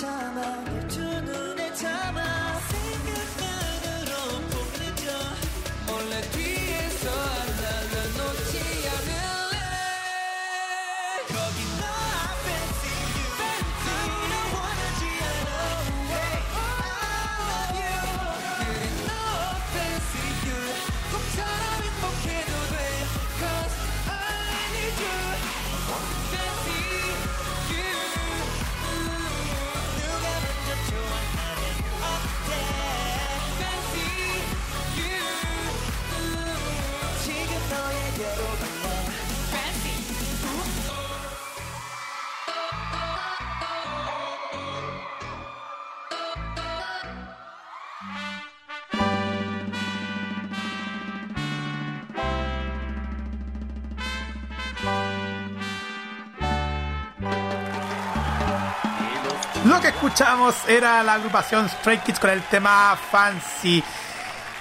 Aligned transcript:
참아. 0.00 0.64
내 0.64 0.88
두 0.88 1.00
눈에 1.00 1.72
참아 1.72 2.25
escuchamos 60.16 60.54
era 60.66 61.02
la 61.02 61.12
agrupación 61.12 61.68
Stray 61.68 61.98
Kids 61.98 62.18
con 62.18 62.30
el 62.30 62.40
tema 62.44 62.98
Fancy. 63.10 63.84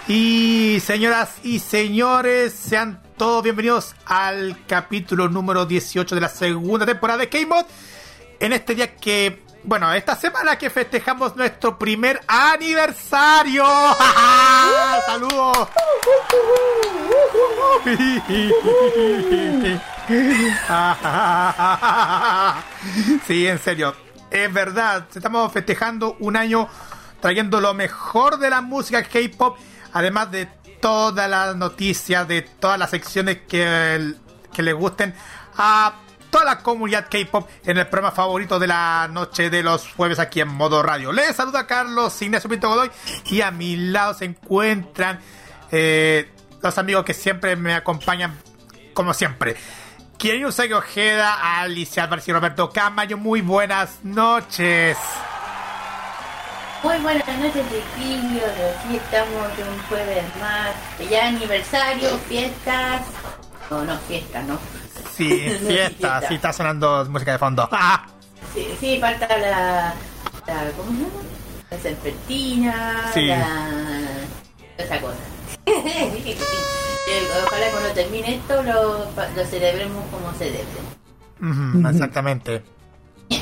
Y 0.05 0.81
señoras 0.85 1.35
y 1.43 1.59
señores, 1.59 2.53
sean 2.53 3.01
todos 3.15 3.41
bienvenidos 3.41 3.95
al 4.05 4.65
capítulo 4.67 5.29
número 5.29 5.65
18 5.65 6.13
de 6.13 6.19
la 6.19 6.27
segunda 6.27 6.85
temporada 6.85 7.19
de 7.19 7.29
K-Mod. 7.29 7.63
En 8.41 8.51
este 8.51 8.75
día 8.75 8.97
que, 8.97 9.43
bueno, 9.63 9.93
esta 9.93 10.17
semana 10.17 10.57
que 10.57 10.69
festejamos 10.69 11.37
nuestro 11.37 11.79
primer 11.79 12.19
aniversario. 12.27 13.63
¡Saludos! 15.05 15.69
sí, 23.25 23.47
en 23.47 23.59
serio 23.59 23.95
es 24.43 24.53
verdad, 24.53 25.07
estamos 25.15 25.51
festejando 25.51 26.17
un 26.19 26.35
año 26.35 26.67
trayendo 27.21 27.61
lo 27.61 27.73
mejor 27.73 28.37
de 28.37 28.49
la 28.49 28.61
música 28.61 29.01
K-pop, 29.03 29.57
además 29.93 30.29
de 30.31 30.47
todas 30.81 31.29
las 31.29 31.55
noticias, 31.55 32.27
de 32.27 32.41
todas 32.41 32.77
las 32.77 32.89
secciones 32.89 33.39
que, 33.47 34.13
que 34.53 34.61
le 34.61 34.73
gusten 34.73 35.15
a 35.57 35.95
toda 36.29 36.43
la 36.43 36.59
comunidad 36.59 37.07
K-pop 37.09 37.49
en 37.63 37.77
el 37.77 37.87
programa 37.87 38.11
favorito 38.13 38.59
de 38.59 38.67
la 38.67 39.07
noche 39.09 39.49
de 39.49 39.63
los 39.63 39.87
jueves 39.93 40.19
aquí 40.19 40.41
en 40.41 40.49
Modo 40.49 40.83
Radio. 40.83 41.13
Les 41.13 41.35
saluda 41.35 41.65
Carlos 41.65 42.21
Ignacio 42.21 42.49
Pinto 42.49 42.67
Godoy 42.67 42.91
y 43.27 43.41
a 43.41 43.51
mi 43.51 43.77
lado 43.77 44.13
se 44.13 44.25
encuentran 44.25 45.19
eh, 45.71 46.29
los 46.61 46.77
amigos 46.77 47.05
que 47.05 47.13
siempre 47.13 47.55
me 47.55 47.73
acompañan 47.73 48.37
como 48.93 49.13
siempre. 49.13 49.55
Quien 50.17 50.45
Usagi 50.45 50.73
Ojeda, 50.73 51.59
Alicia 51.61 52.03
Álvarez 52.03 52.27
y 52.27 52.33
Roberto 52.33 52.69
Camayo, 52.69 53.17
muy 53.17 53.41
buenas 53.41 53.99
noches. 54.03 54.97
Muy 56.83 56.97
buenas 56.99 57.27
noches, 57.27 57.63
chiquillos. 57.69 58.43
Aquí 58.85 58.95
estamos 58.95 59.57
de 59.57 59.63
un 59.63 59.79
jueves 59.89 60.23
más. 60.39 61.09
Ya 61.09 61.27
aniversario, 61.27 62.17
fiestas. 62.29 63.01
No, 63.69 63.83
no, 63.83 63.97
fiestas, 64.07 64.45
¿no? 64.45 64.59
Sí, 65.15 65.49
fiestas. 65.67 66.25
sí, 66.27 66.35
está 66.35 66.53
sonando 66.53 67.05
música 67.09 67.31
de 67.33 67.39
fondo. 67.39 67.69
Sí, 68.53 68.65
sí, 68.79 68.97
falta 69.01 69.27
la, 69.37 69.93
la 70.47 70.71
¿cómo 70.77 70.89
se 70.91 70.97
llama? 71.03 71.21
La 71.71 71.77
serpentina, 71.77 73.11
Sí. 73.13 73.25
la 73.25 73.45
esa 74.77 75.01
cosa. 75.01 75.17
Ojalá 77.45 77.71
cuando 77.71 77.89
termine 77.93 78.35
esto 78.35 78.63
lo, 78.63 79.05
lo 79.35 79.45
celebremos 79.45 80.03
como 80.11 80.33
se 80.33 80.45
debe. 80.45 81.89
Exactamente. 81.89 82.63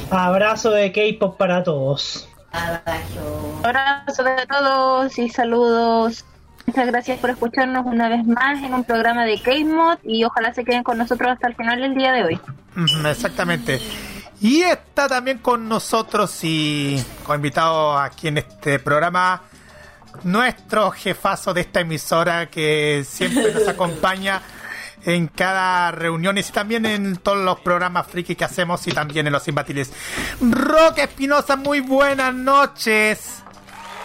Abrazo 0.10 0.72
de 0.72 0.92
K-pop 0.92 1.38
para 1.38 1.64
todos. 1.64 2.28
Abajo. 2.52 3.62
Abrazo 3.64 4.24
a 4.26 4.46
todos 4.46 5.18
y 5.18 5.30
saludos. 5.30 6.26
Muchas 6.66 6.88
gracias 6.88 7.20
por 7.20 7.30
escucharnos 7.30 7.86
una 7.86 8.08
vez 8.10 8.26
más 8.26 8.64
en 8.64 8.74
un 8.74 8.84
programa 8.84 9.26
de 9.26 9.42
K-Mod 9.42 9.98
y 10.04 10.24
ojalá 10.24 10.54
se 10.54 10.64
queden 10.64 10.84
con 10.84 10.98
nosotros 10.98 11.32
hasta 11.32 11.48
el 11.48 11.56
final 11.56 11.82
del 11.82 11.94
día 11.94 12.14
de 12.14 12.24
hoy. 12.24 12.40
Exactamente. 13.06 13.82
Y 14.40 14.62
está 14.62 15.08
también 15.08 15.40
con 15.40 15.68
nosotros 15.68 16.40
y 16.44 17.04
con 17.24 17.38
invitado 17.38 17.98
aquí 17.98 18.28
en 18.28 18.40
este 18.40 18.80
programa 18.80 19.42
nuestro 20.24 20.92
jefazo 20.92 21.54
de 21.54 21.62
esta 21.62 21.82
emisora 21.82 22.50
que 22.50 23.06
siempre 23.08 23.54
nos 23.54 23.68
acompaña 23.68 24.42
en 25.06 25.28
cada 25.28 25.92
reunión 25.92 26.38
y 26.38 26.44
también 26.44 26.86
en 26.86 27.18
todos 27.18 27.44
los 27.44 27.60
programas 27.60 28.08
friki 28.08 28.36
que 28.36 28.46
hacemos 28.46 28.88
y 28.88 28.92
también 28.92 29.28
en 29.28 29.34
los 29.34 29.48
imbatibles. 29.48 29.92
Roque 30.40 31.04
Espinosa, 31.04 31.56
muy 31.56 31.82
buenas 31.82 32.34
noches. 32.34 33.44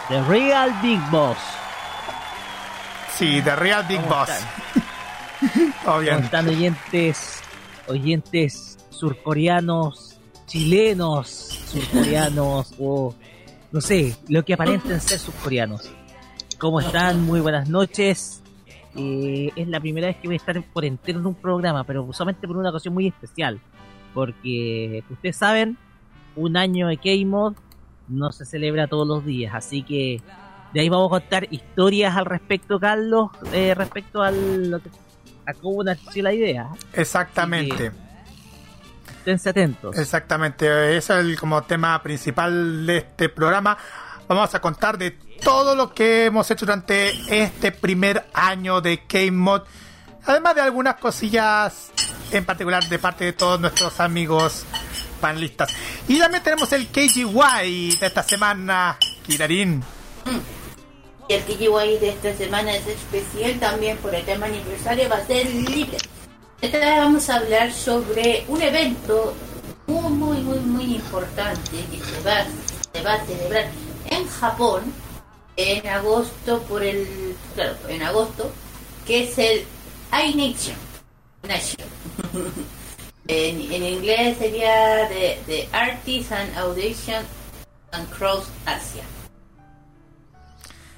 The 0.08 0.22
Real 0.22 0.72
Big 0.82 1.00
Boss. 1.10 1.38
Sí, 3.16 3.40
The 3.42 3.56
Real 3.56 3.84
Big 3.88 4.00
¿Cómo 4.00 4.16
Boss. 4.16 6.00
bien. 6.00 6.24
están 6.24 6.48
oyentes, 6.48 7.40
oyentes 7.86 8.78
surcoreanos, 8.90 10.18
chilenos, 10.46 11.28
surcoreanos 11.70 12.74
o 12.78 13.14
no 13.70 13.80
sé, 13.80 14.16
lo 14.28 14.44
que 14.44 14.54
aparenten 14.54 15.00
ser 15.00 15.18
surcoreanos? 15.18 15.90
¿Cómo 16.58 16.80
están? 16.80 17.22
Muy 17.24 17.40
buenas 17.40 17.68
noches. 17.68 18.42
Eh, 18.96 19.50
es 19.54 19.68
la 19.68 19.78
primera 19.80 20.08
vez 20.08 20.16
que 20.16 20.26
voy 20.28 20.34
a 20.34 20.38
estar 20.38 20.60
por 20.72 20.84
entero 20.84 21.20
en 21.20 21.26
un 21.26 21.34
programa, 21.34 21.84
pero 21.84 22.10
solamente 22.12 22.46
por 22.48 22.56
una 22.56 22.70
ocasión 22.70 22.94
muy 22.94 23.06
especial. 23.06 23.60
Porque 24.12 25.04
ustedes 25.10 25.36
saben, 25.36 25.76
un 26.34 26.56
año 26.56 26.88
de 26.88 26.96
K-Mod 26.96 27.54
no 28.08 28.32
se 28.32 28.44
celebra 28.44 28.88
todos 28.88 29.06
los 29.06 29.24
días, 29.24 29.54
así 29.54 29.82
que 29.82 30.20
de 30.72 30.80
ahí 30.80 30.88
vamos 30.88 31.08
a 31.08 31.20
contar 31.20 31.46
historias 31.50 32.16
al 32.16 32.24
respecto, 32.24 32.80
Carlos, 32.80 33.30
eh, 33.52 33.74
respecto 33.74 34.22
al, 34.22 34.70
lo 34.70 34.80
que- 34.80 34.90
a 35.46 35.54
cómo 35.54 35.84
nació 35.84 36.22
la 36.22 36.32
idea. 36.32 36.68
Exactamente. 36.94 37.92
Esténse 39.18 39.50
atentos. 39.50 39.96
Exactamente, 39.98 40.96
ese 40.96 41.12
es 41.14 41.20
el 41.20 41.38
como 41.38 41.62
tema 41.62 42.02
principal 42.02 42.86
de 42.86 42.98
este 42.98 43.28
programa. 43.28 43.76
Vamos 44.26 44.54
a 44.54 44.60
contar 44.60 44.98
de 44.98 45.18
todo 45.42 45.74
lo 45.74 45.94
que 45.94 46.26
hemos 46.26 46.50
hecho 46.50 46.66
durante 46.66 47.12
este 47.44 47.72
primer 47.72 48.26
año 48.32 48.80
de 48.80 49.06
K-Mod. 49.06 49.62
Además 50.24 50.54
de 50.54 50.60
algunas 50.60 50.96
cosillas 50.96 51.90
en 52.32 52.44
particular 52.44 52.86
de 52.88 52.98
parte 52.98 53.24
de 53.24 53.32
todos 53.32 53.60
nuestros 53.60 54.00
amigos 54.00 54.64
panelistas. 55.20 55.72
Y 56.06 56.18
también 56.18 56.42
tenemos 56.42 56.72
el 56.72 56.88
KGY 56.88 57.96
de 57.98 58.06
esta 58.06 58.22
semana, 58.22 58.98
Kirarin. 59.26 59.82
Y 61.28 61.34
el 61.34 61.76
ahí 61.76 61.98
de 61.98 62.10
esta 62.10 62.34
semana 62.34 62.74
es 62.74 62.86
especial 62.86 63.58
también 63.60 63.98
por 63.98 64.14
el 64.14 64.24
tema 64.24 64.46
aniversario, 64.46 65.08
va 65.08 65.16
a 65.16 65.26
ser 65.26 65.46
libre. 65.46 65.98
Esta 66.60 66.78
vez 66.78 66.96
vamos 66.98 67.28
a 67.28 67.36
hablar 67.36 67.72
sobre 67.72 68.44
un 68.48 68.62
evento 68.62 69.34
muy, 69.86 70.10
muy, 70.10 70.38
muy, 70.38 70.58
muy 70.60 70.94
importante 70.96 71.84
que 71.90 71.98
se 72.02 72.20
va, 72.22 72.44
se 72.92 73.02
va 73.02 73.14
a 73.14 73.26
celebrar 73.26 73.66
en 74.10 74.26
Japón 74.26 74.82
en 75.58 75.86
agosto 75.88 76.62
por 76.62 76.82
el, 76.84 77.36
claro, 77.54 77.76
en 77.88 78.02
agosto, 78.02 78.50
que 79.04 79.24
es 79.24 79.38
el 79.38 79.66
iNation. 80.12 80.76
Nation. 81.42 81.88
en, 83.26 83.72
en 83.72 83.82
inglés 83.84 84.38
sería 84.38 85.08
The, 85.08 85.38
the 85.46 85.68
Artists 85.72 86.32
and 86.32 86.56
Audition 86.56 87.24
and 87.90 88.08
Cross 88.10 88.46
Asia. 88.66 89.02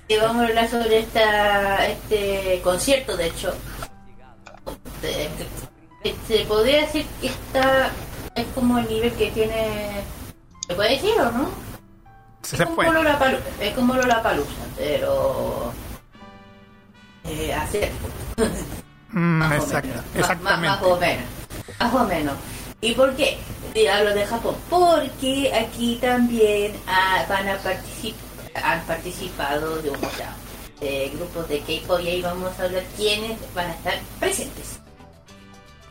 Y 0.08 0.16
vamos 0.16 0.42
a 0.42 0.48
hablar 0.48 0.68
sobre 0.68 0.98
esta, 0.98 1.86
este 1.86 2.60
concierto, 2.62 3.16
de 3.16 3.28
hecho. 3.28 3.54
Se 6.28 6.44
podría 6.44 6.80
decir 6.80 7.06
que 7.20 7.28
esta 7.28 7.90
es 8.34 8.46
como 8.54 8.78
el 8.78 8.88
nivel 8.88 9.12
que 9.12 9.30
tiene. 9.30 10.02
¿Se 10.66 10.74
puede 10.74 10.90
decir 10.96 11.12
o 11.18 11.30
no? 11.30 11.69
Se, 12.42 12.56
es, 12.56 12.58
se 12.58 12.64
como 12.64 12.76
fue. 12.76 12.92
Lollapalooza, 12.92 13.44
es 13.60 13.74
como 13.74 13.94
Lollapalooza, 13.94 14.50
pero. 14.76 15.72
Eh, 17.24 17.52
hacer. 17.54 17.90
Mm, 19.12 19.38
Más 19.38 19.50
o 19.50 19.54
exacta- 19.64 19.88
menos. 19.88 20.04
Más- 20.04 20.16
exactamente. 20.20 20.68
Más, 20.68 20.82
o 20.84 20.96
menos. 21.00 21.24
Más 21.80 21.94
o 21.94 22.04
menos. 22.04 22.34
¿Y 22.80 22.92
por 22.94 23.16
qué? 23.16 23.38
Hablo 23.92 24.14
de 24.14 24.24
Japón. 24.24 24.54
Porque 24.70 25.52
aquí 25.52 25.98
también 26.00 26.76
ah, 26.86 27.24
van 27.28 27.48
a 27.48 27.56
participar, 27.56 28.20
han 28.62 28.80
participado 28.82 29.82
de 29.82 29.90
un 29.90 29.96
o 29.96 30.10
sea, 30.10 30.32
de 30.80 31.10
grupos 31.12 31.48
de 31.48 31.58
K-pop 31.58 31.98
y 32.02 32.08
ahí 32.08 32.22
vamos 32.22 32.56
a 32.60 32.62
hablar 32.62 32.84
quiénes 32.96 33.36
van 33.52 33.70
a 33.70 33.74
estar 33.74 33.94
presentes. 34.20 34.78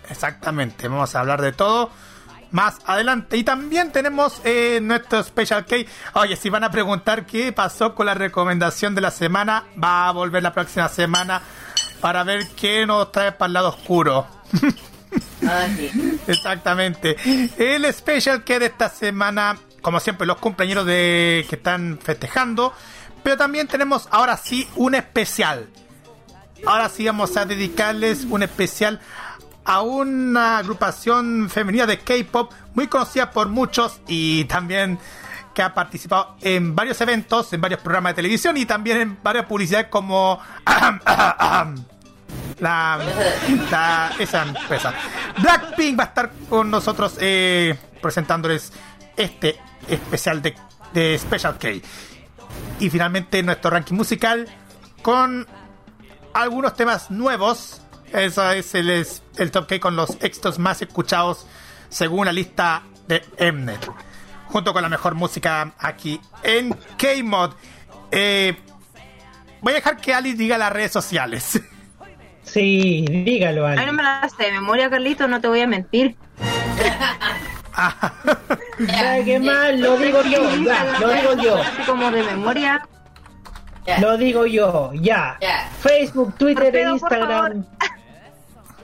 Exactamente, 0.09 0.87
vamos 0.87 1.13
a 1.13 1.19
hablar 1.19 1.41
de 1.41 1.51
todo 1.51 1.89
más 2.51 2.77
adelante. 2.85 3.37
Y 3.37 3.43
también 3.43 3.91
tenemos 3.91 4.41
eh, 4.43 4.79
nuestro 4.81 5.23
Special 5.23 5.65
K. 5.65 5.77
Oye, 6.13 6.35
si 6.35 6.49
van 6.49 6.63
a 6.63 6.71
preguntar 6.71 7.25
qué 7.25 7.51
pasó 7.51 7.95
con 7.95 8.05
la 8.05 8.13
recomendación 8.13 8.95
de 8.95 9.01
la 9.01 9.11
semana, 9.11 9.65
va 9.81 10.07
a 10.07 10.11
volver 10.11 10.43
la 10.43 10.53
próxima 10.53 10.87
semana 10.89 11.41
para 12.01 12.23
ver 12.23 12.47
qué 12.55 12.85
nos 12.85 13.11
trae 13.11 13.31
para 13.31 13.47
el 13.47 13.53
lado 13.53 13.69
oscuro. 13.69 14.27
Ah, 15.47 15.67
sí. 15.75 16.19
Exactamente. 16.27 17.15
El 17.57 17.91
Special 17.93 18.43
K 18.43 18.59
de 18.59 18.65
esta 18.67 18.89
semana, 18.89 19.57
como 19.81 19.99
siempre, 19.99 20.27
los 20.27 20.37
compañeros 20.37 20.85
de 20.85 21.45
que 21.49 21.55
están 21.55 21.99
festejando. 22.01 22.73
Pero 23.23 23.37
también 23.37 23.67
tenemos 23.67 24.07
ahora 24.11 24.37
sí 24.37 24.67
un 24.75 24.95
especial. 24.95 25.67
Ahora 26.65 26.89
sí 26.89 27.05
vamos 27.05 27.37
a 27.37 27.45
dedicarles 27.45 28.25
un 28.25 28.43
especial 28.43 28.99
a 29.65 29.81
una 29.81 30.57
agrupación 30.59 31.49
femenina 31.49 31.85
de 31.85 31.99
K-pop 31.99 32.51
muy 32.73 32.87
conocida 32.87 33.29
por 33.31 33.49
muchos 33.49 34.01
y 34.07 34.45
también 34.45 34.97
que 35.53 35.61
ha 35.61 35.73
participado 35.73 36.35
en 36.41 36.75
varios 36.75 36.99
eventos, 37.01 37.51
en 37.53 37.61
varios 37.61 37.81
programas 37.81 38.11
de 38.11 38.15
televisión 38.15 38.55
y 38.57 38.65
también 38.65 38.97
en 39.01 39.17
varias 39.21 39.45
publicidades 39.45 39.87
como 39.87 40.39
la, 42.59 42.99
la- 43.69 44.11
esa 44.19 44.43
empresa. 44.43 44.93
Blackpink 45.37 45.99
va 45.99 46.03
a 46.03 46.07
estar 46.07 46.31
con 46.49 46.69
nosotros 46.69 47.15
eh, 47.19 47.77
presentándoles 48.01 48.71
este 49.15 49.57
especial 49.87 50.41
de, 50.41 50.55
de 50.93 51.17
Special 51.17 51.57
K. 51.57 51.69
Y 52.79 52.89
finalmente 52.89 53.41
nuestro 53.43 53.71
ranking 53.71 53.95
musical 53.95 54.47
con 55.01 55.45
algunos 56.33 56.73
temas 56.75 57.11
nuevos. 57.11 57.81
Eso 58.13 58.49
es 58.51 58.73
el, 58.75 59.05
el 59.39 59.51
top 59.51 59.67
K 59.67 59.79
con 59.79 59.95
los 59.95 60.17
éxitos 60.21 60.59
más 60.59 60.81
escuchados 60.81 61.47
según 61.89 62.25
la 62.25 62.31
lista 62.33 62.83
de 63.07 63.23
Mnet. 63.51 63.89
Junto 64.47 64.73
con 64.73 64.81
la 64.81 64.89
mejor 64.89 65.15
música 65.15 65.71
aquí 65.79 66.19
en 66.43 66.75
K-Mod. 66.97 67.51
Eh, 68.11 68.55
voy 69.61 69.73
a 69.73 69.75
dejar 69.75 69.97
que 69.97 70.13
Ali 70.13 70.33
diga 70.33 70.57
las 70.57 70.71
redes 70.71 70.91
sociales. 70.91 71.59
Sí, 72.43 73.05
dígalo, 73.07 73.67
Ay, 73.67 73.75
no 73.75 73.81
Ali. 73.83 73.91
me 73.91 74.01
la 74.03 74.27
sé 74.35 74.45
de 74.45 74.51
memoria, 74.53 74.89
Carlito, 74.89 75.27
no 75.27 75.39
te 75.39 75.47
voy 75.47 75.61
a 75.61 75.67
mentir. 75.67 76.15
¿Sabe 77.75 79.23
qué 79.25 79.39
más? 79.39 79.77
Lo 79.77 79.97
digo 79.97 80.23
yo, 80.23 80.55
ya, 80.63 80.97
lo 80.99 81.09
digo 81.09 81.33
yo. 81.43 81.61
Así 81.61 81.81
como 81.85 82.09
de 82.11 82.23
memoria. 82.23 82.87
Lo 84.01 84.17
digo 84.17 84.45
yo, 84.45 84.91
ya. 84.93 85.37
Facebook, 85.81 86.35
Twitter 86.37 86.75
e 86.75 86.89
Instagram. 86.89 87.65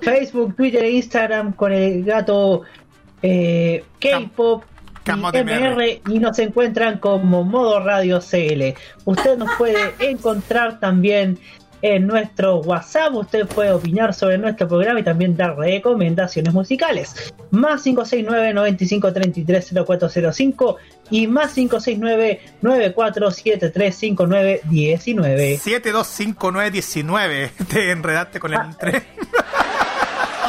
Facebook, 0.01 0.55
Twitter 0.55 0.83
e 0.83 0.91
Instagram 0.91 1.53
con 1.53 1.71
el 1.71 2.03
gato 2.03 2.63
eh, 3.21 3.83
K-Pop 3.99 4.63
y 5.07 5.11
MR 5.11 6.01
y 6.07 6.19
nos 6.19 6.39
encuentran 6.39 6.97
como 6.99 7.43
Modo 7.43 7.79
Radio 7.79 8.19
CL. 8.19 8.73
Usted 9.05 9.37
nos 9.37 9.51
puede 9.57 9.93
encontrar 9.99 10.79
también 10.79 11.39
en 11.81 12.07
nuestro 12.07 12.57
WhatsApp. 12.57 13.13
Usted 13.13 13.45
puede 13.47 13.71
opinar 13.71 14.13
sobre 14.13 14.37
nuestro 14.37 14.67
programa 14.67 14.99
y 14.99 15.03
también 15.03 15.37
dar 15.37 15.55
recomendaciones 15.57 16.53
musicales. 16.53 17.33
Más 17.51 17.83
569 17.83 18.53
9533 18.53 19.73
0405 19.85 20.77
y 21.11 21.27
más 21.27 21.53
569 21.53 22.41
9473 22.61 23.95
5919. 23.95 25.57
725919. 25.57 27.51
Te 27.69 27.91
enredaste 27.91 28.39
con 28.39 28.53
el 28.53 28.59
3. 28.77 29.03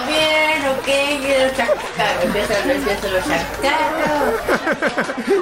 bien, 0.07 0.67
ok, 0.79 0.89
y 0.89 1.43
los 1.43 1.53
chascarros. 1.57 2.25
Empieza 2.25 2.73
empieza 2.73 3.09
los 3.09 3.25
chascarros. 3.27 4.41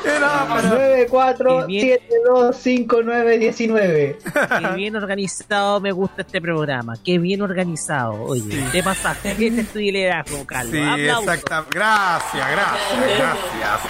Era 0.04 0.46
para- 0.48 0.68
9, 0.68 1.06
4, 1.10 1.60
Qué 1.60 1.66
bien. 1.66 1.98
7, 2.08 2.14
2, 2.26 2.56
5, 2.56 2.96
9, 3.04 3.38
19. 3.38 4.18
Qué 4.60 4.68
bien 4.76 4.96
organizado 4.96 5.80
me 5.80 5.92
gusta 5.92 6.22
este 6.22 6.40
programa. 6.40 6.94
Qué 7.04 7.18
bien 7.18 7.42
organizado. 7.42 8.22
Oye, 8.24 8.64
te 8.72 8.82
pasaste. 8.82 9.32
Este 9.32 9.60
es 9.60 9.68
tu 9.72 9.78
liderazgo, 9.78 10.44
Carlos. 10.46 10.72
Sí, 10.72 10.78
exacto. 10.78 11.66
Gracias, 11.70 12.50
gracias, 12.50 13.18
gracias. 13.18 13.80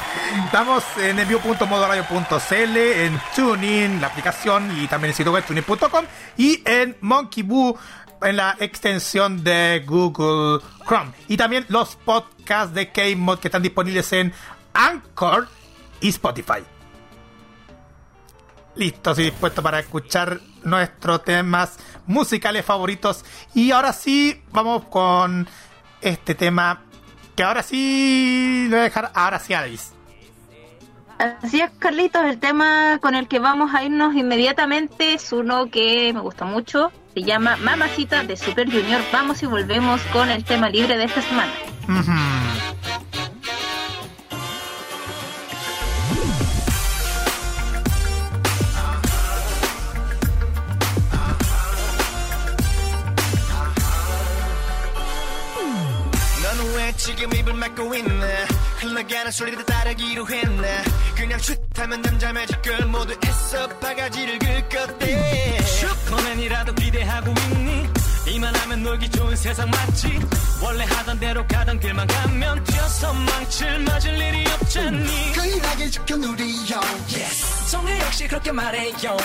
Estamos 0.46 0.84
en 1.02 1.18
envío.modoradio.cl, 1.18 2.76
en 2.76 3.20
TuneIn, 3.36 4.00
la 4.00 4.08
aplicación, 4.08 4.70
y 4.78 4.86
también 4.88 5.04
en 5.04 5.10
el 5.10 5.14
sitio 5.14 5.32
web 5.32 5.44
tunein.com, 5.44 6.04
y 6.36 6.62
en 6.64 6.96
Monkey 7.00 7.42
Boo, 7.42 7.76
en 8.24 8.36
la 8.36 8.56
extensión 8.58 9.44
de 9.44 9.84
Google 9.86 10.60
Chrome. 10.86 11.12
Y 11.28 11.36
también 11.36 11.66
los 11.68 11.96
podcasts 11.96 12.74
de 12.74 12.90
K-Mod 12.90 13.38
que 13.38 13.48
están 13.48 13.62
disponibles 13.62 14.12
en 14.12 14.32
Anchor 14.72 15.48
y 16.00 16.08
Spotify. 16.08 16.64
Listos 18.76 19.18
y 19.20 19.24
dispuestos 19.24 19.62
para 19.62 19.78
escuchar 19.78 20.40
nuestros 20.64 21.22
temas 21.22 21.78
musicales 22.06 22.64
favoritos. 22.64 23.24
Y 23.54 23.70
ahora 23.70 23.92
sí, 23.92 24.42
vamos 24.50 24.84
con 24.86 25.46
este 26.00 26.34
tema 26.34 26.82
que 27.36 27.42
ahora 27.42 27.62
sí 27.62 28.66
lo 28.68 28.76
voy 28.76 28.80
a 28.80 28.84
dejar, 28.84 29.12
ahora 29.14 29.38
sí, 29.38 29.54
Alice. 29.54 29.93
Así 31.18 31.60
es, 31.60 31.70
Carlitos, 31.78 32.24
el 32.24 32.38
tema 32.38 32.98
con 33.00 33.14
el 33.14 33.28
que 33.28 33.38
vamos 33.38 33.74
a 33.74 33.84
irnos 33.84 34.14
inmediatamente 34.14 35.14
es 35.14 35.32
uno 35.32 35.70
que 35.70 36.12
me 36.12 36.20
gusta 36.20 36.44
mucho, 36.44 36.90
se 37.14 37.22
llama 37.22 37.56
Mamacita 37.56 38.24
de 38.24 38.36
Super 38.36 38.70
Junior. 38.70 39.00
Vamos 39.12 39.42
y 39.42 39.46
volvemos 39.46 40.00
con 40.12 40.30
el 40.30 40.44
tema 40.44 40.68
libre 40.68 40.96
de 40.96 41.04
esta 41.04 41.22
semana. 41.22 41.52
Uh 41.88 41.92
-huh. 41.92 42.44
흘러가는 58.84 59.30
소리를 59.30 59.64
따르기로 59.64 60.28
했나 60.28 60.68
그냥 61.16 61.38
슛하면 61.38 62.02
남자 62.02 62.32
매직걸 62.32 62.86
모두 62.86 63.16
애써 63.24 63.66
바가지를 63.80 64.38
긁었대. 64.38 65.62
슈퍼맨이라도 65.62 66.74
기대하고 66.74 67.30
있니? 67.30 67.88
이만하면 68.26 68.82
놀기 68.82 69.10
좋은 69.10 69.34
세상 69.36 69.70
맞지? 69.70 70.18
원래 70.62 70.84
하던 70.84 71.18
대로 71.18 71.46
가던 71.46 71.80
길만 71.80 72.06
가면 72.06 72.64
뛰어서 72.64 73.12
망칠 73.12 73.78
맞을 73.80 74.14
일이 74.20 74.46
없잖니? 74.48 75.32
끌나게 75.32 75.90
지켜 75.90 76.16
누리요. 76.16 76.80
Yes. 77.08 77.70
정혜 77.70 77.98
역시 78.00 78.28
그렇게 78.28 78.52
말해요. 78.52 79.16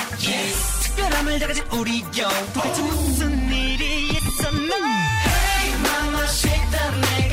특별함을 0.83 1.39
다 1.39 1.47
가진 1.47 1.63
우리 1.71 2.01
요. 2.01 2.29
도대체 2.53 2.81
무슨 2.81 3.51
일이 3.51 4.09
있었나? 4.09 4.75
Hey 4.75 5.73
mama 5.79 6.23
shake 6.25 6.71
that 6.71 6.99
내 7.01 7.28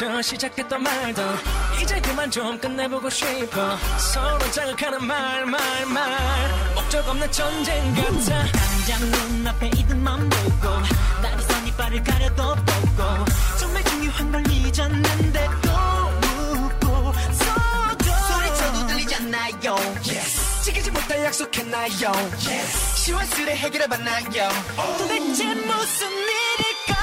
먼저 0.00 0.22
시작했던 0.22 0.82
말도 0.82 1.22
이제 1.82 2.00
그만 2.00 2.30
좀 2.30 2.58
끝내보고 2.58 3.10
싶어. 3.10 3.76
서로 3.98 4.50
자극하는 4.50 5.04
말 5.04 5.44
말 5.44 5.86
말. 5.86 6.74
목적 6.74 7.06
없는 7.06 7.30
전쟁 7.30 7.94
같아. 7.94 8.46
당장 8.46 9.00
눈앞에 9.10 9.66
이들만 9.68 10.26
보고 10.30 10.68
날이선 11.22 11.66
이빨을 11.66 12.02
가려도 12.02 12.54
보고 12.54 13.24
정말 13.58 13.84
중요한 13.84 14.32
걸 14.32 14.42
잊었는데도 14.50 15.70
묻고 16.54 17.12
서도 17.32 18.10
소리쳐도 18.32 18.86
들리지 18.86 19.14
않나요? 19.16 19.74
Yes. 20.06 20.62
지키지 20.64 20.90
못할 20.92 21.24
약속했나요? 21.24 22.12
Yes. 22.48 23.04
시원스레 23.04 23.54
해결해봤나요? 23.54 24.48
도대체 24.96 25.44
무슨 25.54 26.08
일일까 26.10 26.94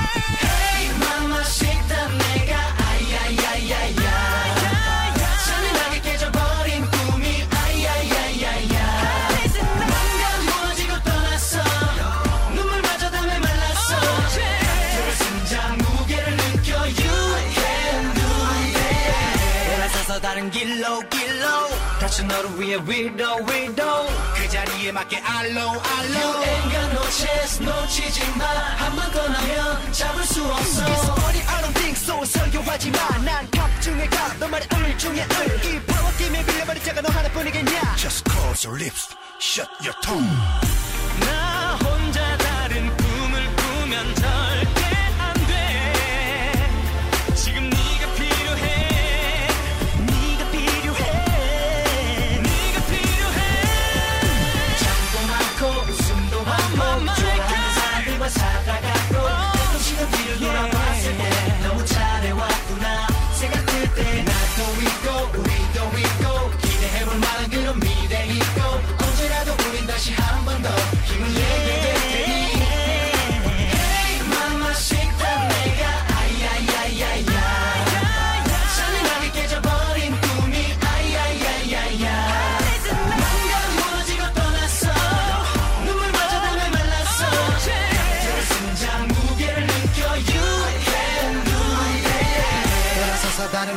Hey 0.41 0.89
mama 0.95 1.43
that 1.87 2.17
내가 2.17 2.66
너를 22.27 22.59
위해 22.59 22.77
위로 22.85 23.35
위로 23.45 24.07
그 24.35 24.49
자리에 24.49 24.91
맞게 24.91 25.17
알로 25.17 25.61
알로 25.61 26.19
You 26.19 26.43
ain't 26.43 26.69
got 26.71 26.91
no 26.91 27.03
chance 27.09 27.63
놓치지 27.65 28.21
마 28.37 28.43
한 28.77 28.95
번 28.95 29.11
떠나면 29.11 29.91
잡을 29.93 30.23
수 30.23 30.43
없어. 30.43 30.85
It's 30.85 31.09
funny 31.19 31.41
I 31.47 31.61
don't 31.61 31.73
think 31.73 31.97
so. 31.97 32.23
설교하지 32.25 32.91
마난 32.91 33.49
갑 33.51 33.69
중에 33.81 34.07
갑너 34.07 34.47
말에 34.47 34.65
을 34.75 34.97
중에 34.97 35.25
을이 35.25 35.81
파워 35.85 36.11
팀에 36.17 36.45
빌려버린 36.45 36.83
자가 36.83 37.01
너 37.01 37.09
하나뿐이겠냐? 37.09 37.95
Just 37.95 38.23
close 38.29 38.67
your 38.67 38.81
lips 38.81 39.15
Shut 39.39 39.69
your 39.81 39.95
tongue. 40.01 40.27
나 41.21 41.75
혼자 41.75 42.37
다른 42.37 42.95
꿈을 42.97 43.55
꾸면 43.55 44.15
절 44.15 44.46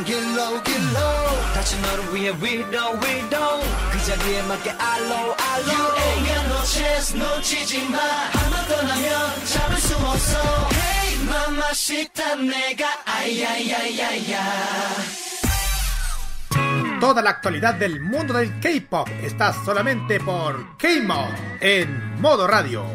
다른 0.00 0.02
길로 0.04 0.62
길로 0.62 0.98
다시 1.54 1.78
너를 1.80 2.14
위해 2.14 2.30
위로 2.40 2.92
위로 2.94 3.60
그 3.92 4.02
자리에 4.04 4.42
맞게 4.42 4.70
알로 4.70 5.36
알로 5.36 5.70
You 5.70 5.96
ain't 5.96 6.26
got 6.26 6.46
no 6.46 6.64
chance 6.64 7.18
놓치지 7.18 7.88
마한 7.90 8.50
번 8.50 8.68
떠나면 8.68 9.44
잡을 9.44 9.76
수 9.76 9.94
없어 9.96 10.38
Hey 10.72 11.22
mama 11.24 11.70
shake 11.70 12.12
that 12.14 12.40
내가 12.40 12.86
아야야야야 13.04 14.36
Toda 16.98 17.20
la 17.20 17.30
actualidad 17.30 17.74
del 17.74 18.00
mundo 18.00 18.32
del 18.32 18.58
K-pop 18.58 19.06
está 19.22 19.52
solamente 19.52 20.18
por 20.18 20.78
K-Mod 20.78 21.60
en 21.60 22.18
modo 22.22 22.46
radio. 22.46 22.86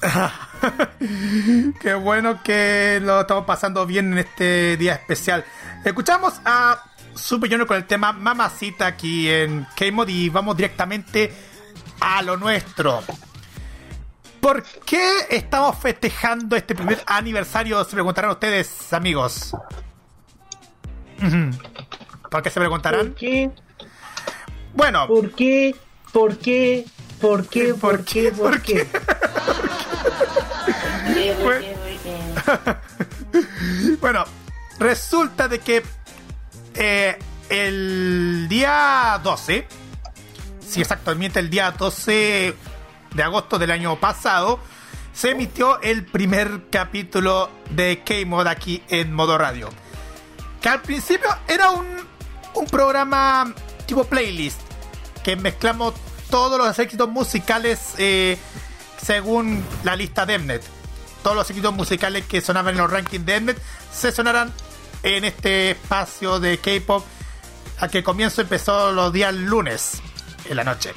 Qué 1.80 1.94
bueno 1.94 2.42
que 2.42 3.00
lo 3.02 3.20
estamos 3.20 3.44
pasando 3.44 3.86
bien 3.86 4.12
en 4.12 4.18
este 4.18 4.76
día 4.76 4.94
especial. 4.94 5.44
Escuchamos 5.84 6.34
a 6.44 6.84
Super 7.14 7.50
Junior 7.50 7.66
con 7.66 7.76
el 7.76 7.86
tema 7.86 8.12
Mamacita 8.12 8.86
aquí 8.86 9.28
en 9.28 9.66
K-Mod 9.76 10.08
y 10.08 10.28
vamos 10.28 10.56
directamente 10.56 11.32
a 12.00 12.22
lo 12.22 12.36
nuestro. 12.36 13.02
¿Por 14.40 14.62
qué 14.62 15.00
estamos 15.30 15.78
festejando 15.78 16.56
este 16.56 16.74
primer 16.74 17.00
aniversario? 17.06 17.82
Se 17.84 17.92
preguntarán 17.92 18.32
ustedes, 18.32 18.92
amigos. 18.92 19.54
¿Por 22.30 22.42
qué 22.42 22.50
se 22.50 22.58
preguntarán? 22.58 23.08
¿Por 23.08 23.14
qué? 23.14 23.50
Bueno, 24.74 25.06
¿Por 25.06 25.30
qué? 25.32 25.76
¿Por 26.12 26.38
qué? 26.38 26.84
¿Por 27.20 27.46
qué? 27.46 27.74
¿Por 27.74 28.04
qué? 28.04 28.32
¿Por 28.32 28.62
qué? 28.62 28.88
¿Por 31.30 31.62
Bueno. 34.00 34.24
resulta 34.78 35.48
de 35.48 35.60
que 35.60 35.82
eh, 36.74 37.18
el 37.48 38.46
día 38.48 39.20
12, 39.22 39.66
sí, 40.66 40.80
exactamente 40.80 41.38
el 41.38 41.50
día 41.50 41.70
12 41.70 42.54
de 43.14 43.22
agosto 43.22 43.58
del 43.58 43.70
año 43.70 43.98
pasado, 44.00 44.58
se 45.12 45.30
emitió 45.30 45.80
el 45.82 46.04
primer 46.04 46.62
capítulo 46.70 47.50
de 47.70 48.02
K-Mod 48.04 48.46
aquí 48.46 48.82
en 48.88 49.12
Modo 49.12 49.38
Radio. 49.38 49.68
Que 50.60 50.70
al 50.70 50.82
principio 50.82 51.28
era 51.46 51.70
un, 51.70 51.86
un 52.54 52.66
programa 52.66 53.54
tipo 53.86 54.04
playlist, 54.04 54.60
que 55.22 55.36
mezclamos 55.36 55.94
todos 56.30 56.58
los 56.58 56.78
éxitos 56.78 57.08
musicales 57.08 57.94
eh, 57.98 58.38
según 59.00 59.62
la 59.84 59.94
lista 59.94 60.24
de 60.24 60.38
Mnet. 60.38 60.62
Todos 61.22 61.36
los 61.36 61.48
éxitos 61.50 61.72
musicales 61.74 62.24
que 62.26 62.40
sonaban 62.40 62.74
en 62.74 62.78
los 62.80 62.90
rankings 62.90 63.24
de 63.26 63.40
Mnet 63.40 63.62
se 63.92 64.10
sonarán 64.12 64.52
en 65.02 65.24
este 65.24 65.72
espacio 65.72 66.40
de 66.40 66.58
K-pop. 66.58 67.04
Al 67.78 67.90
que 67.90 68.02
comienzo 68.02 68.40
empezó 68.42 68.92
los 68.92 69.12
días 69.12 69.34
lunes 69.34 70.00
en 70.48 70.56
la 70.56 70.64
noche. 70.64 70.92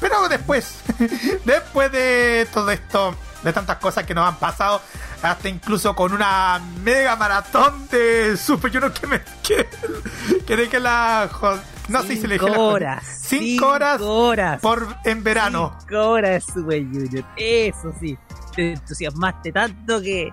Pero 0.00 0.28
después, 0.28 0.80
después 1.44 1.90
de 1.90 2.46
todo 2.52 2.70
esto, 2.70 3.14
de 3.42 3.52
tantas 3.52 3.78
cosas 3.78 4.04
que 4.04 4.14
nos 4.14 4.26
han 4.28 4.36
pasado, 4.36 4.82
hasta 5.22 5.48
incluso 5.48 5.94
con 5.96 6.12
una 6.12 6.60
mega 6.82 7.16
maratón 7.16 7.88
de 7.88 8.36
Super 8.36 8.70
Junior 8.70 8.92
que 8.92 9.06
me 9.06 9.22
que, 9.42 9.66
que, 10.46 10.68
que 10.68 10.80
la 10.80 11.30
no 11.88 12.02
sé 12.02 12.16
si 12.16 12.26
le 12.26 12.34
dije 12.34 12.46
la 12.46 12.52
Cinco 12.52 12.56
jo- 12.60 12.66
horas. 12.74 13.04
cinco 13.22 13.66
horas 13.68 14.00
horas. 14.02 14.60
por 14.60 14.96
en 15.04 15.22
verano. 15.24 15.74
Cinco 15.80 16.10
horas 16.10 16.30
de 16.46 16.52
Super 16.52 16.82
Junior. 16.84 17.24
Eso 17.36 17.94
sí. 17.98 18.18
Te 18.56 18.72
entusiasmaste 18.72 19.52
tanto 19.52 20.00
que 20.00 20.32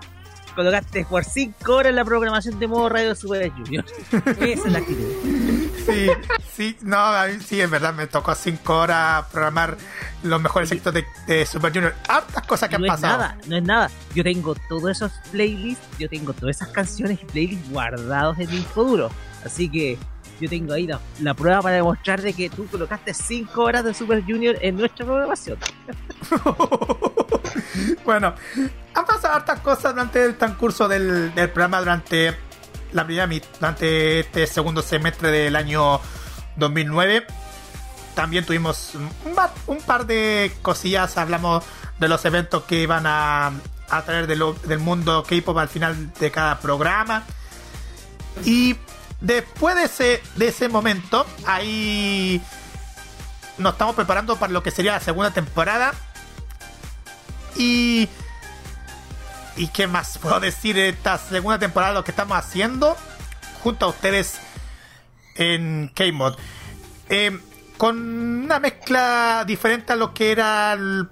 colocaste 0.55 1.05
por 1.05 1.23
5 1.23 1.73
horas 1.73 1.93
la 1.93 2.05
programación 2.05 2.59
de 2.59 2.67
modo 2.67 2.89
radio 2.89 3.13
Super 3.15 3.51
Junior. 3.51 3.85
Esa 4.39 4.67
es 4.67 4.71
la 4.71 4.79
actitud. 4.79 5.63
Sí, 5.85 6.07
sí, 6.55 6.77
no, 6.81 6.97
a 6.97 7.27
mí 7.27 7.33
sí, 7.45 7.59
en 7.59 7.69
verdad 7.69 7.93
me 7.93 8.07
tocó 8.07 8.33
cinco 8.35 8.77
horas 8.77 9.25
programar 9.31 9.77
los 10.23 10.41
mejores 10.41 10.71
éxitos 10.71 10.93
de, 10.93 11.05
de 11.27 11.45
Super 11.45 11.73
Junior. 11.73 11.93
Hartas 12.07 12.45
cosas 12.47 12.69
que 12.69 12.75
han 12.75 12.81
no 12.81 12.87
es 12.87 12.93
pasado. 12.93 13.17
nada, 13.17 13.37
no 13.47 13.57
es 13.57 13.63
nada. 13.63 13.91
Yo 14.15 14.23
tengo 14.23 14.55
todos 14.69 14.91
esos 14.91 15.11
playlists, 15.31 15.85
yo 15.99 16.07
tengo 16.07 16.31
todas 16.33 16.55
esas 16.55 16.69
canciones 16.69 17.19
y 17.21 17.25
playlists 17.25 17.69
guardados 17.69 18.39
en 18.39 18.49
mi 18.49 18.57
disco 18.57 18.83
duro. 18.85 19.11
Así 19.45 19.69
que 19.69 19.97
yo 20.39 20.49
tengo 20.49 20.73
ahí 20.73 20.87
la, 20.87 21.33
prueba 21.33 21.61
para 21.61 21.75
demostrar 21.75 22.21
de 22.21 22.33
que 22.33 22.49
tú 22.49 22.67
colocaste 22.67 23.13
5 23.13 23.61
horas 23.61 23.83
de 23.83 23.93
Super 23.93 24.23
Junior 24.23 24.57
en 24.61 24.77
nuestra 24.77 25.05
programación. 25.05 25.57
bueno, 28.05 28.33
han 28.93 29.05
pasado 29.05 29.35
hartas 29.35 29.59
cosas 29.59 29.93
durante 29.93 30.23
el 30.23 30.37
transcurso 30.37 30.87
del, 30.87 31.31
programa, 31.35 31.79
durante 31.79 32.35
la 32.91 33.05
primera 33.05 33.27
durante 33.59 34.19
este 34.21 34.47
segundo 34.47 34.81
semestre 34.81 35.31
del 35.31 35.55
año 35.55 35.99
2009. 36.57 37.25
También 38.15 38.45
tuvimos 38.45 38.93
un, 39.65 39.81
par 39.81 40.05
de 40.05 40.51
cosillas, 40.61 41.17
hablamos 41.17 41.63
de 41.99 42.07
los 42.07 42.23
eventos 42.25 42.63
que 42.63 42.81
iban 42.81 43.05
a, 43.07 43.51
a 43.89 44.01
traer 44.03 44.27
del 44.27 44.79
mundo 44.79 45.23
K-pop 45.23 45.57
al 45.57 45.69
final 45.69 46.13
de 46.13 46.31
cada 46.31 46.59
programa. 46.59 47.23
Y 48.45 48.75
después 49.23 49.75
de 49.75 49.83
ese, 49.85 50.21
de 50.35 50.49
ese 50.49 50.69
momento, 50.69 51.25
ahí 51.47 52.39
nos 53.57 53.73
estamos 53.73 53.95
preparando 53.95 54.35
para 54.35 54.53
lo 54.53 54.61
que 54.61 54.69
sería 54.69 54.91
la 54.91 54.99
segunda 54.99 55.31
temporada. 55.31 55.93
Y. 57.55 58.07
¿Y 59.55 59.67
qué 59.67 59.85
más 59.85 60.17
puedo 60.17 60.39
decir 60.39 60.75
de 60.75 60.89
esta 60.89 61.17
segunda 61.17 61.59
temporada? 61.59 61.93
Lo 61.93 62.03
que 62.03 62.11
estamos 62.11 62.37
haciendo 62.37 62.97
junto 63.61 63.85
a 63.85 63.89
ustedes 63.89 64.39
en 65.35 65.91
K-Mod. 65.95 66.35
Eh, 67.09 67.39
con 67.77 67.97
una 68.45 68.59
mezcla 68.59 69.43
diferente 69.45 69.93
a 69.93 69.95
lo 69.95 70.13
que 70.13 70.31
era 70.31 70.73
el, 70.73 71.07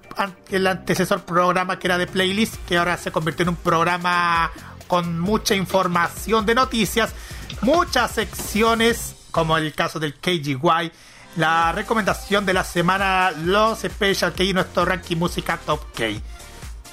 el 0.50 0.68
antecesor 0.68 1.24
programa 1.24 1.78
que 1.78 1.88
era 1.88 1.98
de 1.98 2.08
playlist, 2.08 2.56
que 2.68 2.78
ahora 2.78 2.98
se 2.98 3.12
convirtió 3.12 3.44
en 3.44 3.50
un 3.50 3.56
programa 3.58 4.52
con 4.88 5.20
mucha 5.20 5.56
información 5.56 6.46
de 6.46 6.56
noticias, 6.56 7.14
muchas 7.62 8.12
secciones, 8.12 9.16
como 9.32 9.58
el 9.58 9.74
caso 9.74 10.00
del 10.00 10.16
KGY, 10.16 10.92
la 11.38 11.72
recomendación 11.72 12.46
de 12.46 12.54
la 12.54 12.64
semana, 12.64 13.32
los 13.32 13.80
Special 13.80 14.34
K 14.34 14.44
y 14.44 14.54
nuestro 14.54 14.86
ranking 14.86 15.18
música 15.18 15.58
Top 15.66 15.82
K 15.96 16.22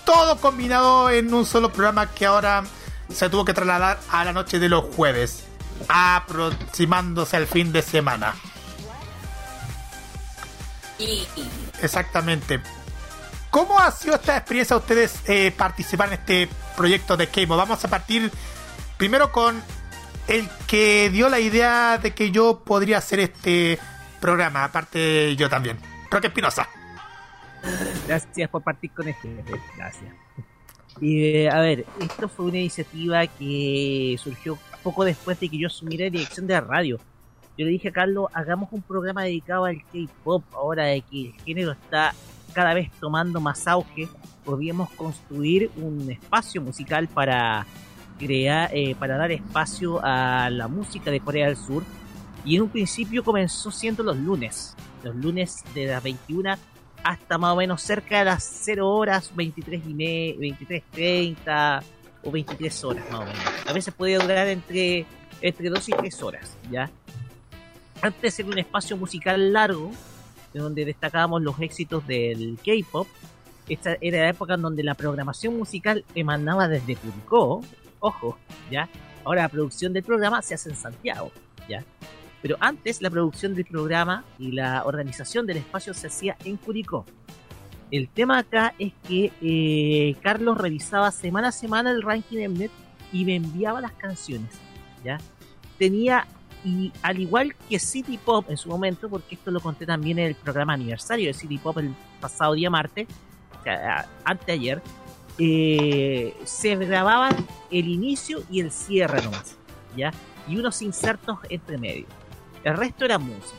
todo 0.09 0.40
combinado 0.40 1.11
en 1.11 1.35
un 1.35 1.44
solo 1.44 1.70
programa 1.70 2.11
que 2.11 2.24
ahora 2.24 2.64
se 3.12 3.28
tuvo 3.28 3.44
que 3.44 3.52
trasladar 3.52 4.00
a 4.11 4.24
la 4.24 4.33
noche 4.33 4.59
de 4.59 4.70
los 4.70 4.87
jueves, 4.94 5.44
aproximándose 5.87 7.37
al 7.37 7.46
fin 7.46 7.72
de 7.72 7.83
semana. 7.83 8.35
Exactamente. 11.83 12.59
¿Cómo 13.50 13.78
ha 13.78 13.90
sido 13.90 14.14
esta 14.14 14.38
experiencia 14.38 14.78
ustedes 14.78 15.18
eh, 15.26 15.52
participar 15.54 16.09
en 16.09 16.14
este 16.14 16.48
proyecto 16.74 17.18
de 17.18 17.28
Keimo? 17.28 17.59
Vamos 17.59 17.85
a 17.85 17.88
partir 17.88 18.33
primero 18.96 19.31
con 19.31 19.62
el 20.28 20.48
que 20.66 21.10
dio 21.10 21.28
la 21.28 21.40
idea 21.40 21.98
de 21.98 22.12
que 22.12 22.30
yo 22.30 22.62
podría 22.64 22.98
hacer 22.98 23.20
este 23.20 23.78
programa, 24.20 24.64
aparte 24.64 25.34
yo 25.36 25.48
también. 25.48 25.78
Roque 26.10 26.28
Espinosa. 26.28 26.68
Gracias 28.06 28.48
por 28.50 28.62
partir 28.62 28.90
con 28.92 29.08
este. 29.08 29.42
Gracias. 29.76 30.14
Eh, 31.00 31.48
a 31.50 31.60
ver, 31.60 31.86
esto 32.00 32.28
fue 32.28 32.46
una 32.46 32.58
iniciativa 32.58 33.26
que 33.26 34.16
surgió 34.18 34.58
poco 34.82 35.04
después 35.04 35.38
de 35.40 35.48
que 35.48 35.58
yo 35.58 35.68
asumiera 35.68 36.04
la 36.04 36.10
dirección 36.10 36.46
de 36.46 36.54
la 36.54 36.60
radio. 36.60 36.98
Yo 37.56 37.64
le 37.64 37.72
dije 37.72 37.88
a 37.88 37.92
Carlos, 37.92 38.28
hagamos 38.34 38.68
un 38.72 38.82
programa 38.82 39.24
dedicado 39.24 39.64
al 39.64 39.82
K-pop. 39.82 40.44
Ahora 40.54 40.86
de 40.86 41.00
que 41.02 41.26
el 41.26 41.32
género 41.44 41.72
está 41.72 42.14
cada 42.52 42.74
vez 42.74 42.90
tomando 43.00 43.40
más 43.40 43.66
auge, 43.66 44.08
podríamos 44.44 44.90
construir 44.90 45.70
un 45.76 46.10
espacio 46.10 46.62
musical 46.62 47.08
para 47.08 47.66
crear, 48.18 48.70
eh, 48.72 48.94
para 48.98 49.16
dar 49.16 49.31
espacio 49.33 50.00
a 50.02 50.50
la 50.50 50.68
música 50.68 51.11
de 51.11 51.20
Corea 51.20 51.46
del 51.46 51.57
Sur. 51.57 51.85
Y 52.44 52.57
en 52.57 52.62
un 52.62 52.68
principio 52.68 53.24
comenzó 53.24 53.70
siendo 53.70 54.02
los 54.02 54.16
lunes, 54.16 54.74
los 55.02 55.14
lunes 55.16 55.64
de 55.74 55.87
las 55.87 56.02
21 56.02 56.57
hasta 57.02 57.38
más 57.38 57.52
o 57.52 57.57
menos 57.57 57.81
cerca 57.83 58.18
de 58.18 58.24
las 58.26 58.44
0 58.64 58.88
horas, 58.88 59.33
23 59.35 59.83
y 59.87 59.94
me, 59.94 60.37
23.30 60.37 61.83
o 62.24 62.31
23 62.31 62.85
horas 62.85 63.04
más 63.11 63.20
o 63.20 63.24
menos. 63.24 63.42
A 63.66 63.72
veces 63.72 63.94
podía 63.94 64.18
durar 64.18 64.48
entre, 64.48 65.07
entre 65.40 65.70
2 65.70 65.88
y 65.88 65.92
3 65.92 66.22
horas, 66.22 66.57
¿ya? 66.70 66.90
Antes 68.00 68.38
era 68.38 68.48
un 68.48 68.59
espacio 68.59 68.96
musical 68.96 69.52
largo, 69.52 69.90
de 70.52 70.61
donde 70.61 70.85
destacábamos 70.85 71.42
los 71.42 71.59
éxitos 71.61 72.07
del 72.07 72.59
K-pop. 72.64 73.09
Esta 73.68 73.96
era 74.00 74.22
la 74.22 74.28
época 74.31 74.54
en 74.54 74.62
donde 74.62 74.83
la 74.83 74.94
programación 74.94 75.57
musical 75.57 76.04
emanaba 76.14 76.68
desde 76.68 76.96
Curicó, 76.96 77.62
ojo, 78.00 78.38
¿ya? 78.70 78.88
Ahora 79.24 79.42
la 79.42 79.48
producción 79.48 79.92
del 79.92 80.02
programa 80.02 80.42
se 80.42 80.54
hace 80.54 80.70
en 80.70 80.76
Santiago, 80.76 81.32
¿ya? 81.68 81.84
Pero 82.40 82.56
antes 82.61 83.02
la 83.02 83.11
producción 83.11 83.54
del 83.54 83.64
programa 83.64 84.24
y 84.38 84.52
la 84.52 84.84
organización 84.84 85.46
del 85.46 85.58
espacio 85.58 85.92
se 85.92 86.06
hacía 86.06 86.37
en 86.44 86.56
Curicó. 86.56 87.04
El 87.90 88.08
tema 88.08 88.38
acá 88.38 88.74
es 88.78 88.92
que 89.06 89.32
eh, 89.40 90.14
Carlos 90.22 90.58
revisaba 90.58 91.11
semana 91.11 91.48
a 91.48 91.52
semana 91.52 91.90
el 91.90 92.02
ranking 92.02 92.37
de 92.37 92.48
Mnet 92.48 92.70
y 93.12 93.24
me 93.24 93.37
enviaba 93.37 93.80
las 93.80 93.92
canciones. 93.92 94.50
¿ya? 95.04 95.18
Tenía, 95.78 96.26
y 96.64 96.92
al 97.02 97.18
igual 97.18 97.54
que 97.68 97.78
City 97.78 98.18
Pop 98.18 98.46
en 98.50 98.56
su 98.56 98.68
momento, 98.68 99.08
porque 99.08 99.34
esto 99.34 99.50
lo 99.50 99.61
conté 99.61 99.87
también 99.87 100.18
en 100.18 100.26
el 100.26 100.34
programa 100.34 100.74
aniversario 100.74 101.28
de 101.28 101.34
City 101.34 101.58
Pop 101.58 101.78
el 101.78 101.94
pasado 102.20 102.52
día 102.52 102.68
martes, 102.68 103.08
o 103.58 103.62
sea, 103.62 104.06
anteayer, 104.24 104.82
eh, 105.38 106.35
se 106.44 106.77
grababan 106.77 107.35
el 107.70 107.88
inicio 107.88 108.42
y 108.51 108.61
el 108.61 108.70
cierre 108.70 109.22
nomás, 109.22 109.57
¿ya? 109.96 110.12
Y 110.48 110.57
unos 110.57 110.83
insertos 110.83 111.38
entre 111.48 111.79
medio. 111.79 112.07
El 112.64 112.77
resto 112.77 113.05
era 113.05 113.18
música. 113.18 113.57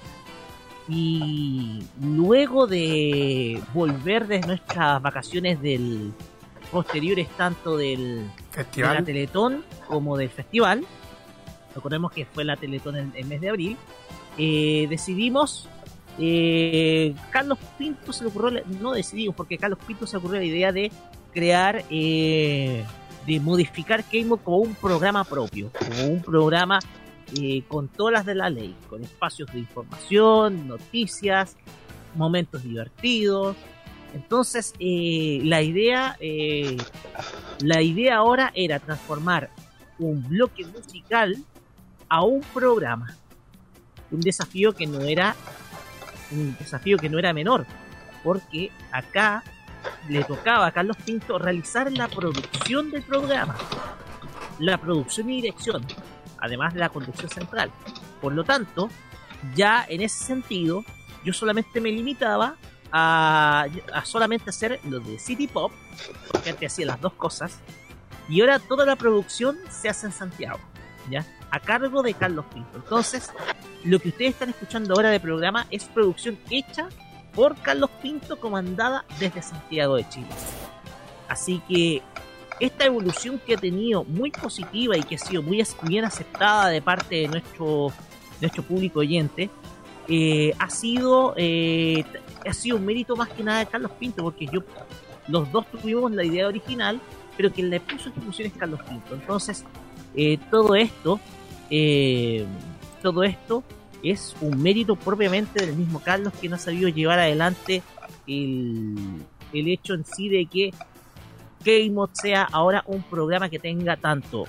Y 0.87 1.83
luego 2.01 2.65
de 2.65 3.61
volver 3.73 4.27
de 4.27 4.39
nuestras 4.41 5.01
vacaciones 5.01 5.61
del 5.61 6.11
posteriores 6.71 7.27
tanto 7.29 7.77
del 7.77 7.87
de 8.17 8.21
la 8.21 8.29
Festival. 8.51 9.05
Teletón 9.05 9.63
como 9.87 10.17
del 10.17 10.29
festival, 10.29 10.85
recordemos 11.73 12.11
que 12.11 12.25
fue 12.25 12.43
la 12.43 12.55
Teletón 12.55 12.95
en 12.95 13.11
el 13.15 13.25
mes 13.25 13.41
de 13.41 13.49
abril, 13.49 13.77
eh, 14.37 14.87
decidimos, 14.89 15.67
eh, 16.17 17.15
Carlos 17.31 17.57
Pinto 17.77 18.13
se 18.13 18.23
le 18.23 18.29
ocurrió, 18.29 18.61
no 18.81 18.91
decidimos, 18.91 19.35
porque 19.35 19.57
Carlos 19.57 19.79
Pinto 19.85 20.05
se 20.05 20.13
le 20.13 20.19
ocurrió 20.19 20.39
la 20.39 20.45
idea 20.45 20.71
de 20.71 20.91
crear, 21.33 21.83
eh, 21.89 22.83
de 23.25 23.39
modificar 23.39 24.03
K-Mod 24.03 24.39
como 24.39 24.57
un 24.57 24.75
programa 24.75 25.23
propio, 25.23 25.71
como 25.77 26.05
un 26.05 26.21
programa 26.21 26.79
eh, 27.39 27.63
con 27.67 27.87
todas 27.87 28.13
las 28.13 28.25
de 28.25 28.35
la 28.35 28.49
ley, 28.49 28.75
con 28.89 29.03
espacios 29.03 29.51
de 29.53 29.59
información, 29.59 30.67
noticias, 30.67 31.55
momentos 32.15 32.63
divertidos, 32.63 33.55
Entonces, 34.13 34.73
eh, 34.79 35.39
la 35.43 35.61
idea, 35.61 36.17
la 37.61 37.81
idea 37.83 38.15
ahora 38.15 38.51
era 38.55 38.79
transformar 38.79 39.51
un 39.99 40.27
bloque 40.27 40.65
musical 40.65 41.35
a 42.07 42.23
un 42.23 42.41
programa. 42.53 43.15
Un 44.09 44.21
desafío 44.21 44.73
que 44.73 44.87
no 44.87 45.01
era, 45.01 45.35
un 46.31 46.55
desafío 46.57 46.97
que 46.97 47.09
no 47.09 47.19
era 47.19 47.31
menor, 47.33 47.67
porque 48.23 48.71
acá 48.91 49.43
le 50.07 50.23
tocaba 50.23 50.67
a 50.67 50.71
Carlos 50.71 50.97
Pinto 50.97 51.37
realizar 51.37 51.91
la 51.91 52.07
producción 52.07 52.91
del 52.91 53.03
programa, 53.03 53.55
la 54.59 54.77
producción 54.77 55.29
y 55.29 55.41
dirección, 55.41 55.85
además 56.39 56.73
de 56.73 56.79
la 56.79 56.89
conducción 56.89 57.29
central. 57.29 57.71
Por 58.21 58.33
lo 58.33 58.43
tanto, 58.43 58.89
ya 59.55 59.85
en 59.87 60.01
ese 60.01 60.23
sentido, 60.23 60.83
yo 61.23 61.33
solamente 61.33 61.79
me 61.79 61.91
limitaba 61.91 62.55
a, 62.91 63.67
solamente 64.03 64.49
hacer 64.49 64.79
lo 64.85 64.99
de 64.99 65.19
City 65.19 65.47
Pop, 65.47 65.71
porque 66.31 66.49
antes 66.49 66.73
hacía 66.73 66.87
las 66.87 67.01
dos 67.01 67.13
cosas, 67.13 67.59
y 68.27 68.41
ahora 68.41 68.59
toda 68.59 68.85
la 68.85 68.95
producción 68.95 69.57
se 69.69 69.89
hace 69.89 70.07
en 70.07 70.11
Santiago, 70.13 70.59
¿ya? 71.09 71.25
A 71.51 71.59
cargo 71.59 72.03
de 72.03 72.13
Carlos 72.13 72.45
Pinto. 72.53 72.77
Entonces, 72.77 73.31
lo 73.83 73.99
que 73.99 74.09
ustedes 74.09 74.31
están 74.31 74.49
escuchando 74.49 74.93
ahora 74.93 75.09
de 75.09 75.19
programa 75.19 75.65
es 75.71 75.85
producción 75.85 76.37
hecha 76.49 76.89
por 77.33 77.55
Carlos 77.61 77.89
Pinto, 78.01 78.39
comandada 78.39 79.05
desde 79.19 79.41
Santiago 79.41 79.95
de 79.95 80.07
Chile. 80.09 80.27
Así 81.27 81.61
que 81.67 82.01
esta 82.59 82.85
evolución 82.85 83.39
que 83.45 83.53
ha 83.53 83.57
tenido 83.57 84.03
muy 84.03 84.31
positiva 84.31 84.97
y 84.97 85.03
que 85.03 85.15
ha 85.15 85.19
sido 85.19 85.41
muy 85.41 85.63
bien 85.83 86.05
aceptada 86.05 86.67
de 86.67 86.81
parte 86.81 87.15
de 87.15 87.27
nuestro, 87.27 87.93
público 88.67 88.99
oyente, 88.99 89.49
eh, 90.07 90.53
ha 90.57 90.69
sido 90.69 91.33
eh, 91.37 92.03
ha 92.47 92.53
sido 92.53 92.77
un 92.77 92.85
mérito 92.85 93.15
más 93.15 93.29
que 93.29 93.43
nada 93.43 93.59
de 93.59 93.67
Carlos 93.67 93.91
Pinto, 93.99 94.23
porque 94.23 94.47
yo 94.47 94.61
los 95.27 95.51
dos 95.51 95.67
tuvimos 95.67 96.11
la 96.11 96.23
idea 96.23 96.47
original, 96.47 96.99
pero 97.37 97.51
quien 97.51 97.69
le 97.69 97.79
puso 97.79 98.09
ejecución 98.09 98.47
es 98.47 98.53
Carlos 98.53 98.81
Pinto. 98.89 99.13
Entonces, 99.13 99.63
eh, 100.15 100.39
todo 100.49 100.75
esto, 100.75 101.19
todo 103.01 103.23
esto 103.23 103.63
es 104.03 104.35
un 104.41 104.61
mérito 104.61 104.95
propiamente 104.95 105.65
del 105.65 105.75
mismo 105.75 105.99
Carlos 105.99 106.33
quien 106.39 106.53
ha 106.53 106.57
sabido 106.57 106.89
llevar 106.89 107.19
adelante 107.19 107.81
el, 108.27 108.95
el 109.53 109.67
hecho 109.67 109.93
en 109.93 110.05
sí 110.05 110.29
de 110.29 110.45
que 110.45 110.71
K-Mod 111.63 112.11
sea 112.13 112.47
ahora 112.51 112.83
un 112.87 113.03
programa 113.03 113.49
que 113.49 113.59
tenga 113.59 113.97
tanto 113.97 114.45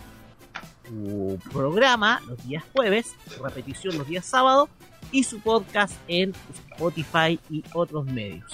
su 0.86 1.38
programa 1.52 2.20
los 2.26 2.44
días 2.46 2.64
jueves, 2.72 3.14
su 3.28 3.42
repetición 3.42 3.96
los 3.98 4.06
días 4.06 4.26
sábados 4.26 4.68
y 5.12 5.24
su 5.24 5.40
podcast 5.40 5.94
en 6.08 6.32
Spotify 6.72 7.38
y 7.48 7.64
otros 7.72 8.06
medios. 8.06 8.52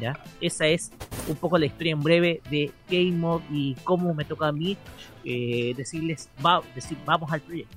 ¿ya? 0.00 0.18
Esa 0.40 0.66
es 0.66 0.90
un 1.28 1.36
poco 1.36 1.58
la 1.58 1.66
historia 1.66 1.92
en 1.92 2.02
breve 2.02 2.42
de 2.50 2.72
Game 2.88 3.40
y 3.50 3.74
cómo 3.84 4.14
me 4.14 4.24
toca 4.24 4.48
a 4.48 4.52
mí 4.52 4.76
eh, 5.24 5.72
decirles, 5.76 6.28
va, 6.44 6.62
decir, 6.74 6.98
vamos 7.04 7.32
al 7.32 7.40
proyecto. 7.40 7.76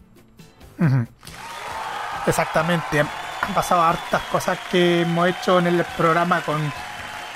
Exactamente. 2.27 2.99
Han 2.99 3.53
pasado 3.53 3.81
hartas 3.81 4.21
cosas 4.31 4.59
que 4.69 5.01
hemos 5.01 5.27
hecho 5.29 5.59
en 5.59 5.67
el 5.67 5.83
programa 5.95 6.41
con, 6.41 6.61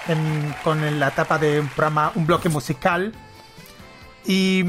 en- 0.07 0.53
con 0.63 0.99
la 0.99 1.07
etapa 1.07 1.37
de 1.37 1.59
un 1.61 1.67
programa, 1.69 2.11
un 2.15 2.25
bloque 2.27 2.49
musical. 2.49 3.13
Y, 4.25 4.63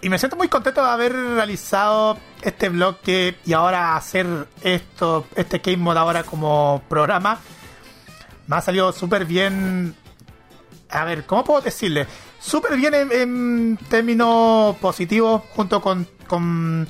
y 0.00 0.08
me 0.08 0.18
siento 0.18 0.36
muy 0.36 0.48
contento 0.48 0.82
de 0.82 0.90
haber 0.90 1.12
realizado 1.14 2.18
este 2.42 2.68
bloque 2.70 3.36
y 3.44 3.52
ahora 3.52 3.96
hacer 3.96 4.48
esto, 4.62 5.26
este 5.36 5.58
Game 5.58 5.78
Mode 5.78 5.98
ahora 5.98 6.22
como 6.22 6.82
programa. 6.88 7.38
Me 8.46 8.56
ha 8.56 8.60
salido 8.62 8.92
súper 8.92 9.24
bien. 9.26 9.94
A 10.88 11.04
ver, 11.04 11.26
¿cómo 11.26 11.44
puedo 11.44 11.60
decirle? 11.60 12.06
Súper 12.40 12.76
bien 12.76 12.94
en, 12.94 13.12
en 13.12 13.76
términos 13.88 14.76
positivos, 14.76 15.42
junto 15.54 15.80
con, 15.82 16.08
con, 16.28 16.86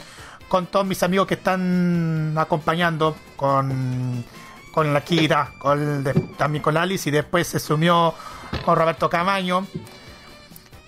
con 0.49 0.67
todos 0.67 0.87
mis 0.87 1.03
amigos 1.03 1.27
que 1.27 1.35
están 1.35 2.35
acompañando, 2.37 3.17
con, 3.37 4.25
con 4.73 4.93
la 4.95 5.01
Kira, 5.03 5.53
con, 5.59 6.05
de- 6.05 6.15
también 6.37 6.63
con 6.63 6.77
Alice, 6.77 7.09
y 7.09 7.13
después 7.13 7.47
se 7.47 7.59
sumió 7.59 8.15
con 8.65 8.77
Roberto 8.77 9.09
Camaño. 9.11 9.67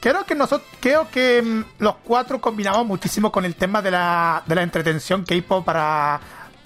Creo 0.01 0.25
que 0.25 0.35
nosotros, 0.37 0.68
creo 0.81 1.11
que 1.11 1.42
mm, 1.42 1.64
los 1.83 1.97
cuatro 2.05 2.40
combinamos 2.40 2.87
muchísimo 2.87 3.33
con 3.33 3.44
el 3.44 3.57
tema 3.57 3.83
de 3.83 3.90
la, 3.90 4.42
de 4.47 4.55
la 4.55 4.62
entretención 4.62 5.25
K-pop 5.25 5.64
para 5.64 6.21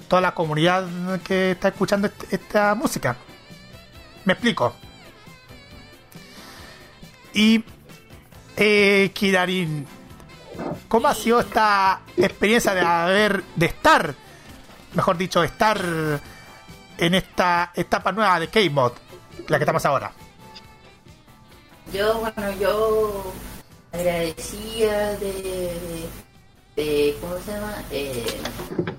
toda 0.07 0.21
la 0.21 0.35
comunidad 0.35 0.87
que 1.25 1.53
está 1.53 1.69
escuchando 1.69 2.11
esta 2.31 2.75
música. 2.75 3.17
Me 4.27 4.35
explico. 4.35 4.75
Y 7.33 7.65
eh, 8.59 9.11
¿cómo 10.89 11.09
ha 11.09 11.15
sido 11.15 11.41
esta 11.41 12.01
experiencia 12.17 12.75
de 12.75 12.81
haber, 12.81 13.43
de 13.57 13.67
estar, 13.67 14.15
mejor 14.95 15.17
dicho, 15.17 15.43
estar 15.43 15.81
en 16.99 17.15
esta 17.15 17.73
etapa 17.75 18.13
nueva 18.13 18.39
de 18.41 18.49
K-Mod, 18.49 18.93
la 19.49 19.59
que 19.59 19.65
estamos 19.65 19.85
ahora? 19.87 20.13
Yo, 21.93 22.21
bueno, 22.21 22.53
yo 22.61 23.33
agradecía 23.93 25.13
de, 25.19 26.09
de 26.77 27.17
¿cómo 27.21 27.37
se 27.45 27.53
llama? 27.53 27.75
Eh, 27.91 28.41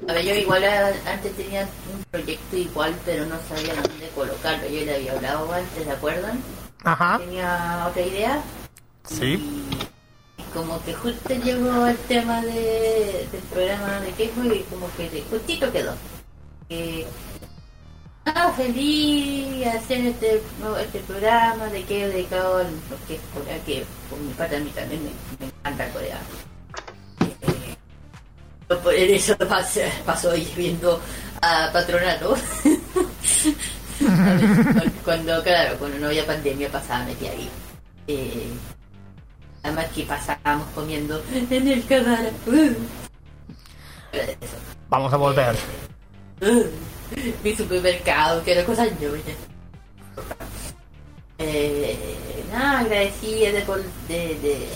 a 0.07 0.13
ver, 0.13 0.25
yo 0.25 0.33
igual 0.35 0.63
a- 0.63 1.11
antes 1.11 1.35
tenía 1.35 1.67
un 1.95 2.03
proyecto 2.11 2.55
igual, 2.57 2.95
pero 3.05 3.25
no 3.25 3.35
sabía 3.49 3.73
dónde 3.75 4.09
colocarlo. 4.13 4.67
Yo 4.67 4.85
le 4.85 4.95
había 4.95 5.13
hablado 5.13 5.51
antes, 5.51 5.83
¿se 5.83 5.91
acuerdan? 5.91 6.39
Ajá, 6.83 7.17
Tenía 7.17 7.85
otra 7.89 8.01
idea. 8.01 8.41
sí. 9.05 9.25
Y 9.69 9.77
como 10.53 10.81
que 10.83 10.93
justo 10.93 11.33
llegó 11.33 11.87
el 11.87 11.97
tema 11.97 12.41
de, 12.41 13.27
del 13.31 13.41
programa 13.51 13.99
de 14.01 14.11
Keiko 14.11 14.43
y 14.45 14.59
como 14.69 14.87
que 14.95 15.23
justito 15.29 15.71
quedó. 15.71 15.95
Ah, 18.25 18.53
feliz 18.55 19.67
hacer 19.67 20.05
este, 20.05 20.41
este 20.81 20.99
programa 20.99 21.65
de 21.67 21.83
que 21.83 22.03
he 22.03 22.07
dedicado 22.07 22.57
a 22.57 22.63
lo 22.63 23.07
que 23.07 23.15
es 23.15 23.21
Corea, 23.33 23.59
que 23.65 23.85
por 24.09 24.17
mi 24.19 24.33
parte 24.33 24.55
a 24.55 24.59
mí 24.59 24.69
también 24.69 25.03
me, 25.03 25.09
me 25.39 25.51
encanta 25.51 25.89
Corea. 25.89 26.19
Eh, 27.41 27.75
por 28.67 28.93
eso 28.93 29.35
pasó, 29.37 30.31
ahí 30.31 30.51
viendo 30.55 31.01
a 31.41 31.69
Patronato. 31.73 32.37
cuando, 35.03 35.43
claro, 35.43 35.77
cuando 35.77 35.99
no 35.99 36.07
había 36.07 36.25
pandemia 36.25 36.69
pasaba 36.69 37.03
metí 37.05 37.27
ahí. 37.27 37.49
Eh, 38.07 38.47
Además 39.63 39.87
que 39.95 40.03
pasábamos 40.03 40.67
comiendo 40.75 41.23
en 41.33 41.67
el 41.67 41.85
canal. 41.85 42.31
Vamos 44.89 45.13
a 45.13 45.17
volver. 45.17 45.55
Mi 47.43 47.55
supermercado, 47.55 48.43
que 48.43 48.51
era 48.51 48.65
cosa 48.65 48.85
ñoña. 48.85 49.33
Eh, 51.37 51.97
nada, 52.51 52.79
agradecida 52.79 53.51
de, 53.51 53.65
de, 54.07 54.35
de 54.39 54.67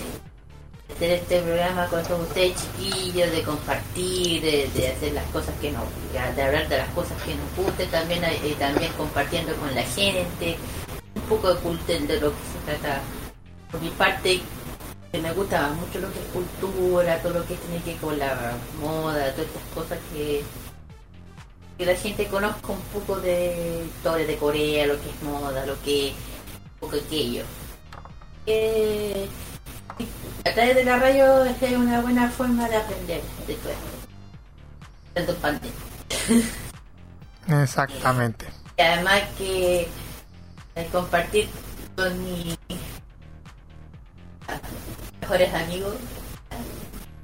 hacer 0.93 1.12
este 1.12 1.41
programa 1.41 1.88
con 1.88 2.04
todos 2.04 2.28
ustedes 2.28 2.56
chiquillos, 2.56 3.32
de 3.32 3.43
compartir, 3.43 4.41
de, 4.41 4.69
de 4.73 4.88
hacer 4.88 5.13
las 5.13 5.26
cosas 5.32 5.54
que 5.62 5.71
nos, 5.71 5.84
de 6.13 6.41
hablar 6.41 6.67
de 6.67 6.78
las 6.78 6.89
cosas 6.89 7.21
que 7.23 7.36
nos 7.36 7.65
gusten, 7.65 7.89
también, 7.89 8.23
eh, 8.23 8.56
también 8.58 8.91
compartiendo 8.93 9.54
con 9.56 9.73
la 9.76 9.84
gente, 9.84 10.58
un 11.15 11.21
poco 11.23 11.54
de 11.54 11.60
culto 11.62 11.86
de 11.93 12.19
lo 12.19 12.32
que 12.32 12.38
se 12.54 12.65
trata. 12.65 13.02
Por 13.71 13.82
mi 13.82 13.89
parte, 13.89 14.39
me 15.13 15.32
gusta 15.34 15.70
mucho 15.70 16.00
lo 16.00 16.12
que 16.12 16.20
es 16.20 16.26
cultura, 16.28 17.22
todo 17.22 17.34
lo 17.34 17.46
que 17.46 17.56
tiene 17.56 17.84
que 17.84 17.91
ver 17.91 18.00
con 18.02 18.20
la 18.20 18.54
moda, 18.80 19.32
todas 19.32 19.48
estas 19.48 19.63
cosas 19.74 20.00
que, 20.13 20.43
que 21.78 21.86
la 21.86 21.96
gente 21.96 22.28
conozca 22.28 22.72
un 22.72 22.82
poco 22.93 23.20
de 23.20 23.86
historia 23.86 24.28
de 24.28 24.38
Corea, 24.38 24.88
lo 24.88 25.02
que 25.02 25.10
es 25.10 25.24
moda, 25.24 25.65
lo 25.65 25.82
que 25.82 26.10
un 26.10 26.80
poco 26.80 26.98
aquello. 26.98 27.43
Eh, 28.46 29.28
a 30.46 30.54
través 30.54 30.76
de 30.76 30.84
la 30.84 30.98
radio 30.98 31.43
es 31.43 31.62
una 31.74 32.02
buena 32.02 32.30
forma 32.30 32.70
de 32.70 32.78
aprender 32.78 33.22
de 33.48 33.54
todo 33.56 33.72
esto. 33.72 33.88
Tanto 35.13 35.36
pandemia. 35.36 35.72
Exactamente. 37.63 38.46
Y 38.78 38.82
además 38.82 39.22
que 39.38 39.88
eh, 40.76 40.88
compartir 40.91 41.50
con 41.96 42.24
mis 42.24 42.58
mejores 45.22 45.54
amigos, 45.54 45.96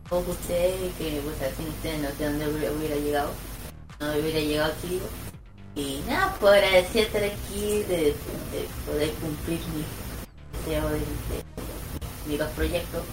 todos 0.10 0.28
ustedes, 0.28 0.94
que 0.98 1.22
pues, 1.24 1.56
sin 1.58 1.68
ustedes 1.70 2.02
no 2.02 2.10
sé 2.18 2.26
dónde 2.26 2.70
hubiera, 2.70 2.96
llegado, 2.96 3.32
no 4.00 4.12
hubiera 4.14 4.40
llegado 4.40 4.74
aquí, 4.74 4.88
digo. 4.90 5.06
Y 5.76 6.04
nada, 6.08 6.36
pues 6.40 6.54
agradecer 6.54 7.08
estar 7.08 7.24
aquí, 7.24 7.84
de, 7.88 7.98
de 8.52 8.68
poder 8.86 9.12
cumplir 9.14 9.60
mis 12.28 12.40
dos 12.40 12.50
proyectos. 12.52 13.04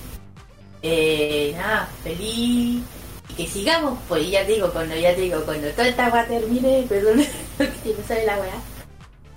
Eh, 0.83 1.55
nada, 1.57 1.88
feliz 2.03 2.83
y 3.29 3.35
que 3.37 3.46
sigamos, 3.46 3.99
pues 4.09 4.31
ya 4.31 4.44
digo, 4.44 4.70
cuando 4.73 4.94
ya 4.96 5.14
digo, 5.14 5.40
cuando 5.44 5.68
toda 5.70 5.88
esta 5.88 6.07
agua 6.07 6.27
termine, 6.27 6.85
perdón, 6.88 7.25
que 7.59 7.94
me 7.96 8.05
sale 8.07 8.27
la 8.27 8.38
weá, 8.38 8.55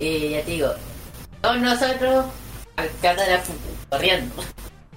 eh, 0.00 0.30
ya 0.30 0.44
te 0.44 0.50
digo, 0.50 0.68
Todos 1.40 1.60
nosotros 1.60 2.26
al 2.76 2.90
corriendo. 3.90 4.34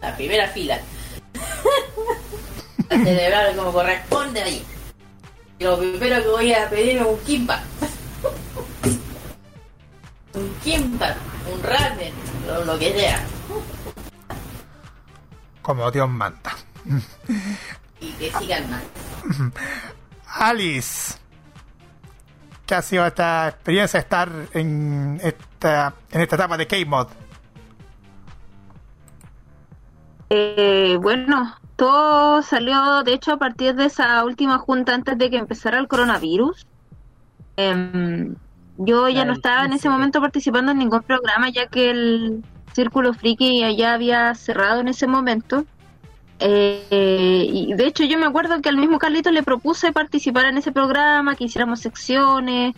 La 0.02 0.16
primera 0.16 0.48
fila. 0.50 0.80
a 2.90 2.96
celebrar 2.96 3.56
como 3.56 3.74
corresponde 3.74 4.42
ahí. 4.42 4.66
Lo 5.60 5.78
primero 5.78 6.22
que 6.22 6.30
voy 6.30 6.54
a 6.54 6.70
pedir 6.70 6.98
es 6.98 7.06
un 7.06 7.20
kimba. 7.20 7.62
un 10.34 10.56
kimba, 10.64 11.16
un 11.52 11.64
ramen, 11.64 12.14
lo, 12.46 12.66
lo 12.66 12.80
que 12.80 12.94
sea. 12.94 13.20
Como 15.62 15.92
Dios 15.92 16.10
manda. 16.10 16.56
Y 18.00 18.12
que 18.14 18.32
sigan 18.40 18.70
más. 18.70 18.84
Alice, 20.28 21.16
¿qué 22.66 22.76
ha 22.76 22.82
sido 22.82 23.06
esta 23.06 23.50
experiencia 23.50 24.00
estar 24.00 24.30
en 24.54 25.20
esta, 25.24 25.94
en 26.12 26.22
esta 26.22 26.36
etapa 26.36 26.58
de 26.58 26.68
K-Mod? 26.68 27.08
Eh, 30.30 30.98
bueno, 31.02 31.56
todo 31.76 32.42
salió, 32.42 33.04
de 33.04 33.14
hecho, 33.14 33.34
a 33.34 33.38
partir 33.38 33.76
de 33.76 33.86
esa 33.86 34.24
última 34.26 34.58
junta 34.58 34.94
antes 34.94 35.18
de 35.18 35.30
que 35.30 35.38
empezara 35.38 35.80
el 35.80 35.88
coronavirus. 35.88 36.68
Em, 37.56 38.36
yo 38.78 39.10
ya 39.10 39.26
no 39.26 39.34
estaba 39.34 39.62
en 39.62 39.72
15. 39.72 39.76
ese 39.78 39.90
momento 39.90 40.22
participando 40.22 40.72
en 40.72 40.80
ningún 40.80 41.04
programa, 41.04 41.50
ya 41.50 41.68
que 41.68 41.90
el 41.90 42.44
Círculo 42.74 43.14
Friki 43.14 43.76
ya 43.76 43.94
había 43.94 44.34
cerrado 44.36 44.82
en 44.82 44.88
ese 44.90 45.08
momento. 45.08 45.66
Eh, 46.40 47.48
y 47.52 47.74
de 47.74 47.88
hecho, 47.88 48.04
yo 48.04 48.20
me 48.20 48.28
acuerdo 48.28 48.62
que 48.62 48.70
al 48.70 48.78
mismo 48.78 49.00
Carlito 49.00 49.32
le 49.32 49.44
propuse 49.44 49.92
participar 49.92 50.46
en 50.46 50.58
ese 50.58 50.72
programa, 50.72 51.36
que 51.36 51.46
hiciéramos 51.46 51.80
secciones. 51.80 52.76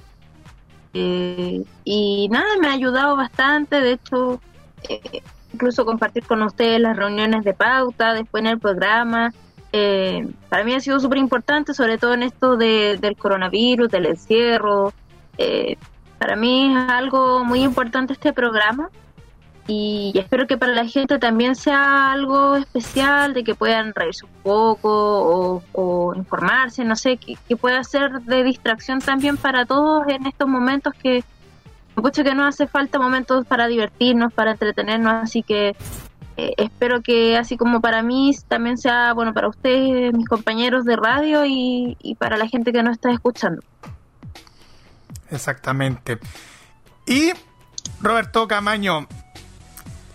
eh, 0.93 1.63
y 1.83 2.27
nada, 2.29 2.47
me 2.61 2.67
ha 2.69 2.73
ayudado 2.73 3.15
bastante. 3.15 3.81
De 3.81 3.93
hecho, 3.93 4.41
eh, 4.89 5.21
incluso 5.53 5.85
compartir 5.85 6.25
con 6.25 6.41
ustedes 6.43 6.79
las 6.79 6.95
reuniones 6.95 7.43
de 7.43 7.53
pauta 7.53 8.13
después 8.13 8.41
en 8.41 8.47
el 8.47 8.59
programa. 8.59 9.33
Eh, 9.71 10.27
para 10.49 10.63
mí 10.63 10.73
ha 10.73 10.79
sido 10.79 10.99
súper 10.99 11.19
importante, 11.19 11.73
sobre 11.73 11.97
todo 11.97 12.13
en 12.13 12.23
esto 12.23 12.57
de- 12.57 12.97
del 12.99 13.15
coronavirus, 13.15 13.89
del 13.89 14.07
encierro. 14.07 14.93
Eh, 15.37 15.77
para 16.17 16.35
mí 16.35 16.75
es 16.75 16.89
algo 16.89 17.43
muy 17.45 17.61
importante 17.63 18.13
este 18.13 18.33
programa 18.33 18.89
y 19.67 20.11
espero 20.15 20.47
que 20.47 20.57
para 20.57 20.73
la 20.73 20.85
gente 20.85 21.19
también 21.19 21.55
sea 21.55 22.11
algo 22.11 22.55
especial, 22.55 23.33
de 23.35 23.43
que 23.43 23.53
puedan 23.53 23.93
reírse 23.93 24.25
un 24.25 24.31
poco 24.41 24.89
o, 24.91 25.63
o 25.73 26.15
informarse, 26.15 26.83
no 26.83 26.95
sé, 26.95 27.17
que, 27.17 27.37
que 27.47 27.55
pueda 27.55 27.83
ser 27.83 28.21
de 28.23 28.43
distracción 28.43 28.99
también 28.99 29.37
para 29.37 29.65
todos 29.65 30.07
en 30.07 30.25
estos 30.25 30.47
momentos 30.47 30.93
que, 31.01 31.23
mucho 32.01 32.23
que 32.23 32.33
nos 32.35 32.47
hace 32.47 32.67
falta 32.67 32.99
momentos 32.99 33.45
para 33.45 33.67
divertirnos, 33.67 34.33
para 34.33 34.51
entretenernos, 34.51 35.13
así 35.23 35.43
que 35.43 35.75
eh, 36.37 36.53
espero 36.57 37.01
que 37.01 37.37
así 37.37 37.57
como 37.57 37.81
para 37.81 38.01
mí 38.03 38.35
también 38.47 38.77
sea 38.77 39.13
bueno 39.13 39.33
para 39.33 39.47
ustedes, 39.47 40.13
mis 40.13 40.27
compañeros 40.27 40.85
de 40.85 40.95
radio 40.95 41.45
y, 41.45 41.97
y 42.01 42.15
para 42.15 42.37
la 42.37 42.47
gente 42.47 42.71
que 42.71 42.83
nos 42.83 42.93
está 42.93 43.11
escuchando. 43.11 43.61
Exactamente. 45.29 46.19
Y 47.05 47.31
Roberto 48.01 48.47
Camaño, 48.47 49.07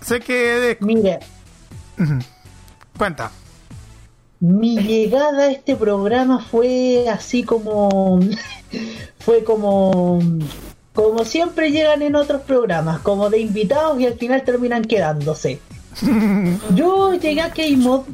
sé 0.01 0.21
que... 0.21 0.77
Mira, 0.81 1.19
Cuenta. 2.97 3.31
mi 4.41 4.79
llegada 4.79 5.45
a 5.45 5.51
este 5.51 5.77
programa 5.77 6.39
fue 6.39 7.09
así 7.09 7.43
como. 7.43 8.21
fue 9.19 9.45
como. 9.45 10.21
Como 10.95 11.25
siempre 11.25 11.71
llegan 11.71 12.03
en 12.03 12.15
otros 12.15 12.43
programas, 12.43 13.01
como 13.01 13.29
de 13.29 13.41
invitados 13.41 14.01
y 14.01 14.07
al 14.07 14.15
final 14.15 14.45
terminan 14.45 14.85
quedándose. 14.85 15.61
Yo 16.75 17.15
llegué 17.15 17.41
a 17.41 17.51
K-Mod 17.51 18.05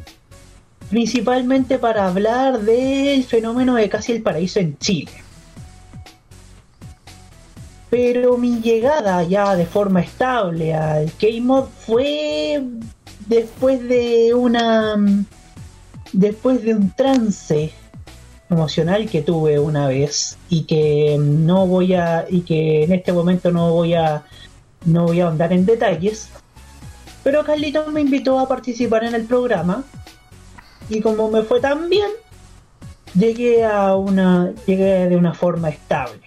principalmente 0.89 1.79
para 1.79 2.09
hablar 2.09 2.61
del 2.61 3.23
fenómeno 3.25 3.77
de 3.77 3.89
casi 3.89 4.13
el 4.13 4.23
paraíso 4.23 4.59
en 4.61 4.77
Chile. 4.79 5.13
Pero 7.91 8.37
mi 8.37 8.61
llegada 8.61 9.23
ya 9.25 9.55
de 9.57 9.67
forma 9.67 10.01
estable 10.01 10.75
al 10.75 11.13
K-Mod 11.13 11.67
fue 11.87 12.63
después 13.27 13.87
de 13.87 14.35
una 14.35 14.97
después 16.13 16.63
de 16.63 16.75
un 16.75 16.91
trance 16.91 17.73
emocional 18.51 19.09
que 19.09 19.23
tuve 19.23 19.59
una 19.59 19.87
vez 19.87 20.37
y 20.49 20.65
que 20.65 21.17
no 21.19 21.67
voy 21.67 21.95
a 21.95 22.27
y 22.29 22.43
que 22.43 22.85
en 22.85 22.93
este 22.93 23.13
momento 23.13 23.51
no 23.51 23.73
voy 23.73 23.95
a 23.95 24.25
no 24.85 25.07
voy 25.07 25.21
a 25.21 25.27
ahondar 25.27 25.53
en 25.53 25.67
detalles 25.67 26.29
pero 27.23 27.45
Carlitos 27.45 27.93
me 27.93 28.01
invitó 28.01 28.39
a 28.39 28.49
participar 28.49 29.05
en 29.05 29.15
el 29.15 29.25
programa 29.25 29.85
y 30.89 31.01
como 31.01 31.31
me 31.31 31.43
fue 31.43 31.61
tan 31.61 31.89
bien 31.89 32.11
llegué 33.15 33.65
a 33.65 33.95
una 33.95 34.53
llegué 34.67 35.09
de 35.09 35.17
una 35.17 35.35
forma 35.35 35.69
estable 35.69 36.23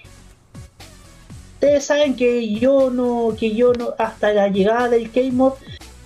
ustedes 1.55 1.86
saben 1.86 2.15
que 2.15 2.53
yo 2.53 2.89
no 2.89 3.36
que 3.38 3.53
yo 3.53 3.73
no 3.73 3.93
hasta 3.97 4.31
la 4.33 4.47
llegada 4.47 4.89
del 4.89 5.12
K-Mod 5.12 5.53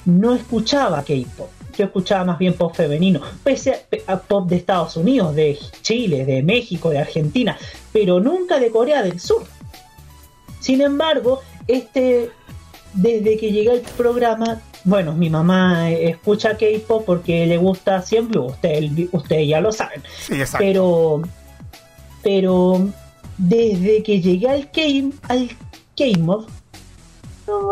no 0.07 0.33
escuchaba 0.33 1.03
K-pop. 1.03 1.56
Yo 1.77 1.85
escuchaba 1.85 2.23
más 2.25 2.39
bien 2.39 2.53
pop 2.53 2.73
femenino, 2.75 3.21
pese 3.43 3.85
a, 4.07 4.17
pop 4.19 4.47
de 4.49 4.55
Estados 4.57 4.97
Unidos, 4.97 5.35
de 5.35 5.57
Chile, 5.81 6.25
de 6.25 6.41
México, 6.43 6.89
de 6.89 6.99
Argentina, 6.99 7.57
pero 7.93 8.19
nunca 8.19 8.59
de 8.59 8.71
Corea 8.71 9.03
del 9.03 9.19
Sur. 9.19 9.43
Sin 10.59 10.81
embargo, 10.81 11.41
este, 11.67 12.31
desde 12.93 13.37
que 13.37 13.51
llegué 13.51 13.71
al 13.71 13.81
programa, 13.81 14.61
bueno, 14.83 15.13
mi 15.13 15.29
mamá 15.29 15.91
escucha 15.91 16.57
K-pop 16.57 17.03
porque 17.05 17.45
le 17.45 17.57
gusta 17.57 18.01
siempre, 18.01 18.39
ustedes 18.39 18.91
ustedes 19.11 19.47
ya 19.47 19.61
lo 19.61 19.71
saben, 19.71 20.01
Sí, 20.19 20.35
pero 20.57 21.21
pero 22.23 22.89
desde 23.37 24.01
que 24.03 24.19
llegué 24.21 24.49
al 24.49 24.69
game 24.73 25.11
al 25.29 25.49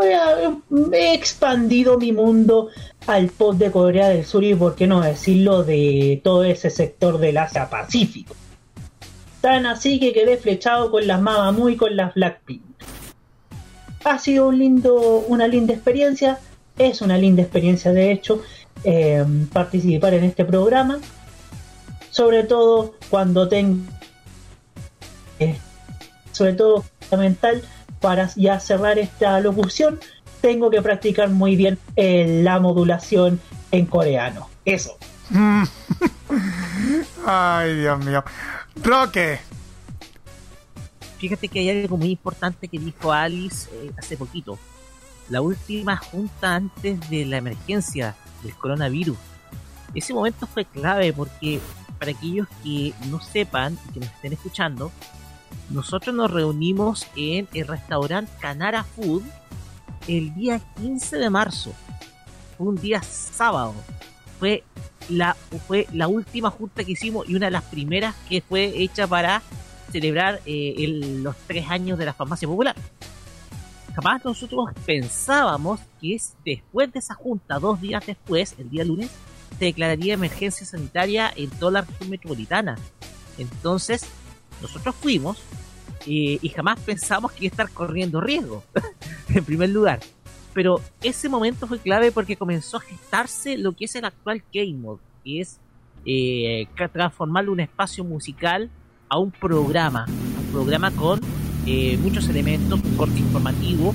he- 0.01 0.97
he 0.97 1.13
expandido 1.13 1.97
mi 1.97 2.11
mundo 2.11 2.69
al 3.07 3.27
pop 3.29 3.55
de 3.55 3.71
Corea 3.71 4.09
del 4.09 4.25
Sur 4.25 4.43
y 4.43 4.55
por 4.55 4.75
qué 4.75 4.87
no 4.87 5.01
decirlo 5.01 5.63
de 5.63 6.21
todo 6.23 6.43
ese 6.43 6.69
sector 6.69 7.19
del 7.19 7.37
Asia 7.37 7.69
Pacífico. 7.69 8.35
Tan 9.41 9.65
así 9.65 9.99
que 9.99 10.11
quedé 10.11 10.37
flechado 10.37 10.89
con 10.89 11.05
las 11.05 11.21
Mamamoo 11.21 11.69
y 11.69 11.75
con 11.75 11.95
las 11.95 12.13
Blackpink. 12.15 12.63
Ha 14.03 14.19
sido 14.19 14.47
un 14.47 14.57
lindo 14.57 14.95
una 15.27 15.47
linda 15.47 15.73
experiencia 15.73 16.39
es 16.77 17.01
una 17.01 17.17
linda 17.17 17.41
experiencia 17.41 17.91
de 17.91 18.11
hecho 18.11 18.41
eh, 18.83 19.25
participar 19.53 20.13
en 20.13 20.25
este 20.25 20.45
programa 20.45 20.99
sobre 22.11 22.43
todo 22.43 22.95
cuando 23.09 23.47
tengo 23.47 23.83
eh, 25.39 25.57
sobre 26.31 26.53
todo 26.53 26.83
fundamental 26.99 27.61
para 28.01 28.29
ya 28.35 28.59
cerrar 28.59 28.99
esta 28.99 29.39
locución 29.39 29.99
tengo 30.45 30.69
que 30.69 30.79
practicar 30.79 31.29
muy 31.29 31.55
bien 31.55 31.79
eh, 31.95 32.41
la 32.43 32.59
modulación 32.59 33.39
en 33.71 33.87
coreano 33.87 34.47
eso 34.63 34.95
Mm. 35.29 35.63
Ay, 37.25 37.75
Dios 37.79 38.05
mío. 38.05 38.23
Roque. 38.75 39.39
Fíjate 41.17 41.47
que 41.47 41.59
hay 41.59 41.69
algo 41.69 41.97
muy 41.97 42.11
importante 42.11 42.67
que 42.67 42.77
dijo 42.77 43.11
Alice 43.11 43.69
eh, 43.73 43.91
hace 43.97 44.17
poquito. 44.17 44.59
La 45.29 45.41
última 45.41 45.97
junta 45.97 46.55
antes 46.55 47.09
de 47.09 47.25
la 47.25 47.37
emergencia 47.37 48.15
del 48.43 48.53
coronavirus. 48.53 49.17
Ese 49.95 50.13
momento 50.13 50.45
fue 50.45 50.65
clave 50.65 51.13
porque 51.13 51.59
para 51.97 52.11
aquellos 52.11 52.47
que 52.63 52.93
no 53.09 53.19
sepan 53.19 53.77
y 53.89 53.93
que 53.93 53.99
nos 54.01 54.09
estén 54.09 54.33
escuchando, 54.33 54.91
nosotros 55.69 56.13
nos 56.13 56.29
reunimos 56.29 57.07
en 57.15 57.47
el 57.53 57.65
restaurante 57.65 58.31
Canara 58.39 58.83
Food 58.83 59.23
el 60.07 60.33
día 60.35 60.61
15 60.77 61.17
de 61.17 61.29
marzo. 61.29 61.73
Un 62.57 62.75
día 62.75 63.01
sábado. 63.01 63.73
Fue 64.39 64.63
la, 65.09 65.35
fue 65.67 65.87
la 65.93 66.07
última 66.07 66.49
junta 66.49 66.83
que 66.83 66.91
hicimos 66.91 67.27
y 67.29 67.35
una 67.35 67.47
de 67.47 67.51
las 67.51 67.63
primeras 67.63 68.15
que 68.27 68.41
fue 68.41 68.81
hecha 68.81 69.07
para 69.07 69.41
celebrar 69.91 70.41
eh, 70.45 70.73
los 71.21 71.35
tres 71.47 71.69
años 71.69 71.97
de 71.97 72.05
la 72.05 72.13
farmacia 72.13 72.47
popular. 72.47 72.75
Jamás 73.95 74.25
nosotros 74.25 74.65
pensábamos 74.85 75.79
que 76.01 76.15
es 76.15 76.35
después 76.43 76.91
de 76.91 76.99
esa 76.99 77.13
junta, 77.13 77.59
dos 77.59 77.79
días 77.79 78.05
después, 78.05 78.55
el 78.57 78.69
día 78.69 78.83
lunes, 78.83 79.09
se 79.57 79.65
declararía 79.65 80.15
emergencia 80.15 80.65
sanitaria 80.65 81.31
en 81.33 81.49
toda 81.49 81.71
la 81.71 81.81
región 81.81 82.09
metropolitana. 82.09 82.77
Entonces, 83.37 84.05
nosotros 84.61 84.95
fuimos 84.95 85.37
eh, 86.07 86.39
y 86.41 86.49
jamás 86.49 86.79
pensamos 86.79 87.31
que 87.31 87.45
iba 87.45 87.51
a 87.51 87.53
estar 87.53 87.69
corriendo 87.71 88.21
riesgo, 88.21 88.63
en 89.29 89.43
primer 89.43 89.69
lugar. 89.69 89.99
Pero 90.53 90.79
ese 91.03 91.27
momento 91.27 91.67
fue 91.67 91.79
clave 91.79 92.13
porque 92.13 92.37
comenzó 92.37 92.77
a 92.77 92.79
gestarse 92.79 93.57
lo 93.57 93.73
que 93.73 93.85
es 93.85 93.95
el 93.95 94.05
actual 94.05 94.41
Mode, 94.75 95.01
que 95.23 95.41
es 95.41 95.59
eh, 96.05 96.67
un 97.49 97.59
espacio 97.59 98.03
musical 98.05 98.69
a 99.09 99.17
un 99.17 99.31
programa, 99.31 100.05
un 100.07 100.51
programa 100.53 100.91
con 100.91 101.19
eh, 101.65 101.97
muchos 101.97 102.29
elementos, 102.29 102.79
un 102.81 102.95
corte 102.95 103.19
informativo, 103.19 103.89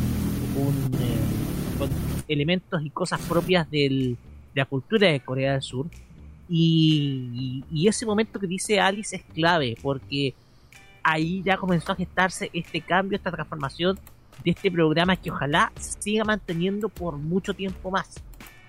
un, 0.56 0.94
eh, 1.00 1.78
con 1.78 1.88
elementos 2.28 2.84
y 2.84 2.90
cosas 2.90 3.20
propias 3.22 3.70
del, 3.70 4.18
de 4.54 4.60
la 4.60 4.66
cultura 4.66 5.08
de 5.08 5.20
Corea 5.20 5.52
del 5.52 5.62
Sur. 5.62 5.86
Y, 6.48 7.64
y 7.72 7.86
ese 7.88 8.04
momento 8.04 8.40
que 8.40 8.46
dice 8.46 8.80
Alice 8.80 9.16
es 9.16 9.22
clave, 9.32 9.78
porque 9.80 10.34
ahí 11.02 11.42
ya 11.44 11.56
comenzó 11.56 11.92
a 11.92 11.96
gestarse 11.96 12.50
este 12.52 12.80
cambio, 12.80 13.16
esta 13.16 13.30
transformación 13.30 13.98
de 14.44 14.50
este 14.52 14.70
programa 14.70 15.16
que 15.16 15.30
ojalá 15.30 15.72
siga 15.76 16.24
manteniendo 16.24 16.88
por 16.88 17.16
mucho 17.16 17.54
tiempo 17.54 17.90
más. 17.90 18.22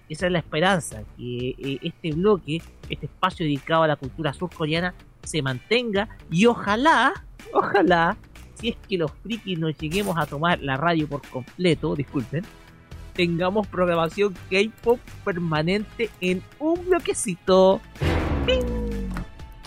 Esa 0.09 0.25
es 0.25 0.31
la 0.31 0.39
esperanza, 0.39 1.03
que 1.17 1.55
eh, 1.57 1.79
este 1.81 2.11
bloque, 2.11 2.61
este 2.89 3.05
espacio 3.05 3.45
dedicado 3.45 3.83
a 3.83 3.87
la 3.87 3.95
cultura 3.95 4.33
surcoreana 4.33 4.93
se 5.23 5.41
mantenga 5.41 6.09
y 6.29 6.45
ojalá, 6.47 7.13
ojalá, 7.53 8.17
si 8.55 8.69
es 8.69 8.75
que 8.89 8.97
los 8.97 9.11
frikis 9.23 9.57
nos 9.57 9.77
lleguemos 9.77 10.17
a 10.17 10.25
tomar 10.25 10.59
la 10.59 10.75
radio 10.75 11.07
por 11.07 11.21
completo, 11.29 11.95
disculpen, 11.95 12.43
tengamos 13.13 13.67
programación 13.67 14.33
K-pop 14.49 14.99
permanente 15.23 16.09
en 16.19 16.43
un 16.59 16.85
bloquecito. 16.85 17.79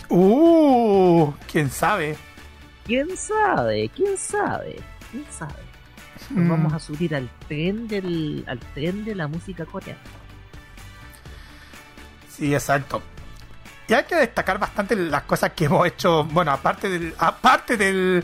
Uh, 0.09 1.31
quién 1.51 1.69
sabe. 1.69 2.15
¿Quién 2.85 3.17
sabe? 3.17 3.89
¿Quién 3.95 4.17
sabe? 4.17 4.77
¿Quién 5.11 5.25
sabe? 5.31 5.53
Nos 6.29 6.45
Mm. 6.45 6.49
vamos 6.49 6.73
a 6.73 6.79
subir 6.79 7.13
al 7.15 7.29
tren 7.47 7.87
del 7.87 8.43
al 8.47 8.59
tren 8.73 9.03
de 9.05 9.15
la 9.15 9.27
música 9.27 9.65
coreana. 9.65 9.99
Sí, 12.29 12.53
exacto. 12.53 13.01
Y 13.87 13.93
hay 13.93 14.03
que 14.05 14.15
destacar 14.15 14.57
bastante 14.57 14.95
las 14.95 15.21
cosas 15.23 15.51
que 15.51 15.65
hemos 15.65 15.85
hecho, 15.85 16.23
bueno, 16.23 16.51
aparte 16.51 16.89
del 16.89 17.13
aparte 17.19 17.77
del, 17.77 18.23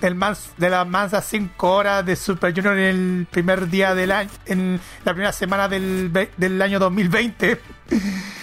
del 0.00 0.14
mans- 0.14 0.52
de 0.56 0.70
las 0.70 0.86
mansas 0.86 1.26
5 1.28 1.70
horas 1.70 2.06
de 2.06 2.16
Super 2.16 2.54
Junior 2.54 2.78
en 2.78 3.18
el 3.20 3.26
primer 3.30 3.68
día 3.68 3.94
del 3.94 4.10
año, 4.10 4.30
en 4.46 4.80
la 5.04 5.12
primera 5.12 5.32
semana 5.32 5.68
del, 5.68 6.10
del 6.38 6.62
año 6.62 6.78
2020. 6.78 7.60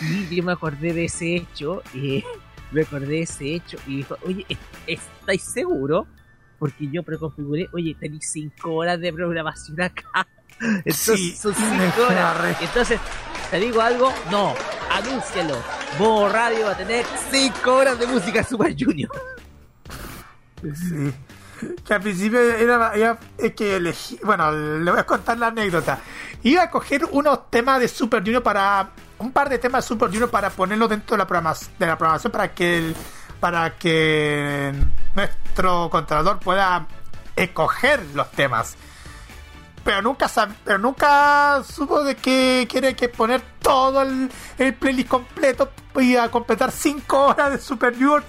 Y 0.02 0.36
yo 0.36 0.44
me 0.44 0.52
acordé 0.52 0.94
de 0.94 1.06
ese 1.06 1.38
hecho, 1.38 1.82
y 1.92 2.24
de 2.72 3.22
ese 3.22 3.56
hecho 3.56 3.78
y 3.88 3.98
dijo, 3.98 4.18
oye, 4.26 4.46
¿est- 4.50 4.62
¿estáis 4.88 5.44
seguros? 5.44 6.06
Porque 6.58 6.88
yo 6.92 7.04
preconfiguré, 7.04 7.68
oye, 7.74 7.96
tenéis 8.00 8.30
5 8.32 8.72
horas 8.74 9.00
de 9.00 9.12
programación 9.14 9.82
acá. 9.82 10.28
Entonces 10.60 10.96
Sí, 11.18 11.36
son 11.36 11.52
me 11.78 11.90
5 11.92 12.02
horas. 12.08 12.58
Entonces, 12.62 13.00
¿te 13.50 13.60
digo 13.60 13.82
algo? 13.82 14.14
No, 14.30 14.54
anúncialo. 14.92 15.56
Modo 15.98 16.30
Radio 16.30 16.66
va 16.66 16.72
a 16.74 16.78
tener 16.78 17.06
5 17.32 17.74
horas 17.74 17.98
de 17.98 18.08
música 18.08 18.44
Super 18.44 18.76
Junior. 18.78 19.10
Sí. 20.62 21.14
Que 21.86 21.94
al 21.94 22.02
principio 22.02 22.40
era, 22.40 22.94
era- 22.94 23.20
es 23.38 23.54
que 23.54 23.78
elegí, 23.78 24.20
bueno, 24.24 24.52
le 24.52 24.90
voy 24.92 25.00
a 25.00 25.06
contar 25.06 25.38
la 25.38 25.48
anécdota. 25.48 26.00
Iba 26.44 26.64
a 26.64 26.70
coger 26.70 27.06
unos 27.12 27.50
temas 27.50 27.80
de 27.82 27.88
Super 27.88 28.22
Junior 28.22 28.44
para 28.44 28.92
un 29.20 29.32
par 29.32 29.50
de 29.50 29.60
temas 29.60 29.86
Super 29.86 30.10
Junior 30.10 30.30
para 30.30 30.50
ponerlos 30.50 30.90
dentro 30.90 31.16
de 31.16 31.20
la 31.20 31.28
programación, 31.28 31.72
de 31.78 31.86
la 31.86 31.98
programación 31.98 32.32
para 32.32 32.54
que 32.54 32.78
el, 32.78 32.96
para 33.40 33.76
que 33.78 34.74
nuestro 35.16 35.90
controlador 35.90 36.40
pueda 36.40 36.88
escoger 37.36 38.04
los 38.14 38.32
temas. 38.32 38.76
Pero 39.84 40.02
nunca 40.02 40.30
pero 40.64 40.78
nunca 40.78 41.64
supo 41.64 42.04
de 42.04 42.16
que 42.16 42.68
quiere 42.70 42.96
que 42.96 43.10
poner 43.10 43.42
todo 43.62 44.02
el, 44.02 44.30
el 44.58 44.74
playlist 44.74 45.10
completo 45.10 45.72
y 45.96 46.16
a 46.16 46.30
completar 46.30 46.72
5 46.72 47.26
horas 47.26 47.52
de 47.52 47.58
Super 47.60 47.94
Junior 47.94 48.24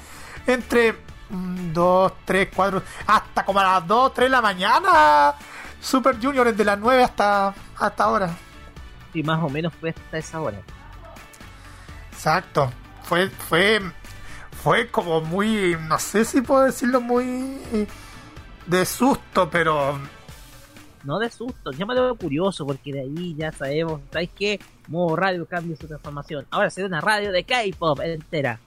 entre 0.47 0.97
2, 1.29 2.13
3, 2.25 2.49
4, 2.55 2.83
hasta 3.07 3.45
como 3.45 3.61
a 3.61 3.65
las 3.65 3.87
2, 3.87 4.15
3 4.15 4.27
de 4.27 4.31
la 4.31 4.41
mañana. 4.41 5.35
Super 5.81 6.21
Junior 6.21 6.47
desde 6.47 6.65
las 6.65 6.79
9 6.79 7.03
hasta, 7.03 7.55
hasta 7.79 8.05
ahora. 8.05 8.31
Y 9.13 9.23
más 9.23 9.43
o 9.43 9.49
menos 9.49 9.73
fue 9.75 9.91
hasta 9.91 10.19
esa 10.19 10.41
hora. 10.41 10.59
Exacto. 12.21 12.71
Fue, 13.05 13.31
fue, 13.31 13.81
fue 14.63 14.89
como 14.89 15.23
muy, 15.23 15.75
no 15.89 15.99
sé 15.99 16.27
si 16.27 16.43
puedo 16.43 16.65
decirlo 16.65 17.01
muy 17.01 17.87
de 18.67 18.85
susto, 18.85 19.49
pero 19.49 19.99
No 21.03 21.19
de 21.19 21.31
susto, 21.31 21.71
llámalo 21.73 22.15
curioso, 22.17 22.67
porque 22.67 22.93
de 22.93 23.01
ahí 23.01 23.35
ya 23.39 23.51
sabemos, 23.53 24.03
¿sabes 24.13 24.29
qué? 24.39 24.61
Modo 24.89 25.17
radio 25.17 25.47
cambia 25.47 25.75
su 25.79 25.87
transformación. 25.87 26.47
Ahora 26.51 26.69
será 26.69 26.89
una 26.89 27.01
radio 27.01 27.33
de 27.33 27.43
K-pop 27.45 28.01
entera. 28.01 28.61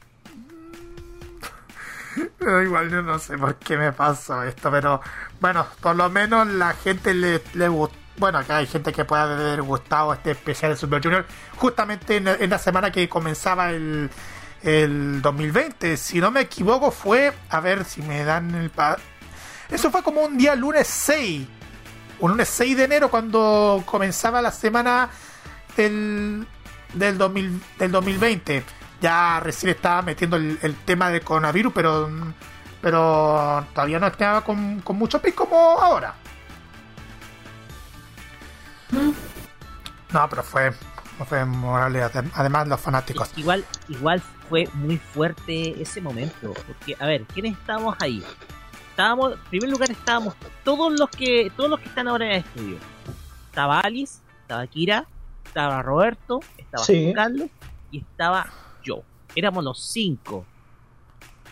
Pero 2.39 2.63
igual 2.63 2.89
yo 2.89 3.03
no 3.03 3.19
sé 3.19 3.37
por 3.37 3.57
qué 3.57 3.77
me 3.77 3.91
pasó 3.91 4.41
esto, 4.41 4.69
pero 4.69 5.01
bueno, 5.39 5.65
por 5.79 5.95
lo 5.95 6.09
menos 6.09 6.47
la 6.47 6.73
gente 6.73 7.13
le, 7.13 7.41
le 7.53 7.67
gustó. 7.69 8.02
Bueno, 8.17 8.37
acá 8.37 8.57
hay 8.57 8.67
gente 8.67 8.91
que 8.91 9.05
puede 9.05 9.23
haber 9.23 9.61
gustado 9.63 10.13
este 10.13 10.31
especial 10.31 10.71
de 10.71 10.77
Super 10.77 11.01
Junior 11.01 11.25
justamente 11.57 12.17
en, 12.17 12.49
la 12.49 12.59
semana 12.59 12.91
que 12.91 13.09
comenzaba 13.09 13.71
el, 13.71 14.09
el 14.61 15.21
2020. 15.21 15.97
Si 15.97 16.19
no 16.19 16.29
me 16.29 16.41
equivoco, 16.41 16.91
fue. 16.91 17.33
A 17.49 17.59
ver 17.59 17.85
si 17.85 18.01
me 18.01 18.23
dan 18.23 18.53
el. 18.55 18.71
Eso 19.69 19.89
fue 19.89 20.03
como 20.03 20.21
un 20.21 20.37
día 20.37 20.55
lunes 20.55 20.87
6. 20.87 21.47
Un 22.19 22.31
lunes 22.31 22.49
6 22.49 22.77
de 22.77 22.83
enero 22.83 23.09
cuando 23.09 23.81
comenzaba 23.85 24.41
la 24.41 24.51
semana 24.51 25.09
del, 25.75 26.47
del, 26.93 27.17
2000 27.17 27.61
del 27.79 27.91
2020. 27.91 28.63
Ya 29.01 29.39
recién 29.39 29.71
estaba 29.71 30.01
metiendo 30.03 30.37
el, 30.37 30.59
el 30.61 30.75
tema 30.75 31.09
del 31.09 31.21
coronavirus, 31.23 31.73
pero 31.73 32.09
pero 32.83 33.65
todavía 33.73 33.97
no 33.97 34.07
estaba 34.07 34.41
con, 34.43 34.81
con 34.81 34.97
mucho 34.97 35.21
pic 35.21 35.33
como 35.33 35.57
ahora. 35.57 36.15
No, 40.11 40.29
pero 40.29 40.43
fue, 40.43 40.71
fue 41.27 41.45
memorable. 41.45 42.03
adem- 42.03 42.31
Además, 42.35 42.67
los 42.67 42.79
fanáticos. 42.79 43.31
Igual, 43.35 43.65
igual 43.89 44.21
fue 44.49 44.67
muy 44.73 44.97
fuerte 44.97 45.81
ese 45.81 46.01
momento. 46.01 46.53
Porque, 46.67 46.95
a 46.99 47.05
ver, 47.07 47.23
¿quiénes 47.25 47.53
estábamos 47.57 47.95
ahí? 47.99 48.23
Estábamos, 48.91 49.33
en 49.33 49.39
primer 49.49 49.69
lugar 49.69 49.89
estábamos 49.89 50.35
todos 50.63 50.93
los 50.99 51.09
que, 51.09 51.51
todos 51.57 51.69
los 51.69 51.79
que 51.79 51.87
están 51.89 52.07
ahora 52.07 52.25
en 52.25 52.31
el 52.33 52.37
estudio. 52.39 52.77
Estaba 53.45 53.79
Alice, 53.79 54.19
estaba 54.41 54.67
Kira, 54.67 55.07
estaba 55.45 55.81
Roberto, 55.81 56.39
estaba 56.57 56.83
Sí. 56.83 57.11
Carlos 57.15 57.49
y 57.91 57.99
estaba 57.99 58.47
yo. 58.83 59.01
Éramos 59.35 59.63
los 59.63 59.81
cinco. 59.83 60.45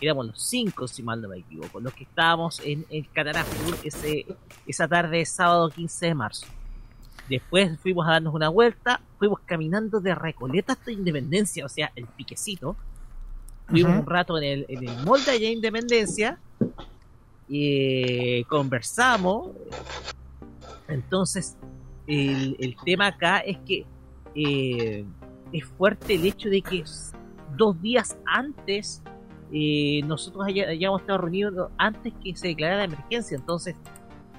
Éramos 0.00 0.26
los 0.26 0.40
cinco, 0.42 0.86
si 0.88 1.02
mal 1.02 1.20
no 1.22 1.28
me 1.28 1.38
equivoco, 1.38 1.80
los 1.80 1.92
que 1.94 2.04
estábamos 2.04 2.60
en 2.64 2.84
el 2.90 3.08
ese, 3.84 4.26
esa 4.66 4.88
tarde 4.88 5.18
de 5.18 5.26
sábado 5.26 5.68
15 5.70 6.06
de 6.06 6.14
marzo. 6.14 6.46
Después 7.32 7.78
fuimos 7.80 8.06
a 8.06 8.12
darnos 8.12 8.34
una 8.34 8.48
vuelta, 8.48 9.00
fuimos 9.18 9.40
caminando 9.40 10.00
de 10.00 10.14
Recoleta 10.14 10.74
hasta 10.74 10.92
Independencia, 10.92 11.64
o 11.64 11.68
sea, 11.68 11.90
el 11.96 12.06
piquecito. 12.06 12.76
Fuimos 13.68 14.00
un 14.00 14.06
rato 14.06 14.36
en 14.38 14.44
el, 14.44 14.66
en 14.68 14.88
el 14.88 15.04
molde 15.04 15.30
allá 15.30 15.46
de 15.46 15.52
Independencia, 15.52 16.38
y 17.48 18.44
conversamos. 18.44 19.50
Entonces, 20.88 21.56
el, 22.06 22.56
el 22.58 22.76
tema 22.84 23.06
acá 23.08 23.38
es 23.38 23.58
que 23.66 23.86
eh, 24.34 25.04
es 25.52 25.64
fuerte 25.64 26.14
el 26.14 26.26
hecho 26.26 26.48
de 26.48 26.60
que 26.62 26.84
dos 27.56 27.80
días 27.80 28.16
antes 28.26 29.02
eh, 29.52 30.00
nosotros 30.06 30.46
haya- 30.46 30.68
hayamos 30.68 31.00
estado 31.02 31.18
reunidos 31.18 31.70
antes 31.78 32.12
que 32.22 32.34
se 32.36 32.48
declarara 32.48 32.78
la 32.78 32.84
emergencia. 32.84 33.36
Entonces, 33.36 33.76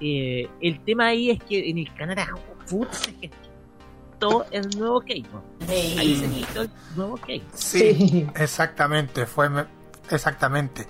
eh, 0.00 0.48
el 0.60 0.80
tema 0.80 1.06
ahí 1.06 1.30
es 1.30 1.42
que 1.42 1.70
en 1.70 1.78
el 1.78 1.92
canal 1.94 2.18
Food 2.66 2.88
se 2.92 3.12
gestó 3.12 4.46
el 4.50 4.68
nuevo 4.78 5.00
K-pop. 5.00 5.42
Ahí 5.68 6.16
se 6.20 6.28
gestó 6.28 6.62
el 6.62 6.70
nuevo 6.96 7.16
K-pop. 7.16 7.42
Sí, 7.54 7.94
Sí. 7.94 8.26
exactamente, 8.36 9.26
fue 9.26 9.48
me- 9.48 9.66
exactamente. 10.10 10.86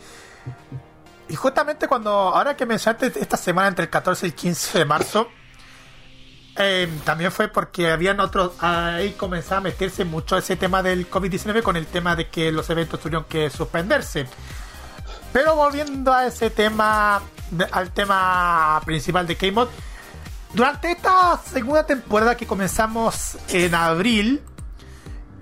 Y 1.29 1.35
justamente 1.37 1.89
cuando, 1.89 2.11
ahora 2.11 2.57
que 2.57 2.67
mencionaste 2.67 3.13
esta 3.21 3.37
semana 3.37 3.69
entre 3.69 3.85
el 3.85 3.91
14 3.91 4.27
y 4.27 4.29
el 4.31 4.35
15 4.35 4.79
de 4.79 4.85
marzo, 4.85 5.29
eh, 6.57 6.89
también 7.05 7.33
fue 7.33 7.49
porque 7.49 7.91
habían 7.91 8.21
otros, 8.21 8.53
ahí 8.63 9.13
comenzaba 9.13 9.57
a 9.59 9.61
meterse 9.63 10.05
mucho 10.05 10.37
ese 10.37 10.55
tema 10.57 10.83
del 10.83 11.11
COVID-19 11.11 11.63
con 11.63 11.77
el 11.77 11.87
tema 11.87 12.15
de 12.15 12.29
que 12.29 12.53
los 12.53 12.69
eventos 12.71 13.01
tuvieron 13.01 13.25
que 13.25 13.51
suspenderse. 13.51 14.27
Pero 15.33 15.57
volviendo 15.57 16.13
a 16.13 16.27
ese 16.27 16.51
tema, 16.51 17.21
al 17.73 17.91
tema 17.93 18.81
principal 18.85 19.27
de 19.27 19.37
K-Mod, 19.37 19.69
durante 20.55 20.93
esta 20.93 21.37
segunda 21.39 21.85
temporada 21.85 22.37
que 22.37 22.47
comenzamos 22.47 23.37
en 23.49 23.75
abril, 23.75 24.41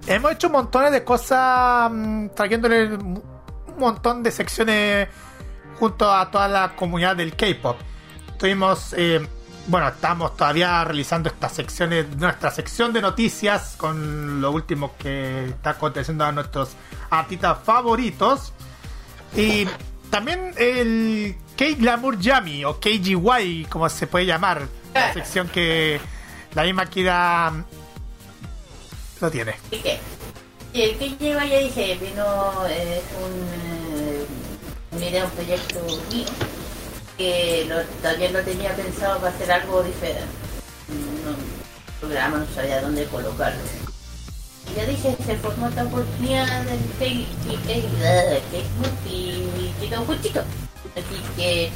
hemos 0.07 0.33
hecho 0.33 0.49
montones 0.49 0.91
de 0.91 1.05
cosas 1.05 1.91
mm, 1.93 2.29
trayéndole 2.35 2.95
un 2.95 3.23
montón 3.79 4.23
de 4.23 4.31
secciones 4.31 5.09
junto 5.79 6.11
a 6.11 6.31
toda 6.31 6.49
la 6.49 6.75
comunidad 6.75 7.17
del 7.17 7.37
K-pop. 7.37 7.77
Tuvimos, 8.39 8.95
eh, 8.97 9.21
bueno, 9.67 9.89
estamos 9.89 10.35
todavía 10.37 10.83
realizando 10.83 11.29
estas 11.29 11.53
secciones, 11.53 12.17
nuestra 12.17 12.51
sección 12.51 12.93
de 12.93 13.03
noticias 13.03 13.75
con 13.77 14.41
lo 14.41 14.51
último 14.51 14.95
que 14.99 15.47
está 15.47 15.71
aconteciendo 15.71 16.25
a 16.25 16.33
nuestros 16.33 16.71
artistas 17.11 17.59
favoritos. 17.63 18.53
Y 19.37 19.69
también 20.11 20.55
el 20.57 21.37
K-Glamour 21.57 22.19
Yummy 22.19 22.65
o 22.65 22.81
KGY, 22.81 23.67
como 23.69 23.89
se 23.89 24.07
puede 24.07 24.27
llamar, 24.27 24.67
La 24.95 25.13
sección 25.13 25.49
que 25.49 26.01
la 26.55 26.63
misma 26.65 26.87
Kira 26.87 27.51
mm, 27.51 27.65
lo 29.21 29.31
tiene. 29.31 29.55
¿Qué? 29.71 29.99
Y 30.75 30.83
el 30.83 30.99
que 30.99 31.11
llega 31.19 31.45
ya 31.47 31.59
dije, 31.59 31.99
vino 32.01 32.67
es 32.67 33.03
un, 33.23 35.01
eh, 35.01 35.23
un 35.25 35.31
proyecto 35.31 35.81
mío, 36.11 36.25
que 37.19 37.67
lo- 37.69 37.83
todavía 38.01 38.31
no 38.31 38.39
tenía 38.41 38.75
pensado 38.75 39.19
para 39.21 39.35
hacer 39.35 39.53
algo 39.53 39.83
diferente. 39.83 40.23
No, 40.89 41.37
programa, 42.01 42.39
no 42.39 42.47
sabía 42.55 42.81
dónde 42.81 43.05
colocarlo. 43.07 43.61
Y 44.73 44.77
ya 44.77 44.87
dije, 44.87 45.17
se 45.27 45.37
formó 45.37 45.69
esta 45.69 45.85
oportunidad 45.85 46.65
del 46.65 46.81
Facebook 46.99 47.61
y 49.11 49.73
quedó 49.81 50.05
justito. 50.07 50.41
Así 50.97 51.23
que, 51.37 51.71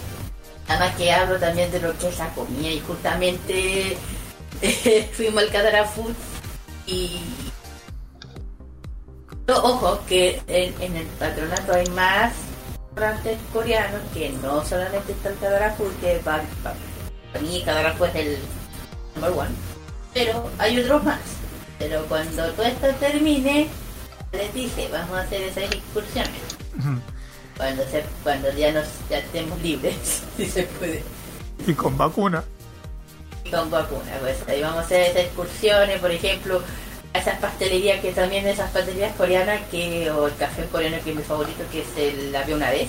además 0.68 0.96
que 0.96 1.12
hablo 1.12 1.38
también 1.38 1.70
de 1.70 1.80
lo 1.80 1.96
que 1.98 2.08
es 2.08 2.18
la 2.18 2.28
comida 2.30 2.68
y 2.68 2.80
justamente 2.80 3.96
fuimos 5.12 5.42
al 5.42 5.50
Cadara 5.50 5.84
Food 5.84 6.14
y 6.86 7.20
ojo, 9.48 10.00
que 10.08 10.42
en, 10.46 10.96
el 10.96 11.06
patronato 11.18 11.72
hay 11.74 11.86
más 11.88 12.32
restaurantes 12.94 13.38
coreanos 13.52 14.00
que 14.12 14.30
no 14.42 14.64
solamente 14.64 15.12
está 15.12 15.28
el 15.28 15.38
Kadara 15.38 15.72
Food, 15.72 15.92
que 16.00 16.20
para 16.24 16.42
mí 17.40 17.62
Kadara 17.64 17.92
Food 17.94 18.08
es 18.08 18.16
el 18.16 18.38
number 19.14 19.32
one, 19.32 19.54
pero 20.14 20.50
hay 20.58 20.80
otros 20.80 21.04
más. 21.04 21.20
Pero 21.78 22.06
cuando 22.06 22.50
todo 22.52 22.66
esto 22.66 22.86
termine, 22.98 23.68
les 24.32 24.54
dije, 24.54 24.88
vamos 24.90 25.18
a 25.18 25.20
hacer 25.20 25.42
esas 25.42 25.64
excursiones. 25.64 26.30
Cuando, 27.56 27.82
se, 27.84 28.04
cuando 28.22 28.52
ya, 28.52 28.72
nos, 28.72 28.86
ya 29.08 29.18
estemos 29.18 29.60
libres, 29.62 30.22
si 30.36 30.46
se 30.46 30.64
puede. 30.64 31.02
Y 31.66 31.72
con 31.72 31.96
vacuna. 31.96 32.44
y 33.44 33.50
con 33.50 33.70
vacuna. 33.70 34.12
Pues 34.20 34.36
ahí 34.48 34.60
vamos 34.60 34.78
a 34.78 34.82
hacer 34.82 35.02
esas 35.02 35.22
excursiones, 35.22 35.98
por 36.00 36.10
ejemplo, 36.10 36.60
a 37.14 37.18
esas 37.18 37.38
pastelerías 37.38 38.00
que 38.00 38.12
también 38.12 38.46
esas 38.46 38.70
pastelerías 38.70 39.14
coreanas 39.16 39.60
que 39.70 40.10
o 40.10 40.26
el 40.26 40.36
café 40.36 40.64
coreano 40.66 40.98
que 41.02 41.10
es 41.10 41.16
mi 41.16 41.22
favorito 41.22 41.64
que 41.72 41.80
es 41.80 41.88
el 41.96 42.32
la 42.32 42.42
vi 42.42 42.52
una 42.52 42.70
vez 42.70 42.88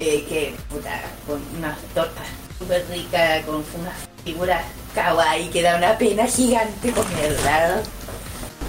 eh, 0.00 0.24
que 0.28 0.54
puta 0.68 1.00
con 1.26 1.40
unas 1.56 1.78
tortas 1.94 2.26
súper 2.58 2.84
ricas 2.90 3.44
con 3.44 3.56
unas 3.56 3.94
figuras 4.24 4.64
kawaii 4.94 5.50
que 5.50 5.62
da 5.62 5.76
una 5.76 5.96
pena 5.96 6.26
gigante 6.26 6.90
comerla 6.90 7.82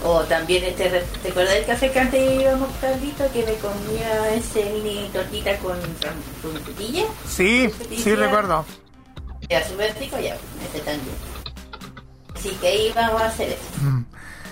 o 0.03 0.21
también 0.21 0.63
este 0.63 0.89
¿te 1.21 1.29
acuerdas 1.29 1.55
del 1.55 1.65
café 1.65 1.91
que 1.91 1.99
antes 1.99 2.41
íbamos 2.41 2.69
Carlito 2.79 3.29
que 3.31 3.45
me 3.45 3.53
comía 3.55 4.33
ese 4.33 4.71
mini 4.71 5.09
tortita 5.11 5.57
con, 5.57 5.77
con 6.41 6.61
frutilla? 6.63 7.03
Sí, 7.27 7.69
sí 7.97 8.15
recuerdo. 8.15 8.65
Era 9.47 9.67
súper 9.67 9.95
rico 9.99 10.17
ya, 10.19 10.35
ese 10.69 10.79
también. 10.79 11.15
Así 12.35 12.49
que 12.61 12.67
ahí 12.67 12.91
vamos 12.95 13.21
a 13.21 13.27
hacer 13.27 13.49
eso. 13.49 13.81
Mm. 13.81 14.05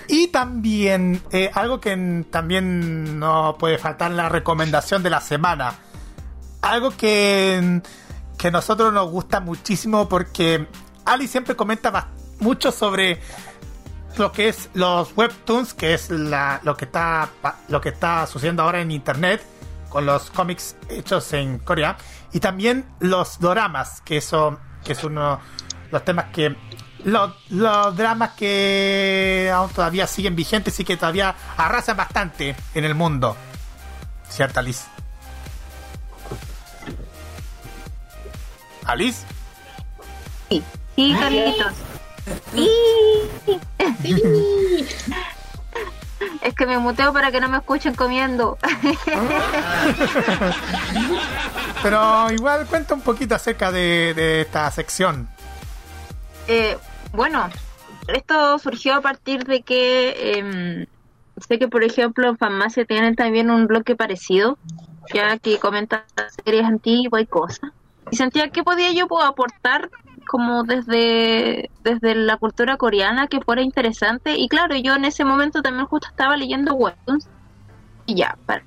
Y 0.08 0.28
también, 0.28 1.22
eh, 1.32 1.50
algo 1.54 1.80
que 1.80 2.24
también 2.30 3.18
no 3.18 3.56
puede 3.58 3.78
faltar, 3.78 4.10
la 4.10 4.28
recomendación 4.28 5.02
de 5.02 5.10
la 5.10 5.20
semana. 5.20 5.74
Algo 6.62 6.90
que, 6.90 7.82
que 8.38 8.48
a 8.48 8.50
nosotros 8.50 8.92
nos 8.92 9.10
gusta 9.10 9.40
muchísimo 9.40 10.08
porque 10.08 10.66
Ali 11.04 11.28
siempre 11.28 11.56
comenta 11.56 12.08
mucho 12.40 12.72
sobre 12.72 13.20
lo 14.18 14.32
que 14.32 14.48
es 14.48 14.70
los 14.74 15.16
webtoons, 15.16 15.74
que 15.74 15.94
es 15.94 16.10
la, 16.10 16.60
lo 16.62 16.76
que 16.76 16.84
está 16.84 17.28
lo 17.68 17.80
que 17.80 17.90
está 17.90 18.26
sucediendo 18.26 18.62
ahora 18.62 18.80
en 18.80 18.90
internet 18.90 19.42
con 19.88 20.06
los 20.06 20.30
cómics 20.30 20.76
hechos 20.88 21.32
en 21.32 21.58
Corea 21.58 21.96
y 22.32 22.40
también 22.40 22.84
los 23.00 23.40
doramas, 23.40 24.00
que 24.02 24.18
eso 24.18 24.58
que 24.84 24.92
es 24.92 25.04
uno 25.04 25.40
los 25.90 26.04
temas 26.04 26.26
que 26.26 26.56
los, 27.04 27.32
los 27.50 27.96
dramas 27.96 28.32
que 28.32 29.50
aún 29.54 29.70
todavía 29.70 30.06
siguen 30.06 30.34
vigentes 30.34 30.78
y 30.80 30.84
que 30.84 30.96
todavía 30.96 31.34
arrasan 31.56 31.96
bastante 31.96 32.56
en 32.74 32.84
el 32.84 32.94
mundo. 32.94 33.36
¿Cierto, 34.28 34.60
Alice? 34.60 34.84
¿Alice? 38.84 39.24
Sí, 40.48 40.62
sí, 40.96 41.16
Carlitos. 41.18 41.74
Es 46.42 46.54
que 46.54 46.66
me 46.66 46.78
muteo 46.78 47.12
para 47.12 47.30
que 47.30 47.40
no 47.40 47.48
me 47.48 47.58
escuchen 47.58 47.94
comiendo. 47.94 48.58
Pero 51.82 52.30
igual 52.32 52.66
cuenta 52.66 52.94
un 52.94 53.00
poquito 53.00 53.34
acerca 53.34 53.70
de, 53.70 54.14
de 54.14 54.40
esta 54.42 54.70
sección. 54.70 55.28
Eh, 56.48 56.76
bueno, 57.12 57.48
esto 58.08 58.58
surgió 58.58 58.94
a 58.94 59.00
partir 59.00 59.44
de 59.44 59.62
que 59.62 60.38
em, 60.38 60.86
sé 61.46 61.58
que, 61.58 61.68
por 61.68 61.84
ejemplo, 61.84 62.28
en 62.28 62.38
Farmacia 62.38 62.84
tienen 62.84 63.14
también 63.14 63.50
un 63.50 63.66
bloque 63.66 63.94
parecido, 63.94 64.58
ya 65.12 65.38
que 65.38 65.58
comentan 65.58 66.02
series 66.44 66.64
antiguas 66.64 67.22
y 67.22 67.26
cosas. 67.26 67.70
Y 68.10 68.16
sentía 68.16 68.48
que 68.48 68.64
podía 68.64 68.92
yo 68.92 69.06
pues, 69.06 69.24
aportar 69.24 69.90
como 70.28 70.62
desde, 70.62 71.70
desde 71.82 72.14
la 72.14 72.36
cultura 72.36 72.76
coreana 72.76 73.26
que 73.26 73.40
fuera 73.40 73.62
interesante. 73.62 74.36
Y 74.36 74.46
claro, 74.48 74.76
yo 74.76 74.94
en 74.94 75.06
ese 75.06 75.24
momento 75.24 75.62
también 75.62 75.86
justo 75.86 76.06
estaba 76.06 76.36
leyendo 76.36 76.74
webtoons. 76.74 77.26
Y 78.06 78.14
ya, 78.14 78.36
para, 78.46 78.62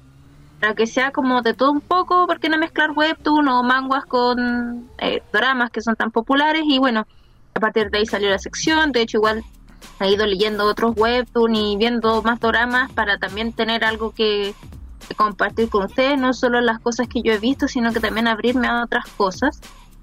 que 0.75 0.87
sea 0.87 1.11
como 1.11 1.41
de 1.41 1.53
todo 1.53 1.71
un 1.71 1.81
poco, 1.81 2.27
¿por 2.27 2.39
qué 2.39 2.49
no 2.49 2.57
mezclar 2.57 2.91
webtoon 2.91 3.47
o 3.47 3.63
manguas 3.63 4.05
con 4.05 4.89
eh, 4.97 5.23
dramas 5.31 5.69
que 5.69 5.81
son 5.81 5.95
tan 5.95 6.11
populares? 6.11 6.63
Y 6.65 6.79
bueno, 6.79 7.05
a 7.53 7.59
partir 7.59 7.89
de 7.91 7.99
ahí 7.99 8.05
salió 8.05 8.29
la 8.29 8.39
sección. 8.39 8.91
De 8.91 9.01
hecho, 9.01 9.17
igual 9.17 9.43
he 9.99 10.11
ido 10.11 10.25
leyendo 10.25 10.65
otros 10.65 10.95
webtoons 10.97 11.57
y 11.57 11.77
viendo 11.77 12.23
más 12.23 12.39
dramas 12.39 12.91
para 12.91 13.19
también 13.19 13.53
tener 13.53 13.85
algo 13.85 14.11
que 14.11 14.55
compartir 15.15 15.69
con 15.69 15.85
ustedes, 15.85 16.17
no 16.17 16.33
solo 16.33 16.59
las 16.59 16.79
cosas 16.79 17.07
que 17.07 17.21
yo 17.21 17.33
he 17.33 17.37
visto, 17.37 17.67
sino 17.67 17.93
que 17.93 17.99
también 17.99 18.27
abrirme 18.27 18.67
a 18.67 18.83
otras 18.83 19.05
cosas. 19.15 19.61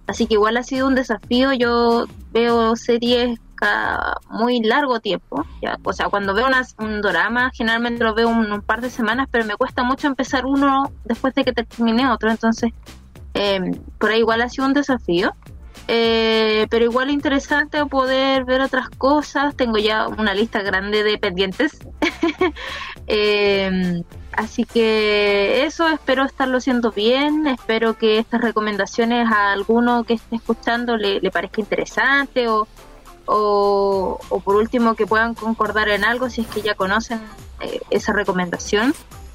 Así 0.09 0.27
que 0.27 0.35
igual 0.35 0.57
ha 0.57 0.63
sido 0.63 0.89
un 0.89 0.95
desafío. 0.95 1.53
Yo 1.53 2.07
veo 2.33 2.75
series 2.75 3.39
cada 3.55 4.17
muy 4.31 4.61
largo 4.61 5.01
tiempo. 5.01 5.45
Ya, 5.63 5.79
o 5.85 5.93
sea, 5.93 6.09
cuando 6.09 6.35
veo 6.35 6.47
un 6.79 7.01
drama, 7.03 7.51
generalmente 7.55 8.03
lo 8.03 8.15
veo 8.15 8.29
un, 8.29 8.51
un 8.51 8.63
par 8.63 8.81
de 8.81 8.91
semanas, 8.91 9.29
pero 9.31 9.45
me 9.45 9.57
cuesta 9.57 9.83
mucho 9.83 10.07
empezar 10.07 10.47
uno 10.47 10.91
después 11.05 11.35
de 11.35 11.45
que 11.45 11.53
termine 11.53 12.09
otro. 12.09 12.31
Entonces, 12.31 12.73
eh, 13.35 13.61
por 13.99 14.11
ahí 14.11 14.21
igual 14.21 14.41
ha 14.41 14.49
sido 14.49 14.67
un 14.67 14.73
desafío. 14.75 15.35
Eh, 15.91 16.67
pero 16.71 16.85
igual 16.85 17.11
interesante 17.11 17.85
poder 17.87 18.45
ver 18.45 18.63
otras 18.63 18.89
cosas. 18.91 19.55
Tengo 19.57 19.79
ya 19.79 20.09
una 20.09 20.35
lista 20.35 20.63
grande 20.63 21.03
de 21.03 21.19
pendientes. 21.19 21.79
Eh, 23.11 24.03
así 24.33 24.65
que 24.65 25.65
eso, 25.65 25.89
espero 25.89 26.25
estarlo 26.25 26.59
haciendo 26.59 26.91
bien. 26.93 27.47
Espero 27.47 27.97
que 27.97 28.19
estas 28.19 28.41
recomendaciones 28.41 29.31
a 29.31 29.53
alguno 29.53 30.05
que 30.05 30.15
esté 30.15 30.37
escuchando 30.37 30.97
le, 30.97 31.21
le 31.21 31.31
parezca 31.31 31.61
interesante 31.61 32.49
o, 32.49 32.67
o, 33.27 34.41
por 34.45 34.57
último 34.57 34.95
que 34.95 35.07
puedan 35.07 35.35
concordar 35.35 35.89
en 35.89 36.05
algo 36.05 36.31
si 36.31 36.43
es 36.43 36.47
que 36.47 36.63
ya 36.63 36.75
conocen 36.75 37.21
eh, 37.61 37.81
esa 37.91 38.13
recomendación. 38.13 38.95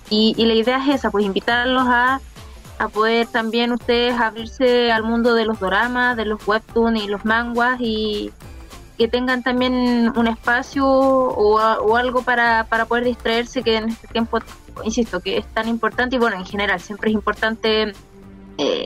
Y, 0.09 0.35
y 0.37 0.45
la 0.45 0.53
idea 0.53 0.77
es 0.77 0.95
esa, 0.95 1.11
pues 1.11 1.25
invitarlos 1.25 1.83
a 1.87 2.19
a 2.79 2.89
poder 2.89 3.27
también 3.27 3.71
ustedes 3.71 4.19
abrirse 4.19 4.91
al 4.91 5.03
mundo 5.03 5.35
de 5.35 5.45
los 5.45 5.59
doramas, 5.59 6.17
de 6.17 6.25
los 6.25 6.45
webtoons 6.47 7.01
y 7.03 7.07
los 7.07 7.23
manguas 7.23 7.77
y 7.79 8.31
que 8.97 9.07
tengan 9.07 9.41
también 9.43 10.11
un 10.15 10.27
espacio 10.27 10.85
o, 10.85 11.55
o 11.55 11.95
algo 11.95 12.21
para, 12.21 12.65
para 12.65 12.85
poder 12.85 13.05
distraerse 13.05 13.63
que 13.63 13.77
en 13.77 13.89
este 13.89 14.07
tiempo, 14.07 14.39
insisto, 14.83 15.19
que 15.19 15.37
es 15.37 15.45
tan 15.53 15.67
importante 15.67 16.15
y 16.15 16.19
bueno, 16.19 16.37
en 16.37 16.45
general 16.45 16.79
siempre 16.79 17.09
es 17.09 17.13
importante 17.15 17.93
eh, 18.57 18.85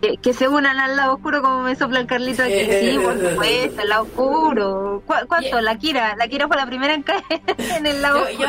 que, 0.00 0.16
que 0.18 0.32
se 0.32 0.48
unan 0.48 0.78
al 0.78 0.96
lado 0.96 1.14
oscuro 1.14 1.40
como 1.42 1.62
me 1.62 1.74
sopla 1.76 2.00
el 2.00 2.06
Carlito 2.06 2.42
aquí. 2.42 2.52
Sí, 2.80 2.98
por 3.02 3.14
supuesto, 3.18 3.82
el 3.82 3.88
lado 3.88 4.02
oscuro. 4.02 5.02
¿Cu- 5.06 5.26
¿Cuánto? 5.28 5.60
La 5.60 5.76
Kira, 5.78 6.14
la 6.16 6.28
Kira 6.28 6.46
fue 6.48 6.56
la 6.56 6.66
primera 6.66 6.94
en 6.94 7.02
caer 7.02 7.22
en 7.58 7.86
el 7.86 8.02
lado 8.02 8.18
Yo, 8.18 8.24
oscuro. 8.30 8.48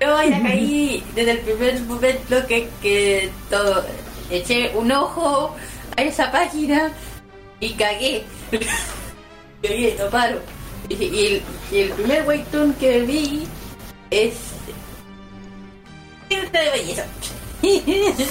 yo, 0.00 0.06
yo 0.06 0.22
ya 0.30 0.42
caí 0.42 1.04
desde 1.14 1.30
el 1.32 1.38
primer 1.38 1.80
momento 1.82 2.46
que, 2.46 2.68
que 2.82 3.30
todo, 3.48 3.84
eché 4.30 4.72
un 4.74 4.90
ojo 4.92 5.54
a 5.96 6.02
esa 6.02 6.30
página 6.32 6.90
y 7.60 7.72
cagué. 7.74 8.24
cagué, 9.62 9.96
no 9.98 10.10
paro. 10.10 10.40
Y, 10.88 10.94
y 10.94 11.26
el, 11.26 11.42
y 11.72 11.78
el 11.80 11.90
primer 11.90 12.26
webtoon 12.26 12.72
que 12.74 13.00
vi 13.02 13.46
es... 14.10 14.34
Secreto 16.28 16.58
de 16.58 16.70
belleza. 16.70 17.06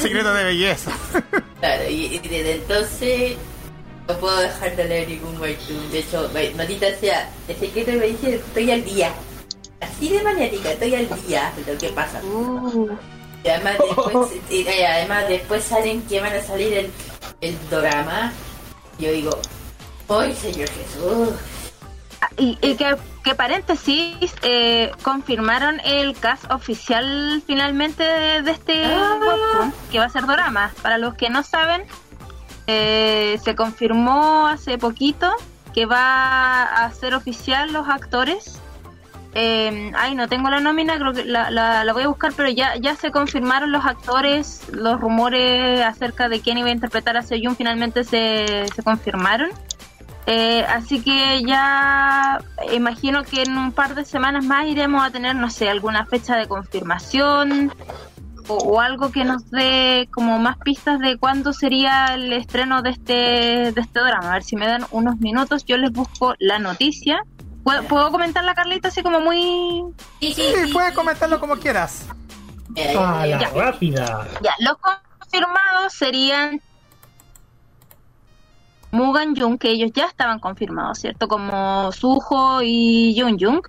Secreto 0.01 0.33
de 0.33 0.43
belleza. 0.43 0.91
Claro, 1.59 1.89
y, 1.89 2.05
y 2.15 2.19
desde 2.19 2.51
entonces 2.55 3.37
no 4.07 4.17
puedo 4.19 4.37
dejar 4.39 4.75
de 4.75 4.83
leer 4.85 5.07
ningún 5.09 5.39
webtoon. 5.41 5.91
De 5.91 5.99
hecho, 5.99 6.29
ma- 6.33 6.57
maldita 6.57 6.85
sea, 6.99 7.27
el 7.47 7.55
secreto 7.55 7.91
de 7.91 7.97
belleza 7.97 8.27
estoy 8.29 8.71
al 8.71 8.83
día. 8.85 9.11
Así 9.81 10.09
de 10.09 10.21
maniática, 10.21 10.71
estoy 10.73 10.93
al 10.95 11.07
día 11.25 11.51
de 11.65 11.73
lo 11.73 11.79
que 11.79 11.89
pasa. 11.89 12.21
Uh, 12.23 12.89
Y 13.43 13.47
además 13.49 13.77
después, 13.79 14.29
y 14.51 14.67
además 14.83 15.27
después 15.27 15.63
salen 15.63 16.01
que 16.03 16.21
van 16.21 16.33
a 16.33 16.41
salir 16.43 16.73
el, 16.73 16.91
el 17.41 17.57
drama. 17.71 18.31
Yo 18.99 19.11
digo, 19.11 19.31
Hoy, 20.07 20.33
Señor 20.33 20.69
Jesús. 20.69 21.29
Y, 22.37 22.57
y 22.61 22.75
que, 22.75 22.95
que 23.23 23.35
paréntesis, 23.35 24.15
eh, 24.41 24.91
confirmaron 25.03 25.79
el 25.83 26.15
cast 26.17 26.49
oficial 26.51 27.41
finalmente 27.45 28.03
de, 28.03 28.41
de 28.41 28.51
este 28.51 28.85
Ah. 28.85 29.17
webtoon, 29.19 29.73
que 29.91 29.99
va 29.99 30.05
a 30.05 30.09
ser 30.09 30.25
Dorama. 30.25 30.71
Para 30.81 30.97
los 30.97 31.13
que 31.15 31.29
no 31.29 31.43
saben, 31.43 31.83
eh, 32.67 33.39
se 33.43 33.55
confirmó 33.55 34.47
hace 34.47 34.77
poquito 34.77 35.31
que 35.73 35.85
va 35.85 36.63
a 36.63 36.91
ser 36.91 37.13
oficial 37.15 37.71
los 37.73 37.87
actores. 37.89 38.59
Eh, 39.37 39.91
ay, 39.97 40.15
no 40.15 40.29
tengo 40.29 40.49
la 40.49 40.61
nómina, 40.61 40.97
creo 40.97 41.11
que 41.11 41.25
la, 41.25 41.51
la, 41.51 41.83
la 41.83 41.91
voy 41.93 42.03
a 42.03 42.07
buscar, 42.07 42.31
pero 42.37 42.47
ya, 42.47 42.77
ya 42.77 42.95
se 42.95 43.11
confirmaron 43.11 43.69
los 43.73 43.85
actores, 43.85 44.61
los 44.71 44.97
rumores 45.01 45.81
acerca 45.81 46.29
de 46.29 46.39
quién 46.39 46.57
iba 46.57 46.69
a 46.69 46.71
interpretar 46.71 47.17
a 47.17 47.21
Seyun 47.21 47.57
finalmente 47.57 48.05
se, 48.05 48.65
se 48.73 48.81
confirmaron. 48.81 49.49
Eh, 50.27 50.65
así 50.67 51.01
que 51.01 51.43
ya 51.45 52.39
imagino 52.73 53.23
que 53.23 53.43
en 53.43 53.57
un 53.57 53.71
par 53.71 53.93
de 53.93 54.05
semanas 54.05 54.43
más 54.43 54.65
iremos 54.65 55.03
a 55.03 55.11
tener, 55.11 55.35
no 55.35 55.49
sé, 55.51 55.69
alguna 55.69 56.05
fecha 56.05 56.35
de 56.35 56.47
confirmación 56.47 57.71
o, 58.47 58.53
o 58.55 58.79
algo 58.81 59.11
que 59.11 59.23
nos 59.23 59.49
dé 59.51 60.07
como 60.11 60.39
más 60.39 60.57
pistas 60.57 60.99
de 60.99 61.17
cuándo 61.17 61.53
sería 61.53 62.13
el 62.15 62.33
estreno 62.33 62.81
de 62.81 62.89
este, 62.91 63.13
de 63.71 63.81
este 63.81 63.99
drama. 63.99 64.29
A 64.29 64.33
ver 64.33 64.43
si 64.43 64.55
me 64.55 64.65
dan 64.67 64.85
unos 64.91 65.17
minutos, 65.19 65.63
yo 65.65 65.77
les 65.77 65.91
busco 65.91 66.33
la 66.39 66.57
noticia. 66.59 67.21
¿Puedo, 67.63 67.83
¿puedo 67.83 68.11
comentarla, 68.11 68.53
Carlita, 68.53 68.87
así 68.89 69.01
como 69.03 69.19
muy... 69.19 69.83
Sí, 70.19 70.33
sí, 70.33 70.41
Sí, 70.53 70.65
sí, 70.67 70.73
puedes 70.73 70.93
comentarlo 70.93 71.39
como 71.39 71.55
quieras. 71.57 72.05
Eh, 72.75 72.95
A 72.97 73.25
la 73.25 73.39
Ya. 73.39 73.49
rápida. 73.49 74.27
Ya, 74.41 74.53
los 74.59 74.75
confirmados 74.77 75.93
serían 75.93 76.61
Mugan 78.95 79.35
Jung, 79.35 79.57
que 79.57 79.69
ellos 79.69 79.91
ya 79.93 80.05
estaban 80.05 80.39
confirmados, 80.39 80.99
¿cierto? 80.99 81.27
Como 81.27 81.91
Suho 81.91 82.61
y 82.63 83.13
Jung 83.19 83.37
Jung. 83.37 83.61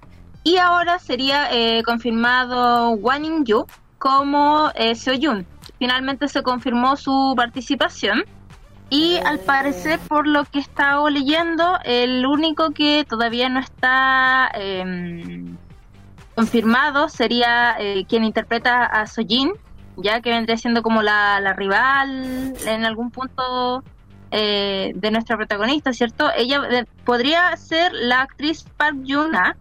Y 0.45 0.59
ahora 0.59 1.01
sería 1.01 1.49
eh, 1.51 1.83
confirmado 1.83 2.91
Wan 2.91 3.25
In 3.25 3.45
Yu 3.45 3.67
como 3.99 4.71
eh, 4.77 4.95
Seoyun. 4.95 5.45
Finalmente 5.79 6.29
se 6.29 6.45
confirmó 6.45 6.97
su 6.97 7.35
participación. 7.37 8.25
Y 8.89 9.17
al 9.17 9.41
parecer, 9.41 9.99
por 9.99 10.29
lo 10.29 10.45
que 10.45 10.59
he 10.59 10.63
estado 10.63 11.11
leyendo, 11.11 11.77
el 11.85 12.25
único 12.25 12.71
que 12.71 13.05
todavía 13.05 13.49
no 13.49 13.59
está 13.59 14.49
em, 14.55 15.57
confirmado 16.37 17.09
sería 17.09 17.75
eh, 17.81 18.07
quien 18.09 18.23
interpreta 18.23 18.85
a 18.85 19.09
Sojin, 19.09 19.51
ya 19.97 20.21
que 20.21 20.31
vendría 20.31 20.57
siendo 20.57 20.83
como 20.83 21.03
la, 21.03 21.41
la 21.41 21.55
rival 21.55 22.55
en 22.65 22.85
algún 22.85 23.11
punto 23.11 23.83
eh, 24.39 24.93
de 24.95 25.11
nuestra 25.11 25.39
protagonista, 25.39 25.95
¿cierto? 25.95 26.29
Ella 26.37 26.61
eh, 26.71 26.85
podría 27.07 27.57
ser 27.57 27.91
la 27.95 28.21
actriz 28.21 28.67
Park 28.77 28.97
Juna, 29.07 29.57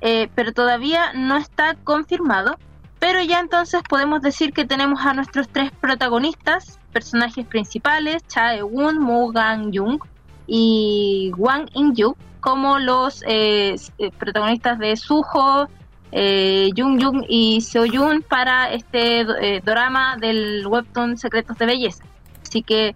eh, 0.00 0.28
pero 0.36 0.52
todavía 0.52 1.12
no 1.12 1.36
está 1.36 1.74
confirmado. 1.82 2.56
Pero 3.00 3.20
ya 3.20 3.40
entonces 3.40 3.82
podemos 3.88 4.22
decir 4.22 4.52
que 4.52 4.64
tenemos 4.64 5.04
a 5.04 5.12
nuestros 5.12 5.48
tres 5.48 5.72
protagonistas, 5.72 6.78
personajes 6.92 7.44
principales, 7.44 8.24
Cha 8.28 8.54
Eun, 8.54 9.00
Mu 9.00 9.32
Gang 9.32 9.76
Jung 9.76 9.98
y 10.46 11.32
Wang 11.36 11.68
In 11.74 11.96
Yu, 11.96 12.14
como 12.38 12.78
los 12.78 13.24
eh, 13.26 13.74
eh, 13.98 14.10
protagonistas 14.16 14.78
de 14.78 14.96
Suho, 14.96 15.68
eh, 16.12 16.70
Jung 16.76 17.02
Jung 17.02 17.24
y 17.28 17.60
Seo 17.60 17.86
Yun 17.86 18.22
para 18.22 18.72
este 18.72 19.24
drama 19.64 20.16
del 20.16 20.64
webtoon 20.64 21.18
Secretos 21.18 21.58
de 21.58 21.66
Belleza. 21.66 22.04
Así 22.40 22.62
que 22.62 22.94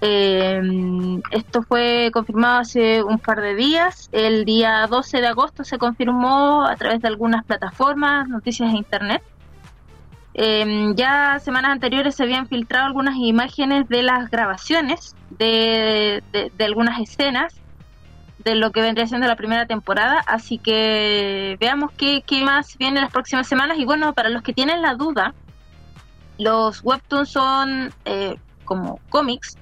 eh, 0.00 0.60
esto 1.32 1.62
fue 1.62 2.10
confirmado 2.12 2.60
hace 2.60 3.02
un 3.02 3.18
par 3.18 3.40
de 3.40 3.54
días. 3.54 4.08
El 4.12 4.44
día 4.44 4.86
12 4.88 5.20
de 5.20 5.26
agosto 5.26 5.64
se 5.64 5.78
confirmó 5.78 6.64
a 6.64 6.76
través 6.76 7.00
de 7.02 7.08
algunas 7.08 7.44
plataformas, 7.44 8.28
noticias 8.28 8.70
de 8.72 8.78
internet. 8.78 9.22
Eh, 10.34 10.92
ya 10.94 11.40
semanas 11.40 11.72
anteriores 11.72 12.14
se 12.14 12.22
habían 12.22 12.46
filtrado 12.46 12.86
algunas 12.86 13.16
imágenes 13.16 13.88
de 13.88 14.02
las 14.04 14.30
grabaciones 14.30 15.16
de, 15.30 16.22
de- 16.32 16.64
algunas 16.64 17.00
escenas 17.00 17.56
de 18.44 18.54
lo 18.54 18.70
que 18.70 18.80
vendría 18.80 19.08
siendo 19.08 19.26
la 19.26 19.34
primera 19.34 19.66
temporada. 19.66 20.22
Así 20.28 20.58
que 20.58 21.56
veamos 21.58 21.90
qué, 21.96 22.22
qué 22.24 22.44
más 22.44 22.78
viene 22.78 23.00
las 23.00 23.10
próximas 23.10 23.48
semanas. 23.48 23.78
Y 23.78 23.84
bueno, 23.84 24.12
para 24.12 24.28
los 24.28 24.42
que 24.42 24.52
tienen 24.52 24.80
la 24.80 24.94
duda, 24.94 25.34
los 26.38 26.84
webtoons 26.84 27.28
son 27.30 27.92
eh, 28.04 28.36
como 28.64 29.00
cómics 29.08 29.56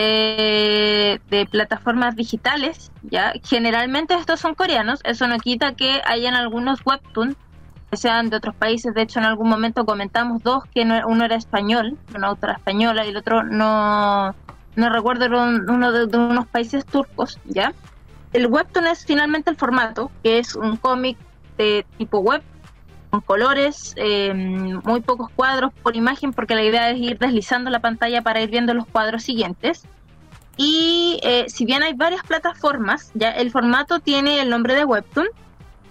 de, 0.00 1.48
plataformas 1.50 2.16
digitales. 2.16 2.90
ya 3.02 3.32
Generalmente 3.44 4.14
estos 4.14 4.40
son 4.40 4.54
coreanos. 4.54 5.00
Eso 5.04 5.26
no 5.26 5.38
quita 5.38 5.74
que 5.74 6.00
hayan 6.06 6.34
algunos 6.34 6.80
webtoons 6.84 7.36
que 7.90 7.96
sean 7.96 8.28
de 8.30 8.36
otros 8.36 8.54
países. 8.54 8.94
De 8.94 9.02
hecho, 9.02 9.18
en 9.18 9.24
algún 9.24 9.48
momento 9.48 9.84
comentamos 9.84 10.42
dos, 10.42 10.64
que 10.74 10.84
no- 10.84 11.00
uno 11.06 11.24
era 11.24 11.36
español, 11.36 11.96
una 12.14 12.28
autora 12.28 12.54
española, 12.54 13.04
y 13.06 13.10
el 13.10 13.16
otro 13.16 13.42
no, 13.44 14.34
no 14.76 14.88
recuerdo, 14.90 15.24
era 15.24 15.42
un- 15.42 15.68
uno 15.70 15.90
de, 15.92 16.06
de 16.06 16.16
unos 16.18 16.46
países 16.46 16.84
turcos, 16.84 17.38
¿ya? 17.46 17.72
El 18.34 18.46
webtoon 18.48 18.86
es 18.88 19.06
finalmente 19.06 19.48
el 19.50 19.56
formato, 19.56 20.10
que 20.22 20.38
es 20.38 20.54
un 20.54 20.76
cómic 20.76 21.16
de 21.56 21.86
tipo 21.96 22.18
web, 22.18 22.42
colores, 23.24 23.94
eh, 23.96 24.32
muy 24.34 25.00
pocos 25.00 25.30
cuadros 25.34 25.72
por 25.82 25.96
imagen, 25.96 26.32
porque 26.32 26.54
la 26.54 26.64
idea 26.64 26.90
es 26.90 26.98
ir 26.98 27.18
deslizando 27.18 27.70
la 27.70 27.80
pantalla 27.80 28.22
para 28.22 28.40
ir 28.40 28.50
viendo 28.50 28.74
los 28.74 28.86
cuadros 28.86 29.22
siguientes. 29.22 29.84
Y 30.56 31.20
eh, 31.22 31.46
si 31.48 31.64
bien 31.64 31.82
hay 31.82 31.94
varias 31.94 32.22
plataformas, 32.22 33.10
ya 33.14 33.30
el 33.30 33.50
formato 33.50 34.00
tiene 34.00 34.40
el 34.40 34.50
nombre 34.50 34.74
de 34.74 34.84
webtoon, 34.84 35.28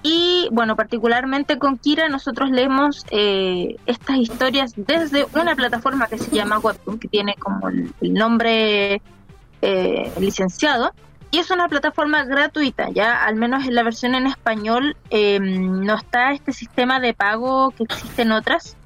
y 0.03 0.47
bueno, 0.51 0.75
particularmente 0.75 1.57
con 1.57 1.77
Kira 1.77 2.07
nosotros 2.07 2.49
leemos 2.49 3.05
eh, 3.11 3.75
estas 3.85 4.17
historias 4.17 4.73
desde 4.75 5.25
una 5.33 5.55
plataforma 5.55 6.07
que 6.07 6.17
se 6.17 6.31
llama 6.31 6.59
Webtoon, 6.59 6.99
que 6.99 7.07
tiene 7.07 7.35
como 7.35 7.67
el, 7.69 7.93
el 7.99 8.13
nombre 8.13 9.01
eh, 9.61 10.11
licenciado. 10.19 10.93
Y 11.31 11.39
es 11.39 11.51
una 11.51 11.67
plataforma 11.67 12.23
gratuita, 12.23 12.89
ya 12.89 13.23
al 13.25 13.35
menos 13.35 13.65
en 13.65 13.75
la 13.75 13.83
versión 13.83 14.15
en 14.15 14.27
español 14.27 14.95
eh, 15.09 15.39
no 15.39 15.95
está 15.95 16.31
este 16.31 16.53
sistema 16.53 16.99
de 16.99 17.13
pago 17.13 17.71
que 17.71 17.83
existe 17.83 18.21
en 18.21 18.31
otras 18.31 18.77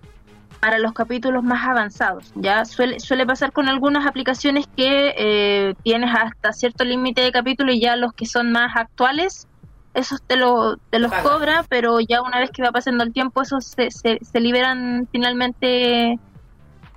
para 0.59 0.79
los 0.79 0.93
capítulos 0.93 1.43
más 1.43 1.67
avanzados. 1.67 2.31
Ya 2.35 2.65
suele, 2.65 2.99
suele 2.99 3.25
pasar 3.25 3.51
con 3.51 3.69
algunas 3.69 4.05
aplicaciones 4.05 4.67
que 4.75 5.13
eh, 5.17 5.73
tienes 5.83 6.15
hasta 6.15 6.53
cierto 6.53 6.83
límite 6.83 7.21
de 7.21 7.31
capítulo 7.31 7.71
y 7.73 7.81
ya 7.81 7.95
los 7.95 8.13
que 8.13 8.25
son 8.25 8.51
más 8.51 8.75
actuales 8.75 9.47
esos 9.93 10.21
te, 10.21 10.37
lo, 10.37 10.77
te 10.89 10.99
los 10.99 11.11
Paga. 11.11 11.23
cobra, 11.23 11.65
pero 11.67 11.99
ya 11.99 12.21
una 12.21 12.39
vez 12.39 12.49
que 12.51 12.63
va 12.63 12.71
pasando 12.71 13.03
el 13.03 13.11
tiempo, 13.11 13.41
esos 13.41 13.65
se, 13.65 13.91
se, 13.91 14.19
se 14.21 14.39
liberan 14.39 15.07
finalmente 15.11 16.17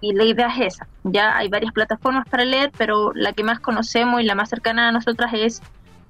y 0.04 0.12
la 0.12 0.24
idea 0.24 0.48
es 0.48 0.74
esa. 0.74 0.86
Ya 1.04 1.36
hay 1.36 1.48
varias 1.48 1.72
plataformas 1.72 2.28
para 2.28 2.44
leer, 2.44 2.70
pero 2.76 3.12
la 3.14 3.32
que 3.32 3.42
más 3.42 3.58
conocemos 3.60 4.20
y 4.20 4.24
la 4.24 4.34
más 4.34 4.50
cercana 4.50 4.88
a 4.88 4.92
nosotras 4.92 5.32
es, 5.32 5.62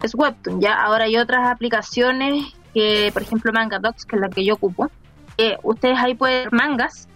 es 0.03 0.15
Webtoon. 0.15 0.61
Ya 0.61 0.83
ahora 0.83 1.05
hay 1.05 1.17
otras 1.17 1.49
aplicaciones, 1.49 2.55
que 2.73 3.11
por 3.13 3.23
ejemplo 3.23 3.53
MangaDocs, 3.53 4.05
que 4.05 4.17
es 4.17 4.23
la 4.23 4.29
que 4.29 4.45
yo 4.45 4.55
ocupo. 4.55 4.91
que 5.37 5.57
ustedes 5.63 5.99
ahí 5.99 6.15
pueden 6.15 6.45
ver 6.45 6.53
mangas, 6.53 7.09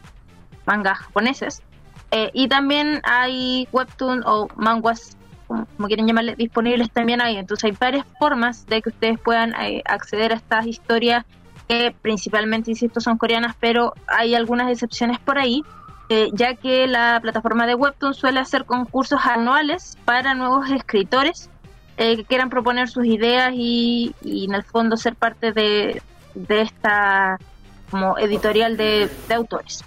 mangas 0.67 0.99
japoneses, 0.99 1.63
eh, 2.11 2.31
y 2.33 2.49
también 2.49 3.01
hay 3.05 3.69
Webtoon 3.73 4.23
o 4.25 4.49
manguas 4.57 5.17
como 5.47 5.67
como 5.77 5.89
quieren 5.89 6.07
llamarle, 6.07 6.37
disponibles 6.37 6.91
también 6.91 7.21
ahí. 7.21 7.37
Entonces 7.37 7.65
hay 7.65 7.77
varias 7.79 8.07
formas 8.19 8.67
de 8.67 8.83
que 8.83 8.91
ustedes 8.91 9.19
puedan 9.19 9.55
eh, 9.55 9.83
acceder 9.87 10.33
a 10.33 10.37
estas 10.37 10.67
historias 10.67 11.25
que 11.69 11.95
principalmente, 12.03 12.71
insisto, 12.71 13.01
son 13.01 13.19
coreanas, 13.19 13.55
pero 13.61 13.95
hay 14.07 14.35
algunas 14.35 14.71
excepciones 14.71 15.19
por 15.19 15.39
ahí, 15.39 15.63
eh, 16.09 16.29
ya 16.33 16.55
que 16.55 16.87
la 16.87 17.19
plataforma 17.21 17.67
de 17.67 17.75
Webtoon 17.75 18.15
suele 18.15 18.41
hacer 18.41 18.65
concursos 18.65 19.21
anuales 19.25 19.97
para 20.05 20.35
nuevos 20.35 20.71
escritores 20.71 21.51
eh, 21.97 22.17
que 22.17 22.25
quieran 22.25 22.49
proponer 22.51 22.89
sus 22.89 23.05
ideas 23.07 23.53
y, 23.55 24.15
y 24.23 24.45
en 24.47 24.55
el 24.55 24.63
fondo 24.63 24.97
ser 24.97 25.15
parte 25.17 25.53
de, 25.53 26.01
de 26.35 26.61
esta 26.63 27.39
como 27.91 28.19
editorial 28.19 28.77
de, 28.77 29.11
de 29.29 29.35
autores. 29.35 29.83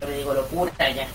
Yo 0.00 0.08
le 0.08 0.18
digo 0.18 0.34
locura 0.34 0.72
ya. 0.90 1.06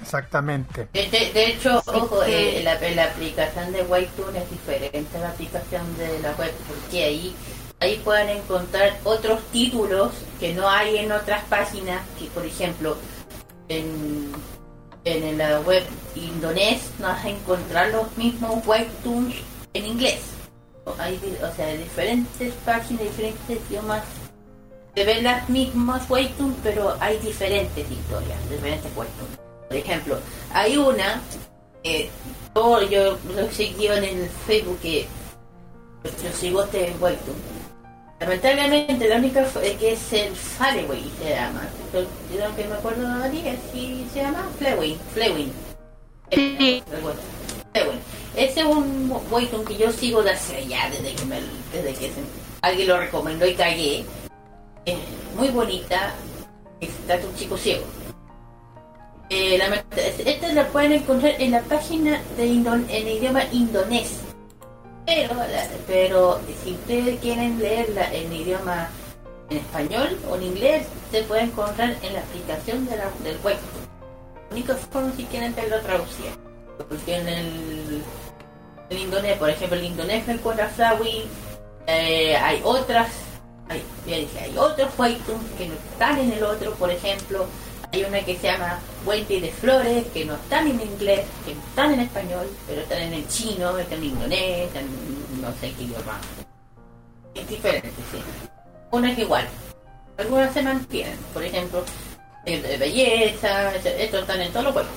Exactamente. 0.00 0.88
De, 0.92 1.08
de- 1.10 1.32
de 1.32 1.46
hecho, 1.48 1.80
Sí, 1.82 1.90
ojo, 1.92 2.22
eh, 2.24 2.60
la, 2.62 2.78
la 2.94 3.04
aplicación 3.04 3.72
de 3.72 3.82
Webtoon 3.82 4.36
es 4.36 4.48
diferente 4.50 5.18
a 5.18 5.20
la 5.20 5.28
aplicación 5.30 5.98
de 5.98 6.18
la 6.20 6.30
web, 6.32 6.52
porque 6.68 7.04
ahí 7.04 7.34
ahí 7.80 8.00
pueden 8.04 8.28
encontrar 8.30 8.98
otros 9.04 9.40
títulos 9.52 10.12
que 10.40 10.54
no 10.54 10.68
hay 10.68 10.98
en 10.98 11.12
otras 11.12 11.44
páginas, 11.44 12.02
que 12.18 12.26
por 12.26 12.44
ejemplo 12.44 12.96
en, 13.68 14.32
en 15.04 15.38
la 15.38 15.60
web 15.60 15.84
indonés 16.14 16.90
no 16.98 17.08
vas 17.08 17.24
a 17.24 17.28
encontrar 17.30 17.90
los 17.90 18.16
mismos 18.16 18.66
webtoons 18.66 19.34
en 19.74 19.86
inglés. 19.86 20.20
Hay, 20.98 21.20
o 21.42 21.54
sea, 21.54 21.74
diferentes 21.74 22.54
páginas, 22.64 23.02
diferentes 23.02 23.58
idiomas. 23.68 24.02
Se 24.94 25.04
ven 25.04 25.22
las 25.22 25.48
mismas 25.48 26.08
webtoons, 26.08 26.56
pero 26.62 26.96
hay 26.98 27.18
diferentes 27.18 27.88
historias, 27.90 28.50
diferentes 28.50 28.90
webtoons. 28.96 29.38
Por 29.68 29.76
ejemplo, 29.76 30.18
hay 30.52 30.78
una, 30.78 31.20
eh, 31.84 32.08
Yo, 32.54 32.82
yo 32.82 33.18
lo 33.36 33.50
seguí 33.52 33.86
en 33.86 34.02
el 34.02 34.28
Facebook 34.46 34.80
que 34.80 35.06
yo 36.04 36.32
sigo 36.32 36.64
este 36.64 36.94
Webtoon. 36.98 37.36
Lamentablemente 38.20 39.08
la 39.08 39.16
única 39.16 39.44
fue 39.44 39.76
que 39.76 39.92
es 39.92 40.12
el 40.12 40.34
Fareway 40.34 41.04
se 41.22 41.30
llama. 41.30 41.62
Yo, 41.92 42.56
que 42.56 42.64
me 42.64 42.74
acuerdo 42.74 43.06
ahora 43.06 43.26
así 43.26 44.06
se 44.12 44.22
llama 44.22 44.48
Flewin. 44.58 44.98
Flewin. 45.14 45.52
Sí. 46.32 46.82
Ese 48.36 48.60
es 48.60 48.66
un 48.66 49.10
Webtoon 49.30 49.64
que 49.64 49.76
yo 49.76 49.90
sigo 49.92 50.22
de 50.22 50.30
hace 50.32 50.66
ya 50.66 50.90
desde 50.90 51.14
que, 51.14 51.24
me, 51.24 51.40
desde 51.72 51.92
que 51.94 52.06
se- 52.08 52.14
alguien 52.62 52.88
lo 52.88 52.98
recomendó 52.98 53.46
y 53.46 53.54
cagué. 53.54 54.04
Es 54.84 54.96
muy 55.36 55.48
bonita. 55.48 56.14
Es 56.80 56.90
trata 57.06 57.22
de 57.22 57.28
un 57.28 57.34
chico 57.36 57.56
ciego. 57.56 57.84
Eh, 59.30 59.58
la, 59.58 59.84
esta 59.96 60.52
la 60.52 60.66
pueden 60.68 60.92
encontrar 60.92 61.34
en 61.40 61.50
la 61.52 61.60
página 61.62 62.20
de 62.36 62.46
Indon, 62.46 62.86
en 62.88 63.08
idioma 63.08 63.42
indonés. 63.52 64.20
Pero, 65.08 65.34
pero 65.86 66.40
si 66.62 66.72
ustedes 66.72 67.18
quieren 67.20 67.58
leerla 67.58 68.12
en 68.12 68.30
idioma 68.30 68.90
en 69.48 69.56
español 69.56 70.18
o 70.28 70.36
en 70.36 70.42
inglés, 70.42 70.86
se 71.10 71.22
puede 71.22 71.44
encontrar 71.44 71.96
en 72.02 72.12
la 72.12 72.20
aplicación 72.20 72.84
de 72.84 72.98
la, 72.98 73.10
del 73.24 73.38
web. 73.42 73.56
La 74.50 74.54
única 74.54 74.74
forma 74.74 75.10
si 75.16 75.24
quieren 75.24 75.54
verlo 75.54 75.80
traducida. 75.80 76.32
Porque 76.76 77.16
en 77.16 77.26
el, 77.26 78.02
el 78.90 78.98
indonés, 78.98 79.38
por 79.38 79.48
ejemplo, 79.48 79.78
el 79.78 79.84
indonés 79.86 80.26
me 80.26 80.34
encuentra 80.34 80.68
Flowey, 80.68 81.24
eh, 81.86 82.36
hay 82.36 82.60
otras, 82.62 83.08
hay, 83.70 83.82
hay 84.06 84.58
otros 84.58 84.90
webtoons 84.98 85.50
que 85.56 85.68
no 85.68 85.74
están 85.74 86.18
en 86.18 86.34
el 86.34 86.44
otro, 86.44 86.74
por 86.74 86.90
ejemplo, 86.90 87.46
hay 87.92 88.04
una 88.04 88.20
que 88.20 88.36
se 88.36 88.48
llama 88.48 88.78
Puente 89.04 89.40
de 89.40 89.50
Flores, 89.50 90.06
que 90.12 90.24
no 90.24 90.34
están 90.34 90.66
en 90.68 90.80
inglés, 90.80 91.26
que 91.44 91.54
no 91.54 91.60
están 91.60 91.94
en 91.94 92.00
español, 92.00 92.46
pero 92.66 92.82
están 92.82 92.98
en 92.98 93.14
el 93.14 93.28
chino, 93.28 93.78
están 93.78 93.98
en 93.98 94.04
indonés, 94.04 94.66
están 94.66 94.84
en 94.84 95.40
no 95.40 95.52
sé 95.54 95.72
qué 95.72 95.84
idioma. 95.84 96.20
Es 97.34 97.48
diferente, 97.48 97.90
sí. 98.12 98.22
Una 98.90 99.12
es 99.12 99.18
igual. 99.18 99.48
Algunas 100.18 100.52
se 100.52 100.62
mantienen, 100.62 101.18
por 101.32 101.42
ejemplo, 101.42 101.84
el 102.44 102.62
de 102.62 102.76
belleza, 102.76 103.74
estos 103.76 104.20
están 104.20 104.40
en 104.40 104.52
todos 104.52 104.64
los 104.64 104.72
juegos. 104.74 104.92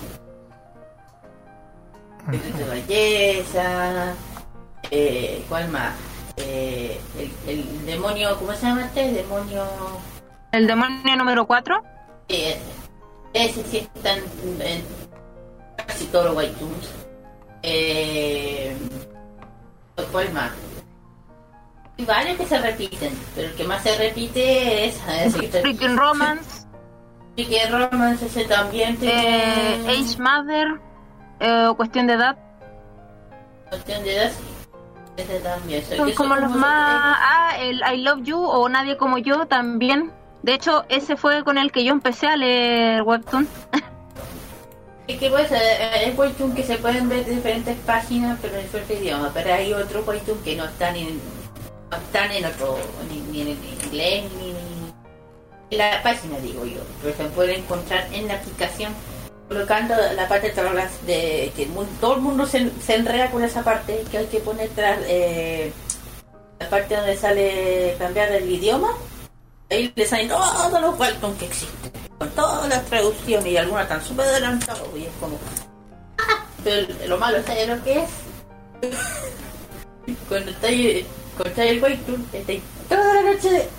El 2.31 2.57
de 2.57 2.63
belleza, 2.63 4.15
eh, 4.89 5.43
¿cuál 5.47 5.69
más? 5.69 5.93
Eh, 6.37 6.99
el, 7.17 7.49
el 7.49 7.85
demonio, 7.85 8.37
¿cómo 8.37 8.53
se 8.53 8.65
llama 8.65 8.85
este? 8.85 9.05
El 9.09 9.15
demonio... 9.15 9.65
El 10.51 10.67
demonio 10.67 11.15
número 11.15 11.47
4. 11.47 11.83
Sí, 12.27 12.35
ese. 12.35 12.80
Ese 13.33 13.63
sí 13.63 13.77
está 13.77 14.13
en, 14.13 14.23
en 14.61 14.83
casi 15.87 16.05
todos 16.05 16.33
los 16.33 16.43
iTunes. 16.43 16.91
Eh, 17.63 18.75
¿Cuál 20.11 20.33
más? 20.33 20.51
Y 21.97 22.05
varios 22.05 22.37
que 22.37 22.45
se 22.47 22.59
repiten, 22.59 23.13
pero 23.35 23.47
el 23.49 23.53
que 23.55 23.63
más 23.63 23.83
se 23.83 23.95
repite 23.97 24.85
es. 24.85 24.97
Freaking 25.61 25.97
Romance. 25.97 26.65
Freaking 27.35 27.71
Romance, 27.71 28.25
ese 28.25 28.45
también 28.45 28.97
Eh, 29.01 29.85
Age 29.87 30.19
Mother. 30.21 30.81
Eh, 31.39 31.73
cuestión 31.77 32.07
de 32.07 32.13
edad. 32.13 32.37
cuestión 33.69 34.03
de 34.03 34.15
edad. 34.17 34.31
Ese 35.17 35.39
también. 35.39 35.83
Son 35.85 36.11
como 36.13 36.35
los 36.35 36.51
más. 36.51 37.17
Ah, 37.19 37.55
el 37.59 37.81
I 37.93 38.01
Love 38.01 38.23
You 38.23 38.43
o 38.43 38.67
Nadie 38.67 38.97
como 38.97 39.17
yo 39.19 39.45
también. 39.45 40.11
De 40.43 40.53
hecho, 40.53 40.85
ese 40.89 41.17
fue 41.17 41.43
con 41.43 41.57
el 41.57 41.71
que 41.71 41.83
yo 41.83 41.91
empecé 41.91 42.27
a 42.27 42.35
leer 42.35 43.03
Webtoon. 43.03 43.47
Es 45.07 45.19
que 45.19 45.29
pues, 45.29 45.51
eh, 45.51 46.07
es 46.07 46.17
webtoon 46.17 46.55
que 46.55 46.63
se 46.63 46.77
pueden 46.77 47.09
ver 47.09 47.25
de 47.25 47.35
diferentes 47.35 47.75
páginas, 47.79 48.37
pero 48.41 48.55
en 48.55 48.63
diferentes 48.63 49.01
idiomas. 49.01 49.31
Pero 49.33 49.53
hay 49.53 49.73
otros 49.73 50.07
webtoon 50.07 50.41
que 50.41 50.55
no 50.55 50.63
están 50.63 50.95
en, 50.95 51.19
no 51.89 51.97
están 51.97 52.31
en 52.31 52.45
otro, 52.45 52.77
ni, 53.09 53.41
en 53.41 53.49
inglés, 53.49 54.23
ni, 54.39 54.51
en 55.71 55.77
la 55.77 56.01
página, 56.01 56.37
digo 56.39 56.65
yo. 56.65 56.79
Pero 57.01 57.17
se 57.17 57.23
pueden 57.25 57.59
encontrar 57.61 58.07
en 58.13 58.27
la 58.27 58.35
aplicación, 58.35 58.93
colocando 59.49 59.95
la 60.15 60.29
parte 60.29 60.51
de 60.51 60.61
atrás 60.61 61.05
de 61.05 61.51
que 61.57 61.67
todo 61.99 62.15
el 62.15 62.21
mundo 62.21 62.45
se, 62.45 62.69
se 62.79 63.03
con 63.31 63.43
esa 63.43 63.63
parte, 63.63 64.05
que 64.09 64.19
hay 64.19 64.27
que 64.27 64.39
poner 64.39 64.69
tras 64.69 64.99
eh, 65.07 65.73
la 66.59 66.69
parte 66.69 66.95
donde 66.95 67.17
sale 67.17 67.95
cambiar 67.99 68.31
el 68.31 68.49
idioma. 68.49 68.93
Ahí 69.71 69.91
le 69.95 70.05
salen 70.05 70.27
todos 70.27 70.81
los 70.81 70.99
webtoons 70.99 71.39
que 71.39 71.45
existen 71.45 71.91
con 72.19 72.29
todas 72.31 72.67
las 72.67 72.85
traducciones 72.85 73.47
y 73.47 73.57
algunas 73.57 73.83
están 73.83 74.03
súper 74.03 74.25
adelantadas 74.25 74.83
y 74.95 75.05
es 75.05 75.11
como 75.19 75.39
pero 76.63 76.87
lo 77.07 77.17
malo 77.17 77.41
¿sabes 77.43 77.67
lo 77.69 77.83
que 77.83 78.03
es? 78.03 78.09
cuando 80.27 80.51
estáis 80.51 81.05
estáis 81.45 81.71
el 81.71 81.81
webtoon 81.81 82.27
estáis 82.33 82.61
toda 82.89 83.13
la 83.13 83.21
noche 83.31 83.69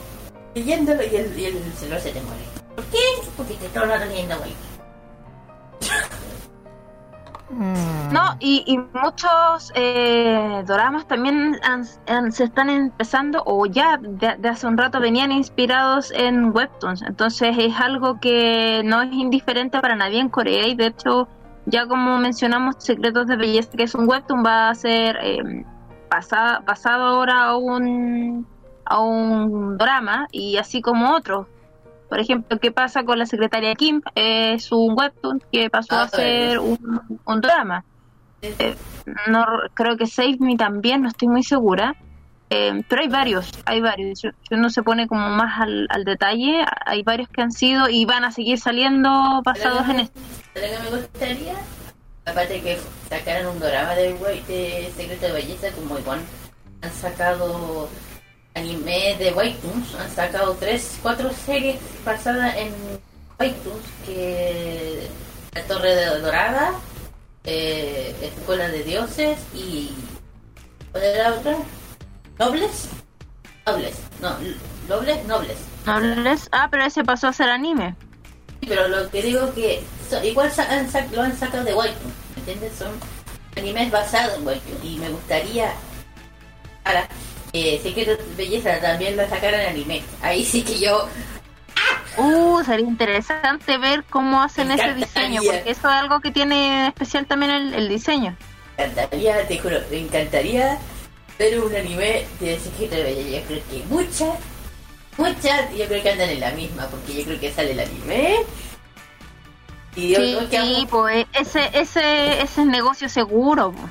leyéndolo 0.55 1.03
y 1.03 1.17
el, 1.17 1.39
y 1.39 1.45
el 1.45 1.73
celular 1.79 2.01
se 2.01 2.11
te 2.11 2.21
muere 2.23 2.43
¿por 2.75 2.85
qué? 2.87 2.99
porque 3.37 3.55
te 3.55 3.69
todo 3.69 3.85
el 3.85 3.91
rato 3.91 4.07
leyendo 4.07 4.35
webtoon 7.53 8.13
No, 8.13 8.37
y, 8.41 8.65
y 8.67 8.79
muchos 8.99 9.73
eh, 9.75 10.63
doramas 10.67 11.07
también 11.07 11.59
se 12.31 12.45
están 12.45 12.71
empezando, 12.71 13.43
o 13.47 13.67
ya 13.67 13.99
de, 13.99 14.49
hace 14.49 14.67
un 14.67 14.77
rato 14.77 15.01
venían 15.01 15.33
inspirados 15.33 16.11
en 16.13 16.55
webtoons. 16.55 17.03
Entonces 17.03 17.57
es 17.59 17.79
algo 17.81 18.19
que 18.21 18.83
no 18.85 19.03
es 19.03 19.13
indiferente 19.13 19.81
para 19.81 19.95
nadie 19.97 20.21
en 20.21 20.29
Corea. 20.29 20.67
Y 20.67 20.75
de 20.75 20.87
hecho, 20.87 21.29
ya 21.67 21.87
como 21.87 22.19
mencionamos, 22.19 22.77
Secretos 22.79 23.27
de 23.27 23.37
Belleza, 23.37 23.71
que 23.77 23.85
es 23.85 23.95
un 23.95 24.09
webtoon, 24.09 24.45
va 24.45 24.71
a 24.71 24.75
ser 24.75 25.19
eh, 25.23 25.65
basa- 26.11 26.61
basado 26.67 27.05
ahora 27.05 27.45
a 27.45 27.57
un, 27.57 28.47
a 28.85 29.01
un 29.01 29.79
drama, 29.79 30.27
y 30.33 30.57
así 30.57 30.83
como 30.83 31.15
otros. 31.15 31.47
Por 32.13 32.21
ejemplo, 32.21 32.59
¿qué 32.59 32.71
pasa 32.71 33.05
con 33.05 33.19
la 33.19 33.25
secretaria 33.25 33.75
Kim? 33.75 34.03
Es 34.15 34.71
un 34.71 34.93
webtoon 34.95 35.43
que 35.51 35.71
pasó 35.71 35.95
Ah, 35.95 36.03
a 36.03 36.09
ser 36.09 36.59
un, 36.59 37.01
un 37.25 37.41
drama. 37.41 37.87
Eh, 38.43 38.75
no 39.29 39.47
creo 39.73 39.97
que 39.97 40.07
Save 40.07 40.37
Me 40.39 40.59
también, 40.59 41.01
no 41.01 41.09
estoy 41.09 41.29
muy 41.29 41.43
segura. 41.43 41.97
Eh, 42.51 42.83
pero 42.87 43.01
hay 43.01 43.09
varios, 43.09 43.51
hay 43.65 43.81
varios. 43.81 44.21
Si 44.21 44.29
uno 44.51 44.69
se 44.69 44.83
pone 44.83 45.09
como 45.09 45.27
más 45.31 45.59
al, 45.59 45.87
al 45.89 46.05
detalle, 46.05 46.67
hay 46.85 47.03
varios 47.03 47.31
que 47.31 47.41
han 47.41 47.51
sido 47.51 47.89
y 47.89 48.05
van 48.05 48.25
a 48.25 48.31
seguir 48.31 48.61
saliendo 48.61 49.41
basados 49.43 49.89
en 49.89 50.01
esto. 50.01 50.21
¿Sabes 50.53 50.71
lo 50.71 50.77
que 50.77 50.91
me 50.91 50.97
gustaría? 50.99 51.55
Aparte 52.27 52.53
de 52.53 52.61
que 52.61 52.79
sacaran 53.09 53.47
un 53.47 53.59
drama 53.59 53.95
de, 53.95 54.13
de 54.49 54.93
Secreto 54.95 55.29
de 55.29 55.33
Belleza, 55.33 55.69
como 55.71 55.99
igual 55.99 56.19
han 56.83 56.93
sacado 56.93 57.89
anime 58.55 59.17
de 59.19 59.33
Webtoons, 59.33 59.95
han 59.95 60.11
sacado 60.11 60.57
tres, 60.59 60.99
cuatro 61.03 61.31
series 61.47 61.79
basadas 62.05 62.55
en 62.57 62.73
Webtoons, 63.39 63.85
que 64.07 65.09
La 65.55 65.63
Torre 65.65 65.95
de 65.95 66.19
Dorada, 66.21 66.73
eh, 67.45 68.15
Escuela 68.23 68.69
de 68.69 68.83
Dioses 68.85 69.39
y... 69.55 69.91
¿Cuál 70.93 71.05
era 71.05 71.33
otra? 71.35 71.57
¿Nobles? 72.39 72.89
Nobles, 73.67 73.97
no, 74.21 74.37
Nobles, 74.89 75.25
Nobles. 75.27 75.57
¿No 75.87 75.99
les- 76.01 76.49
Ah, 76.53 76.69
pero 76.71 76.85
ese 76.85 77.03
pasó 77.05 77.29
a 77.29 77.33
ser 77.33 77.49
anime. 77.49 77.95
Sí, 78.61 78.67
pero 78.69 78.87
lo 78.89 79.09
que 79.11 79.23
digo 79.23 79.53
que 79.55 79.83
so- 80.09 80.23
igual 80.23 80.51
sa- 80.53 80.71
han 80.71 80.91
sac- 80.93 81.11
lo 81.13 81.23
han 81.23 81.37
sacado 81.37 81.65
de 81.65 81.75
Webtoon, 81.75 82.13
¿me 82.35 82.41
entiendes? 82.41 82.73
Son 82.79 82.91
animes 83.57 83.91
basados 83.91 84.37
en 84.39 84.47
Webtoon 84.47 84.87
y 84.87 84.99
me 84.99 85.09
gustaría 85.11 85.73
para 86.85 87.09
eh, 87.53 87.81
Secretos 87.83 88.19
de 88.19 88.35
Belleza 88.37 88.81
también 88.81 89.17
lo 89.17 89.29
sacaran 89.29 89.61
en 89.61 89.69
anime. 89.69 90.03
Ahí 90.23 90.45
sí 90.45 90.63
que 90.63 90.79
yo 90.79 91.09
Uh, 92.17 92.63
sería 92.65 92.87
interesante 92.87 93.79
ver 93.79 94.05
cómo 94.05 94.43
hacen 94.43 94.71
ese 94.71 94.95
diseño, 94.95 95.41
porque 95.43 95.71
eso 95.71 95.89
es 95.89 95.95
algo 95.95 96.21
que 96.21 96.31
tiene 96.31 96.89
especial 96.89 97.27
también 97.27 97.51
el, 97.51 97.75
el 97.75 97.89
diseño. 97.89 98.37
me 98.77 98.85
encantaría, 98.85 99.47
te 99.49 99.59
juro, 99.59 99.79
me 99.91 99.99
encantaría 99.99 100.79
ver 101.39 101.61
un 101.61 101.75
anime 101.75 102.27
de 102.41 102.59
Secretos 102.59 102.99
de 102.99 103.03
Belleza. 103.03 103.31
Yo 103.41 103.47
creo 103.47 103.63
que 103.71 103.85
muchas, 103.89 104.39
muchas, 105.17 105.75
yo 105.75 105.87
creo 105.87 106.03
que 106.03 106.11
andan 106.11 106.29
en 106.31 106.41
la 106.41 106.51
misma, 106.51 106.87
porque 106.89 107.15
yo 107.15 107.25
creo 107.25 107.41
que 107.41 107.53
sale 107.53 107.73
el 107.73 107.81
anime. 107.81 108.37
Y 109.97 110.15
Sí, 110.15 110.39
sí, 110.51 110.87
pues 110.91 111.27
ese, 111.33 111.71
ese, 111.73 112.43
ese 112.43 112.61
es 112.61 112.67
negocio 112.67 113.09
seguro. 113.09 113.73
po. 113.73 113.91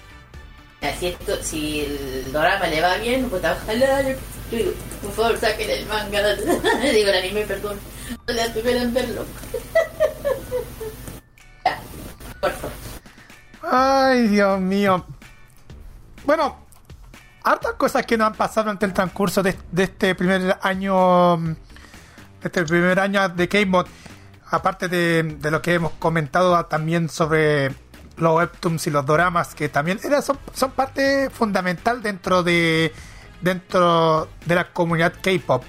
Así 0.82 1.08
esto, 1.08 1.36
si 1.44 1.82
el 1.82 2.32
drama 2.32 2.68
le 2.68 2.82
va 2.82 2.98
bien, 2.98 3.30
pues 3.30 3.44
ojalá, 3.44 4.02
por 5.02 5.12
favor 5.12 5.38
saquen 5.38 5.70
el 5.70 5.86
manga, 5.86 6.36
digo 6.92 7.10
el 7.10 7.18
anime, 7.18 7.46
perdón, 7.46 7.80
no 8.28 8.34
la 8.34 8.52
tuvieran 8.52 8.92
verlo. 8.92 9.24
ya, 11.66 11.80
por 12.40 12.52
favor. 12.52 12.72
Ay, 13.62 14.28
Dios 14.28 14.60
mío. 14.60 15.06
Bueno, 16.26 16.66
hartas 17.44 17.74
cosas 17.74 18.06
que 18.06 18.18
nos 18.18 18.28
han 18.28 18.34
pasado 18.34 18.66
durante 18.66 18.88
el 18.88 18.94
transcurso 18.94 19.44
de, 19.44 19.56
este 19.78 20.16
primer 20.16 20.58
año. 20.64 21.38
mm, 21.38 21.46
de 21.46 21.56
este 22.44 22.64
primer 22.64 23.00
año 23.00 23.30
de 23.30 23.48
K-Mod. 23.48 23.86
Aparte 24.50 24.90
de 24.90 25.52
lo 25.52 25.62
que 25.62 25.76
hemos 25.76 25.92
comentado 25.94 26.66
también 26.66 27.08
sobre 27.08 27.72
los 28.18 28.36
webtoons 28.36 28.86
y 28.88 28.90
los 28.92 29.06
doramas 29.06 29.56
que 29.56 29.70
también 29.70 30.00
era- 30.04 30.22
son, 30.22 30.38
son 30.54 30.72
parte 30.72 31.30
fundamental 31.30 32.02
dentro 32.02 32.44
de 32.44 32.94
dentro 33.42 34.28
de 34.46 34.56
la 34.56 34.72
comunidad 34.72 35.14
K-pop. 35.22 35.64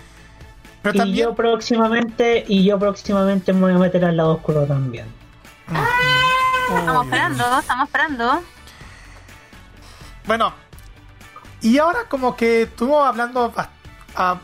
Pero 0.83 1.05
Y 1.07 1.15
yo 1.15 1.35
próximamente, 1.35 2.45
y 2.47 2.65
yo 2.65 2.79
próximamente 2.79 3.53
me 3.53 3.61
voy 3.61 3.73
a 3.73 3.79
meter 3.79 4.05
al 4.05 4.17
lado 4.17 4.33
oscuro 4.35 4.67
también. 4.67 5.07
Estamos 6.77 7.05
esperando, 7.05 7.59
estamos 7.61 7.87
esperando. 7.87 8.43
Bueno, 10.27 10.53
y 11.61 11.79
ahora 11.79 12.01
como 12.09 12.37
que 12.37 12.63
estuvimos 12.63 13.07
hablando, 13.07 13.53
a 14.15 14.39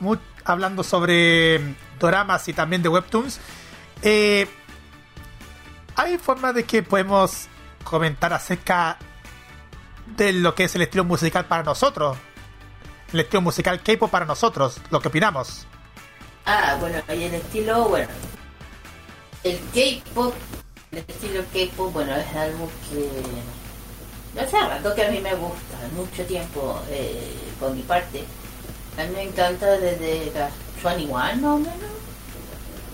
hablando 0.44 0.82
sobre 0.82 1.58
mm, 1.58 1.74
doramas 2.00 2.48
y 2.48 2.52
también 2.52 2.82
de 2.82 2.88
webtoons. 2.88 3.40
eh, 4.02 4.48
hay 5.96 6.16
formas 6.18 6.54
de 6.54 6.64
que 6.64 6.82
podemos 6.82 7.48
comentar 7.88 8.32
acerca 8.32 8.98
de 10.16 10.32
lo 10.32 10.54
que 10.54 10.64
es 10.64 10.74
el 10.74 10.82
estilo 10.82 11.04
musical 11.04 11.46
para 11.46 11.62
nosotros. 11.62 12.16
El 13.12 13.20
estilo 13.20 13.40
musical 13.40 13.82
K-pop 13.82 14.10
para 14.10 14.24
nosotros, 14.24 14.80
lo 14.90 15.00
que 15.00 15.08
opinamos. 15.08 15.66
Ah, 16.44 16.76
bueno, 16.80 17.02
y 17.08 17.24
el 17.24 17.34
estilo, 17.34 17.88
bueno, 17.88 18.08
el 19.44 19.58
K-pop, 19.74 20.34
el 20.92 20.98
estilo 20.98 21.42
K-pop, 21.52 21.92
bueno, 21.92 22.14
es 22.16 22.36
algo 22.36 22.70
que 22.90 23.08
no 24.34 24.42
hace 24.42 24.60
rato 24.60 24.94
que 24.94 25.04
a 25.04 25.10
mí 25.10 25.20
me 25.20 25.34
gusta, 25.34 25.76
mucho 25.94 26.24
tiempo 26.24 26.80
eh, 26.90 27.34
por 27.58 27.72
mi 27.72 27.82
parte. 27.82 28.24
A 28.98 29.04
mí 29.04 29.10
me 29.14 29.22
encanta 29.22 29.78
desde 29.78 30.32
las 30.32 30.52
21 30.82 31.12
más 31.12 31.42
o 31.42 31.58
menos, 31.58 31.97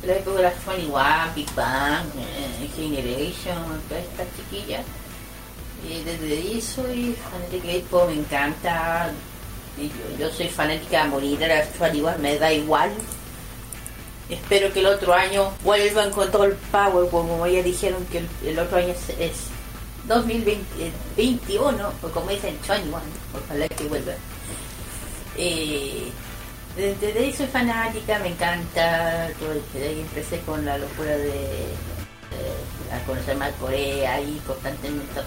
la 0.06 0.14
época 0.14 0.36
de 0.36 0.42
las 0.42 0.66
21, 0.66 0.94
Big 1.34 1.54
Bang, 1.54 2.06
eh, 2.18 2.68
Generation, 2.74 3.80
todas 3.88 4.04
estas 4.04 4.26
chiquillas. 4.36 4.84
Y 5.88 6.02
desde 6.02 6.38
ahí 6.38 6.60
soy 6.60 7.16
fanática 7.30 7.68
de 7.68 7.80
K-pop, 7.82 8.08
me 8.08 8.14
encanta. 8.14 9.10
Yo, 9.76 10.18
yo 10.18 10.30
soy 10.30 10.48
fanática 10.48 11.02
a 11.02 11.06
morir 11.06 11.38
de 11.38 11.48
las 11.48 11.78
21, 11.78 12.18
me 12.18 12.38
da 12.38 12.52
igual. 12.52 12.90
Espero 14.28 14.72
que 14.72 14.80
el 14.80 14.86
otro 14.86 15.12
año 15.12 15.52
vuelvan 15.62 16.10
con 16.10 16.30
todo 16.30 16.44
el 16.44 16.54
power, 16.72 17.08
como 17.10 17.46
ya 17.46 17.62
dijeron 17.62 18.04
que 18.06 18.18
el, 18.18 18.28
el 18.46 18.58
otro 18.58 18.78
año 18.78 18.88
es, 18.88 19.10
es 19.18 19.32
2021, 20.08 21.92
o 22.02 22.08
como 22.08 22.30
dicen 22.30 22.58
21, 22.66 23.00
ojalá 23.44 23.68
que 23.68 23.84
vuelvan. 23.84 24.16
Eh, 25.36 26.10
desde 26.76 27.12
de 27.12 27.18
ahí 27.18 27.32
soy 27.32 27.46
fanática, 27.46 28.18
me 28.18 28.28
encanta, 28.28 29.28
todo, 29.38 29.54
desde 29.72 29.88
ahí 29.88 30.00
empecé 30.00 30.40
con 30.40 30.64
la 30.64 30.78
locura 30.78 31.16
de, 31.16 31.66
a 32.92 32.98
conocer 33.06 33.36
más 33.36 33.52
Corea 33.60 34.20
y 34.20 34.40
constantemente 34.46 35.20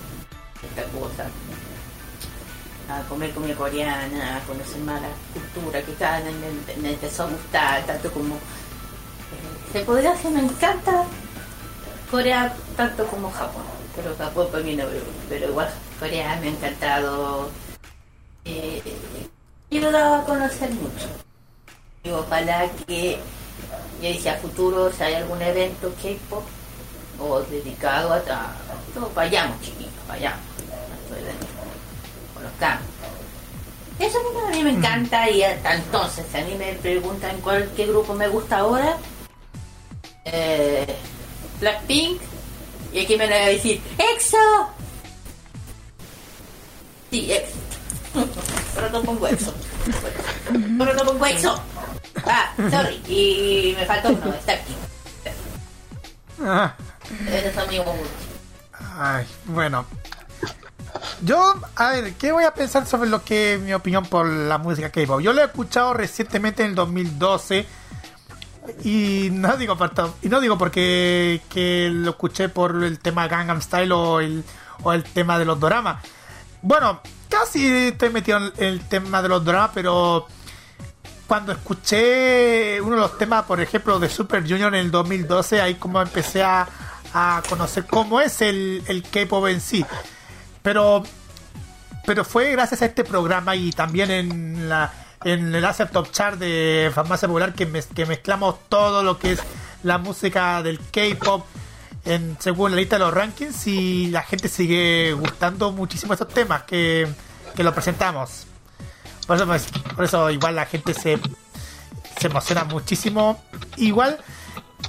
esta 0.64 0.84
cosa 0.92 1.26
a 2.90 3.02
comer 3.10 3.32
comida 3.32 3.56
coreana, 3.56 4.38
a 4.38 4.40
conocer 4.42 4.80
más 4.82 5.02
la 5.02 5.10
cultura 5.34 5.82
que 5.82 5.94
cada 5.96 6.20
me, 6.20 6.82
me 6.82 6.94
empezó 6.94 7.24
a 7.24 7.28
gustar, 7.28 7.86
tanto 7.86 8.12
como 8.12 8.36
eh, 8.36 8.40
se 9.74 9.82
podría 9.82 10.12
decir, 10.12 10.32
me 10.32 10.40
encanta 10.40 11.04
Corea 12.10 12.56
tanto 12.78 13.06
como 13.08 13.30
Japón, 13.30 13.64
pero 13.96 14.16
Japón 14.16 14.48
para 14.52 14.64
mí 14.64 14.76
no, 14.76 14.86
pero, 15.28 15.50
igual 15.50 15.70
Corea 16.00 16.38
me 16.40 16.48
ha 16.48 16.52
encantado 16.52 17.50
eh, 18.46 18.82
y 19.70 19.80
lo 19.80 19.92
dado 19.92 20.16
a 20.16 20.26
conocer 20.26 20.70
mucho. 20.72 21.27
Y 22.08 22.12
ojalá 22.12 22.70
que, 22.88 23.20
ya 24.02 24.10
dije, 24.10 24.30
a 24.30 24.36
futuro, 24.38 24.90
si 24.94 25.04
hay 25.04 25.16
algún 25.16 25.42
evento 25.42 25.94
K-pop 26.02 26.44
o 27.20 27.42
dedicado 27.42 28.14
a, 28.14 28.18
a- 28.18 28.22
a- 28.52 29.14
vayamos 29.14 29.60
chiquitos, 29.62 30.08
vayamos. 30.08 30.40
estos 31.04 31.18
eventos 31.18 31.48
conozcamos. 32.34 32.84
Eso 34.00 34.20
a 34.46 34.52
mí 34.52 34.64
me 34.64 34.70
encanta 34.70 35.30
y 35.30 35.44
hasta 35.44 35.74
entonces, 35.76 36.26
si 36.32 36.38
a 36.38 36.46
mí 36.46 36.54
me 36.56 36.74
preguntan 36.76 37.42
cuál, 37.42 37.70
qué 37.76 37.88
grupo 37.88 38.14
me 38.14 38.28
gusta 38.30 38.60
ahora, 38.60 38.96
eh, 40.26 40.96
Blackpink, 41.60 42.22
y 42.94 43.00
aquí 43.02 43.18
me 43.18 43.26
van 43.28 43.34
a 43.34 43.46
decir, 43.48 43.82
¡EXO! 43.98 44.38
Sí, 47.12 47.32
EXO. 47.32 47.56
Pero 48.76 48.90
no 48.92 49.02
pongo 49.02 49.28
EXO. 49.28 49.54
Pero 50.78 50.94
no 50.94 51.04
pongo 51.04 51.26
EXO. 51.26 51.60
Ah, 52.26 52.54
sorry. 52.70 53.02
Y 53.08 53.76
me 53.78 53.86
faltó 53.86 54.10
uno, 54.10 54.34
Starkey. 54.42 54.76
Ah, 56.44 56.74
Esos 57.32 57.54
son 57.54 57.70
mis 57.70 57.80
favoritos. 57.80 58.10
ay, 59.00 59.26
bueno. 59.46 59.86
Yo, 61.22 61.56
a 61.76 61.90
ver, 61.90 62.14
¿qué 62.14 62.32
voy 62.32 62.44
a 62.44 62.54
pensar 62.54 62.86
sobre 62.86 63.10
lo 63.10 63.24
que 63.24 63.56
es 63.56 63.60
mi 63.60 63.74
opinión 63.74 64.06
por 64.06 64.28
la 64.28 64.58
música 64.58 64.92
K-pop? 64.92 65.20
Yo 65.22 65.34
lo 65.34 65.42
he 65.42 65.46
escuchado 65.46 65.94
recientemente 65.94 66.64
en 66.64 66.70
el 66.70 66.76
2012 66.76 67.66
y 68.84 69.30
no 69.32 69.56
digo 69.58 69.78
y 70.22 70.30
no 70.30 70.40
digo 70.42 70.58
porque 70.58 71.42
que 71.50 71.90
lo 71.92 72.12
escuché 72.12 72.50
por 72.50 72.84
el 72.84 73.00
tema 73.00 73.28
Gangnam 73.28 73.62
Style 73.62 73.92
o 73.94 74.20
el, 74.20 74.44
o 74.84 74.94
el 74.94 75.04
tema 75.04 75.40
de 75.40 75.46
los 75.46 75.60
doramas. 75.60 76.04
Bueno, 76.62 77.02
casi 77.30 77.68
estoy 77.68 78.10
metido 78.10 78.38
en 78.38 78.52
el 78.58 78.82
tema 78.88 79.22
de 79.22 79.30
los 79.30 79.44
doramas, 79.44 79.72
pero 79.74 80.28
cuando 81.28 81.52
escuché 81.52 82.82
uno 82.82 82.96
de 82.96 83.02
los 83.02 83.18
temas, 83.18 83.44
por 83.44 83.60
ejemplo, 83.60 84.00
de 84.00 84.10
Super 84.10 84.42
Junior 84.42 84.74
en 84.74 84.82
el 84.82 84.92
2012, 84.92 85.62
ahí 85.62 85.76
como 85.76 86.02
empecé 86.02 86.42
a, 86.42 86.68
a 87.14 87.44
conocer 87.50 87.86
cómo 87.86 88.22
es 88.22 88.42
el, 88.42 88.84
el 88.88 89.04
K-pop 89.04 89.48
en 89.48 89.62
sí. 89.62 89.86
Pero, 90.64 91.04
pero 92.06 92.24
fue 92.24 92.52
gracias 92.52 92.82
a 92.82 92.86
este 92.86 93.04
programa 93.04 93.56
y 93.56 93.72
también 93.72 94.10
en 94.12 94.70
la 94.70 94.92
en 95.24 95.54
el 95.54 95.66
Acer 95.66 95.90
Top 95.90 96.12
Chart 96.12 96.38
de 96.38 96.92
Farmacia 96.94 97.28
Popular 97.28 97.54
que, 97.54 97.68
que 97.96 98.06
mezclamos 98.06 98.56
todo 98.70 99.04
lo 99.04 99.18
que 99.18 99.34
es 99.34 99.40
la 99.84 99.98
música 99.98 100.62
del 100.62 100.80
K-pop 100.80 101.46
en 102.06 102.38
según 102.40 102.72
la 102.72 102.78
lista 102.78 102.98
de 102.98 103.06
los 103.06 103.14
rankings 103.14 103.68
y 103.68 104.08
la 104.08 104.22
gente 104.22 104.48
sigue 104.48 105.14
gustando 105.14 105.72
muchísimo 105.72 106.14
estos 106.14 106.30
temas 106.30 106.64
que, 106.64 107.08
que 107.56 107.64
lo 107.64 107.74
presentamos. 107.74 108.48
Por 109.28 109.36
eso, 109.36 109.46
por 109.96 110.06
eso 110.06 110.30
igual 110.32 110.56
la 110.56 110.66
gente 110.66 110.94
se, 110.94 111.20
se 112.20 112.28
emociona 112.28 112.64
muchísimo. 112.64 113.44
Igual, 113.76 114.18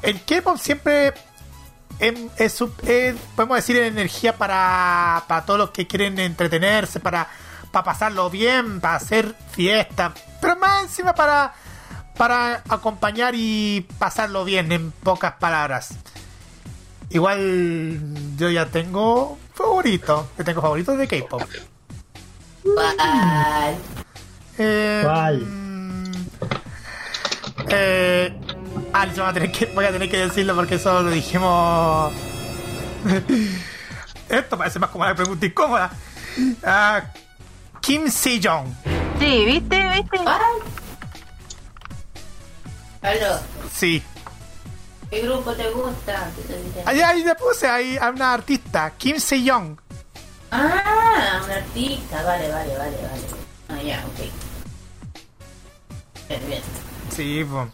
el 0.03 0.23
K-pop 0.25 0.57
siempre 0.59 1.13
em- 1.99 2.31
es, 2.37 2.63
podemos 3.35 3.57
decir, 3.57 3.77
energía 3.77 4.37
para, 4.37 5.25
para 5.27 5.45
todos 5.45 5.59
los 5.59 5.71
que 5.71 5.87
quieren 5.89 6.19
entretenerse, 6.21 7.01
para, 7.01 7.29
para 7.73 7.85
pasarlo 7.85 8.31
bien, 8.31 8.81
para 8.81 8.95
hacer 8.97 9.35
fiesta, 9.51 10.15
pero 10.41 10.57
más 10.57 10.85
encima 10.85 11.15
para, 11.15 11.53
para 12.17 12.63
acompañar 12.69 13.35
y 13.35 13.87
pasarlo 13.99 14.45
bien, 14.45 14.71
en 14.71 14.93
pocas 14.93 15.35
palabras. 15.35 15.91
Igual 17.11 18.01
yo 18.37 18.51
ya 18.51 18.67
tengo 18.67 19.39
favorito, 19.55 20.31
yo 20.39 20.45
tengo 20.45 20.61
favoritos 20.63 20.97
de 20.99 21.09
K-pop. 21.09 21.43
Eh, 24.59 25.01
¿Cuál? 25.05 25.39
mm, 25.41 26.13
Eh, 27.71 28.41
ah, 28.93 29.07
yo 29.07 29.23
voy 29.23 29.31
a, 29.31 29.33
tener 29.35 29.53
que, 29.53 29.67
voy 29.67 29.85
a 29.85 29.93
tener 29.93 30.11
que 30.11 30.19
decirlo 30.19 30.55
porque 30.55 30.77
eso 30.77 31.03
lo 31.03 31.11
dijimos. 31.11 32.13
Esto 34.29 34.59
parece 34.59 34.79
más 34.79 34.91
como 34.91 35.05
una 35.05 35.15
pregunta 35.15 35.47
incómoda. 35.47 35.91
Ah, 36.65 37.03
Kim 37.81 38.09
Si-jong. 38.11 38.67
Sí, 39.19 39.45
¿viste? 39.45 39.89
¿Viste? 39.95 40.19
¿Cuál? 40.19 40.41
Aló, 43.03 43.39
Sí. 43.73 44.03
¿qué 45.11 45.23
grupo 45.23 45.53
te 45.55 45.71
gusta? 45.71 46.31
Ahí, 46.85 47.01
ahí 47.01 47.25
le 47.25 47.35
puse 47.37 47.69
ahí 47.69 47.97
a 47.97 48.11
una 48.11 48.35
artista, 48.35 48.93
Kim 48.99 49.19
Se-young. 49.19 49.79
Ah, 50.51 51.41
un 51.45 51.51
artista, 51.51 52.23
vale, 52.25 52.49
vale, 52.51 52.77
vale, 52.77 52.97
vale. 52.97 53.23
Ah, 53.69 53.83
ya, 53.83 54.05
ok. 54.07 54.48
Bien, 56.29 56.41
Sí, 57.11 57.45
pues. 57.51 57.69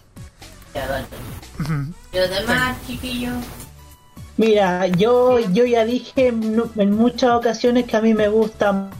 ¿Y 2.13 2.19
los 2.19 2.31
demás, 2.31 2.77
chiquillos? 2.87 3.35
Mira, 4.37 4.87
yo, 4.89 5.39
yo 5.39 5.65
ya 5.65 5.85
dije 5.85 6.29
en, 6.29 6.63
en 6.77 6.91
muchas 6.93 7.31
ocasiones 7.31 7.85
que 7.85 7.97
a 7.97 8.01
mí 8.01 8.15
me 8.15 8.29
gusta. 8.29 8.91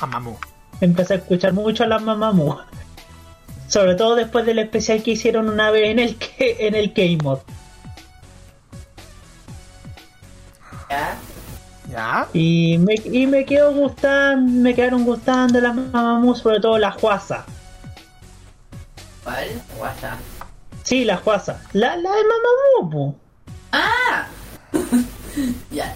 Mamamoo. 0.00 0.38
Empecé 0.80 1.14
a 1.14 1.16
escuchar 1.18 1.52
mucho 1.52 1.84
a 1.84 1.86
las 1.86 2.02
Mamamoo. 2.02 2.60
Sobre 3.68 3.94
todo 3.94 4.16
después 4.16 4.44
del 4.46 4.58
especial 4.58 5.02
que 5.02 5.12
hicieron 5.12 5.48
una 5.48 5.70
vez 5.70 5.90
en 5.90 5.98
el 6.00 6.16
que 6.16 6.56
en 6.66 6.74
el 6.74 6.92
K-Mod. 6.92 7.38
Ya. 10.88 11.16
¿Ya? 11.90 12.28
Y 12.32 12.78
me, 12.78 12.94
y 13.04 13.26
me 13.26 13.44
quedó 13.44 13.74
gustando, 13.74 14.50
me 14.62 14.74
quedaron 14.74 15.04
gustando 15.04 15.60
las 15.60 15.74
Mamamoo, 15.74 16.34
sobre 16.34 16.60
todo 16.60 16.78
las 16.78 16.94
Juasa. 17.00 17.44
¿Cuál? 19.24 19.48
WhatsApp. 19.78 20.18
Sí, 20.84 21.04
las 21.04 21.20
Juasa. 21.20 21.60
La, 21.72 21.96
la 21.96 22.10
de 22.10 22.22
Mamamoo, 22.22 22.90
po. 22.90 23.16
¡Ah! 23.72 24.26
Ya. 25.70 25.94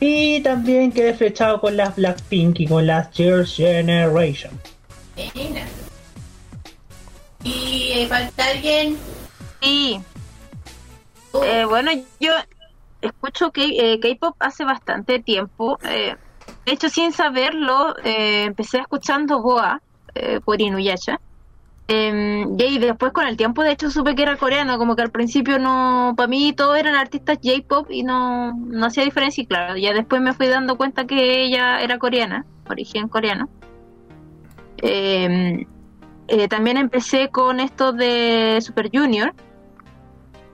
Y 0.00 0.40
también 0.42 0.92
quedé 0.92 1.12
flechado 1.14 1.60
con 1.60 1.76
las 1.76 1.96
Blackpink 1.96 2.60
y 2.60 2.66
con 2.68 2.86
las 2.86 3.10
Your 3.12 3.44
Generation. 3.44 4.52
Buena. 5.34 5.66
Y 7.42 7.90
eh, 7.94 8.06
falta 8.08 8.44
alguien. 8.50 8.96
Sí, 9.60 10.00
Oh, 11.32 11.42
Eh, 11.42 11.64
bueno, 11.64 11.90
yo 12.20 12.32
escucho 13.00 13.50
eh, 13.54 14.00
K-pop 14.00 14.36
hace 14.40 14.64
bastante 14.64 15.18
tiempo. 15.20 15.78
eh, 15.84 16.16
de 16.64 16.72
hecho, 16.72 16.88
sin 16.88 17.12
saberlo, 17.12 17.94
eh, 18.04 18.44
empecé 18.44 18.78
escuchando 18.78 19.42
Boa 19.42 19.80
por 20.44 20.60
Inuyasha. 20.60 21.20
Eh, 21.90 22.44
y 22.58 22.78
después 22.78 23.12
con 23.12 23.26
el 23.26 23.38
tiempo, 23.38 23.62
de 23.62 23.72
hecho, 23.72 23.90
supe 23.90 24.14
que 24.14 24.22
era 24.22 24.36
coreano. 24.36 24.76
Como 24.78 24.94
que 24.94 25.02
al 25.02 25.10
principio 25.10 25.58
no, 25.58 26.14
para 26.16 26.26
mí 26.26 26.52
todos 26.52 26.76
eran 26.78 26.94
artistas 26.94 27.38
J-pop 27.42 27.90
y 27.90 28.02
no, 28.02 28.52
no 28.54 28.86
hacía 28.86 29.04
diferencia. 29.04 29.42
Y 29.42 29.46
claro, 29.46 29.76
ya 29.76 29.94
después 29.94 30.20
me 30.20 30.34
fui 30.34 30.48
dando 30.48 30.76
cuenta 30.76 31.06
que 31.06 31.44
ella 31.44 31.80
era 31.80 31.98
coreana, 31.98 32.44
origen 32.68 33.08
coreano. 33.08 33.48
Eh, 34.82 35.66
eh, 36.28 36.48
también 36.48 36.76
empecé 36.76 37.30
con 37.30 37.58
esto 37.58 37.92
de 37.92 38.58
Super 38.60 38.90
Junior. 38.92 39.32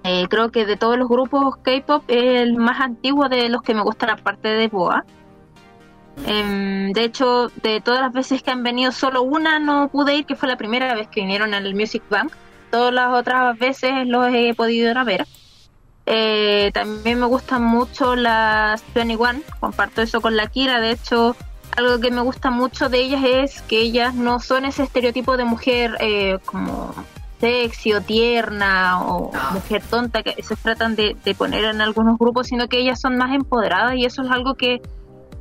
Eh, 0.05 0.27
creo 0.29 0.51
que 0.51 0.67
de 0.67 0.77
todos 0.77 0.99
los 0.99 1.09
grupos 1.09 1.57
K-pop 1.63 2.05
es 2.09 2.43
el 2.43 2.57
más 2.57 2.81
antiguo 2.81 3.29
de 3.31 3.49
los 3.49 3.63
que 3.63 3.75
me 3.75 3.81
gustan, 3.81 4.11
aparte 4.11 4.49
de 4.49 4.69
Boa. 4.69 5.05
Em, 6.27 6.93
de 6.93 7.05
hecho, 7.05 7.49
de 7.63 7.81
todas 7.81 8.01
las 8.01 8.13
veces 8.13 8.43
que 8.43 8.51
han 8.51 8.63
venido, 8.63 8.93
solo 8.93 9.23
una 9.23 9.59
no 9.59 9.89
pude 9.89 10.15
ir, 10.15 10.27
que 10.27 10.37
fue 10.37 10.49
la 10.49 10.57
primera 10.57 10.95
vez 10.95 11.09
que 11.09 11.23
vinieron 11.23 11.55
al 11.55 11.75
Music 11.75 12.03
Bank. 12.11 12.33
Todas 12.71 12.93
las 12.93 13.15
otras 13.15 13.59
veces 13.59 14.07
los 14.07 14.29
he 14.33 14.55
podido 14.55 14.91
ir 14.91 14.99
a 14.99 15.05
ver. 15.05 15.27
Eh, 16.07 16.71
también 16.75 17.19
me 17.19 17.27
gustan 17.27 17.65
mucho 17.65 18.15
las 18.15 18.85
21, 18.95 19.41
comparto 19.59 20.03
eso 20.03 20.21
con 20.21 20.37
la 20.37 20.49
Kira. 20.49 20.81
De 20.81 20.93
hecho, 20.93 21.35
algo 21.77 21.99
que 21.99 22.11
me 22.11 22.21
gusta 22.21 22.51
mucho 22.51 22.91
de 22.91 23.01
ellas 23.01 23.25
es 23.25 23.63
que 23.63 23.81
ellas 23.81 24.15
no 24.15 24.39
son 24.39 24.67
ese 24.67 24.83
estereotipo 24.83 25.37
de 25.39 25.45
mujer 25.45 25.97
eh, 26.01 26.39
como 26.45 26.95
sexy 27.45 27.93
o 27.93 28.01
tierna 28.01 29.03
o 29.03 29.31
mujer 29.53 29.83
tonta 29.91 30.23
que 30.23 30.43
se 30.43 30.57
tratan 30.57 30.97
de, 30.97 31.15
de 31.23 31.35
poner 31.35 31.65
en 31.65 31.83
algunos 31.83 32.17
grupos, 32.19 32.47
sino 32.47 32.69
que 32.69 32.79
ellas 32.79 32.99
son 32.99 33.19
más 33.19 33.35
empoderadas 33.35 33.97
y 33.97 34.07
eso 34.07 34.23
es 34.23 34.31
algo 34.31 34.55
que 34.55 34.81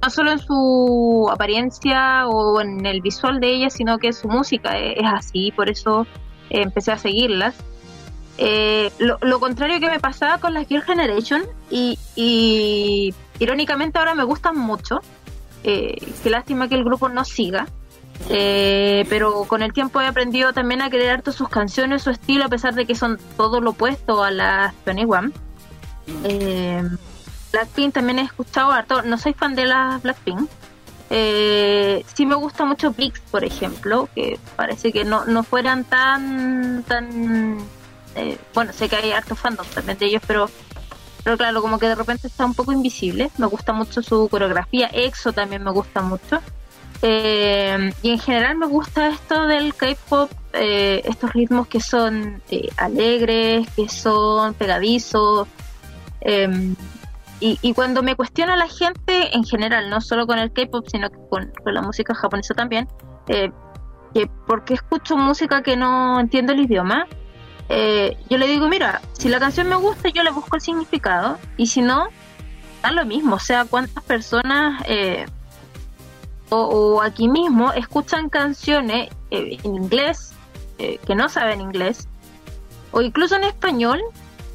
no 0.01 0.09
solo 0.09 0.33
en 0.33 0.39
su 0.39 1.29
apariencia 1.31 2.27
o 2.27 2.59
en 2.59 2.85
el 2.85 2.99
visual 2.99 3.39
de 3.39 3.53
ellas, 3.55 3.73
sino 3.73 3.99
que 3.99 4.11
su 4.11 4.27
música 4.27 4.77
es, 4.77 4.97
es 4.97 5.05
así, 5.05 5.53
por 5.55 5.69
eso 5.69 6.05
eh, 6.49 6.61
empecé 6.61 6.91
a 6.91 6.97
seguirlas. 6.97 7.55
Eh, 8.37 8.91
lo, 8.99 9.17
lo 9.21 9.39
contrario 9.39 9.79
que 9.79 9.89
me 9.89 9.99
pasaba 10.01 10.39
con 10.39 10.53
la 10.53 10.65
Girl 10.65 10.83
Generation 10.83 11.43
y, 11.69 11.97
y 12.17 13.13
irónicamente 13.39 13.97
ahora 13.97 14.13
me 14.13 14.25
gustan 14.25 14.57
mucho. 14.57 14.99
Eh, 15.63 15.95
qué 16.21 16.29
lástima 16.29 16.67
que 16.67 16.75
el 16.75 16.83
grupo 16.83 17.07
no 17.07 17.23
siga. 17.23 17.67
Eh, 18.29 19.05
pero 19.09 19.43
con 19.45 19.61
el 19.61 19.73
tiempo 19.73 19.99
he 20.01 20.07
aprendido 20.07 20.53
también 20.53 20.81
a 20.81 20.89
querer 20.89 21.09
harto 21.11 21.31
sus 21.31 21.49
canciones, 21.49 22.03
su 22.03 22.09
estilo, 22.09 22.45
a 22.45 22.49
pesar 22.49 22.73
de 22.73 22.85
que 22.85 22.95
son 22.95 23.19
todo 23.37 23.59
lo 23.61 23.71
opuesto 23.71 24.23
a 24.23 24.31
las 24.31 24.73
21. 24.85 25.31
Eh, 26.23 26.83
Blackpink 27.51 27.93
también 27.93 28.19
he 28.19 28.23
escuchado 28.23 28.71
harto. 28.71 29.01
No 29.03 29.17
soy 29.17 29.33
fan 29.33 29.55
de 29.55 29.65
las 29.65 30.01
Blackpink. 30.01 30.49
Eh, 31.09 32.03
sí 32.13 32.25
me 32.25 32.35
gusta 32.35 32.65
mucho 32.65 32.91
Pix, 32.93 33.19
por 33.19 33.43
ejemplo, 33.43 34.09
que 34.15 34.39
parece 34.55 34.91
que 34.91 35.03
no, 35.03 35.25
no 35.25 35.43
fueran 35.43 35.83
tan... 35.83 36.83
tan 36.83 37.59
eh, 38.15 38.37
bueno, 38.53 38.73
sé 38.73 38.89
que 38.89 38.95
hay 38.95 39.11
harto 39.11 39.35
fandom 39.35 39.65
también 39.67 39.97
de 39.97 40.05
ellos, 40.05 40.21
pero 40.25 40.49
pero 41.23 41.37
claro, 41.37 41.61
como 41.61 41.79
que 41.79 41.87
de 41.87 41.95
repente 41.95 42.27
está 42.27 42.45
un 42.45 42.53
poco 42.53 42.73
invisible. 42.73 43.31
Me 43.37 43.45
gusta 43.45 43.71
mucho 43.71 44.01
su 44.01 44.27
coreografía. 44.27 44.89
EXO 44.91 45.31
también 45.31 45.63
me 45.63 45.71
gusta 45.71 46.01
mucho. 46.01 46.41
Eh, 47.01 47.91
y 48.01 48.11
en 48.11 48.19
general 48.19 48.55
me 48.57 48.65
gusta 48.65 49.09
esto 49.09 49.45
del 49.47 49.73
K-pop, 49.73 50.31
eh, 50.53 51.01
estos 51.05 51.33
ritmos 51.33 51.67
que 51.67 51.81
son 51.81 52.41
eh, 52.49 52.69
alegres, 52.77 53.67
que 53.75 53.89
son 53.89 54.53
pegadizos. 54.53 55.47
eh, 56.21 56.73
y, 57.39 57.59
y 57.61 57.73
cuando 57.73 58.03
me 58.03 58.15
cuestiona 58.15 58.55
la 58.55 58.69
gente 58.69 59.35
en 59.35 59.43
general, 59.43 59.89
no 59.89 59.99
solo 59.99 60.25
con 60.25 60.39
el 60.39 60.53
K-pop, 60.53 60.85
sino 60.89 61.09
con, 61.29 61.51
con 61.61 61.73
la 61.73 61.81
música 61.81 62.15
japonesa 62.15 62.53
también, 62.53 62.87
eh, 63.27 63.51
que 64.13 64.27
por 64.47 64.63
qué 64.63 64.75
escucho 64.75 65.17
música 65.17 65.61
que 65.61 65.75
no 65.75 66.21
entiendo 66.21 66.53
el 66.53 66.61
idioma, 66.61 67.05
eh, 67.67 68.15
yo 68.29 68.37
le 68.37 68.47
digo, 68.47 68.69
mira, 68.69 69.01
si 69.13 69.27
la 69.27 69.39
canción 69.39 69.67
me 69.67 69.75
gusta, 69.75 70.07
yo 70.09 70.23
le 70.23 70.31
busco 70.31 70.55
el 70.55 70.61
significado, 70.61 71.37
y 71.57 71.67
si 71.67 71.81
no, 71.81 72.07
da 72.81 72.91
lo 72.91 73.05
mismo. 73.05 73.35
O 73.35 73.39
sea, 73.39 73.65
cuántas 73.65 74.03
personas 74.05 74.81
eh, 74.85 75.25
o, 76.55 77.01
aquí 77.01 77.27
mismo 77.27 77.73
escuchan 77.73 78.29
canciones 78.29 79.09
eh, 79.31 79.57
en 79.63 79.75
inglés, 79.75 80.33
eh, 80.77 80.99
que 81.05 81.15
no 81.15 81.29
saben 81.29 81.61
inglés, 81.61 82.07
o 82.91 83.01
incluso 83.01 83.35
en 83.35 83.43
español, 83.43 84.01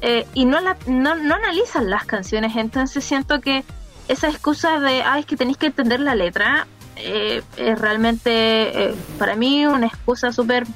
eh, 0.01 0.25
y 0.33 0.45
no, 0.45 0.59
la, 0.61 0.77
no, 0.87 1.11
analizan 1.11 1.89
las 1.89 2.05
canciones. 2.05 2.55
Entonces 2.55 3.03
siento 3.03 3.41
que 3.41 3.63
esa 4.07 4.29
excusa 4.29 4.79
de, 4.79 5.03
ah, 5.03 5.19
es 5.19 5.25
que 5.25 5.35
tenéis 5.35 5.57
que 5.57 5.67
entender 5.67 5.99
la 5.99 6.15
letra, 6.15 6.67
es 6.95 7.79
realmente 7.79 8.93
para 9.17 9.35
mí 9.37 9.65
una 9.65 9.87
excusa 9.87 10.33
súper 10.33 10.67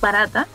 barata. 0.00 0.46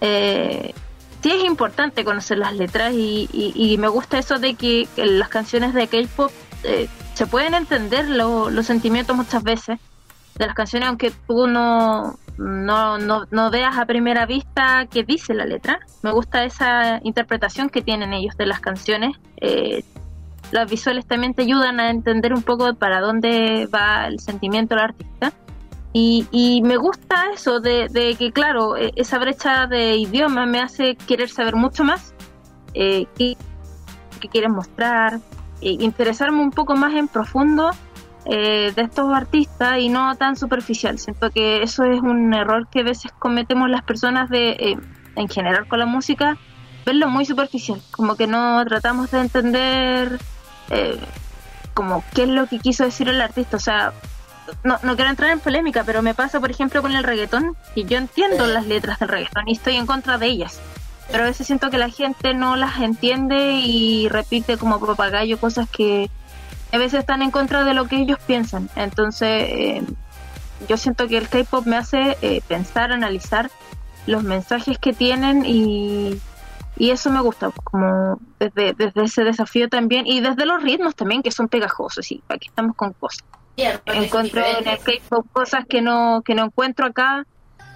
Sí 0.00 1.30
es 1.32 1.44
importante 1.44 2.04
conocer 2.04 2.38
las 2.38 2.54
letras 2.54 2.92
y, 2.94 3.28
y- 3.32 3.76
me 3.78 3.88
gusta 3.88 4.20
eso 4.20 4.38
de 4.38 4.54
que, 4.54 4.86
las 4.96 5.28
canciones 5.28 5.74
de 5.74 5.88
K-pop 5.88 6.30
se 7.18 7.26
pueden 7.26 7.54
entender 7.54 8.08
lo- 8.08 8.48
los 8.48 8.64
sentimientos 8.66 9.16
muchas 9.16 9.42
veces 9.42 9.80
de 10.36 10.46
las 10.46 10.54
canciones, 10.54 10.88
aunque 10.88 11.10
tú 11.26 11.48
no, 11.48 12.16
no, 12.36 12.96
no, 12.96 13.50
veas 13.50 13.76
a 13.76 13.86
primera 13.86 14.24
vista 14.24 14.86
qué 14.88 15.02
dice 15.02 15.34
la 15.34 15.44
letra. 15.44 15.80
Me 16.04 16.12
gusta 16.12 16.44
esa 16.44 17.00
interpretación 17.02 17.70
que 17.70 17.82
tienen 17.82 18.12
ellos 18.12 18.36
de 18.36 18.46
las 18.46 18.60
canciones. 18.60 19.16
Eh, 19.40 19.82
los 20.52 20.70
visuales 20.70 21.06
también 21.06 21.34
te 21.34 21.42
ayudan 21.42 21.80
a 21.80 21.90
entender 21.90 22.32
un 22.32 22.44
poco 22.44 22.72
para 22.74 23.00
dónde 23.00 23.66
va 23.66 24.06
el 24.06 24.20
sentimiento 24.20 24.76
del 24.76 24.84
artista. 24.84 25.32
Y, 25.92 26.62
me 26.62 26.76
gusta 26.76 27.32
eso 27.34 27.58
de, 27.58 27.88
de 27.88 28.14
que, 28.14 28.30
claro, 28.30 28.76
eh, 28.76 28.92
esa 28.94 29.18
brecha 29.18 29.66
de 29.66 29.96
idioma 29.96 30.46
me 30.46 30.60
hace 30.60 30.94
querer 30.94 31.30
saber 31.30 31.56
mucho 31.56 31.82
más 31.82 32.14
eh, 32.74 33.06
qué, 33.16 33.36
qué 34.20 34.28
quieren 34.28 34.52
mostrar, 34.52 35.18
interesarme 35.60 36.42
un 36.42 36.50
poco 36.50 36.76
más 36.76 36.94
en 36.94 37.08
profundo 37.08 37.70
eh, 38.24 38.72
de 38.74 38.82
estos 38.82 39.12
artistas 39.12 39.78
y 39.78 39.88
no 39.88 40.14
tan 40.16 40.36
superficial. 40.36 40.98
Siento 40.98 41.30
que 41.30 41.62
eso 41.62 41.84
es 41.84 42.00
un 42.00 42.34
error 42.34 42.68
que 42.68 42.80
a 42.80 42.84
veces 42.84 43.10
cometemos 43.18 43.70
las 43.70 43.82
personas 43.82 44.28
de, 44.28 44.50
eh, 44.50 44.76
en 45.16 45.28
general 45.28 45.66
con 45.66 45.78
la 45.78 45.86
música, 45.86 46.36
verlo 46.84 47.08
muy 47.08 47.24
superficial, 47.24 47.80
como 47.90 48.16
que 48.16 48.26
no 48.26 48.62
tratamos 48.66 49.10
de 49.10 49.20
entender 49.20 50.18
eh, 50.70 50.98
como 51.74 52.04
qué 52.14 52.24
es 52.24 52.28
lo 52.28 52.46
que 52.46 52.58
quiso 52.58 52.84
decir 52.84 53.08
el 53.08 53.20
artista, 53.20 53.56
o 53.56 53.60
sea, 53.60 53.92
no, 54.64 54.78
no 54.82 54.96
quiero 54.96 55.10
entrar 55.10 55.30
en 55.30 55.40
polémica, 55.40 55.84
pero 55.84 56.02
me 56.02 56.14
pasa, 56.14 56.40
por 56.40 56.50
ejemplo, 56.50 56.82
con 56.82 56.92
el 56.92 57.04
reggaetón, 57.04 57.56
que 57.74 57.84
yo 57.84 57.98
entiendo 57.98 58.46
las 58.46 58.66
letras 58.66 58.98
del 58.98 59.08
reggaetón 59.08 59.48
y 59.48 59.52
estoy 59.52 59.76
en 59.76 59.86
contra 59.86 60.18
de 60.18 60.26
ellas. 60.26 60.60
Pero 61.10 61.24
a 61.24 61.26
veces 61.26 61.46
siento 61.46 61.70
que 61.70 61.78
la 61.78 61.88
gente 61.88 62.34
no 62.34 62.56
las 62.56 62.78
entiende 62.80 63.52
y 63.62 64.08
repite 64.08 64.58
como 64.58 64.78
papagayo 64.78 65.38
cosas 65.38 65.68
que 65.68 66.10
a 66.72 66.78
veces 66.78 67.00
están 67.00 67.22
en 67.22 67.30
contra 67.30 67.64
de 67.64 67.74
lo 67.74 67.86
que 67.86 67.96
ellos 67.96 68.18
piensan. 68.26 68.68
Entonces, 68.76 69.44
eh, 69.48 69.82
yo 70.68 70.76
siento 70.76 71.08
que 71.08 71.16
el 71.16 71.28
K-pop 71.28 71.66
me 71.66 71.76
hace 71.76 72.18
eh, 72.20 72.42
pensar, 72.46 72.92
analizar 72.92 73.50
los 74.06 74.22
mensajes 74.22 74.78
que 74.78 74.92
tienen 74.92 75.46
y, 75.46 76.20
y 76.76 76.90
eso 76.90 77.10
me 77.10 77.20
gusta, 77.20 77.50
como 77.64 78.18
desde, 78.38 78.74
desde 78.74 79.04
ese 79.04 79.24
desafío 79.24 79.68
también 79.68 80.06
y 80.06 80.20
desde 80.20 80.44
los 80.44 80.62
ritmos 80.62 80.94
también 80.94 81.22
que 81.22 81.30
son 81.30 81.48
pegajosos. 81.48 82.10
Y 82.12 82.22
aquí 82.28 82.48
estamos 82.48 82.76
con 82.76 82.92
cosas 82.92 83.24
encuentro 83.86 84.42
en 84.44 84.68
el 84.68 84.78
K-pop 84.78 85.26
cosas 85.32 85.64
que 85.68 85.82
no 85.82 86.22
que 86.24 86.34
no 86.34 86.44
encuentro 86.44 86.86
acá 86.86 87.26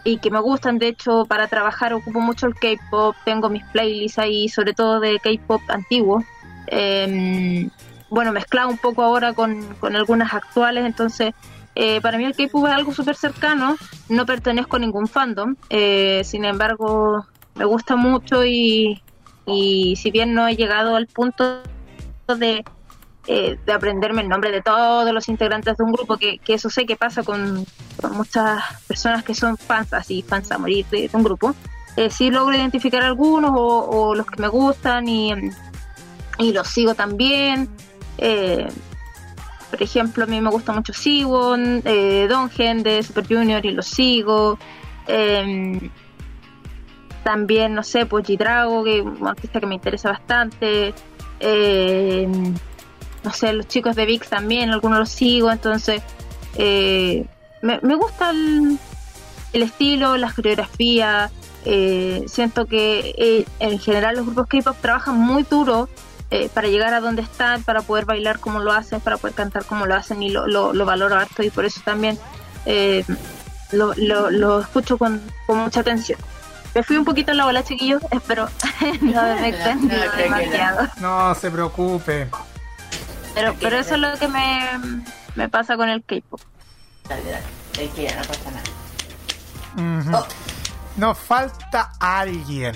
y 0.04 0.18
que 0.18 0.30
me 0.30 0.40
gustan. 0.40 0.78
De 0.78 0.88
hecho 0.88 1.24
para 1.26 1.48
trabajar 1.48 1.94
ocupo 1.94 2.20
mucho 2.20 2.46
el 2.46 2.54
K-pop. 2.54 3.16
Tengo 3.24 3.48
mis 3.48 3.64
playlists 3.66 4.18
ahí 4.18 4.48
sobre 4.48 4.74
todo 4.74 5.00
de 5.00 5.18
K-pop 5.20 5.62
antiguo. 5.68 6.24
Eh, 6.66 7.68
bueno 8.10 8.32
mezclado 8.32 8.68
un 8.68 8.78
poco 8.78 9.02
ahora 9.02 9.32
con, 9.32 9.74
con 9.80 9.96
algunas 9.96 10.32
actuales. 10.34 10.84
Entonces 10.84 11.34
eh, 11.74 12.00
para 12.00 12.18
mí 12.18 12.24
el 12.24 12.34
K-pop 12.34 12.66
es 12.66 12.72
algo 12.72 12.92
súper 12.92 13.16
cercano. 13.16 13.76
No 14.08 14.26
pertenezco 14.26 14.76
a 14.76 14.80
ningún 14.80 15.08
fandom. 15.08 15.56
Eh, 15.70 16.22
sin 16.24 16.44
embargo 16.44 17.26
me 17.54 17.64
gusta 17.64 17.96
mucho 17.96 18.44
y, 18.44 19.02
y 19.46 19.96
si 19.96 20.10
bien 20.10 20.34
no 20.34 20.48
he 20.48 20.56
llegado 20.56 20.96
al 20.96 21.06
punto 21.06 21.62
de 22.38 22.64
eh, 23.26 23.58
de 23.64 23.72
aprenderme 23.72 24.22
el 24.22 24.28
nombre 24.28 24.50
de 24.50 24.62
todos 24.62 25.12
los 25.12 25.28
integrantes 25.28 25.76
de 25.76 25.84
un 25.84 25.92
grupo, 25.92 26.16
que, 26.16 26.38
que 26.38 26.54
eso 26.54 26.70
sé 26.70 26.86
que 26.86 26.96
pasa 26.96 27.22
con, 27.22 27.64
con 28.00 28.16
muchas 28.16 28.62
personas 28.86 29.22
que 29.22 29.34
son 29.34 29.56
fans, 29.56 29.92
así 29.92 30.22
fans 30.22 30.50
a 30.50 30.58
morir 30.58 30.86
de, 30.90 31.08
un 31.12 31.22
grupo. 31.22 31.54
Eh, 31.96 32.10
sí 32.10 32.30
logro 32.30 32.56
identificar 32.56 33.02
algunos 33.02 33.52
o, 33.54 33.90
o 33.90 34.14
los 34.14 34.26
que 34.26 34.40
me 34.40 34.48
gustan 34.48 35.08
y, 35.08 35.32
y 36.38 36.52
los 36.52 36.68
sigo 36.68 36.94
también. 36.94 37.68
Eh, 38.18 38.68
por 39.70 39.82
ejemplo, 39.82 40.24
a 40.24 40.26
mí 40.26 40.38
me 40.40 40.50
gusta 40.50 40.72
mucho 40.72 40.92
Siwon, 40.92 41.80
eh, 41.86 42.26
Dongen 42.28 42.82
de 42.82 43.02
Super 43.02 43.26
Junior 43.26 43.64
y 43.64 43.70
los 43.70 43.86
sigo. 43.86 44.58
Eh, 45.06 45.90
también, 47.24 47.74
no 47.74 47.82
sé, 47.82 48.04
pues 48.04 48.26
G-Drago, 48.26 48.84
que 48.84 48.98
es 48.98 49.04
un 49.04 49.26
artista 49.26 49.60
que 49.60 49.66
me 49.66 49.76
interesa 49.76 50.10
bastante. 50.10 50.92
Eh, 51.40 52.28
no 53.24 53.32
sé, 53.32 53.52
los 53.52 53.68
chicos 53.68 53.96
de 53.96 54.06
VIX 54.06 54.28
también, 54.28 54.70
algunos 54.70 54.98
los 54.98 55.08
sigo, 55.10 55.50
entonces 55.50 56.02
eh, 56.56 57.26
me, 57.62 57.78
me 57.82 57.94
gusta 57.94 58.30
el, 58.30 58.78
el 59.52 59.62
estilo, 59.62 60.16
las 60.16 60.34
coreografías. 60.34 61.30
eh, 61.64 62.24
siento 62.26 62.66
que 62.66 63.14
eh, 63.16 63.46
en 63.60 63.78
general 63.78 64.16
los 64.16 64.26
grupos 64.26 64.48
K-pop 64.48 64.76
trabajan 64.80 65.16
muy 65.16 65.44
duro 65.44 65.88
eh, 66.30 66.48
para 66.52 66.66
llegar 66.68 66.92
a 66.94 67.00
donde 67.00 67.22
están, 67.22 67.62
para 67.62 67.82
poder 67.82 68.04
bailar 68.04 68.38
como 68.40 68.58
lo 68.58 68.72
hacen, 68.72 69.00
para 69.00 69.16
poder 69.18 69.34
cantar 69.34 69.64
como 69.64 69.86
lo 69.86 69.94
hacen 69.94 70.22
y 70.22 70.30
lo, 70.30 70.46
lo, 70.46 70.72
lo 70.72 70.84
valoro 70.86 71.14
harto 71.16 71.42
y 71.42 71.50
por 71.50 71.64
eso 71.64 71.80
también 71.84 72.18
eh, 72.66 73.04
lo, 73.70 73.92
lo, 73.96 74.30
lo 74.30 74.60
escucho 74.60 74.98
con, 74.98 75.20
con 75.46 75.58
mucha 75.58 75.80
atención. 75.80 76.18
Me 76.74 76.82
fui 76.82 76.96
un 76.96 77.04
poquito 77.04 77.32
en 77.32 77.36
la 77.36 77.44
bola, 77.44 77.62
chiquillos, 77.62 78.02
espero 78.10 78.48
no 79.02 79.20
haberme 79.20 79.48
extendido 79.54 80.00
demasiado. 80.16 80.88
No 81.00 81.34
se 81.34 81.50
preocupe. 81.50 82.28
Pero, 83.34 83.54
pero 83.60 83.78
eso 83.78 83.94
es 83.94 84.00
lo 84.00 84.18
que 84.18 84.28
me, 84.28 84.68
me 85.36 85.48
pasa 85.48 85.76
con 85.76 85.88
el 85.88 86.04
K-pop. 86.04 86.40
Dale, 87.08 87.30
dale. 87.30 87.44
Tranquila, 87.72 88.16
no 88.16 88.22
pasa 88.24 88.50
nada. 88.50 90.18
Oh. 90.18 90.26
Nos 90.96 91.18
falta 91.18 91.92
alguien. 91.98 92.74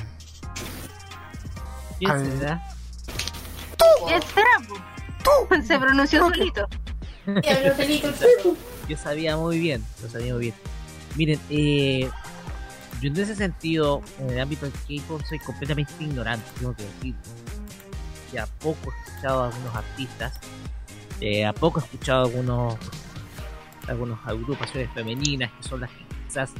¿Quién 1.98 2.10
Al- 2.10 2.38
será? 2.38 2.62
Espera, 4.10 4.46
po. 5.24 5.48
se 5.66 5.78
pronunció 5.78 6.20
solito. 6.20 6.68
El 7.26 7.72
perro. 7.72 8.56
Yo 8.88 8.96
sabía 8.96 9.36
muy 9.36 9.58
bien, 9.58 9.84
lo 10.02 10.08
sabía 10.08 10.32
muy 10.32 10.42
bien. 10.42 10.54
Miren, 11.16 11.40
eh, 11.50 12.08
yo 13.00 13.08
en 13.08 13.16
ese 13.18 13.34
sentido, 13.34 14.00
en 14.20 14.30
el 14.30 14.40
ámbito 14.40 14.66
del 14.66 14.72
K-pop, 14.72 15.22
soy 15.28 15.38
completamente 15.40 15.92
ignorante, 16.00 16.48
tengo 16.58 16.74
que 16.74 16.84
Ya 18.36 18.44
poco 18.44 18.92
he 18.92 19.08
escuchado 19.08 19.44
a 19.44 19.46
algunos 19.46 19.74
artistas, 19.74 20.38
eh, 21.22 21.46
a 21.46 21.54
poco 21.54 21.80
he 21.80 21.82
escuchado 21.82 22.20
a 22.20 22.24
algunos, 22.26 22.76
algunas 23.88 24.18
agrupaciones 24.26 24.92
femeninas 24.92 25.50
que 25.52 25.62
son 25.66 25.80
las 25.80 25.90
que 25.90 26.04
quizás 26.26 26.50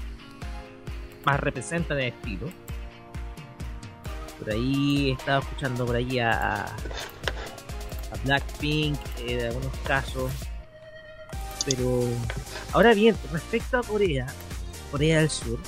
más 1.26 1.38
representan 1.38 1.98
el 1.98 2.14
estilo. 2.14 2.48
Por 4.38 4.54
ahí 4.54 5.10
he 5.10 5.12
estado 5.12 5.40
escuchando 5.40 5.84
por 5.84 5.96
ahí 5.96 6.18
a, 6.18 6.30
a, 6.30 6.64
a 6.64 8.16
Blackpink 8.24 8.98
eh, 9.18 9.40
en 9.40 9.46
algunos 9.48 9.76
casos. 9.84 10.32
Pero 11.66 12.04
ahora 12.72 12.94
bien, 12.94 13.14
respecto 13.30 13.76
a 13.76 13.82
Corea, 13.82 14.26
Corea 14.90 15.18
del 15.18 15.28
Sur, 15.28 15.58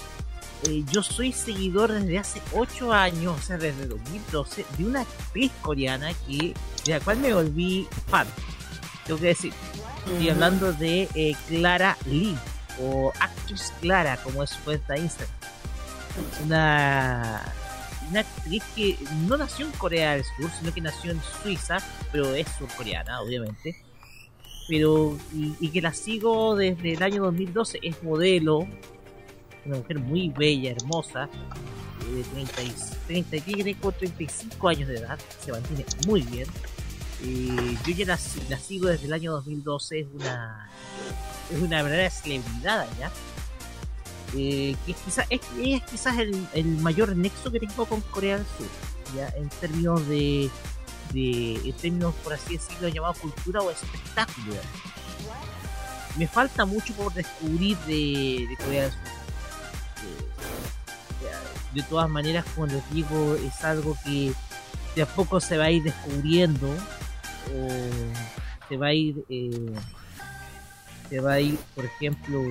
eh, 0.65 0.85
yo 0.91 1.03
soy 1.03 1.33
seguidor 1.33 1.93
desde 1.93 2.19
hace 2.19 2.43
8 2.53 2.93
años, 2.93 3.39
o 3.39 3.43
sea, 3.43 3.59
desde 3.59 3.87
2012, 3.87 4.67
de 4.77 4.85
una 4.85 5.03
actriz 5.03 5.53
coreana 5.63 6.13
que, 6.27 6.55
de 6.85 6.93
la 6.93 7.01
cual 7.01 7.19
me 7.19 7.33
volví 7.33 7.87
fan. 8.09 8.27
Tengo 9.07 9.21
que 9.21 9.29
decir, 9.29 9.53
estoy 9.99 10.29
hablando 10.29 10.73
de 10.73 11.09
eh, 11.15 11.37
Clara 11.47 11.97
Lee, 12.07 12.37
o 12.81 13.13
Actress 13.21 13.73
Clara, 13.81 14.17
como 14.23 14.43
es 14.43 14.51
su 14.51 14.61
cuenta 14.63 14.95
de 14.95 15.01
Instagram. 15.01 15.37
Una, 16.45 17.43
una 18.11 18.21
actriz 18.21 18.63
que 18.75 18.99
no 19.27 19.37
nació 19.37 19.67
en 19.67 19.73
Corea 19.73 20.13
del 20.15 20.25
Sur, 20.25 20.51
sino 20.59 20.75
que 20.75 20.81
nació 20.81 21.13
en 21.13 21.21
Suiza, 21.43 21.79
pero 22.11 22.35
es 22.35 22.49
surcoreana, 22.59 23.21
obviamente. 23.21 23.77
Pero, 24.69 25.17
y, 25.33 25.55
y 25.61 25.71
que 25.71 25.81
la 25.81 25.95
sigo 25.95 26.57
desde 26.57 26.95
el 26.95 27.03
año 27.03 27.23
2012, 27.23 27.79
es 27.83 28.03
modelo, 28.03 28.67
una 29.69 29.79
mujer 29.79 29.99
muy 29.99 30.29
bella, 30.31 30.71
hermosa, 30.73 31.29
eh, 32.11 32.15
de 32.17 32.23
30, 32.25 32.63
y- 32.63 32.75
30, 33.07 33.37
y 33.37 33.41
tiene 33.41 33.75
como 33.77 33.93
35 33.93 34.69
años 34.69 34.89
de 34.89 34.97
edad, 34.99 35.19
se 35.45 35.53
mantiene 35.53 35.85
muy 36.07 36.23
bien. 36.23 36.47
Eh, 37.23 37.77
yo 37.87 37.95
ya 37.95 38.07
la, 38.07 38.17
si- 38.17 38.41
la 38.49 38.59
sigo 38.59 38.87
desde 38.89 39.07
el 39.07 39.13
año 39.13 39.33
2012, 39.33 40.01
es 40.01 40.07
una, 40.15 40.69
es 41.53 41.59
una 41.61 41.83
verdadera 41.83 42.11
celebridad 42.11 42.81
allá. 42.81 43.11
Eh, 44.37 44.77
que 44.85 44.93
es 44.93 44.99
quizás 44.99 45.27
es, 45.31 45.41
quizás 45.91 46.19
el, 46.19 46.47
el 46.53 46.67
mayor 46.67 47.17
nexo 47.17 47.51
que 47.51 47.61
tengo 47.61 47.87
con 47.87 48.03
Corea 48.03 48.37
del 48.37 48.47
Sur, 48.59 48.67
ya 49.17 49.29
en 49.37 49.49
términos 49.49 50.07
de, 50.07 50.51
de 51.15 51.55
en 51.65 51.73
términos 51.73 52.15
por 52.23 52.35
así 52.35 52.59
decirlo 52.59 52.89
llamado 52.89 53.15
cultura 53.15 53.63
o 53.63 53.71
espectáculo. 53.71 54.55
Me 56.19 56.27
falta 56.29 56.67
mucho 56.67 56.93
por 56.95 57.13
descubrir 57.15 57.77
de, 57.87 58.47
de 58.51 58.57
Corea 58.63 58.83
del 58.83 58.93
Sur. 58.93 59.01
De 61.73 61.83
todas 61.83 62.09
maneras, 62.09 62.45
como 62.55 62.67
les 62.67 62.91
digo, 62.91 63.35
es 63.35 63.63
algo 63.63 63.97
que 64.05 64.33
de 64.97 65.03
a 65.03 65.07
poco 65.07 65.39
se 65.41 65.57
va 65.57 65.65
a 65.65 65.71
ir 65.71 65.83
descubriendo 65.83 66.69
o 66.69 67.69
se 68.69 68.77
va 68.77 68.89
a 68.89 68.95
ir 68.95 69.25
eh, 69.29 69.75
se 71.09 71.21
va 71.21 71.35
a 71.35 71.41
ir 71.41 71.59
por 71.75 71.85
ejemplo 71.85 72.43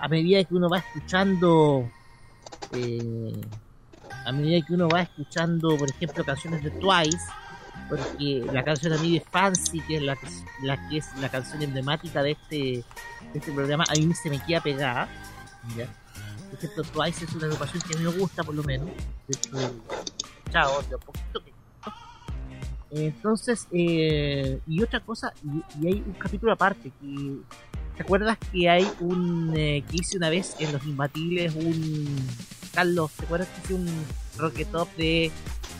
a 0.00 0.08
medida 0.08 0.42
que 0.44 0.54
uno 0.54 0.68
va 0.68 0.78
escuchando 0.78 1.88
eh, 2.72 3.40
a 4.24 4.32
medida 4.32 4.64
que 4.66 4.74
uno 4.74 4.88
va 4.88 5.02
escuchando 5.02 5.76
por 5.76 5.90
ejemplo 5.90 6.24
canciones 6.24 6.62
de 6.62 6.70
Twice 6.70 7.18
porque 7.92 8.42
la 8.52 8.64
canción 8.64 8.94
a 8.94 8.98
mí 8.98 9.18
de 9.18 9.20
Fancy 9.20 9.80
que 9.80 9.96
es 9.96 10.02
la 10.02 10.16
que, 10.16 10.96
es 10.96 11.06
la 11.20 11.28
canción 11.28 11.62
emblemática 11.62 12.22
de 12.22 12.32
este 12.32 12.84
este 13.34 13.52
programa 13.52 13.84
a 13.88 13.92
mí 13.94 14.14
se 14.14 14.30
me 14.30 14.42
queda 14.42 14.62
pegada 14.62 15.08
¿ya? 15.76 15.86
por 16.74 16.86
Twice 16.86 17.26
es 17.26 17.34
una 17.34 17.46
agrupación 17.46 17.82
que 17.82 17.94
a 17.94 17.98
mí 17.98 18.04
me 18.04 18.18
gusta 18.18 18.42
por 18.42 18.54
lo 18.54 18.62
menos 18.62 18.88
chao 20.50 20.82
de 20.88 20.94
a 20.94 20.98
poquito 20.98 21.44
que 21.44 21.52
entonces, 22.94 23.68
eh, 23.72 24.60
y 24.66 24.82
otra 24.82 25.00
cosa, 25.00 25.32
y, 25.42 25.82
y 25.82 25.86
hay 25.88 26.02
un 26.04 26.12
capítulo 26.12 26.52
aparte 26.52 26.92
que. 27.00 27.38
¿Te 27.96 28.02
acuerdas 28.02 28.36
que 28.52 28.68
hay 28.68 28.86
un. 29.00 29.54
eh, 29.56 29.82
que 29.90 29.96
hice 29.96 30.18
una 30.18 30.28
vez 30.28 30.56
en 30.58 30.72
Los 30.72 30.84
Imbatibles 30.84 31.54
un. 31.54 32.06
Carlos, 32.74 33.10
¿te 33.12 33.24
acuerdas 33.24 33.48
que 33.48 33.60
hice 33.62 33.74
un 33.74 33.88
rocket 34.36 34.70
top 34.70 34.94
de 34.96 35.30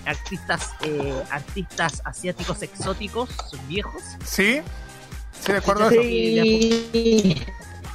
artistas 0.07 0.71
eh, 0.83 1.23
artistas 1.31 2.03
asiáticos 2.05 2.63
exóticos, 2.63 3.31
viejos? 3.69 4.03
¿Sí? 4.25 4.61
¿Sí, 5.41 5.53
de 5.53 5.59
acuerdo? 5.59 5.91
Sí. 5.91 7.37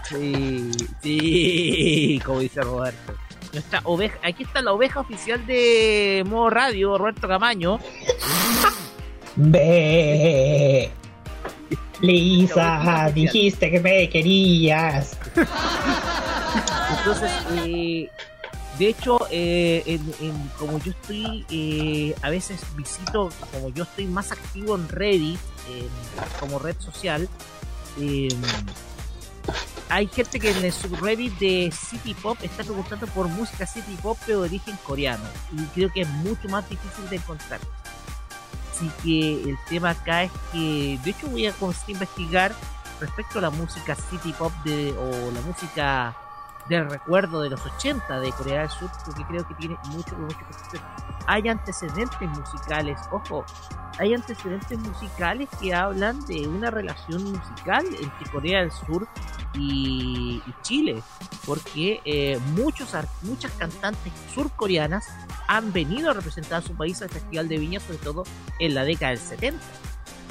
Sí, 0.10 0.72
sí, 1.02 2.22
como 2.26 2.40
dice 2.40 2.62
Roberto. 2.62 3.14
Nuestra 3.52 3.82
oveja, 3.84 4.18
aquí 4.24 4.44
está 4.44 4.62
la 4.62 4.72
oveja 4.72 5.00
oficial 5.02 5.46
de 5.46 6.24
Modo 6.26 6.50
Radio, 6.50 6.98
Roberto 6.98 7.28
Camaño. 7.28 7.80
Ve. 9.36 10.92
Lisa, 12.02 13.12
dijiste 13.14 13.72
que 13.72 13.80
me 13.80 14.10
querías. 14.10 15.18
Entonces, 17.00 17.32
eh, 17.66 18.10
de 18.78 18.90
hecho, 18.90 19.20
eh, 19.32 19.84
en- 19.88 20.52
como 20.58 20.80
yo 20.80 20.92
estoy, 20.92 21.46
eh, 21.50 22.16
a 22.22 22.30
veces 22.30 22.62
visito, 22.76 23.30
como 23.52 23.70
yo 23.70 23.84
estoy 23.84 24.06
más 24.08 24.32
activo 24.32 24.76
en 24.76 24.88
Reddit, 24.88 25.40
como 26.40 26.60
red 26.60 26.76
social, 26.80 27.28
eh, 28.00 28.30
hay 29.90 30.08
gente 30.08 30.40
que 30.40 30.52
en 30.52 30.66
el 30.66 30.74
subreddit 30.74 31.38
de 31.40 31.72
City 31.72 32.14
Pop 32.14 32.38
está 32.42 32.64
preguntando 32.64 33.08
por 33.08 33.28
música 33.28 33.66
City 33.66 33.98
Pop 34.02 34.18
pero 34.26 34.42
de 34.42 34.50
origen 34.50 34.78
coreano. 34.86 35.24
Y 35.54 35.64
creo 35.74 35.92
que 35.92 36.02
es 36.02 36.10
mucho 36.10 36.50
más 36.50 36.70
difícil 36.70 37.10
de 37.10 37.16
encontrar. 37.18 37.60
Así 38.76 38.92
que 39.04 39.50
el 39.50 39.58
tema 39.70 39.92
acá 39.92 40.24
es 40.24 40.32
que, 40.52 41.00
de 41.04 41.10
hecho, 41.12 41.28
voy 41.28 41.48
a 41.48 41.54
investigar 41.88 42.54
respecto 43.00 43.40
a 43.40 43.44
la 43.44 43.50
música 43.50 43.96
City 43.96 44.34
Pop 44.34 44.52
de, 44.66 44.92
o 44.92 45.32
la 45.32 45.42
música 45.42 46.16
del 46.70 46.90
recuerdo 46.90 47.42
de 47.42 47.50
los 47.50 47.66
80 47.66 48.20
de 48.20 48.32
Corea 48.32 48.62
del 48.62 48.70
Sur, 48.70 48.90
porque 49.06 49.24
creo 49.26 49.48
que 49.48 49.54
tiene 49.56 49.78
mucho, 49.90 50.16
mucho 50.18 50.38
que. 50.72 50.80
Hay 51.26 51.48
antecedentes 51.50 52.30
musicales, 52.30 53.00
ojo, 53.12 53.46
hay 54.00 54.14
antecedentes 54.14 54.80
musicales 54.80 55.50
que 55.60 55.74
hablan 55.74 56.26
de 56.26 56.48
una 56.48 56.72
relación 56.72 57.24
musical 57.24 57.86
entre 57.86 58.32
Corea 58.32 58.62
del 58.62 58.72
Sur 58.72 59.08
y, 59.54 60.42
y 60.46 60.62
Chile, 60.62 61.02
porque 61.46 62.02
eh, 62.06 62.40
muchos 62.56 62.94
muchas 63.24 63.52
cantantes 63.54 64.14
surcoreanas 64.34 65.08
han 65.48 65.74
venido 65.74 66.12
a 66.12 66.14
representar 66.14 66.60
a 66.60 66.62
su 66.62 66.76
país 66.76 67.02
al 67.02 67.10
Festival 67.10 67.48
de 67.48 67.58
Viña, 67.58 67.80
sobre 67.80 67.98
todo 67.98 68.24
en 68.60 68.76
la 68.76 68.84
década 68.84 69.12
del 69.12 69.20
70. 69.20 69.60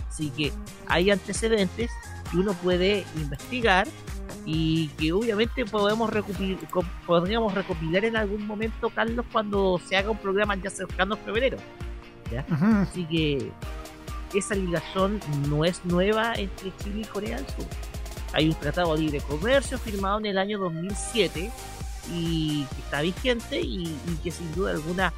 Así 0.08 0.30
que 0.30 0.52
hay 0.86 1.10
antecedentes 1.10 1.90
que 2.30 2.38
uno 2.38 2.52
puede 2.54 3.04
investigar 3.16 3.86
y 4.44 4.88
que 4.98 5.12
obviamente 5.12 5.64
podemos 5.64 6.10
recopil- 6.10 6.58
co- 6.70 6.84
podríamos 7.06 7.52
recopilar 7.54 8.04
en 8.04 8.16
algún 8.16 8.46
momento, 8.46 8.90
Carlos, 8.90 9.26
cuando 9.32 9.80
se 9.88 9.96
haga 9.96 10.10
un 10.10 10.18
programa 10.18 10.54
ya 10.56 10.70
cercano 10.70 11.14
a 11.14 11.16
febrero. 11.18 11.58
¿ya? 12.30 12.44
Así 12.82 13.04
que 13.04 13.50
esa 14.34 14.54
ligación 14.54 15.20
no 15.48 15.64
es 15.64 15.84
nueva 15.84 16.34
entre 16.34 16.72
Chile 16.78 17.02
y 17.02 17.04
Corea 17.04 17.36
del 17.36 17.46
Sur. 17.46 17.66
Hay 18.32 18.48
un 18.48 18.54
tratado 18.54 18.94
de 18.94 19.02
libre 19.02 19.20
comercio 19.20 19.78
firmado 19.78 20.18
en 20.18 20.26
el 20.26 20.38
año 20.38 20.58
2007 20.58 21.50
y 22.12 22.64
que 22.64 22.80
está 22.82 23.00
vigente 23.00 23.60
y, 23.60 23.84
y 23.84 24.16
que 24.22 24.30
sin 24.30 24.52
duda 24.54 24.72
alguna 24.72 25.12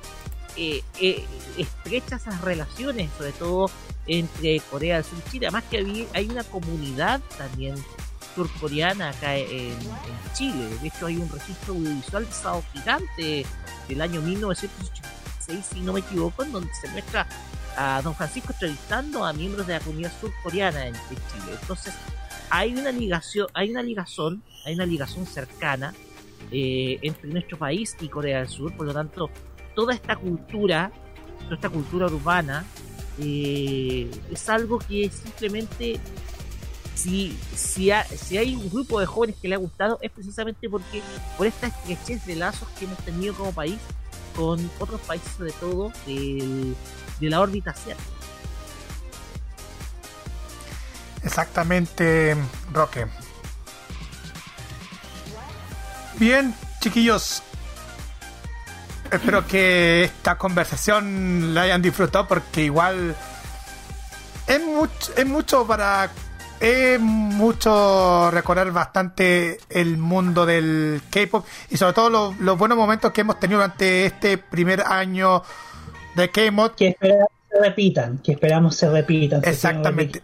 eh, 0.57 0.83
eh, 1.01 1.25
estrecha 1.57 2.17
esas 2.17 2.41
relaciones, 2.43 3.11
sobre 3.17 3.33
todo 3.33 3.71
entre 4.07 4.61
Corea 4.71 4.97
del 4.97 5.05
Sur 5.05 5.19
y 5.27 5.31
Chile. 5.31 5.47
Además 5.49 5.65
que 5.71 5.79
había- 5.79 6.07
hay 6.15 6.27
una 6.29 6.45
comunidad 6.45 7.21
también 7.37 7.75
surcoreana 8.39 9.11
acá 9.11 9.37
en, 9.37 9.77
Chile. 10.35 10.69
De 10.81 10.89
hecho 10.89 11.07
hay 11.07 11.17
un 11.17 11.29
registro 11.29 11.75
audiovisual 11.75 12.25
de 12.25 12.33
Sao 12.33 12.63
Gigante 12.73 13.47
del 13.89 14.01
año 14.01 14.21
1986, 14.21 15.67
si 15.73 15.81
no 15.81 15.93
me 15.93 16.01
equivoco, 16.01 16.45
en 16.45 16.53
donde 16.53 16.71
se 16.81 16.89
muestra 16.89 17.27
a 17.77 18.01
don 18.03 18.15
Francisco 18.15 18.53
entrevistando 18.53 19.25
a 19.25 19.33
miembros 19.33 19.67
de 19.67 19.73
la 19.73 19.81
comunidad 19.81 20.13
surcoreana 20.21 20.87
en, 20.87 20.95
en 20.95 21.01
Chile. 21.03 21.59
Entonces, 21.61 21.95
hay 22.51 22.75
una 22.75 22.93
ligación, 22.93 23.49
hay 23.55 23.71
una 23.71 23.83
ligazón, 23.83 24.43
hay 24.65 24.75
una 24.75 24.87
ligación 24.87 25.27
cercana 25.27 25.93
eh, 26.51 26.99
entre 27.03 27.29
nuestro 27.29 27.59
país 27.59 27.97
y 28.01 28.09
Corea 28.09 28.39
del 28.39 28.49
Sur, 28.49 28.73
por 28.77 28.87
lo 28.87 28.95
tanto, 28.95 29.31
toda 29.75 29.95
esta 29.95 30.17
cultura, 30.17 30.93
toda 31.45 31.55
esta 31.57 31.69
cultura 31.69 32.07
urbana, 32.07 32.65
eh, 33.21 34.11
es 34.31 34.49
algo 34.49 34.79
que 34.79 35.11
simplemente 35.11 35.99
si, 36.99 37.39
si, 37.55 37.91
ha- 37.91 38.05
si 38.05 38.37
hay 38.39 38.55
un 38.57 38.69
grupo 38.71 38.99
de 39.01 39.07
jóvenes 39.07 39.37
que 39.41 39.49
le 39.49 39.55
ha 39.55 39.59
gustado 39.59 39.99
es 40.03 40.11
precisamente 40.11 40.69
porque 40.69 41.03
por 41.37 41.47
esta 41.47 41.69
estrechez 41.69 42.25
de 42.27 42.37
lazos 42.37 42.69
que 42.79 42.87
hemos 42.87 42.99
tenido 42.99 43.35
como 43.35 43.53
país 43.53 43.79
con 44.35 44.71
otros 44.79 45.01
países 45.03 45.31
sobre 45.37 45.53
todo 45.53 45.93
del- 46.07 46.75
de 47.21 47.31
la 47.31 47.41
órbita 47.41 47.71
asiática. 47.71 48.09
Exactamente, 51.25 52.37
Roque. 52.73 53.07
Bien, 56.19 56.55
chiquillos. 56.81 57.43
Espero 59.11 59.47
que 59.47 60.05
esta 60.05 60.37
conversación 60.37 61.55
la 61.55 61.63
hayan 61.63 61.81
disfrutado 61.83 62.29
porque 62.29 62.65
igual 62.65 63.17
es 64.47 64.61
mucho, 64.63 65.13
es 65.17 65.27
mucho 65.27 65.67
para 65.67 66.11
es 66.61 66.99
mucho 67.01 68.31
recorrer 68.31 68.71
bastante 68.73 69.59
el 69.69 69.97
mundo 69.97 70.45
del 70.47 71.03
K-pop 71.11 71.47
y 71.71 71.77
sobre 71.77 71.93
todo 71.93 72.11
lo- 72.11 72.35
los 72.41 72.59
buenos 72.59 72.77
momentos 72.77 73.13
que 73.13 73.21
hemos 73.23 73.39
tenido 73.39 73.61
durante 73.61 74.07
este 74.07 74.39
primer 74.39 74.81
año 74.83 75.43
de 76.17 76.31
K-Mod 76.31 76.73
Que 76.73 76.89
esperamos 76.89 77.29
se 77.51 77.61
repitan, 77.61 78.19
que 78.19 78.33
esperamos 78.33 78.77
se 78.77 78.91
repitan. 78.91 79.43
se 79.43 79.51
Exactamente. 79.51 80.23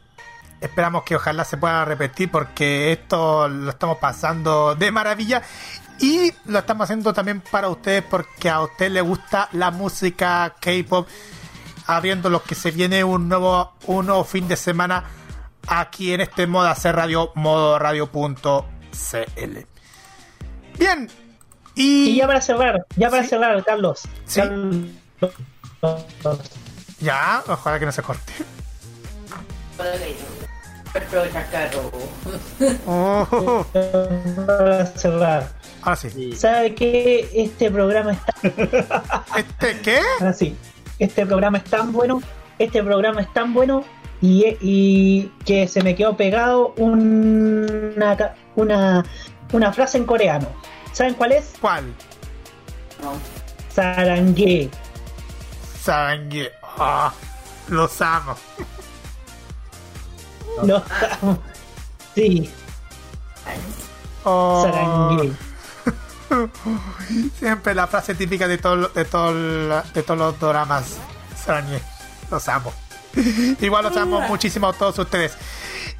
Esperamos 0.60 1.02
que 1.04 1.16
ojalá 1.16 1.44
se 1.44 1.56
pueda 1.58 1.84
repetir 1.84 2.30
porque 2.30 2.90
esto 2.92 3.48
lo 3.48 3.70
estamos 3.70 3.98
pasando 3.98 4.74
de 4.74 4.90
maravilla 4.90 5.42
y 6.00 6.32
lo 6.46 6.58
estamos 6.58 6.84
haciendo 6.84 7.12
también 7.12 7.40
para 7.42 7.68
ustedes 7.68 8.02
porque 8.02 8.48
a 8.50 8.62
usted 8.62 8.90
le 8.90 9.00
gusta 9.02 9.48
la 9.52 9.70
música 9.70 10.54
K-pop, 10.60 11.06
habiendo 11.86 12.30
lo 12.30 12.42
que 12.42 12.54
se 12.54 12.70
viene 12.70 13.04
un 13.04 13.28
nuevo, 13.28 13.74
un 13.86 14.06
nuevo 14.06 14.24
fin 14.24 14.48
de 14.48 14.56
semana 14.56 15.04
aquí 15.66 16.12
en 16.12 16.20
este 16.20 16.46
modo 16.46 16.68
hacer 16.68 16.94
radio, 16.96 17.30
modo 17.34 17.78
radio.cl. 17.78 19.58
Bien, 20.78 21.08
y, 21.74 22.10
Y 22.10 22.16
ya 22.16 22.26
para 22.26 22.40
cerrar, 22.40 22.86
ya 22.96 23.10
para 23.10 23.22
Sí. 23.22 23.28
cerrar, 23.30 23.64
Carlos. 23.64 24.02
Sí. 24.26 24.40
Carlos. 24.40 24.90
ya, 27.00 27.42
ojalá 27.46 27.78
que 27.78 27.86
no 27.86 27.92
se 27.92 28.02
corte. 28.02 28.32
Oh, 32.86 33.66
Para 34.46 34.86
cerrar. 34.86 35.48
ahora 35.82 35.96
sí. 35.96 36.32
¿Sabe 36.36 36.74
que 36.74 37.28
este 37.34 37.70
programa 37.70 38.12
está 38.12 39.24
¿Este 39.36 39.80
qué? 39.82 39.98
ahora 40.20 40.32
sí? 40.32 40.56
Este 40.98 41.26
programa 41.26 41.58
es 41.58 41.64
tan 41.64 41.92
bueno, 41.92 42.22
este 42.58 42.82
programa 42.82 43.20
es 43.22 43.32
tan 43.32 43.52
bueno 43.52 43.84
y, 44.24 44.56
y 44.60 45.32
que 45.44 45.68
se 45.68 45.82
me 45.82 45.94
quedó 45.94 46.16
pegado 46.16 46.72
una, 46.78 48.34
una, 48.56 49.04
una 49.52 49.72
frase 49.72 49.98
en 49.98 50.06
coreano. 50.06 50.48
¿Saben 50.92 51.14
cuál 51.14 51.32
es? 51.32 51.52
¿Cuál? 51.60 51.92
Sarangue. 53.68 54.70
Sangre. 55.82 56.52
Ah, 56.62 57.12
los 57.68 58.00
amo. 58.00 58.34
Los 60.62 60.82
amo. 61.20 61.38
Sí, 62.14 62.48
Oh, 64.22 64.62
Sarangue. 64.64 65.32
siempre 67.38 67.74
la 67.74 67.88
frase 67.88 68.14
típica 68.14 68.48
de 68.48 68.56
todo, 68.56 68.88
de 68.88 69.04
todo, 69.04 69.34
de 69.34 70.02
todos 70.02 70.18
los 70.18 70.40
dramas. 70.40 70.96
Sarangue. 71.36 71.82
Los 72.30 72.48
amo. 72.48 72.72
Igual 73.60 73.84
los 73.84 73.96
amo 73.96 74.20
muchísimo 74.22 74.68
a 74.68 74.72
todos 74.72 74.98
ustedes. 74.98 75.36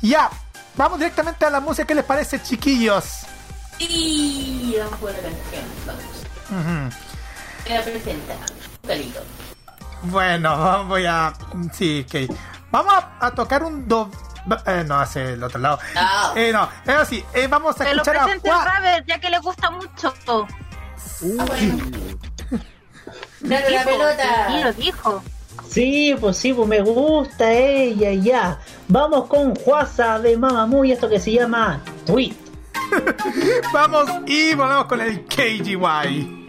Ya, 0.01 0.31
vamos 0.77 0.99
directamente 0.99 1.45
a 1.47 1.51
la 1.51 1.61
música. 1.61 1.87
¿Qué 1.87 1.95
les 1.95 2.05
parece, 2.05 2.43
chiquillos? 2.43 3.21
Y 3.79 4.77
vamos 4.79 4.99
con 5.01 5.13
la 5.13 5.19
canción. 5.19 5.65
Vamos. 5.87 6.05
Ujú. 6.51 7.69
Me 7.69 7.75
la 7.79 7.83
presenta. 7.83 8.35
Calito. 8.87 9.21
Bueno, 10.03 10.85
voy 10.89 11.07
a. 11.07 11.33
Sí, 11.73 12.07
ok. 12.09 12.37
Vamos 12.71 12.93
a, 12.95 13.27
a 13.27 13.31
tocar 13.35 13.63
un 13.65 13.89
do. 13.89 14.11
eh, 14.67 14.85
no, 14.87 15.01
hacia 15.01 15.23
el 15.31 15.43
otro 15.43 15.59
lado. 15.61 15.79
No. 15.95 16.37
Eh, 16.37 16.53
no, 16.53 16.69
es 16.85 16.95
así. 16.95 17.25
eh, 17.35 17.47
vamos 17.47 17.81
a 17.81 17.85
lo 17.85 17.91
escuchar 17.91 18.17
a 18.17 18.25
presente 18.25 18.49
el 18.49 18.55
Juan. 18.55 18.67
Raver, 18.67 19.05
ya 19.07 19.19
que 19.21 19.31
le 19.31 19.39
gusta 19.39 19.71
mucho. 19.71 20.15
Ah, 20.29 21.45
bueno. 21.47 21.85
Dale 23.41 23.71
la 23.71 23.85
Dijo, 23.85 23.91
Sí, 23.91 23.99
lo 23.99 24.05
pelota. 24.05 24.73
dijo. 24.73 25.23
Sí, 25.75 26.15
pues 26.21 26.37
sí, 26.37 26.53
pues 26.53 26.69
me 26.69 26.81
gusta 26.83 27.53
ella, 27.53 28.13
ya. 28.13 28.61
Vamos 28.87 29.27
con 29.27 29.57
Juasa 29.57 30.21
de 30.21 30.37
Mamamoo 30.37 30.85
y 30.85 30.93
esto 30.93 31.09
que 31.09 31.19
se 31.19 31.33
llama 31.33 31.83
Tweet. 32.07 32.33
Vamos 33.73 34.09
y 34.25 34.55
volvemos 34.55 34.85
con 34.85 35.01
el 35.01 35.25
KGY. 35.25 36.45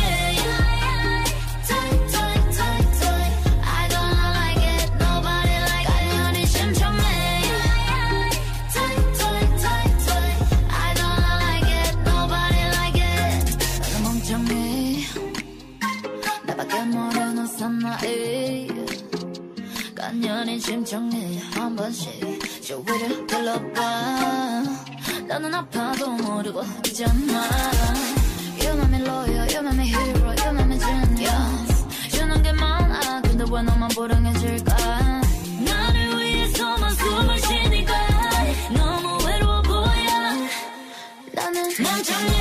나이 17.91 18.69
간연히 19.97 20.61
심청해 20.61 21.41
한 21.55 21.75
번씩 21.75 22.63
주위를 22.63 23.27
둘러봐. 23.27 23.81
나는 25.27 25.53
아파도 25.53 26.09
모르고 26.13 26.63
있잖아. 26.87 27.51
You 28.63 28.73
make 28.79 28.95
me 28.95 29.03
loyal, 29.05 29.49
you 29.53 29.59
make 29.59 29.75
me 29.75 29.87
hero, 29.89 30.35
you 30.39 30.51
make 30.51 30.67
me 30.67 30.79
genius. 30.79 31.87
주는 32.11 32.41
게 32.43 32.53
많아 32.53 33.23
근데 33.23 33.45
왜 33.51 33.63
너만 33.63 33.89
불행해질까? 33.89 35.21
나를 35.65 36.17
위해서만 36.23 36.95
숨을 36.95 37.39
쉬니까 37.41 37.93
너무 38.73 39.27
외로워 39.27 39.63
보여. 39.63 40.11
나는 41.35 41.63
멍청해 41.77 42.40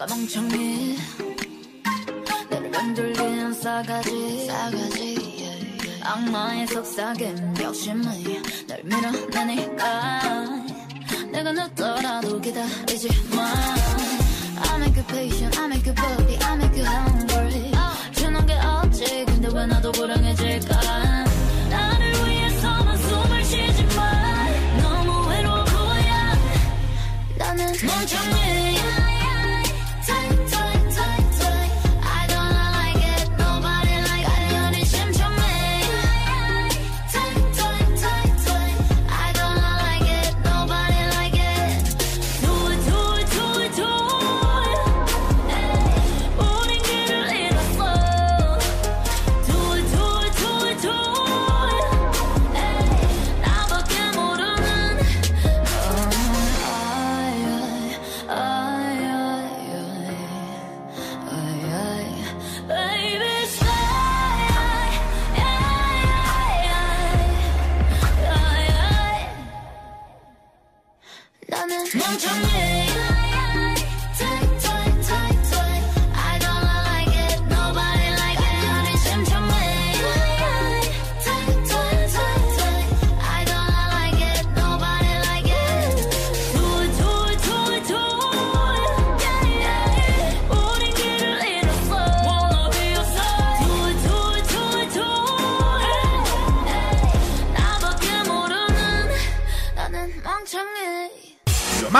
내가 0.00 0.16
멍청해. 0.16 0.96
나를 2.50 2.70
맴돌리는 2.70 3.52
싸가지. 3.52 4.46
싸가지 4.46 5.98
악마의 6.02 6.66
속삭임 6.68 7.54
욕심이 7.60 8.40
널 8.66 8.82
밀어내니까. 8.82 10.40
내가 11.30 11.52
늦더라도 11.52 12.40
기다리지 12.40 13.08
마. 13.36 13.52
I 14.72 14.76
make 14.80 14.96
you 14.96 15.06
patient, 15.06 15.58
I 15.58 15.66
make 15.66 15.86
you 15.86 15.94
puppy, 15.94 16.38
I 16.44 16.54
make 16.54 16.82
you 16.82 16.88
hungry. 16.88 17.72
주는 18.12 18.46
게 18.46 18.54
없지 18.54 19.24
근데 19.26 19.48
왜 19.52 19.66
나도 19.66 19.92
불행해질까? 19.92 21.24
나를 21.68 22.26
위해서만 22.26 22.96
숨을 22.96 23.44
쉬지 23.44 23.82
마. 23.94 24.48
너무 24.80 25.28
외로워 25.28 25.64
보여 25.64 27.36
나는 27.36 27.66
멍청해 27.66 28.49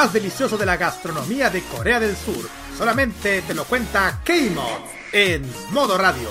más 0.00 0.14
delicioso 0.14 0.56
de 0.56 0.64
la 0.64 0.78
gastronomía 0.78 1.50
de 1.50 1.62
Corea 1.64 2.00
del 2.00 2.16
Sur. 2.16 2.48
Solamente 2.78 3.42
te 3.42 3.52
lo 3.52 3.66
cuenta 3.66 4.22
K-Mod 4.24 4.88
en 5.12 5.42
modo 5.72 5.98
radio. 5.98 6.30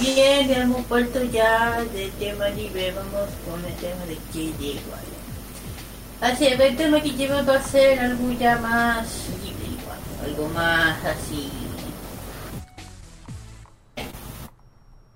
Bien, 0.00 0.48
ya 0.48 0.62
hemos 0.62 0.88
vuelto 0.88 1.22
ya 1.24 1.82
del 1.92 2.10
tema 2.12 2.48
libre, 2.48 2.92
vamos 2.92 3.28
con 3.44 3.62
el 3.66 3.74
tema 3.74 4.06
de 4.06 4.16
KJ 4.32 4.80
Así, 6.22 6.46
el 6.46 6.76
tema 6.78 7.02
que 7.02 7.10
lleva 7.10 7.42
va 7.42 7.56
a 7.56 7.62
ser 7.62 8.00
algo 8.00 8.32
ya 8.32 8.56
más 8.60 9.28
libre 9.44 9.78
igual, 9.78 9.98
algo 10.24 10.48
más 10.54 11.04
así. 11.04 11.50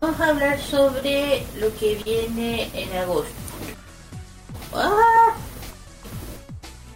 Vamos 0.02 0.20
a 0.20 0.28
hablar 0.28 0.60
sobre 0.60 1.46
lo 1.58 1.74
que 1.78 1.94
viene 2.04 2.68
en 2.74 2.94
agosto. 2.94 3.32
¡Ah! 4.74 5.47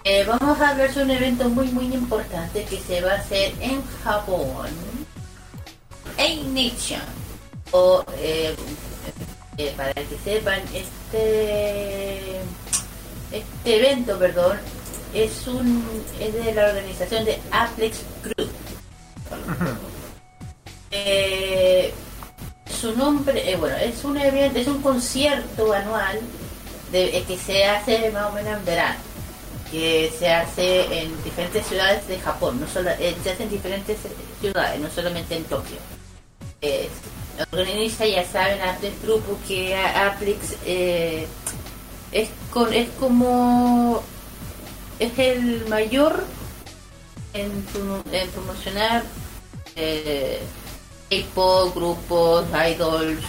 Eh, 0.04 0.24
vamos 0.26 0.60
a 0.60 0.70
hablar 0.70 0.92
sobre 0.92 1.04
un 1.04 1.10
evento 1.12 1.48
muy 1.48 1.68
muy 1.68 1.94
importante 1.94 2.64
que 2.64 2.80
se 2.80 3.00
va 3.00 3.12
a 3.12 3.16
hacer 3.16 3.54
en 3.60 3.82
Japón. 4.02 4.68
A-Nation. 6.18 7.00
O, 7.70 8.04
eh, 8.16 8.54
eh, 9.56 9.74
para 9.76 9.94
que 9.94 10.18
sepan, 10.24 10.60
este, 10.74 12.40
este 13.30 13.76
evento, 13.76 14.18
perdón, 14.18 14.58
es 15.14 15.46
un 15.46 16.04
es 16.18 16.34
de 16.34 16.52
la 16.52 16.66
organización 16.68 17.24
de 17.24 17.38
Aplex 17.50 17.98
Group. 18.22 18.50
Eh, 20.90 21.92
su 22.70 22.94
nombre, 22.96 23.56
bueno, 23.56 23.76
es 23.76 24.04
un 24.04 24.16
evento, 24.18 24.58
es 24.58 24.66
un 24.66 24.82
concierto 24.82 25.72
anual 25.72 26.20
de, 26.90 27.24
que 27.26 27.38
se 27.38 27.64
hace 27.64 28.10
más 28.10 28.30
o 28.30 28.32
menos 28.32 28.58
en 28.58 28.64
verano, 28.64 28.98
que 29.72 30.12
se 30.18 30.28
hace 30.30 31.02
en 31.02 31.24
diferentes 31.24 31.66
ciudades 31.66 32.06
de 32.06 32.20
Japón, 32.20 32.60
no 32.60 32.68
solo, 32.68 32.90
eh, 32.90 33.16
se 33.24 33.30
hace 33.32 33.42
en 33.44 33.50
diferentes 33.50 33.96
ciudades, 34.40 34.78
no 34.80 34.88
solamente 34.90 35.34
en 35.34 35.44
Tokio. 35.44 35.78
Eh, 36.60 36.88
organiza, 37.50 38.04
ya 38.06 38.24
saben, 38.24 38.60
Aplex 38.60 39.02
Grupo 39.02 39.38
que 39.48 39.74
a- 39.74 40.08
Aplex 40.12 40.54
eh, 40.66 41.26
es, 42.12 42.28
con, 42.52 42.72
es 42.74 42.88
como 43.00 44.02
es 44.98 45.18
el 45.18 45.66
mayor 45.68 46.22
en, 47.32 47.66
promo- 47.68 48.04
en 48.12 48.28
promocionar 48.30 49.02
eh, 49.74 50.40
K-pop, 51.10 51.74
grupos, 51.74 52.44
idols, 52.70 53.24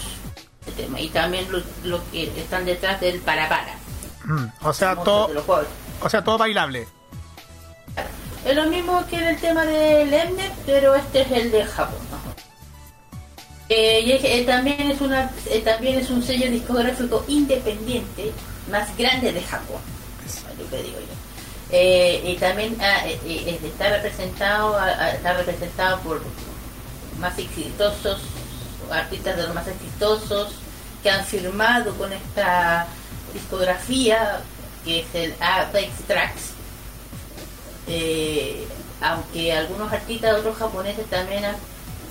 este 0.67 0.87
y 1.01 1.07
también 1.09 1.49
lo, 1.51 1.61
lo 1.85 2.01
que 2.11 2.23
están 2.37 2.65
detrás 2.65 2.99
del 2.99 3.19
para 3.21 3.47
para. 3.49 3.75
Mm, 4.25 4.45
O 4.63 4.73
sea, 4.73 4.95
todo. 4.95 5.27
O 6.03 6.09
sea, 6.09 6.23
todo 6.23 6.37
bailable. 6.37 6.87
Es 8.45 8.55
lo 8.55 8.65
mismo 8.65 9.05
que 9.07 9.15
en 9.15 9.23
el 9.23 9.37
tema 9.39 9.65
del 9.65 10.07
Mnet, 10.09 10.51
pero 10.65 10.95
este 10.95 11.21
es 11.21 11.31
el 11.31 11.51
de 11.51 11.65
Japón. 11.65 11.99
Eh, 13.69 14.01
y 14.05 14.11
es- 14.11 14.23
eh, 14.23 14.43
también 14.45 14.91
es 14.91 14.99
una 15.01 15.31
eh, 15.49 15.61
también 15.61 15.97
es 15.97 16.09
un 16.09 16.21
sello 16.21 16.51
discográfico 16.51 17.23
independiente 17.27 18.31
más 18.69 18.95
grande 18.97 19.31
de 19.31 19.41
Japón. 19.41 19.81
Lo 20.59 20.69
que 20.69 20.83
digo 20.83 20.99
yo. 20.99 21.13
Eh, 21.71 22.21
y 22.25 22.35
también 22.35 22.77
ah, 22.81 23.07
eh, 23.07 23.59
está 23.63 23.89
representado 23.89 24.77
ah, 24.77 24.93
ah, 24.99 25.09
está 25.11 25.33
representado 25.33 25.99
por 26.01 26.21
más 27.19 27.37
exitosos 27.39 28.21
artistas 28.91 29.37
de 29.37 29.43
los 29.43 29.55
más 29.55 29.67
exitosos 29.67 30.49
que 31.01 31.09
han 31.09 31.25
firmado 31.25 31.93
con 31.95 32.11
esta 32.13 32.85
discografía 33.33 34.41
que 34.83 35.01
es 35.01 35.05
el 35.13 35.33
Apex 35.39 35.91
Tracks 36.07 36.53
eh, 37.87 38.65
aunque 39.01 39.51
algunos 39.51 39.91
artistas 39.91 40.39
otros 40.39 40.57
japoneses 40.57 41.05
también 41.07 41.43
han, 41.45 41.55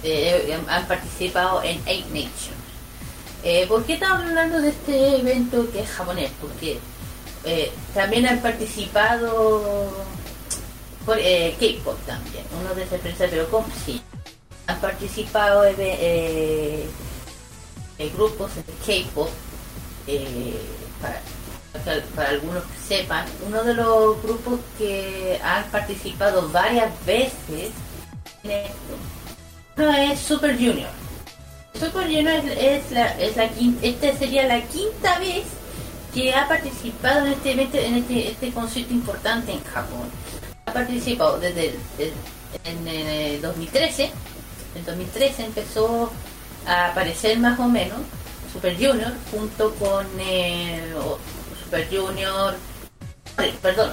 eh, 0.02 0.58
han 0.68 0.86
participado 0.86 1.62
en 1.62 1.80
Eight 1.86 2.06
Nations. 2.08 2.60
Eh, 3.44 3.66
¿Por 3.66 3.84
qué 3.84 3.94
estamos 3.94 4.24
hablando 4.24 4.60
de 4.60 4.68
este 4.68 5.16
evento 5.16 5.70
que 5.72 5.80
es 5.80 5.90
japonés? 5.90 6.30
Porque 6.40 6.78
eh, 7.44 7.72
también 7.94 8.26
han 8.26 8.40
participado 8.40 9.90
eh, 11.18 11.56
K-pop 11.58 11.98
también, 12.06 12.44
uno 12.60 12.74
de 12.74 12.82
esos 12.82 12.94
empresas, 12.94 13.28
pero 13.30 13.48
¿cómo? 13.50 13.66
Sí, 13.84 14.00
han 14.66 14.78
participado 14.80 15.64
eh, 15.64 15.74
eh, 15.78 16.86
eh, 17.98 18.12
grupos 18.14 18.54
de 18.54 18.62
K-pop 18.62 19.28
eh, 20.06 20.60
para, 21.72 22.28
algunos 22.30 22.64
que 22.64 22.78
sepan, 22.96 23.24
uno 23.46 23.62
de 23.64 23.74
los 23.74 24.22
grupos 24.22 24.60
que 24.78 25.40
han 25.42 25.64
participado 25.70 26.48
varias 26.50 26.90
veces 27.06 27.70
en 28.44 28.50
esto 28.50 29.90
es 29.92 30.18
Super 30.20 30.56
Junior. 30.56 30.90
Super 31.74 32.04
Junior 32.04 32.42
es, 32.58 32.90
la, 32.90 33.06
es 33.18 33.36
la 33.36 33.48
quinta, 33.48 33.86
esta 33.86 34.16
sería 34.18 34.46
la 34.46 34.60
quinta 34.62 35.18
vez 35.18 35.44
que 36.14 36.34
ha 36.34 36.46
participado 36.46 37.26
en 37.26 37.32
este 37.32 37.52
evento, 37.52 37.78
en 37.78 37.94
este, 37.96 38.30
este 38.30 38.50
concierto 38.52 38.92
importante 38.92 39.52
en 39.52 39.64
Japón. 39.64 40.10
Ha 40.66 40.72
participado 40.72 41.38
desde 41.38 41.68
el, 41.70 41.74
el- 41.98 42.12
en 42.64 42.86
el 42.86 43.40
2013. 43.40 44.10
En 44.74 44.84
2013 44.84 45.46
empezó 45.46 46.12
a 46.66 46.88
aparecer 46.88 47.38
más 47.38 47.58
o 47.58 47.66
menos 47.66 47.98
Super 48.52 48.74
Junior 48.76 49.10
junto 49.30 49.74
con 49.76 50.06
Super 51.72 51.88
Junior, 51.88 52.54
eh, 53.38 53.54
perdón, 53.62 53.92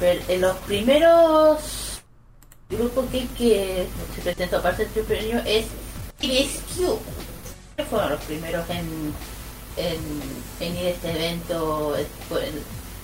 per- 0.00 0.20
en 0.26 0.40
los 0.40 0.56
primeros 0.58 2.00
grupos 2.68 3.06
que, 3.08 3.28
que 3.38 3.86
se 4.16 4.20
presentó 4.22 4.56
aparte 4.56 4.84
de 4.86 5.00
Super 5.00 5.18
Junior 5.22 5.42
es 5.46 5.66
que 6.20 6.48
Fueron 7.88 8.10
los 8.10 8.20
primeros 8.22 8.68
en, 8.68 9.14
en, 9.76 9.98
en 10.58 10.76
a 10.76 10.80
este 10.88 11.10
evento. 11.12 11.96
eh, 11.96 12.04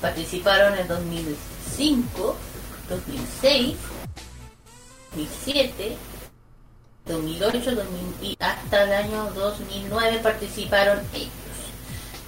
Participaron 0.00 0.76
en 0.76 0.88
2005, 0.88 2.36
2006, 2.88 3.76
2007, 5.14 5.96
2008 7.06 7.58
2000 7.76 7.84
y 8.22 8.36
hasta 8.40 8.82
el 8.82 8.92
año 8.92 9.30
2009 9.36 10.18
participaron. 10.20 10.98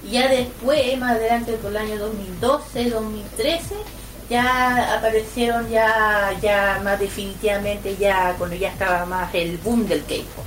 Ya 0.09 0.27
después, 0.27 0.97
más 0.99 1.11
adelante 1.15 1.53
por 1.53 1.71
el 1.71 1.77
año 1.77 1.97
2012, 1.97 2.89
2013, 2.89 3.75
ya 4.29 4.97
aparecieron 4.97 5.69
ya 5.69 6.33
ya 6.41 6.81
más 6.83 6.99
definitivamente 6.99 7.95
ya 7.97 8.35
cuando 8.37 8.55
ya 8.55 8.69
estaba 8.69 9.05
más 9.05 9.33
el 9.33 9.57
boom 9.57 9.87
del 9.87 10.01
K-pop. 10.01 10.45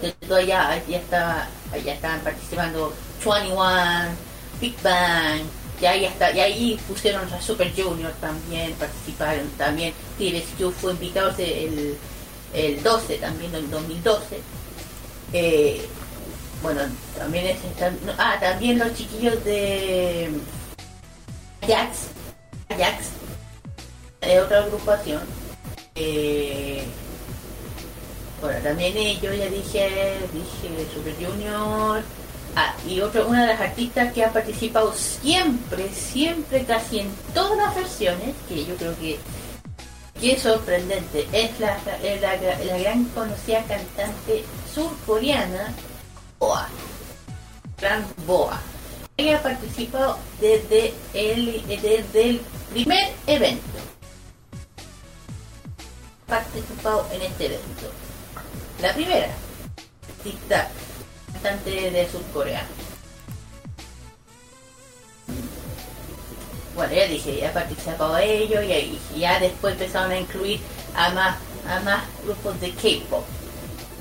Que 0.00 0.12
todavía 0.26 0.82
ya 0.88 0.98
estaba 0.98 1.48
ya 1.84 1.94
estaban 1.94 2.20
participando 2.20 2.92
21, 3.24 4.16
Big 4.60 4.74
Bang, 4.82 5.42
ya 5.80 5.90
ahí 5.90 6.04
está, 6.06 6.32
y 6.32 6.40
ahí 6.40 6.80
pusieron 6.88 7.30
a 7.32 7.40
Super 7.40 7.72
Junior 7.74 8.12
también, 8.20 8.72
participaron 8.74 9.48
también, 9.58 9.92
TVSQ 10.18 10.72
fue 10.72 10.92
invitado 10.92 11.34
el, 11.38 11.96
el 12.54 12.82
12 12.82 13.16
también, 13.18 13.54
en 13.54 13.70
2012. 13.70 14.40
Eh, 15.32 15.86
bueno, 16.66 16.80
también 17.16 17.46
es, 17.46 17.64
están- 17.64 17.96
ah, 18.18 18.36
también 18.40 18.76
los 18.80 18.92
chiquillos 18.92 19.44
de 19.44 20.30
Ajax, 21.62 22.08
Ajax, 22.68 23.06
de 24.20 24.40
otra 24.40 24.58
agrupación. 24.64 25.22
Eh, 25.94 26.82
bueno, 28.40 28.58
también 28.64 28.96
ellos, 28.96 29.36
ya 29.38 29.46
dije, 29.46 30.18
dije 30.32 30.86
Super 30.92 31.14
Junior. 31.24 32.02
Ah, 32.56 32.74
y 32.88 33.00
otra, 33.00 33.24
una 33.26 33.42
de 33.42 33.52
las 33.52 33.60
artistas 33.60 34.12
que 34.12 34.24
ha 34.24 34.32
participado 34.32 34.92
siempre, 34.92 35.88
siempre, 35.94 36.64
casi 36.64 36.98
en 36.98 37.10
todas 37.32 37.56
las 37.58 37.76
versiones, 37.76 38.34
que 38.48 38.64
yo 38.64 38.74
creo 38.74 38.98
que, 38.98 39.18
que 40.20 40.32
es 40.32 40.42
sorprendente, 40.42 41.28
es 41.30 41.60
la, 41.60 41.78
la, 42.20 42.64
la 42.64 42.78
gran 42.78 43.04
conocida 43.04 43.62
cantante 43.62 44.44
surcoreana, 44.74 45.72
Boa. 46.46 46.68
Boa. 48.24 48.60
Ella 49.16 49.38
ha 49.38 49.42
participado 49.42 50.16
desde 50.40 50.94
el, 51.12 51.66
desde 51.66 52.30
el 52.30 52.40
primer 52.70 53.12
evento. 53.26 53.78
Participado 56.28 57.08
en 57.10 57.22
este 57.22 57.46
evento. 57.46 57.90
La 58.80 58.94
primera, 58.94 59.28
artista 60.08 60.70
cantante 61.32 61.90
de 61.90 62.08
Surcorea. 62.08 62.64
Bueno, 66.76 66.94
ya 66.94 67.06
dije, 67.08 67.40
ya 67.40 67.52
participado 67.52 68.18
ellos 68.18 68.62
y 69.16 69.18
ya 69.18 69.40
después 69.40 69.72
empezaron 69.72 70.12
a 70.12 70.20
incluir 70.20 70.60
a 70.94 71.10
más, 71.10 71.38
a 71.68 71.80
más 71.80 72.04
grupos 72.24 72.60
de 72.60 72.70
K-pop, 72.70 73.24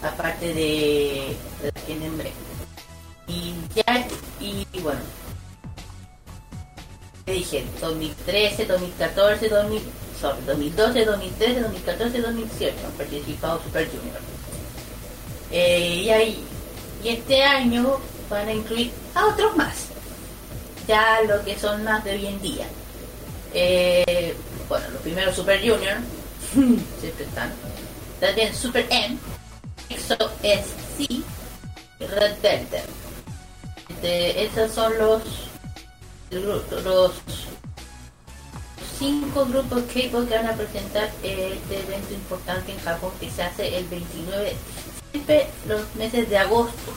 aparte 0.05 0.53
de, 0.53 1.35
los 1.63 1.83
que 1.83 1.95
nombré. 1.95 2.31
Y 3.27 3.53
ya, 3.75 4.07
y, 4.39 4.65
bueno, 4.81 4.99
ya 7.25 7.33
dije, 7.33 7.65
2013, 7.81 8.65
2014, 8.65 9.49
2000, 9.49 9.81
sorry, 10.19 10.41
2012, 10.45 11.05
2013, 11.05 11.61
2014, 11.61 12.21
2018 12.21 12.75
han 12.85 12.91
participado 12.93 13.63
Super 13.63 13.87
Junior. 13.87 14.19
Eh, 15.51 16.03
y, 16.05 16.09
ahí, 16.09 16.43
y 17.03 17.09
este 17.09 17.43
año 17.43 17.99
van 18.29 18.47
a 18.47 18.53
incluir 18.53 18.91
a 19.15 19.25
otros 19.27 19.55
más, 19.55 19.87
ya 20.87 21.21
lo 21.27 21.43
que 21.43 21.57
son 21.57 21.83
más 21.83 22.03
de 22.03 22.11
hoy 22.11 22.27
en 22.27 22.41
día. 22.41 22.67
Eh, 23.53 24.35
bueno, 24.69 24.85
los 24.91 25.01
primeros 25.01 25.35
Super 25.35 25.59
Junior, 25.59 25.97
siempre 26.99 27.25
están. 27.25 27.53
También 28.19 28.53
Super 28.53 28.85
M, 28.89 29.17
EXO 29.89 30.15
SC 30.43 30.99
y 31.09 31.23
Red 31.99 32.35
Velvet. 32.41 32.85
Este, 33.89 34.45
esos 34.45 34.71
son 34.71 34.97
los, 34.97 35.21
los, 36.31 37.13
cinco 38.99 39.45
grupos 39.45 39.83
que 39.83 40.09
van 40.09 40.47
a 40.47 40.53
presentar 40.53 41.09
este 41.23 41.79
evento 41.79 42.13
importante 42.13 42.71
en 42.71 42.79
Japón 42.79 43.11
que 43.19 43.29
se 43.29 43.43
hace 43.43 43.77
el 43.77 43.85
29 43.87 44.55
siempre 45.11 45.47
los 45.67 45.81
meses 45.95 46.29
de 46.29 46.37
agosto. 46.37 46.93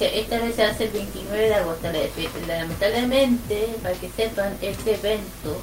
Esta 0.00 0.38
vez 0.40 0.56
se 0.56 0.64
hace 0.64 0.84
el 0.84 0.90
29 0.90 1.48
de 1.48 1.54
agosto. 1.54 1.86
La- 1.92 2.56
Lamentablemente, 2.58 3.74
para 3.82 3.94
que 3.94 4.10
sepan, 4.10 4.56
este 4.60 4.94
evento, 4.94 5.60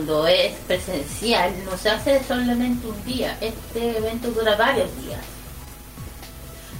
cuando 0.00 0.26
es 0.26 0.54
presencial, 0.66 1.52
no 1.66 1.76
se 1.76 1.90
hace 1.90 2.24
solamente 2.24 2.86
un 2.86 3.04
día. 3.04 3.36
Este 3.38 3.98
evento 3.98 4.30
dura 4.30 4.56
varios 4.56 4.88
días. 5.04 5.20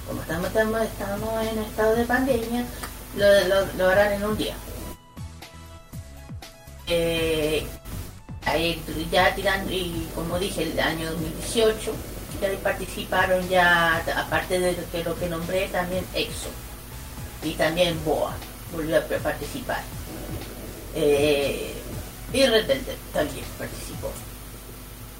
Como 0.06 0.22
estamos, 0.22 0.46
estamos, 0.46 0.80
estamos 0.80 1.46
en 1.46 1.58
estado 1.58 1.96
de 1.96 2.04
pandemia, 2.06 2.64
lo, 3.16 3.66
lo- 3.76 3.88
harán 3.90 4.14
en 4.14 4.24
un 4.24 4.36
día. 4.38 4.54
Eh, 6.86 7.66
ya 9.12 9.34
tirando, 9.34 9.70
y 9.70 10.08
como 10.14 10.38
dije, 10.38 10.62
el 10.62 10.80
año 10.80 11.10
2018 11.10 11.92
ya 12.40 12.48
participaron 12.62 13.46
ya, 13.50 14.02
aparte 14.16 14.58
de 14.58 14.72
lo 14.72 14.90
que, 14.90 15.04
lo 15.04 15.14
que 15.18 15.28
nombré, 15.28 15.68
también 15.68 16.06
EXO 16.14 16.48
y 17.42 17.52
también 17.52 18.02
BOA 18.02 18.34
volvió 18.72 18.96
a 18.96 19.00
participar. 19.02 19.82
Eh, 20.94 21.79
y 22.32 22.46
Red 22.46 22.66
Velvet 22.66 22.98
también 23.12 23.44
participó. 23.58 24.10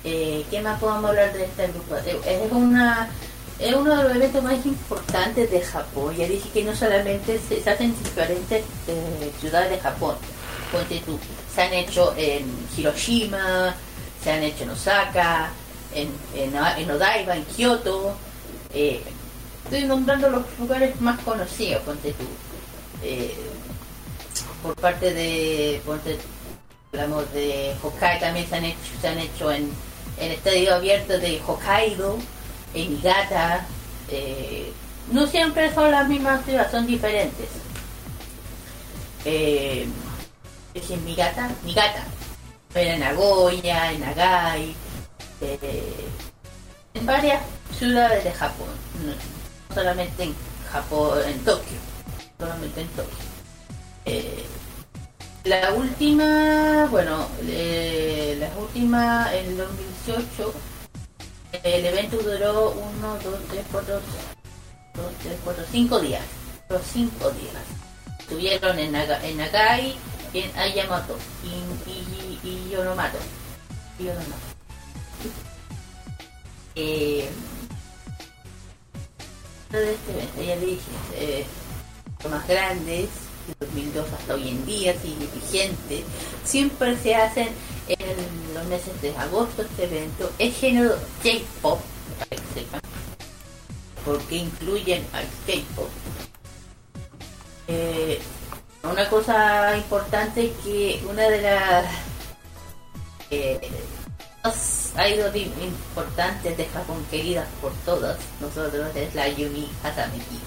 Eh, 0.05 0.45
¿Qué 0.51 0.61
más 0.63 0.81
podemos 0.81 1.11
hablar 1.11 1.33
de 1.33 1.45
este 1.45 1.67
grupo? 1.69 1.97
Eh, 1.97 2.21
Es 2.47 2.53
una 2.53 3.11
es 3.59 3.75
uno 3.75 3.95
de 3.95 4.05
los 4.05 4.17
eventos 4.17 4.43
más 4.43 4.65
importantes 4.65 5.51
de 5.51 5.61
Japón. 5.61 6.17
Ya 6.17 6.27
dije 6.27 6.49
que 6.49 6.65
no 6.65 6.75
solamente 6.75 7.39
se, 7.47 7.59
hacen 7.69 7.91
en 7.91 8.03
diferentes 8.05 8.65
eh, 8.89 9.31
ciudades 9.39 9.71
de 9.71 9.79
Japón. 9.79 10.17
Ponte 10.73 10.99
tú, 11.05 11.19
se 11.55 11.63
han 11.63 11.75
hecho 11.75 12.15
en 12.17 12.47
Hiroshima, 12.77 13.75
se 14.23 14.33
han 14.33 14.43
hecho 14.43 14.65
en 14.65 14.71
Osaka, 14.71 15.51
en, 15.95 16.09
en, 16.35 16.55
en 16.79 16.91
Odaiba, 16.91 17.37
en 17.37 17.45
Kioto. 17.45 18.15
eh, 18.73 19.03
estoy 19.65 19.85
nombrando 19.85 20.31
los 20.31 20.45
lugares 20.59 20.99
más 21.01 21.21
conocidos, 21.21 21.83
ponte 21.83 22.13
tú. 22.13 22.25
Por 24.63 24.75
parte 24.77 25.13
de, 25.13 25.81
ponte, 25.85 26.19
hablamos 26.93 27.33
de 27.33 27.75
Hokkaido, 27.83 28.21
también 28.21 28.49
se 28.49 28.57
han 28.57 28.65
hecho, 28.65 28.79
se 29.01 29.09
han 29.09 29.19
hecho 29.19 29.53
en, 29.53 29.71
en 30.19 30.33
estadio 30.33 30.75
abierto 30.75 31.19
de 31.19 31.41
Hokkaido, 31.47 32.19
en 32.75 32.91
Niigata. 32.91 33.67
eh, 34.11 34.73
no 35.13 35.27
siempre 35.27 35.73
son 35.75 35.91
las 35.91 36.09
mismas 36.09 36.45
ciudades, 36.45 36.71
son 36.71 36.87
diferentes. 36.87 37.49
Eh, 39.25 39.87
es 40.75 40.91
en 40.91 41.05
Niigata, 41.05 41.51
Niigata, 41.65 42.05
pero 42.73 42.91
en 42.91 43.01
Nagoya, 43.01 43.93
en 43.93 44.01
Nagai, 44.01 44.75
eh, 45.41 46.09
en 46.95 47.07
varias 47.07 47.43
ciudades 47.77 48.25
de 48.25 48.33
Japón, 48.33 48.69
no 49.05 49.75
solamente 49.75 50.25
en 50.25 50.35
Japón, 50.71 51.19
en 51.27 51.39
Tokio, 51.45 51.79
solamente 52.39 52.81
en 52.81 52.89
Tokio. 52.89 53.31
La 55.45 55.73
última, 55.73 56.87
bueno, 56.91 57.27
eh, 57.43 58.37
la 58.39 58.59
última, 58.59 59.35
en 59.35 59.57
2018, 59.57 60.55
el 61.63 61.87
evento 61.87 62.19
duró 62.19 62.73
1, 62.73 63.19
2, 63.25 63.41
3, 63.49 63.65
4, 63.73 63.95
2, 63.95 64.03
3, 65.23 65.39
4, 65.43 65.65
5 65.71 66.01
días. 66.01 66.23
Los 66.69 66.83
5 66.93 67.31
días. 67.31 67.55
Estuvieron 68.19 68.79
en, 68.79 68.93
Naga, 68.93 69.27
en 69.27 69.39
Nagai 69.39 69.97
en 70.35 70.57
Ayamato 70.59 71.17
y, 71.43 71.91
y, 71.91 72.39
y 72.45 72.71
Yonomato. 72.71 73.19
Yonomato. 73.99 74.51
Eh, 76.75 77.31
de 79.71 79.93
este 79.93 80.13
evento, 80.13 80.43
ya 80.43 80.57
dije, 80.57 80.81
eh, 81.15 81.47
los 82.23 82.33
más 82.33 82.47
grandes, 82.47 83.09
de 83.47 83.67
2002 83.67 84.07
hasta 84.13 84.35
hoy 84.35 84.49
en 84.49 84.67
día, 84.67 84.95
sigue 85.01 85.29
vigente. 85.35 86.05
Siempre 86.45 86.97
se 86.99 87.15
hacen 87.15 87.49
en 87.89 88.55
los 88.55 88.65
meses 88.67 89.01
de 89.03 89.17
agosto 89.17 89.63
este 89.63 89.85
evento. 89.85 90.31
Es 90.39 90.57
género 90.57 90.97
sepan, 91.23 91.79
porque 94.05 94.37
incluyen 94.37 95.07
al 95.13 95.25
K-pop. 95.47 95.89
Eh, 97.69 98.21
una 98.83 99.09
cosa 99.09 99.77
importante 99.77 100.53
que 100.65 101.03
una 101.09 101.23
de 101.29 101.43
las 101.43 101.85
eh, 103.31 103.61
dos 104.43 104.91
idols 104.97 105.37
importantes 105.37 106.57
de 106.57 106.67
Japón 106.67 107.05
queridas 107.11 107.47
por 107.61 107.73
todos 107.85 108.17
nosotros 108.41 108.95
es 108.97 109.15
la 109.15 109.29
Yumi 109.29 109.71
Hasameki. 109.85 110.41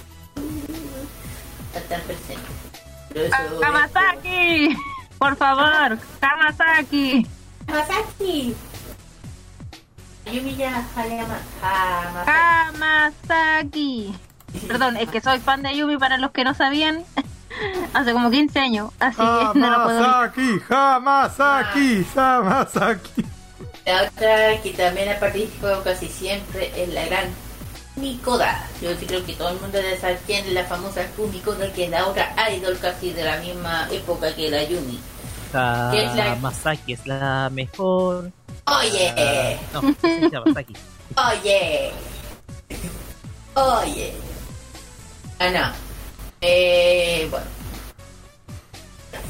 Estar 1.74 2.02
presente. 2.02 2.73
Kamasaki, 3.60 4.76
por 5.18 5.36
favor, 5.36 5.98
Kamasaki. 6.20 7.26
Hamasaki. 7.68 8.54
Yumi 10.32 10.56
ya 10.56 10.82
Hayama. 10.96 11.38
Hamasaki. 12.26 12.26
Kamasaki. 13.22 14.14
Perdón, 14.66 14.96
es 14.96 15.08
que 15.10 15.20
soy 15.20 15.38
fan 15.38 15.62
de 15.62 15.76
Yumi 15.76 15.96
para 15.96 16.18
los 16.18 16.32
que 16.32 16.44
no 16.44 16.54
sabían. 16.54 17.04
Hace 17.94 18.12
como 18.12 18.30
15 18.32 18.58
años, 18.58 18.90
así 18.98 19.16
que 19.16 19.58
no 19.58 19.70
lo 19.70 19.84
puedo. 19.84 20.04
Hamasaki, 20.04 20.60
Hamasaki, 20.68 22.06
Hamasaki. 22.16 23.24
La 23.86 24.02
otra 24.02 24.60
que 24.62 24.70
también 24.70 25.10
ha 25.10 25.20
participado 25.20 25.84
casi 25.84 26.08
siempre 26.08 26.72
es 26.82 26.88
la 26.92 27.04
gran 27.06 27.26
Mikoda. 27.96 28.66
Yo 28.82 28.94
sí 28.96 29.06
creo 29.06 29.24
que 29.24 29.34
todo 29.34 29.50
el 29.50 29.60
mundo 29.60 29.78
debe 29.78 29.98
saber 30.00 30.18
quién 30.26 30.44
es 30.46 30.52
la 30.52 30.64
famosa 30.64 31.06
Kumikoda, 31.16 31.72
que 31.72 31.84
es 31.84 31.90
la 31.90 32.06
otra 32.06 32.34
idol 32.52 32.76
casi 32.80 33.12
de 33.12 33.22
la 33.24 33.36
misma 33.38 33.88
época 33.92 34.34
que 34.34 34.50
la 34.50 34.62
Yumi. 34.64 34.98
¿Qué 35.92 36.04
es 36.04 36.14
la- 36.16 36.34
Masaki 36.36 36.94
es 36.94 37.06
la 37.06 37.48
mejor. 37.52 38.32
Oye, 38.66 39.56
No, 39.72 39.80
es 40.02 40.32
Masaki. 40.46 40.74
oye, 41.16 41.92
oye. 43.54 44.12
Ah, 45.38 45.50
no. 45.50 45.72
Eh, 46.40 47.28
bueno. 47.30 47.46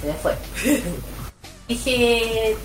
Se 0.00 0.06
me 0.06 0.12
fue. 0.14 0.36
Dije. 1.68 2.56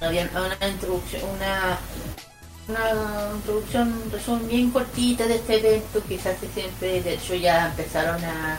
Había 0.00 0.30
una 0.32 0.68
introducción, 0.68 1.22
una, 1.34 1.76
una 2.68 3.32
introducción, 3.34 3.92
un 4.04 4.10
resumen 4.10 4.48
bien 4.48 4.70
cortita 4.70 5.26
de 5.26 5.36
este 5.36 5.56
evento 5.58 6.02
que 6.06 6.18
se 6.18 6.30
hace 6.30 6.48
siempre. 6.48 7.02
De 7.02 7.14
hecho, 7.14 7.34
ya 7.34 7.66
empezaron 7.66 8.22
a. 8.24 8.58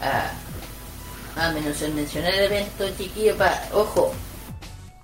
a, 0.00 1.46
a 1.46 1.52
mencionar, 1.52 2.34
el 2.34 2.44
evento, 2.44 2.88
chiquillo. 2.96 3.36
Pa, 3.36 3.62
ojo, 3.72 4.12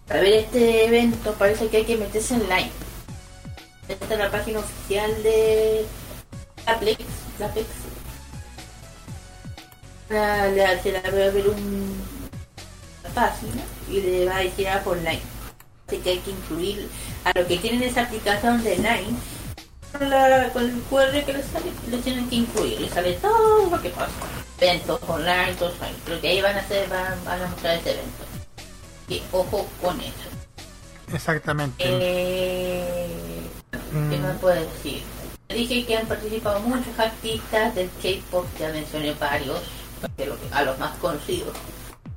para 0.06 0.20
ver 0.20 0.34
este 0.34 0.86
evento 0.86 1.34
parece 1.34 1.68
que 1.68 1.78
hay 1.78 1.84
que 1.84 1.96
meterse 1.96 2.34
en 2.34 2.48
line. 2.48 2.70
Esta 3.88 4.14
es 4.14 4.18
la 4.18 4.30
página 4.30 4.60
oficial 4.60 5.22
de 5.22 5.86
Laplex. 6.66 7.04
Laplex. 7.38 7.66
La, 10.10 10.82
se 10.82 10.92
la 10.92 11.02
voy 11.10 11.22
a 11.22 11.30
ver 11.30 11.48
un, 11.48 11.96
página 13.14 13.62
y 13.90 14.00
le 14.00 14.26
va 14.26 14.36
a 14.36 14.40
decir 14.40 14.68
ah, 14.68 14.80
por 14.82 14.96
line. 14.98 15.37
Así 15.88 15.96
que 15.98 16.10
hay 16.10 16.18
que 16.18 16.30
incluir 16.32 16.86
a 17.24 17.32
lo 17.38 17.46
que 17.46 17.56
tienen 17.56 17.82
esa 17.82 18.02
aplicación 18.02 18.62
de 18.62 18.76
line. 18.76 19.16
Con, 19.90 20.10
la, 20.10 20.50
con 20.52 20.64
el 20.64 20.82
QR 20.82 21.24
que 21.24 21.32
les 21.32 21.46
sale, 21.46 21.72
lo 21.90 21.96
tienen 21.98 22.28
que 22.28 22.36
incluir. 22.36 22.78
Les 22.78 22.92
sale 22.92 23.14
todo 23.14 23.70
lo 23.70 23.80
que 23.80 23.88
pasa. 23.88 24.12
Eventos 24.60 25.00
online, 25.08 25.54
todo 25.58 25.70
eso. 25.70 25.78
Lo 26.08 26.20
que 26.20 26.28
ahí 26.28 26.42
van 26.42 26.56
a 26.56 26.60
hacer, 26.60 26.88
van, 26.90 27.24
van 27.24 27.40
a 27.42 27.46
mostrar 27.46 27.76
este 27.76 27.92
evento. 27.92 28.24
Y 29.08 29.22
ojo 29.32 29.66
con 29.80 29.98
eso. 30.02 30.28
Exactamente. 31.10 31.82
Eh, 31.88 33.40
¿Qué 34.10 34.16
más 34.18 34.36
puedo 34.38 34.60
decir? 34.60 35.02
Dije 35.48 35.86
que 35.86 35.96
han 35.96 36.06
participado 36.06 36.60
muchos 36.60 36.98
artistas 36.98 37.74
del 37.74 37.88
K-pop, 38.02 38.44
ya 38.60 38.68
mencioné 38.68 39.14
varios, 39.14 39.62
porque 40.02 40.26
lo 40.26 40.38
que- 40.38 40.48
a 40.54 40.62
los 40.64 40.78
más 40.78 40.94
conocidos, 40.98 41.56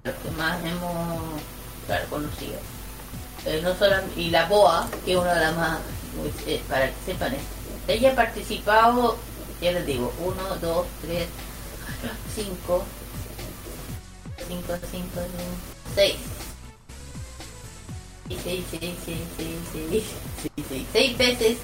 los 0.04 0.14
que 0.16 0.32
más 0.32 0.62
hemos 0.66 1.22
claro, 1.88 2.06
conocido. 2.10 2.60
Eh, 3.46 3.60
no 3.64 3.76
solo, 3.76 3.96
y 4.16 4.30
la 4.30 4.46
BOA, 4.46 4.88
que 5.04 5.14
es 5.14 5.18
una 5.18 5.34
de 5.34 5.42
las 5.42 5.56
más, 5.56 5.80
eh, 6.46 6.62
para 6.70 6.88
que 6.88 6.94
sepan, 7.06 7.36
ella 7.88 8.12
ha 8.12 8.16
participado, 8.16 9.18
ya 9.62 9.72
les 9.72 9.86
digo, 9.86 10.14
1, 10.20 10.56
2, 10.62 10.86
3, 11.02 11.28
5, 12.36 12.84
5, 14.48 14.74
5, 14.92 15.08
6. 15.96 16.16
Y 18.30 18.38
seis, 18.38 18.64
seis, 18.72 18.96
seis, 19.04 19.18
seis, 19.36 19.58
seis, 19.74 20.04
seis, 20.42 20.66
seis, 20.70 20.88
seis 20.94 21.18
veces 21.18 21.58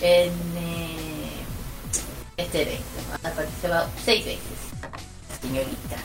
en 0.00 0.32
eh, 0.56 1.30
este 2.36 2.62
evento. 2.62 2.84
Ha 3.24 3.30
participado 3.30 3.88
seis 4.04 4.24
veces, 4.24 4.42
señorita 5.42 5.96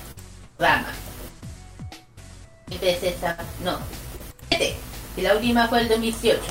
Rama. 0.58 0.92
Seis 2.68 2.82
veces, 2.82 3.24
a- 3.24 3.38
no. 3.64 3.78
Y 5.18 5.22
la 5.22 5.36
última 5.36 5.68
fue 5.68 5.82
el 5.82 5.90
2018. 5.90 6.42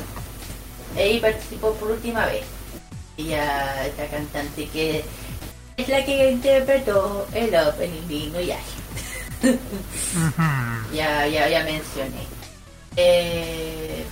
Ahí 0.97 1.20
participó 1.20 1.73
por 1.74 1.91
última 1.91 2.27
vez. 2.27 2.45
Ella, 3.16 3.86
esta 3.86 4.07
cantante 4.07 4.66
que 4.69 5.05
es 5.77 5.89
la 5.89 6.05
que 6.05 6.31
interpretó 6.31 7.27
el 7.35 7.55
opening 7.55 8.09
Inuyasha. 8.09 8.62
Ujú. 9.43 10.95
ya, 10.95 11.27
ya, 11.27 11.49
ya 11.49 11.65
mencioné. 11.65 12.24
Eh, 12.97 14.05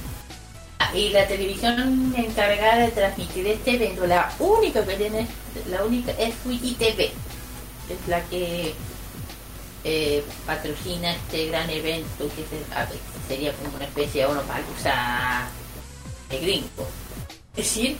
ah, 0.80 0.90
y 0.94 1.10
la 1.10 1.26
televisión 1.26 2.14
encargada 2.16 2.84
de 2.84 2.90
transmitir 2.90 3.46
este 3.46 3.76
evento, 3.76 4.06
la 4.06 4.32
única 4.38 4.84
que 4.84 4.96
tiene, 4.96 5.26
la 5.70 5.84
única 5.84 6.12
es 6.12 6.34
Fuji 6.34 6.74
TV, 6.74 7.12
es 7.88 8.08
la 8.08 8.20
que 8.24 8.74
eh, 9.84 10.24
patrocina 10.46 11.12
este 11.12 11.46
gran 11.48 11.68
evento 11.70 12.28
que 12.36 12.44
se- 12.46 13.28
sería 13.28 13.52
como 13.54 13.76
una 13.76 13.84
especie 13.84 14.22
de 14.22 14.28
uno 14.32 14.42
para 14.42 14.62
de 16.30 16.38
gringo. 16.38 16.86
Es 17.56 17.64
decir, 17.64 17.98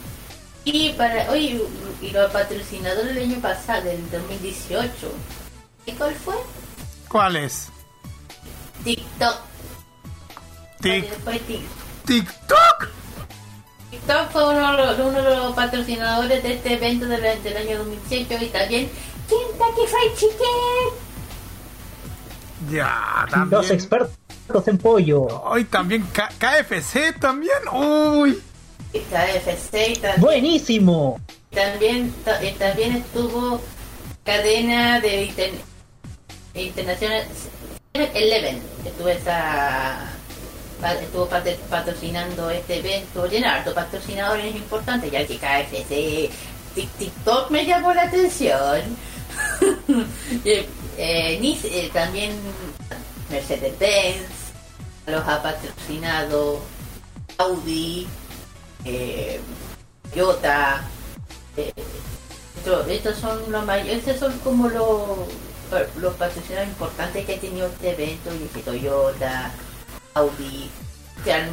y 0.65 0.91
para 0.93 1.31
hoy 1.31 1.61
y 2.01 2.11
los 2.11 2.31
patrocinadores 2.31 3.15
del 3.15 3.25
año 3.31 3.41
pasado, 3.41 3.83
del 3.85 4.11
2018, 4.11 4.91
¿y 5.87 5.93
cuál 5.93 6.15
fue? 6.15 6.35
¿Cuál 7.09 7.37
es? 7.37 7.69
TikTok. 8.85 9.37
Tic- 10.81 11.09
TikTok. 12.07 12.89
TikTok 13.91 14.31
fue 14.31 14.49
uno, 14.49 14.73
de 14.77 14.87
los- 14.87 14.99
uno 14.99 15.23
de 15.23 15.37
los 15.37 15.55
patrocinadores 15.55 16.43
de 16.43 16.55
este 16.55 16.75
evento 16.75 17.07
del, 17.07 17.43
del 17.43 17.57
año 17.57 17.79
2018 17.79 18.45
y 18.45 18.49
también 18.49 18.91
Kentucky 19.29 19.87
Fried 19.87 20.15
Chicken. 20.17 21.12
Ya, 22.71 23.23
Los 23.25 23.31
también. 23.31 23.73
expertos 23.73 24.69
en 24.69 24.79
pollo. 24.79 25.23
Hoy 25.45 25.65
también 25.65 26.03
K- 26.13 26.31
KFC 26.39 27.13
también. 27.19 27.53
Uy. 27.73 28.41
Y 28.93 28.99
KFC 29.01 29.95
también, 30.01 30.21
Buenísimo. 30.21 31.21
también, 31.51 32.13
ta- 32.25 32.39
también 32.59 32.97
estuvo 32.97 33.61
cadena 34.25 35.01
de 35.01 35.25
inter- 35.25 35.53
internacional 36.55 37.25
Eleven. 37.95 38.61
Estuvo 38.85 39.09
esa 39.09 40.09
estuvo 41.01 41.27
pat- 41.29 41.57
patrocinando 41.71 42.51
este 42.51 42.79
evento. 42.79 43.25
Tiene 43.29 43.47
harto 43.47 43.73
patrocinadores 43.75 44.55
importantes, 44.55 45.11
ya 45.11 45.27
que 45.27 45.37
KFC, 45.39 46.31
Tik- 46.75 46.89
TikTok 46.99 47.51
me 47.51 47.65
llamó 47.67 47.93
la 47.95 48.03
atención. 48.03 48.81
Eh, 50.99 51.39
Nis- 51.41 51.65
eh, 51.65 51.91
también 51.93 52.33
Mercedes-Benz 53.31 54.27
los 55.07 55.27
ha 55.27 55.43
patrocinado 55.43 56.61
Audi, 57.39 58.07
eh, 58.85 59.41
Toyota. 60.13 60.85
eh, 61.57 61.73
esto- 62.59 62.87
estos 62.87 63.19
son 63.19 63.51
los 63.51 63.65
mayores, 63.67 63.99
estos 64.07 64.19
son 64.19 64.39
como 64.41 64.69
los, 64.69 65.29
los 65.97 66.15
patrocinadores 66.15 66.69
importantes 66.71 67.27
que 67.27 67.35
ha 67.35 67.41
tenido 67.41 67.67
este 67.67 67.91
evento, 67.91 68.31
y 68.35 68.47
que 68.55 68.61
Toyota, 68.61 69.51
Audi, 70.15 70.71
eh, 71.27 71.51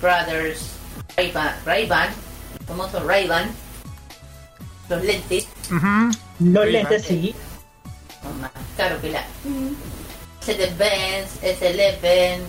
Brothers, 0.00 0.60
Ray-Ban, 1.16 1.56
Ray-Ban, 1.64 2.08
el 2.60 2.66
famoso 2.66 3.00
Ray-Ban, 3.04 3.50
los 4.88 5.02
lentes. 5.04 5.46
Los 6.40 6.66
lentes 6.72 7.02
sí. 7.04 7.34
Son 8.22 8.40
más 8.40 8.50
caros 8.76 9.00
que 9.00 9.10
la 9.10 9.24
Mercedes-Benz, 10.40 11.42
S11, 11.42 12.40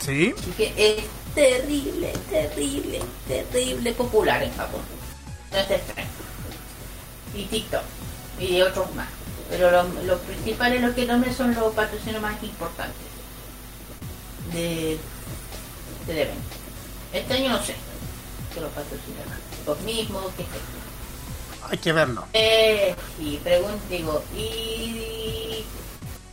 Sí. 0.00 0.34
Así 0.38 0.50
que 0.52 0.74
es 0.76 1.04
terrible, 1.34 2.12
terrible, 2.28 3.00
terrible 3.26 3.92
popular 3.92 4.42
en 4.42 4.54
Japón. 4.54 4.82
No 5.50 5.58
es 5.58 5.70
extraño. 5.70 6.08
Y 7.34 7.44
TikTok. 7.44 7.82
Y 8.38 8.60
otros 8.60 8.94
más. 8.94 9.08
Pero 9.48 9.70
los 9.70 10.04
lo 10.04 10.18
principales, 10.18 10.82
los 10.82 10.94
que 10.94 11.06
nombre 11.06 11.32
son 11.32 11.54
los 11.54 11.74
patrocinios 11.74 12.20
más 12.20 12.42
importantes 12.42 13.06
de, 14.52 14.98
del 16.06 16.18
evento. 16.18 16.42
Este 17.12 17.34
año 17.34 17.50
no 17.50 17.62
sé. 17.62 17.74
Que 18.52 18.60
los 18.60 18.70
patrocinarán. 18.72 19.40
Los 19.66 19.80
mismos, 19.80 20.26
que 20.36 20.42
sé. 20.42 20.83
Hay 21.70 21.78
que 21.78 21.92
verlo. 21.92 22.24
Eh, 22.32 22.94
y 23.18 23.36
pregunto, 23.38 23.82
digo, 23.88 24.22
¿y 24.36 25.64
qué 25.64 25.64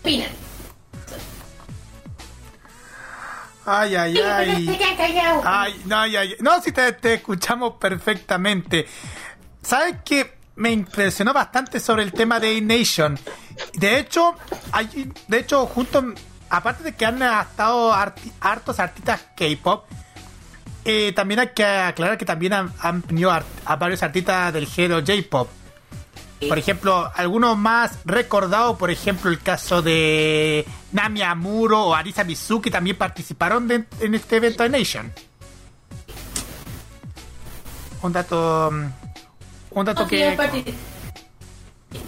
opinan? 0.01 0.29
Ay, 3.65 3.95
ay, 3.95 4.17
ay. 4.17 4.79
Ay, 5.45 5.81
no, 5.85 5.99
ay, 5.99 6.15
ay. 6.15 6.35
No, 6.39 6.59
si 6.61 6.71
te, 6.71 6.91
te 6.93 7.15
escuchamos 7.15 7.73
perfectamente. 7.79 8.87
¿Sabes 9.61 9.97
qué? 10.03 10.37
Me 10.55 10.71
impresionó 10.71 11.31
bastante 11.31 11.79
sobre 11.79 12.03
el 12.03 12.11
tema 12.11 12.39
de 12.39 12.57
A-Nation. 12.57 13.17
De 13.73 13.99
hecho, 13.99 14.35
hay, 14.71 15.11
de 15.27 15.37
hecho, 15.39 15.65
junto, 15.67 16.03
aparte 16.49 16.83
de 16.83 16.95
que 16.95 17.05
han 17.05 17.21
estado 17.21 17.93
arti- 17.93 18.31
hartos 18.41 18.79
artistas 18.79 19.21
K-pop, 19.37 19.85
eh, 20.85 21.11
también 21.13 21.39
hay 21.39 21.49
que 21.49 21.63
aclarar 21.65 22.17
que 22.17 22.25
también 22.25 22.53
han, 22.53 22.73
han 22.79 23.01
venido 23.07 23.31
a 23.31 23.75
varios 23.75 24.01
artistas 24.03 24.53
del 24.53 24.67
género 24.67 24.99
J-pop. 25.05 25.47
Por 26.47 26.57
ejemplo, 26.57 27.11
algunos 27.15 27.55
más 27.55 27.99
recordados, 28.03 28.75
por 28.77 28.89
ejemplo, 28.89 29.29
el 29.29 29.39
caso 29.39 29.83
de 29.83 30.65
Nami 30.91 31.21
Amuro 31.21 31.83
o 31.83 31.93
Arisa 31.93 32.23
Mizuki 32.23 32.71
también 32.71 32.97
participaron 32.97 33.67
de- 33.67 33.85
en 33.99 34.15
este 34.15 34.37
evento 34.37 34.63
de 34.63 34.69
Nation. 34.69 35.11
Un 38.01 38.11
dato. 38.13 38.69
mm, 38.71 38.85
Un 39.77 39.85
dato 39.85 40.03
Aquí 40.03 40.17
que. 40.17 40.73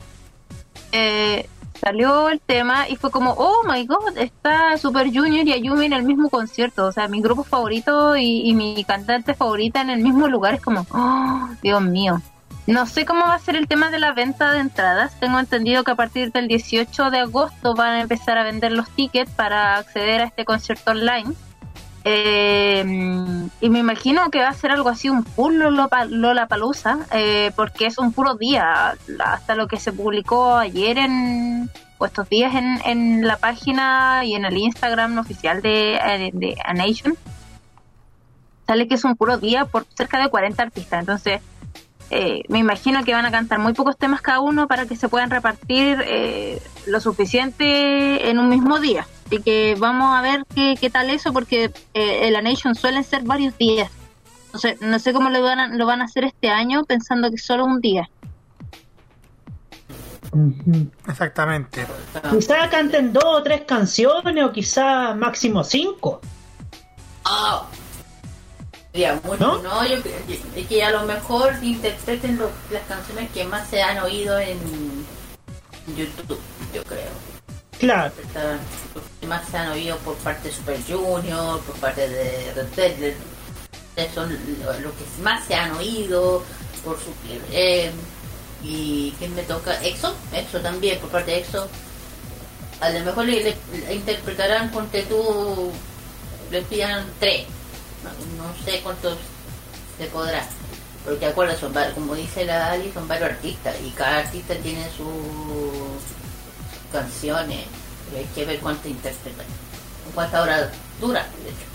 eh, 0.93 1.47
salió 1.78 2.31
el 2.31 2.40
tema 2.40 2.89
y 2.89 2.97
fue 2.97 3.11
como, 3.11 3.32
oh 3.32 3.65
my 3.69 3.85
god, 3.85 4.16
está 4.16 4.78
Super 4.78 5.09
Junior 5.12 5.47
y 5.47 5.52
Ayumi 5.52 5.85
en 5.85 5.93
el 5.93 6.05
mismo 6.05 6.31
concierto. 6.31 6.86
O 6.86 6.93
sea, 6.93 7.07
mi 7.07 7.20
grupo 7.20 7.44
favorito 7.44 8.16
y, 8.16 8.48
y 8.48 8.55
mi 8.55 8.82
cantante 8.85 9.35
favorita 9.35 9.82
en 9.82 9.90
el 9.90 10.01
mismo 10.01 10.27
lugar. 10.27 10.55
Es 10.55 10.62
como, 10.62 10.86
oh, 10.93 11.51
Dios 11.62 11.82
mío. 11.82 12.23
No 12.66 12.86
sé 12.86 13.05
cómo 13.05 13.27
va 13.27 13.35
a 13.35 13.39
ser 13.39 13.57
el 13.57 13.69
tema 13.69 13.90
de 13.90 13.98
la 13.98 14.12
venta 14.12 14.51
de 14.51 14.61
entradas. 14.61 15.20
Tengo 15.20 15.39
entendido 15.39 15.85
que 15.85 15.90
a 15.90 15.97
partir 15.97 16.32
del 16.32 16.48
18 16.48 17.11
de 17.11 17.19
agosto 17.19 17.74
van 17.74 17.97
a 17.97 18.01
empezar 18.01 18.39
a 18.39 18.44
vender 18.44 18.73
los 18.73 18.89
tickets 18.89 19.31
para 19.32 19.77
acceder 19.77 20.23
a 20.23 20.24
este 20.24 20.47
concierto 20.47 20.93
online. 20.93 21.35
Eh, 22.05 22.85
y 23.61 23.71
me 23.71 23.79
imagino 23.79 24.31
que 24.31 24.41
va 24.41 24.49
a 24.49 24.55
ser 24.55 24.71
algo 24.71 24.89
así, 24.89 25.11
un 25.11 25.25
full 25.25 25.55
Lola 25.55 26.47
Palusa, 26.47 26.99
porque 27.57 27.87
es 27.87 27.99
un 27.99 28.13
puro 28.13 28.35
día. 28.35 28.97
Hasta 29.25 29.55
lo 29.55 29.69
que 29.69 29.79
se 29.79 29.93
publicó 29.93 30.57
ayer 30.57 30.99
en, 30.99 31.71
o 32.01 32.07
estos 32.07 32.29
días 32.31 32.55
en, 32.55 32.81
en 32.87 33.27
la 33.27 33.37
página 33.37 34.25
y 34.25 34.35
en 34.35 34.47
el 34.47 34.57
Instagram 34.57 35.19
oficial 35.19 35.61
de, 35.61 35.97
eh, 35.97 36.31
de 36.33 36.57
A 36.65 36.73
Nation, 36.73 37.15
sale 38.67 38.89
que 38.89 38.95
es 38.95 39.05
un 39.05 39.17
puro 39.17 39.37
día 39.37 39.67
por 39.67 39.85
cerca 39.95 40.19
de 40.19 40.31
40 40.31 40.63
artistas. 40.63 41.01
Entonces, 41.01 41.43
eh, 42.09 42.43
me 42.49 42.59
imagino 42.59 43.05
que 43.05 43.13
van 43.13 43.27
a 43.27 43.31
cantar 43.31 43.59
muy 43.59 43.75
pocos 43.75 43.99
temas 43.99 44.23
cada 44.23 44.41
uno 44.41 44.67
para 44.67 44.87
que 44.87 44.97
se 44.97 45.11
puedan 45.11 45.29
repartir 45.29 46.03
eh, 46.07 46.63
lo 46.87 47.01
suficiente 47.01 48.31
en 48.31 48.39
un 48.39 48.49
mismo 48.49 48.81
día. 48.81 49.07
Así 49.31 49.40
que 49.43 49.77
vamos 49.78 50.12
a 50.12 50.23
ver 50.23 50.44
qué, 50.57 50.74
qué 50.81 50.90
tal 50.90 51.09
eso, 51.09 51.32
porque 51.32 51.70
eh, 51.94 52.27
en 52.27 52.32
la 52.32 52.43
Nation 52.43 52.74
suelen 52.74 53.05
ser 53.05 53.23
varios 53.23 53.57
días. 53.59 53.89
Entonces, 54.47 54.81
no 54.81 54.98
sé 54.98 55.12
cómo 55.12 55.31
lo 55.31 55.40
van, 55.40 55.61
a, 55.61 55.69
lo 55.69 55.86
van 55.86 56.02
a 56.02 56.07
hacer 56.07 56.24
este 56.24 56.51
año 56.51 56.82
pensando 56.82 57.28
que 57.31 57.36
es 57.36 57.44
solo 57.44 57.65
un 57.65 57.81
día. 57.81 58.11
Exactamente. 61.09 61.86
Quizá 62.32 62.69
canten 62.70 63.12
dos 63.12 63.23
o 63.24 63.43
tres 63.44 63.61
canciones 63.62 64.44
o 64.44 64.51
quizá 64.51 65.15
máximo 65.15 65.62
cinco. 65.62 66.20
Ah, 67.24 67.69
ya, 68.93 69.15
mucho, 69.23 69.36
¿No? 69.39 69.62
¿No? 69.62 69.86
yo 69.86 70.02
creo 70.02 70.27
que- 70.27 70.61
es 70.61 70.66
que 70.66 70.82
a 70.82 70.90
lo 70.90 71.05
mejor 71.05 71.52
interpreten 71.62 72.36
lo- 72.36 72.51
las 72.73 72.82
canciones 72.89 73.31
que 73.31 73.44
más 73.44 73.69
se 73.69 73.81
han 73.81 73.98
oído 74.01 74.36
en 74.40 74.59
YouTube, 75.97 76.40
yo 76.74 76.82
creo. 76.82 77.30
Claro. 77.81 78.12
Los 78.94 79.28
más 79.28 79.48
se 79.48 79.57
han 79.57 79.69
oído 79.73 79.97
por 79.98 80.15
parte 80.16 80.48
de 80.48 80.55
Super 80.55 80.78
Junior, 80.86 81.61
por 81.62 81.77
parte 81.77 82.09
de 82.09 82.52
Red 82.77 83.15
Son 84.15 84.31
lo, 84.31 84.73
lo 84.81 84.90
que 84.90 85.05
más 85.23 85.44
se 85.47 85.55
han 85.55 85.73
oído 85.73 86.43
por 86.85 86.98
su 86.98 87.12
eh, 87.52 87.90
y 88.62 89.15
quién 89.19 89.35
me 89.35 89.43
toca 89.43 89.82
EXO, 89.82 90.15
EXO 90.32 90.61
también 90.61 90.98
por 91.01 91.11
parte 91.11 91.31
de 91.32 91.39
EXO. 91.39 91.69
A 92.81 92.90
lo 92.90 93.01
mejor 93.01 93.24
le, 93.27 93.43
le- 93.44 93.57
le 93.86 93.94
interpretarán 93.94 94.70
ponte 94.70 95.02
tú 95.05 95.73
le 96.51 96.62
pidan 96.62 97.07
tres. 97.19 97.47
No, 98.36 98.44
sé 98.65 98.81
cuántos 98.82 99.16
se 99.98 100.07
podrá. 100.07 100.44
Porque 101.05 101.27
acuerdas, 101.27 101.59
son 101.59 101.73
como 101.94 102.15
dice 102.15 102.44
la 102.44 102.73
Ali, 102.73 102.90
son 102.93 103.07
varios 103.09 103.31
artistas 103.31 103.74
y 103.85 103.90
cada 103.90 104.19
artista 104.19 104.55
tiene 104.57 104.85
sus 104.97 105.07
canciones. 106.93 107.67
Hay 108.17 108.25
que 108.35 108.45
ver 108.45 108.59
cuánto 108.61 108.89
interpretan. 108.89 109.47
Cuántas 110.15 110.43
horas 110.43 110.71
dura, 111.01 111.27
de 111.45 111.51
hecho. 111.51 111.71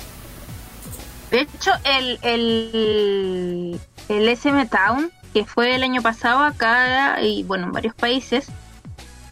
De 1.32 1.42
hecho, 1.42 1.72
el, 1.84 2.20
el, 2.22 3.80
el 4.10 4.30
SM 4.30 4.66
Town, 4.68 5.12
que 5.34 5.46
fue 5.46 5.76
el 5.76 5.84
año 5.84 6.02
pasado 6.02 6.44
acá 6.44 7.22
y 7.22 7.44
bueno, 7.44 7.66
en 7.66 7.72
varios 7.72 7.96
países, 7.96 8.48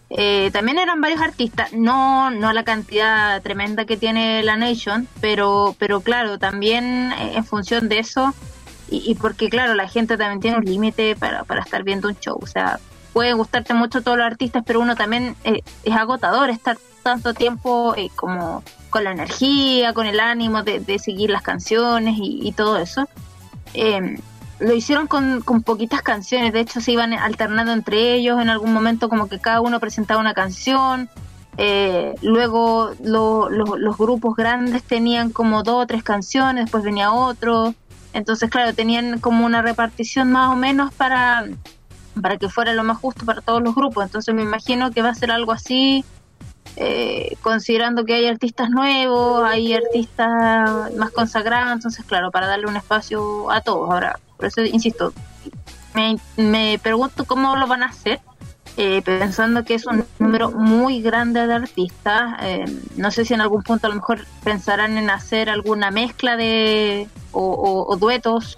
eh, 0.10 0.52
también 0.52 0.78
eran 0.78 1.02
varios 1.02 1.22
artistas, 1.22 1.74
no, 1.74 2.30
no 2.30 2.54
la 2.54 2.64
cantidad 2.64 3.42
tremenda 3.42 3.86
que 3.86 3.98
tiene 3.98 4.44
la 4.44 4.58
Nation, 4.58 5.08
pero, 5.22 5.76
pero 5.80 6.02
claro, 6.02 6.38
también 6.38 7.12
eh, 7.14 7.34
en 7.36 7.44
función 7.44 7.90
de 7.90 8.00
eso, 8.00 8.34
y, 8.90 9.10
y 9.10 9.16
porque 9.16 9.50
claro, 9.50 9.74
la 9.74 9.88
gente 9.88 10.18
también 10.18 10.40
tiene 10.40 10.58
un 10.58 10.66
límite 10.66 11.16
para, 11.16 11.46
para 11.46 11.62
estar 11.62 11.84
viendo 11.84 12.10
un 12.10 12.20
show, 12.20 12.38
o 12.40 12.46
sea, 12.46 12.80
puede 13.14 13.34
gustarte 13.34 13.74
mucho 13.74 14.02
todos 14.02 14.18
los 14.18 14.26
artistas, 14.28 14.64
pero 14.66 14.80
uno 14.82 14.96
también 14.96 15.36
eh, 15.44 15.62
es 15.84 15.96
agotador 15.96 16.50
estar 16.50 16.78
tanto 17.04 17.34
tiempo 17.34 17.94
eh, 17.96 18.10
como 18.16 18.64
con 18.90 19.04
la 19.04 19.12
energía, 19.12 19.94
con 19.94 20.06
el 20.08 20.20
ánimo 20.20 20.64
de, 20.64 20.80
de 20.80 21.00
seguir 21.00 21.30
las 21.30 21.42
canciones 21.42 22.16
y, 22.18 22.40
y 22.48 22.52
todo 22.54 22.78
eso. 22.78 23.08
Eh, 23.74 24.18
lo 24.60 24.74
hicieron 24.74 25.08
con, 25.08 25.42
con 25.42 25.64
poquitas 25.64 26.02
canciones, 26.02 26.54
de 26.54 26.62
hecho 26.62 26.80
se 26.80 26.92
iban 26.92 27.12
alternando 27.14 27.72
entre 27.74 28.14
ellos, 28.14 28.40
en 28.42 28.50
algún 28.50 28.72
momento 28.74 29.10
como 29.10 29.28
que 29.28 29.40
cada 29.40 29.60
uno 29.62 29.80
presentaba 29.80 30.20
una 30.22 30.34
canción, 30.34 31.10
eh, 31.58 32.16
luego 32.22 32.92
lo- 33.04 33.50
lo- 33.50 33.78
los 33.78 33.98
grupos 33.98 34.36
grandes 34.36 34.84
tenían 34.84 35.32
como 35.32 35.64
dos 35.64 35.84
o 35.84 35.88
tres 35.88 36.04
canciones, 36.04 36.66
después 36.66 36.84
venía 36.84 37.12
otro, 37.12 37.74
entonces 38.14 38.50
claro, 38.50 38.74
tenían 38.74 39.20
como 39.20 39.46
una 39.46 39.62
repartición 39.62 40.32
más 40.32 40.52
o 40.52 40.56
menos 40.56 40.94
para, 40.94 41.46
para 42.22 42.38
que 42.38 42.50
fuera 42.50 42.74
lo 42.74 42.84
más 42.84 42.98
justo 42.98 43.26
para 43.26 43.42
todos 43.42 43.62
los 43.62 43.74
grupos, 43.76 44.04
entonces 44.06 44.34
me 44.36 44.44
imagino 44.44 44.92
que 44.92 45.02
va 45.02 45.10
a 45.10 45.16
ser 45.16 45.32
algo 45.32 45.52
así, 45.52 46.04
eh, 46.76 47.36
considerando 47.42 48.04
que 48.06 48.14
hay 48.16 48.28
artistas 48.28 48.70
nuevos, 48.70 49.44
hay 49.44 49.74
artistas 49.74 50.94
más 50.96 51.12
consagrados, 51.12 51.72
entonces 51.74 52.04
claro, 52.06 52.32
para 52.32 52.48
darle 52.48 52.68
un 52.68 52.76
espacio 52.78 53.52
a 53.52 53.62
todos. 53.62 53.90
Ahora, 53.92 54.20
por 54.38 54.48
eso 54.48 54.62
insisto, 54.64 55.14
me, 55.94 56.18
me 56.38 56.80
pregunto 56.82 57.26
cómo 57.26 57.56
lo 57.56 57.68
van 57.68 57.84
a 57.84 57.88
hacer, 57.88 58.20
eh, 58.78 59.04
pensando 59.04 59.64
que 59.64 59.76
es 59.76 59.86
un 59.86 60.04
número 60.18 60.50
muy 60.50 61.02
grande 61.04 61.46
de 61.46 61.54
artistas. 61.54 62.38
eh, 62.42 62.66
no 62.96 63.12
sé 63.12 63.24
si 63.26 63.36
en 63.36 63.42
algún 63.42 63.62
punto 63.62 63.86
a 63.86 63.90
lo 63.90 63.96
mejor 63.96 64.26
pensarán 64.44 64.98
en 64.98 65.12
hacer 65.12 65.50
alguna 65.52 65.92
mezcla 65.92 66.36
de 66.38 67.08
o, 67.32 67.42
o- 67.44 67.92
o 67.94 67.96
duetos 67.98 68.56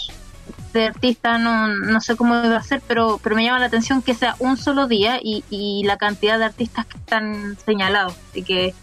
de 0.76 0.88
artistas, 0.88 1.39
no, 1.39 1.68
no 1.68 1.99
sé 2.02 2.15
cómo 2.15 2.35
va 2.35 2.57
a 2.57 2.64
ser, 2.64 2.81
pero, 2.88 3.19
pero 3.23 3.35
me 3.35 3.43
llama 3.43 3.60
la 3.60 3.65
atención 3.65 4.02
que 4.02 4.14
sea 4.14 4.35
un 4.39 4.57
solo 4.57 4.88
día 4.88 5.19
y, 5.22 5.43
y 5.49 5.84
la 5.85 5.97
cantidad 5.97 6.38
de 6.38 6.45
artistas 6.45 6.85
que 6.85 6.97
están 6.97 7.57
señalados. 7.65 8.15
Así 8.30 8.43
que 8.43 8.76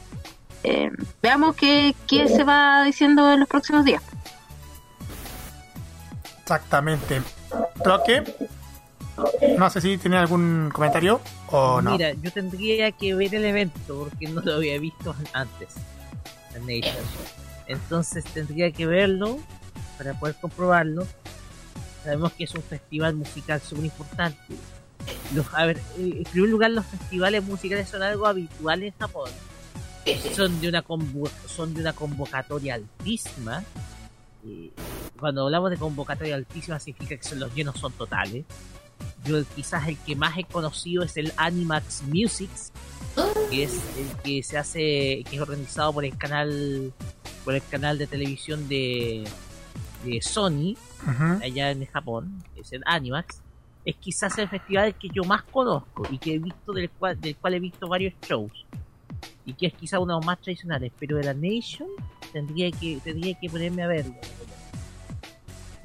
eh, 0.64 0.90
veamos 1.22 1.56
qué, 1.56 1.94
qué 2.06 2.28
se 2.28 2.44
va 2.44 2.82
diciendo 2.82 3.32
en 3.32 3.40
los 3.40 3.48
próximos 3.48 3.84
días. 3.84 4.02
Exactamente. 6.40 7.22
Troque. 7.82 8.24
No 9.58 9.68
sé 9.70 9.80
si 9.80 9.98
tiene 9.98 10.16
algún 10.16 10.70
comentario 10.72 11.20
o 11.48 11.82
no. 11.82 11.92
Mira, 11.92 12.12
yo 12.14 12.32
tendría 12.32 12.90
que 12.92 13.14
ver 13.14 13.34
el 13.34 13.44
evento 13.44 14.06
porque 14.08 14.28
no 14.28 14.40
lo 14.40 14.54
había 14.54 14.78
visto 14.78 15.14
antes. 15.32 15.74
Entonces 17.66 18.24
tendría 18.24 18.70
que 18.72 18.86
verlo 18.86 19.38
para 19.98 20.14
poder 20.14 20.34
comprobarlo. 20.40 21.06
Sabemos 22.04 22.32
que 22.32 22.44
es 22.44 22.54
un 22.54 22.62
festival 22.62 23.14
musical 23.14 23.60
súper 23.60 23.84
importante. 23.84 24.54
Eh, 25.98 26.14
en 26.18 26.24
primer 26.24 26.50
lugar, 26.50 26.70
los 26.70 26.86
festivales 26.86 27.42
musicales 27.44 27.88
son 27.88 28.02
algo 28.02 28.26
habitual 28.26 28.82
en 28.82 28.92
Japón. 28.98 29.30
Son 30.34 30.60
de 30.60 30.68
una, 30.68 30.84
son 31.46 31.74
de 31.74 31.80
una 31.80 31.92
convocatoria 31.92 32.74
altísima. 32.74 33.62
Eh, 34.44 34.70
cuando 35.18 35.44
hablamos 35.44 35.70
de 35.70 35.76
convocatoria 35.76 36.34
altísima 36.34 36.80
significa 36.80 37.16
que 37.16 37.34
los 37.36 37.54
llenos 37.54 37.78
son 37.78 37.92
totales. 37.92 38.44
Yo 39.24 39.44
quizás 39.54 39.86
el 39.86 39.96
que 39.98 40.16
más 40.16 40.36
he 40.36 40.44
conocido 40.44 41.04
es 41.04 41.16
el 41.16 41.32
Animax 41.36 42.02
Musics, 42.02 42.72
que 43.50 43.64
es 43.64 43.72
el 43.96 44.16
que 44.22 44.42
se 44.42 44.58
hace, 44.58 45.24
que 45.30 45.36
es 45.36 45.40
organizado 45.40 45.92
por 45.92 46.04
el 46.04 46.16
canal, 46.18 46.92
por 47.44 47.54
el 47.54 47.62
canal 47.70 47.98
de 47.98 48.08
televisión 48.08 48.68
de, 48.68 49.24
de 50.04 50.20
Sony, 50.22 50.76
allá 51.42 51.70
en 51.70 51.86
Japón, 51.86 52.42
que 52.54 52.62
es 52.62 52.72
el 52.72 52.82
Animax. 52.86 53.40
Es 53.84 53.96
quizás 53.96 54.38
el 54.38 54.48
festival 54.48 54.94
que 54.94 55.08
yo 55.08 55.24
más 55.24 55.42
conozco 55.42 56.06
y 56.10 56.18
que 56.18 56.34
he 56.34 56.38
visto 56.38 56.72
del 56.72 56.88
cual, 56.90 57.20
del 57.20 57.34
cual 57.36 57.54
he 57.54 57.60
visto 57.60 57.88
varios 57.88 58.14
shows 58.22 58.64
y 59.44 59.54
que 59.54 59.66
es 59.66 59.74
quizá 59.74 59.98
uno 59.98 60.14
de 60.14 60.18
los 60.18 60.26
más 60.26 60.40
tradicionales, 60.40 60.92
pero 60.98 61.16
de 61.16 61.24
la 61.24 61.34
Nation 61.34 61.88
tendría 62.32 62.70
que 62.70 63.00
tendría 63.02 63.34
que 63.34 63.48
ponerme 63.48 63.82
a 63.82 63.88
verlo. 63.88 64.14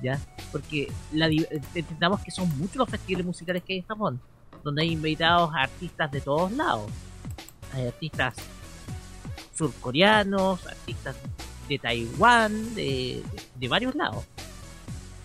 ¿Ya? 0.01 0.19
Porque 0.51 0.91
la, 1.11 1.27
entendamos 1.73 2.21
que 2.21 2.31
son 2.31 2.55
muchos 2.57 2.75
los 2.75 2.89
festivales 2.89 3.25
musicales 3.25 3.63
que 3.63 3.73
hay 3.73 3.79
en 3.79 3.85
Japón, 3.85 4.21
donde 4.63 4.83
hay 4.83 4.91
invitados 4.91 5.53
a 5.55 5.63
artistas 5.63 6.11
de 6.11 6.21
todos 6.21 6.51
lados. 6.51 6.89
Hay 7.73 7.87
artistas 7.87 8.35
surcoreanos, 9.55 10.65
artistas 10.67 11.15
de 11.67 11.79
Taiwán, 11.79 12.75
de, 12.75 13.23
de- 13.55 13.67
varios 13.67 13.95
lados, 13.95 14.25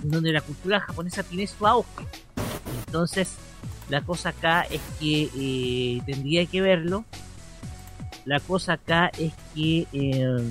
donde 0.03 0.33
la 0.33 0.41
cultura 0.41 0.81
japonesa 0.81 1.23
tiene 1.23 1.47
su 1.47 1.67
auge. 1.67 2.07
Entonces, 2.87 3.37
la 3.89 4.01
cosa 4.03 4.31
acá 4.31 4.63
es 4.63 4.81
que 4.99 5.29
eh, 5.37 6.03
tendría 6.07 6.47
que 6.47 6.61
verlo. 6.61 7.05
La 8.25 8.41
cosa 8.41 8.75
acá 8.75 9.11
es 9.19 9.33
que 9.55 9.87
eh, 9.93 10.43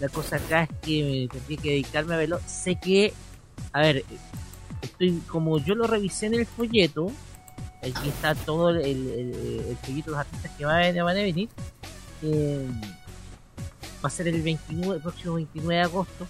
la 0.00 0.08
cosa 0.08 0.36
acá 0.36 0.64
es 0.64 0.70
que 0.82 1.28
tendría 1.30 1.58
que 1.58 1.70
dedicarme 1.70 2.14
a 2.14 2.18
verlo. 2.18 2.40
Sé 2.46 2.76
que, 2.76 3.12
a 3.72 3.80
ver, 3.80 4.04
estoy 4.82 5.22
como 5.28 5.58
yo 5.58 5.74
lo 5.74 5.86
revisé 5.86 6.26
en 6.26 6.34
el 6.34 6.46
folleto. 6.46 7.10
Aquí 7.82 8.08
está 8.08 8.34
todo 8.34 8.70
el, 8.70 8.80
el, 8.80 9.76
folleto 9.82 10.10
de 10.10 10.16
los 10.16 10.20
artistas 10.20 10.50
que 10.56 10.64
van 10.64 10.98
a, 10.98 11.04
venir. 11.14 11.48
eh, 12.22 12.68
va 14.02 14.08
a 14.08 14.10
ser 14.10 14.28
el 14.28 14.42
29, 14.42 14.96
el 14.96 15.02
próximo 15.02 15.34
29 15.34 15.74
de 15.74 15.80
agosto. 15.82 16.26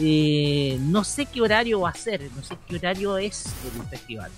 Eh, 0.00 0.76
no 0.80 1.04
sé 1.04 1.26
qué 1.26 1.40
horario 1.40 1.80
va 1.80 1.90
a 1.90 1.94
ser, 1.94 2.22
no 2.34 2.42
sé 2.42 2.56
qué 2.66 2.76
horario 2.76 3.16
es 3.18 3.44
el 3.46 3.82
festival. 3.88 4.30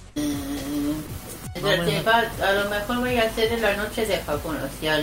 Va- 2.07 2.47
a 2.49 2.53
lo 2.53 2.71
mejor 2.71 2.99
voy 3.01 3.17
a 3.17 3.23
hacer 3.25 3.53
en 3.53 3.63
la 3.63 3.77
noche 3.77 4.05
de 4.07 4.19
Japón, 4.19 4.57
o 4.57 4.81
sea, 4.81 5.01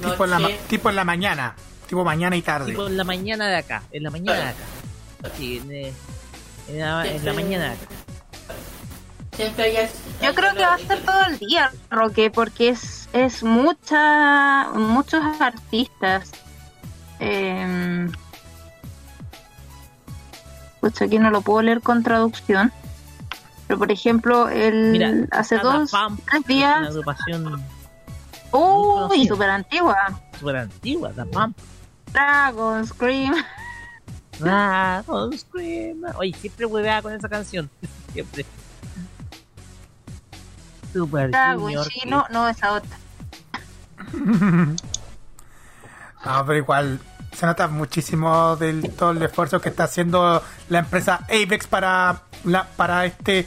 Tipo, 0.00 0.24
en 0.24 0.30
la, 0.30 0.38
tipo 0.68 0.90
en 0.90 0.96
la 0.96 1.04
mañana. 1.04 1.54
Tipo 1.88 2.04
mañana 2.04 2.36
y 2.36 2.42
tarde. 2.42 2.70
Tipo 2.72 2.86
en 2.86 2.96
la 2.96 3.04
mañana 3.04 3.48
de 3.48 3.56
acá, 3.56 3.82
en 3.92 4.02
la 4.02 4.10
mañana 4.10 4.38
de 4.38 4.48
acá. 4.48 5.30
Sí, 5.36 5.58
en, 5.64 5.70
eh, 5.72 5.92
en 6.68 6.78
la, 6.80 7.06
en 7.06 7.24
la 7.24 7.32
mañana 7.32 7.64
de 7.66 7.70
acá. 7.72 7.86
Yo 10.22 10.34
creo 10.34 10.54
que 10.54 10.60
va 10.62 10.74
a 10.74 10.78
ser 10.78 11.02
todo 11.04 11.24
el 11.26 11.38
día, 11.38 11.72
Roque, 11.90 12.30
porque 12.30 12.68
es, 12.70 13.08
es 13.12 13.42
mucha, 13.42 14.68
muchos 14.74 15.22
artistas. 15.40 16.30
Eh, 17.20 18.08
pues 20.80 21.00
aquí 21.00 21.18
no 21.18 21.30
lo 21.30 21.40
puedo 21.42 21.62
leer 21.62 21.80
con 21.80 22.02
traducción. 22.02 22.72
Pero 23.66 23.78
por 23.78 23.92
ejemplo, 23.92 24.48
el 24.48 24.92
Mira, 24.92 25.12
hace 25.30 25.58
dos, 25.58 25.90
Pump, 25.90 26.20
tres 26.28 26.40
es 26.42 26.44
una 26.44 26.54
días. 26.54 26.88
agrupación 26.88 27.62
Uy, 28.52 29.26
súper 29.26 29.48
antigua. 29.50 30.20
súper 30.38 30.56
antigua, 30.56 31.12
Da 31.12 31.24
Pump. 31.24 31.56
Dragon 32.12 32.86
Scream. 32.86 33.34
Dragon 34.38 35.38
Scream. 35.38 36.02
Oye, 36.16 36.34
siempre 36.34 36.66
hueveaba 36.66 37.02
con 37.02 37.12
esa 37.14 37.28
canción. 37.28 37.70
siempre. 38.12 38.44
Super 40.92 41.30
Dragon 41.30 41.62
Junior. 41.62 41.88
Chino, 41.88 42.26
no, 42.30 42.46
esa 42.48 42.72
otra. 42.74 42.98
No, 46.24 46.46
pero 46.46 46.58
igual 46.58 47.00
se 47.32 47.46
nota 47.46 47.68
muchísimo 47.68 48.56
del 48.56 48.94
todo 48.94 49.12
el 49.12 49.22
esfuerzo 49.22 49.60
que 49.60 49.70
está 49.70 49.84
haciendo 49.84 50.42
la 50.68 50.78
empresa 50.80 51.20
Avex 51.28 51.66
para 51.66 52.22
la, 52.44 52.64
para 52.64 53.06
este 53.06 53.46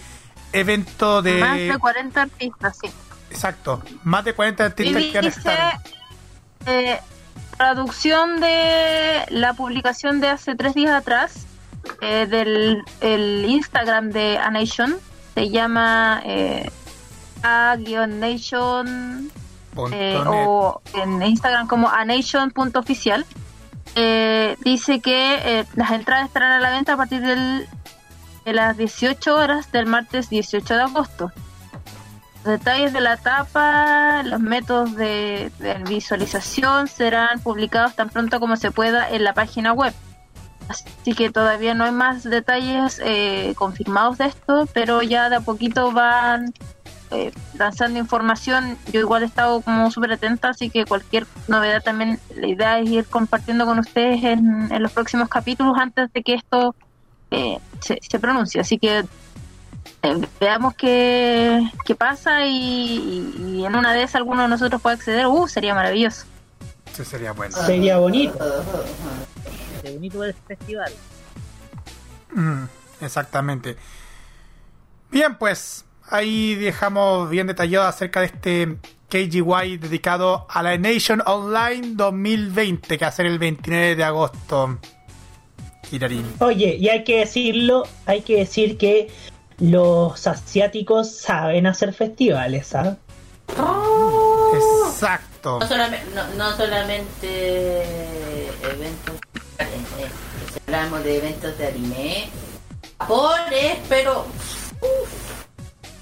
evento 0.51 1.21
de 1.21 1.39
Más 1.39 1.57
de 1.57 1.77
40 1.77 2.21
artistas, 2.21 2.77
sí. 2.81 2.89
exacto 3.29 3.83
más 4.03 4.25
de 4.25 4.33
40 4.33 4.63
Y 4.63 4.65
artistas 4.65 5.03
que 5.03 5.13
van 5.13 5.25
a 5.25 5.27
estar 5.27 5.79
eh, 6.65 6.99
traducción 7.57 8.39
de 8.39 9.25
la 9.29 9.53
publicación 9.53 10.19
de 10.19 10.29
hace 10.29 10.55
tres 10.55 10.73
días 10.73 10.93
atrás 10.93 11.45
eh, 12.01 12.25
del 12.27 12.81
el 13.01 13.45
Instagram 13.45 14.09
de 14.09 14.37
A 14.39 14.49
Nation 14.49 14.95
se 15.35 15.49
llama 15.49 16.21
eh, 16.25 16.69
a-nation 17.43 19.31
eh, 19.91 20.21
o 20.25 20.81
en 20.93 21.21
Instagram 21.21 21.67
como 21.67 21.89
anation.oficial 21.89 23.25
eh, 23.95 24.57
dice 24.61 24.99
que 24.99 25.35
eh, 25.35 25.65
las 25.75 25.91
entradas 25.91 26.27
estarán 26.27 26.51
a 26.51 26.59
la 26.59 26.71
venta 26.71 26.93
a 26.93 26.97
partir 26.97 27.21
del, 27.21 27.67
de 28.43 28.53
las 28.53 28.75
18 28.77 29.35
horas 29.35 29.71
del 29.71 29.85
martes 29.85 30.29
18 30.29 30.73
de 30.73 30.81
agosto. 30.81 31.31
Los 32.43 32.59
detalles 32.59 32.93
de 32.93 33.01
la 33.01 33.17
tapa, 33.17 34.21
los 34.23 34.39
métodos 34.39 34.95
de, 34.95 35.51
de 35.59 35.75
visualización 35.87 36.87
serán 36.87 37.39
publicados 37.39 37.95
tan 37.95 38.09
pronto 38.09 38.39
como 38.39 38.55
se 38.55 38.71
pueda 38.71 39.09
en 39.09 39.23
la 39.23 39.33
página 39.33 39.73
web. 39.73 39.93
Así 40.67 41.13
que 41.13 41.29
todavía 41.29 41.73
no 41.73 41.83
hay 41.83 41.91
más 41.91 42.23
detalles 42.23 42.99
eh, 43.03 43.53
confirmados 43.55 44.17
de 44.17 44.25
esto, 44.25 44.67
pero 44.73 45.01
ya 45.01 45.29
de 45.29 45.37
a 45.37 45.41
poquito 45.41 45.91
van 45.91 46.53
eh, 47.11 47.31
lanzando 47.53 47.99
información. 47.99 48.77
Yo 48.91 48.99
igual 48.99 49.23
he 49.23 49.25
estado 49.25 49.61
como 49.61 49.91
súper 49.91 50.13
atenta, 50.13 50.49
así 50.49 50.69
que 50.69 50.85
cualquier 50.85 51.25
novedad 51.47 51.83
también, 51.83 52.19
la 52.35 52.47
idea 52.47 52.79
es 52.79 52.89
ir 52.89 53.05
compartiendo 53.05 53.65
con 53.65 53.79
ustedes 53.79 54.23
en, 54.23 54.71
en 54.71 54.83
los 54.83 54.91
próximos 54.91 55.29
capítulos 55.29 55.77
antes 55.77 56.11
de 56.13 56.23
que 56.23 56.33
esto 56.33 56.75
eh, 57.31 57.59
se, 57.79 57.99
se 58.01 58.19
pronuncie. 58.19 58.61
Así 58.61 58.77
que 58.77 58.99
eh, 58.99 60.27
veamos 60.39 60.73
qué, 60.75 61.69
qué 61.85 61.95
pasa 61.95 62.45
y, 62.45 63.33
y 63.37 63.65
en 63.65 63.75
una 63.75 63.93
de 63.93 64.03
esas 64.03 64.15
alguno 64.15 64.43
de 64.43 64.47
nosotros 64.47 64.81
puede 64.81 64.95
acceder. 64.95 65.27
Uh, 65.27 65.47
sería 65.47 65.73
maravilloso. 65.73 66.25
Eso 66.91 67.03
sería 67.03 67.33
bueno 67.33 67.55
Sería 67.57 67.97
bonito. 67.97 68.37
Qué 69.81 69.91
bonito 69.91 70.23
el 70.23 70.33
festival. 70.33 70.91
Mm, 72.33 72.65
exactamente 73.01 73.77
bien 75.15 75.35
pues 75.35 75.84
ahí 76.09 76.55
dejamos 76.55 77.29
bien 77.29 77.47
detallado 77.47 77.87
acerca 77.87 78.21
de 78.21 78.25
este 78.27 78.77
KGY 79.09 79.77
dedicado 79.77 80.45
a 80.49 80.63
la 80.63 80.77
Nation 80.77 81.21
Online 81.25 81.93
2020 81.95 82.97
que 82.97 83.05
va 83.05 83.09
a 83.09 83.11
ser 83.11 83.25
el 83.25 83.39
29 83.39 83.95
de 83.95 84.03
agosto. 84.03 84.79
Kirarin 85.89 86.25
Oye, 86.39 86.77
y 86.79 86.89
hay 86.89 87.03
que 87.03 87.19
decirlo, 87.19 87.83
hay 88.05 88.21
que 88.21 88.37
decir 88.37 88.77
que 88.77 89.09
los 89.59 90.25
asiáticos 90.27 91.11
saben 91.11 91.67
hacer 91.67 91.93
festivales, 91.93 92.67
¿sabes? 92.67 92.95
exacto. 94.87 95.59
No 95.59 95.67
solamente, 95.67 96.07
no, 96.15 96.27
no 96.35 96.57
solamente 96.57 98.43
eventos, 98.63 99.15
eh, 99.59 99.67
eh, 99.99 100.09
hablamos 100.65 101.03
de 101.03 101.17
eventos 101.17 101.57
de 101.57 101.67
anime, 101.67 102.29
japones, 102.99 103.77
pero 103.87 104.25
uf, 104.81 105.44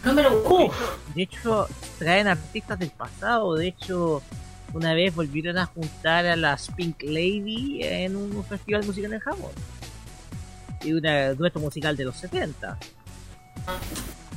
Número 0.03 0.41
uno. 0.43 0.65
Uf, 0.65 0.75
De 1.15 1.23
hecho, 1.23 1.67
traen 1.97 2.27
artistas 2.27 2.77
del 2.79 2.89
pasado. 2.89 3.55
De 3.55 3.67
hecho, 3.67 4.21
una 4.73 4.93
vez 4.93 5.13
volvieron 5.15 5.57
a 5.57 5.65
juntar 5.65 6.25
a 6.25 6.35
las 6.35 6.69
Pink 6.71 7.03
Lady 7.03 7.83
en 7.83 8.15
un 8.15 8.43
festival 8.43 8.85
musical 8.85 9.13
en 9.13 9.19
Japón. 9.19 9.51
Y 10.83 10.93
un 10.93 11.01
dueto 11.37 11.59
musical 11.59 11.95
de 11.95 12.05
los 12.05 12.17
70. 12.17 12.77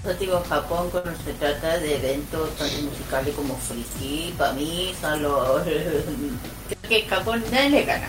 Yo 0.04 0.14
digo 0.14 0.40
Japón 0.48 0.88
cuando 0.90 1.10
se 1.24 1.32
trata 1.32 1.78
de 1.78 1.96
eventos 1.96 2.50
tanto 2.56 2.82
musicales 2.82 3.34
como 3.34 3.56
friki, 3.56 4.32
para 4.38 4.52
mí 4.52 4.94
son 5.00 5.22
los... 5.22 5.62
Creo 5.66 6.82
que 6.88 7.02
Japón 7.02 7.42
nadie 7.50 7.70
le 7.70 7.84
gana 7.84 8.08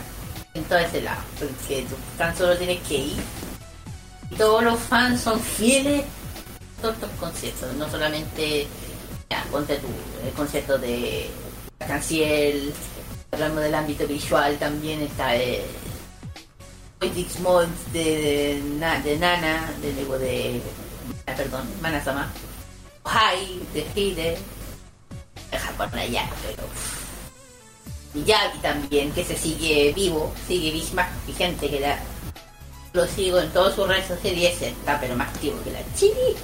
en 0.54 0.64
todo 0.66 0.78
ese 0.78 1.02
lado, 1.02 1.22
porque 1.40 1.86
tú 1.90 1.96
tan 2.18 2.36
solo 2.38 2.56
tienes 2.56 2.80
que 2.88 2.98
ir. 2.98 3.18
Y 4.30 4.36
todos 4.36 4.64
los 4.64 4.80
fans 4.80 5.22
son 5.22 5.40
fieles 5.40 6.04
todos 6.82 6.96
estos 6.96 7.10
conciertos, 7.20 7.74
no 7.76 7.90
solamente 7.90 8.68
ya, 9.30 9.44
el 10.26 10.32
concierto 10.34 10.78
de 10.78 11.30
Canciel, 11.80 12.74
hablamos 13.32 13.62
del 13.62 13.76
ámbito 13.76 14.08
visual 14.08 14.58
también 14.58 15.02
está 15.02 15.36
eh, 15.36 15.64
Poetics 17.00 17.40
Mode 17.40 17.68
de, 17.94 18.62
de, 18.62 19.02
de 19.04 19.18
Nana, 19.18 19.72
de 19.82 19.94
luego 19.94 20.18
de 20.18 20.62
ah, 21.26 21.34
perdón, 21.36 21.68
Manasama, 21.82 22.32
Hai 23.04 23.60
de 23.74 23.86
Hide, 23.96 24.38
de 25.52 25.58
Japón 25.58 25.90
allá, 25.94 26.30
pero 26.42 26.68
Miyagi 28.14 28.60
también, 28.60 29.12
que 29.12 29.24
se 29.24 29.38
sigue 29.38 29.94
vivo, 29.94 30.34
sigue 30.48 30.82
más 30.94 31.08
vigente 31.26 31.70
que 31.70 31.80
la 31.80 32.00
lo 32.94 33.06
sigo 33.06 33.40
en 33.40 33.52
todas 33.52 33.76
sus 33.76 33.88
redes 33.88 34.08
sociales 34.08 34.60
está 34.62 35.00
pero 35.00 35.16
más 35.16 35.28
activo 35.30 35.62
que 35.64 35.72
la 35.72 35.82
chili. 35.96 36.36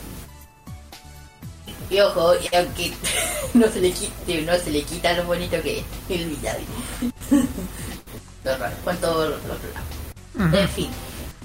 Y 1.90 2.00
ojo, 2.00 2.34
y 2.36 2.56
aunque 2.56 2.94
no 3.54 3.68
se 3.70 3.82
le 3.82 3.92
quite, 3.92 4.42
no 4.42 4.54
se 4.58 4.72
le 4.72 4.82
quita 4.84 5.14
lo 5.14 5.26
bonito 5.26 5.62
que 5.62 5.80
es 5.80 5.86
el. 6.10 6.38
Lo 8.44 8.58
raro, 8.58 8.76
cuánto 8.84 9.30
lo 9.30 10.58
En 10.60 10.68
fin. 10.70 10.90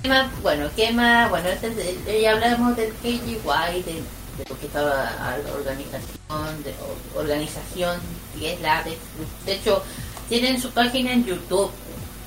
¿Qué 0.03 0.09
más? 0.09 0.27
Bueno, 0.43 0.69
¿qué 0.75 0.91
más? 0.93 1.31
Bueno, 1.31 1.49
es 1.49 1.63
el- 1.63 2.21
ya 2.23 2.33
hablamos 2.33 2.77
del 2.77 2.93
KGY, 2.95 3.83
de, 3.85 3.93
de 3.93 4.45
lo 4.49 4.59
que 4.59 4.67
estaba 4.67 5.03
a 5.09 5.39
la 5.39 5.53
organización, 5.55 6.63
de 6.65 6.71
o- 6.83 7.19
organización, 7.19 8.01
que 8.39 8.55
es 8.55 8.61
la 8.61 8.83
de, 8.83 8.99
de 9.47 9.55
hecho, 9.55 9.83
tienen 10.29 10.61
su 10.61 10.71
página 10.71 11.13
en 11.13 11.25
YouTube. 11.25 11.71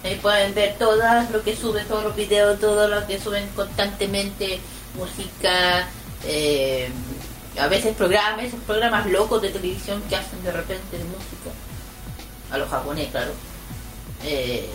Ahí 0.06 0.16
pueden 0.22 0.54
ver 0.54 0.78
todas 0.80 1.30
lo 1.32 1.44
que 1.44 1.56
suben, 1.56 1.86
todos 1.88 2.04
los 2.06 2.16
videos, 2.16 2.60
todo 2.60 2.88
lo 2.88 3.06
que 3.08 3.20
suben 3.20 3.48
constantemente, 3.56 4.60
música, 4.96 5.88
eh, 6.26 6.90
a 7.60 7.68
veces 7.68 7.96
programas, 7.96 8.46
esos 8.46 8.60
programas 8.62 9.06
locos 9.08 9.42
de 9.42 9.50
televisión 9.50 10.02
que 10.10 10.16
hacen 10.16 10.44
de 10.44 10.52
repente 10.52 10.98
música. 10.98 11.52
A 12.52 12.58
los 12.58 12.70
japoneses, 12.70 13.12
claro. 13.12 13.32
Eh, 14.24 14.70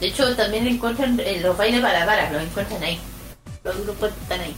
de 0.00 0.06
hecho, 0.06 0.34
también 0.36 0.66
encuentran 0.66 1.18
eh, 1.20 1.40
los 1.40 1.56
bailes 1.56 1.82
balabaras, 1.82 2.32
los 2.32 2.42
encuentran 2.42 2.82
ahí. 2.82 2.98
Los 3.64 3.76
grupos 3.84 4.10
están 4.22 4.40
ahí. 4.40 4.54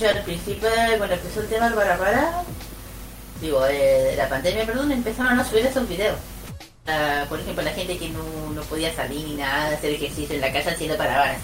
Yo 0.00 0.08
al 0.08 0.22
principio, 0.22 0.68
cuando 0.96 1.14
empezó 1.14 1.40
el 1.40 1.48
tema 1.48 1.66
del 1.66 1.74
balabara, 1.74 2.42
digo, 3.40 3.66
eh, 3.66 4.10
de 4.10 4.16
la 4.16 4.28
pandemia, 4.28 4.64
perdón, 4.64 4.92
empezaron 4.92 5.38
a 5.38 5.44
subir 5.44 5.66
esos 5.66 5.88
videos. 5.88 6.16
Ah, 6.86 7.26
por 7.28 7.38
ejemplo, 7.38 7.62
la 7.62 7.72
gente 7.72 7.98
que 7.98 8.08
no, 8.08 8.22
no 8.54 8.62
podía 8.62 8.94
salir 8.94 9.26
ni 9.26 9.34
nada, 9.34 9.76
hacer 9.76 9.92
ejercicio 9.92 10.34
en 10.34 10.40
la 10.40 10.52
casa 10.52 10.70
haciendo 10.70 10.96
balabaras. 10.96 11.38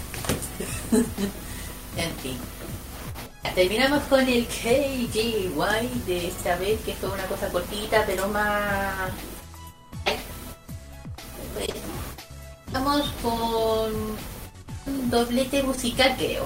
en 0.91 2.15
fin. 2.21 2.37
Terminamos 3.55 4.03
con 4.03 4.21
el 4.27 4.45
KGY 4.47 5.51
de 6.05 6.27
esta 6.27 6.55
vez, 6.57 6.79
que 6.81 6.93
fue 6.93 7.09
una 7.09 7.25
cosa 7.25 7.49
cortita, 7.49 8.03
pero 8.05 8.27
más... 8.27 9.11
Vamos 12.71 13.11
con 13.21 13.91
un 14.85 15.09
doblete 15.09 15.63
musical, 15.63 16.15
creo. 16.17 16.43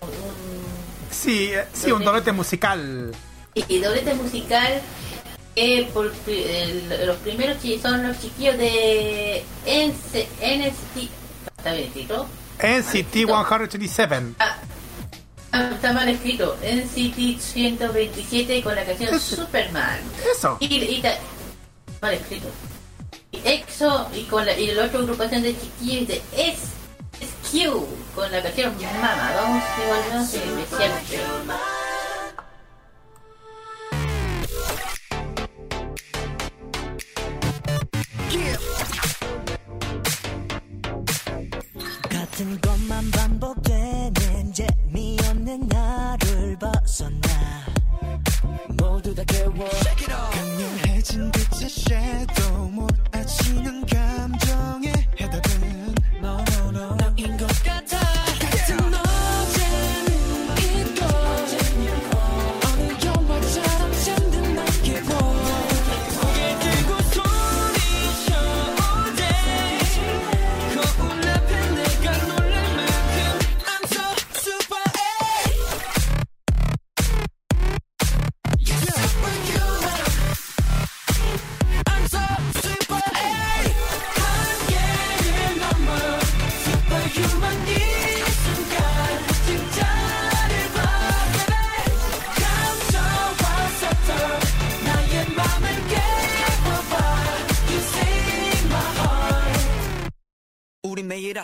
Un, 0.00 0.64
Sí, 1.10 1.50
eh, 1.52 1.66
sí, 1.72 1.92
un 1.92 2.04
doblete 2.04 2.32
musical. 2.32 3.12
y 3.54 3.78
doblete 3.78 4.14
musical 4.14 4.82
que 5.54 5.88
por 5.94 6.06
los 6.06 7.16
primeros 7.18 7.58
son 7.80 8.08
los 8.08 8.18
chiquillos 8.20 8.58
de 8.58 9.44
NC 9.66 10.26
NCT. 10.40 11.10
¿Está 11.56 11.72
bien 11.72 11.84
escrito? 11.84 12.26
NCT 12.58 13.12
127. 13.26 14.14
Ah, 14.14 14.20
ah, 14.38 14.53
está 15.74 15.92
mal 15.92 16.08
escrito. 16.08 16.56
NCT 16.62 17.38
127 17.40 18.62
con 18.62 18.74
la 18.74 18.84
canción. 18.84 19.18
Superman. 19.20 19.98
Eso. 20.36 20.56
Y, 20.60 20.66
y 20.74 21.00
ta- 21.02 21.18
mal 22.00 22.14
escrito. 22.14 22.48
Y 23.32 23.40
EXO 23.44 24.08
y 24.14 24.22
con 24.24 24.46
la, 24.46 24.56
y 24.58 24.68
la 24.72 24.84
otra 24.84 25.00
agrupación 25.00 25.42
de 25.42 25.56
chiquillos 25.58 26.08
de 26.08 26.22
S 26.36 26.58
SQ 27.20 28.14
con 28.14 28.30
la 28.30 28.42
canción 28.42 28.74
Mama. 29.00 29.32
Vamos 29.36 29.64
igual 29.84 30.00
a 30.12 30.16
iniciar. 30.16 30.90
같은 30.90 31.73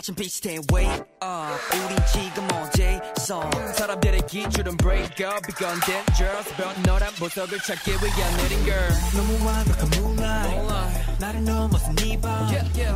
아침 0.00 0.14
비슷해 0.14 0.58
wake 0.72 0.90
up 0.90 1.76
우린 1.76 1.98
지금 2.10 2.48
어제서 2.50 3.50
사람들의 3.74 4.22
기준은 4.26 4.74
break 4.78 5.26
up 5.26 5.42
이건 5.50 5.78
dangerous 5.80 6.48
but 6.56 6.80
너란 6.86 7.12
보석을 7.16 7.58
찾기 7.58 7.90
위한 7.90 8.36
내린 8.38 8.64
girl 8.64 8.88
너무 9.14 9.46
완벽한 9.46 9.90
moonlight 9.92 11.18
나를 11.20 11.44
넘어선 11.44 11.94
네밤 11.96 12.48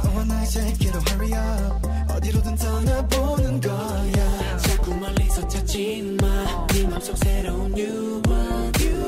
너와 0.04 0.24
나의 0.24 0.46
세계로 0.46 1.00
hurry 1.10 1.68
up 1.68 1.88
어디로든 2.14 2.56
떠나보는 2.56 3.60
거야 3.60 4.56
자꾸 4.56 4.94
멀리서 4.94 5.46
찾지 5.48 6.16
마네 6.18 6.88
맘속 6.88 7.14
새로운 7.18 7.72
you 7.74 8.22
want 8.26 8.86
you 8.86 9.03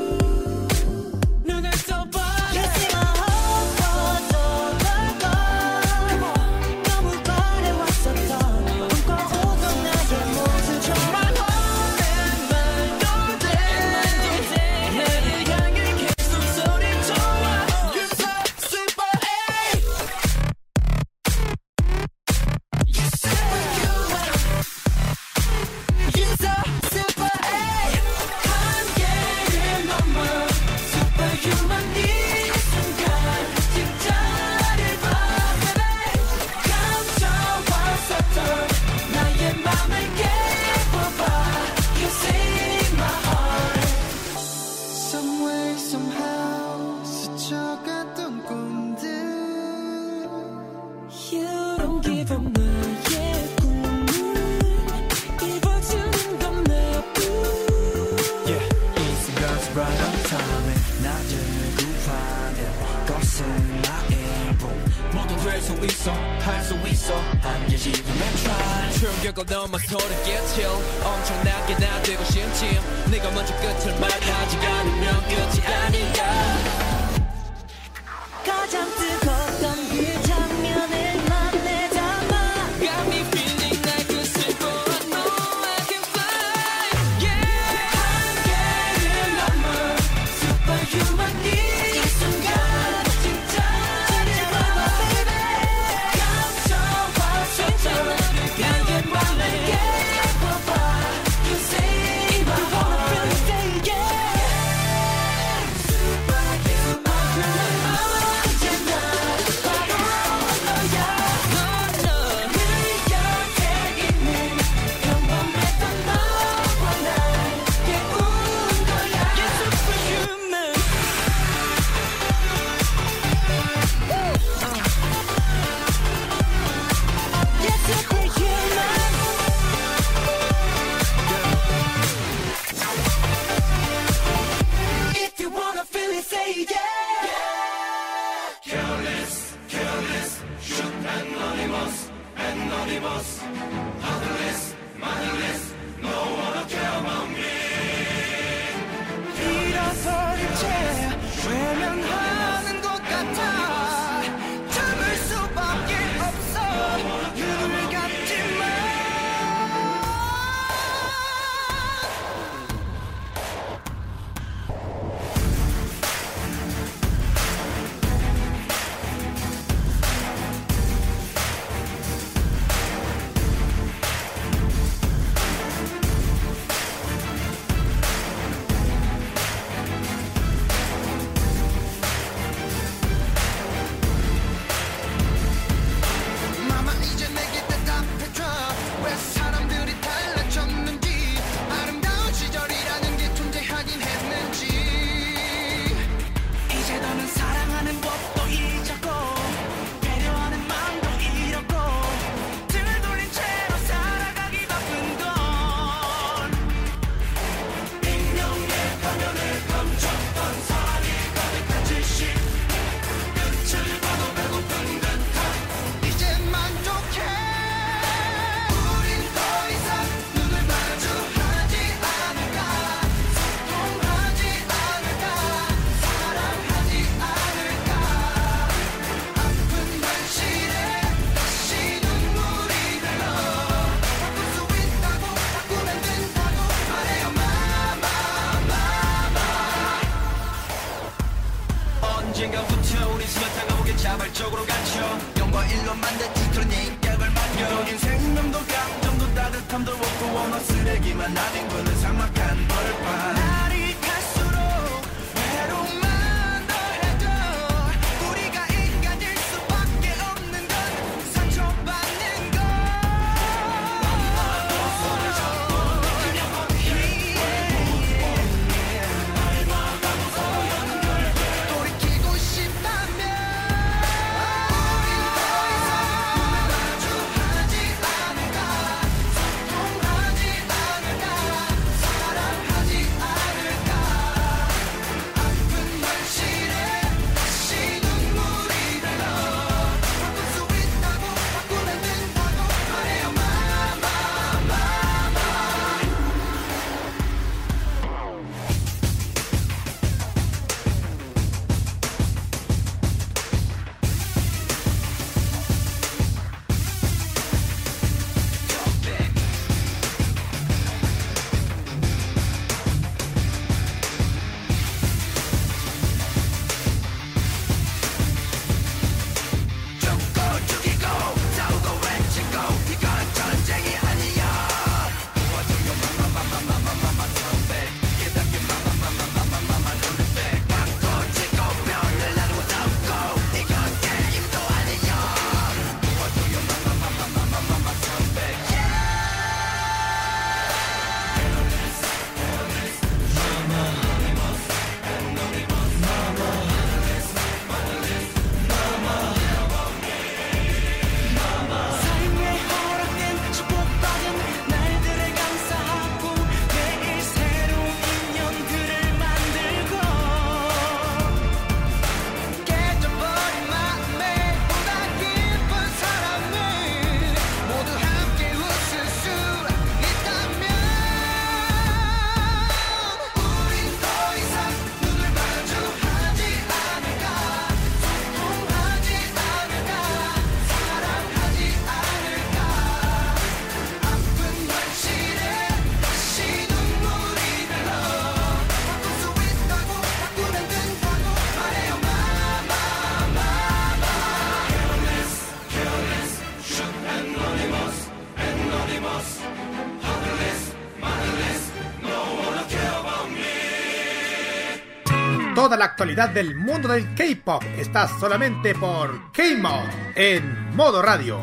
Toda 405.68 405.76
la 405.76 405.84
actualidad 405.84 406.30
del 406.30 406.56
mundo 406.56 406.88
del 406.88 407.14
K-pop 407.14 407.62
está 407.76 408.08
solamente 408.18 408.74
por 408.74 409.30
K-Mod 409.32 409.84
en 410.14 410.74
modo 410.74 411.02
radio. 411.02 411.38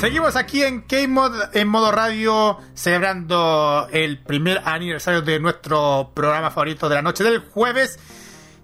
Seguimos 0.00 0.34
aquí 0.34 0.64
en 0.64 0.80
K-Mod 0.80 1.54
en 1.54 1.68
modo 1.68 1.92
radio 1.92 2.58
celebrando 2.74 3.86
el 3.92 4.18
primer 4.18 4.62
aniversario 4.64 5.22
de 5.22 5.38
nuestro 5.38 6.10
programa 6.12 6.50
favorito 6.50 6.88
de 6.88 6.96
la 6.96 7.02
noche 7.02 7.22
del 7.22 7.38
jueves. 7.38 8.00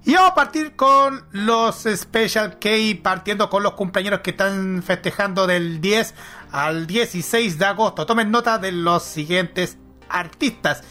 Y 0.04 0.14
vamos 0.14 0.32
a 0.32 0.34
partir 0.34 0.74
con 0.74 1.24
los 1.30 1.84
Special 1.84 2.58
K, 2.58 2.68
partiendo 3.04 3.48
con 3.48 3.62
los 3.62 3.74
cumpleaños 3.74 4.18
que 4.18 4.30
están 4.30 4.82
festejando 4.82 5.46
del 5.46 5.80
10 5.80 6.12
al 6.50 6.88
16 6.88 7.56
de 7.56 7.64
agosto. 7.66 8.04
Tomen 8.04 8.32
nota 8.32 8.58
de 8.58 8.72
los 8.72 9.04
siguientes 9.04 9.78
artistas. 10.08 10.82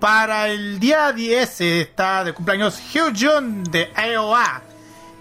Para 0.00 0.48
el 0.48 0.78
día 0.78 1.12
10 1.12 1.60
está 1.60 2.22
de 2.22 2.34
cumpleaños 2.34 2.78
Hyojun 2.92 3.64
de 3.64 3.90
AOA, 3.94 4.62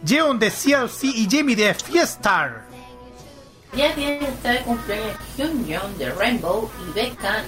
Jeon 0.06 0.38
de 0.38 0.52
CLC 0.52 1.04
y 1.06 1.28
Jamie 1.32 1.56
de 1.56 1.74
Fiestar. 1.74 2.66
Ya 3.74 3.94
tiene 3.96 4.28
está 4.28 4.52
de 4.52 4.60
cumpleaños 4.62 5.18
Hyun 5.38 5.66
Young 5.66 5.96
de 5.98 6.12
Rainbow 6.12 6.70
y 6.88 6.92
Becca 6.94 7.44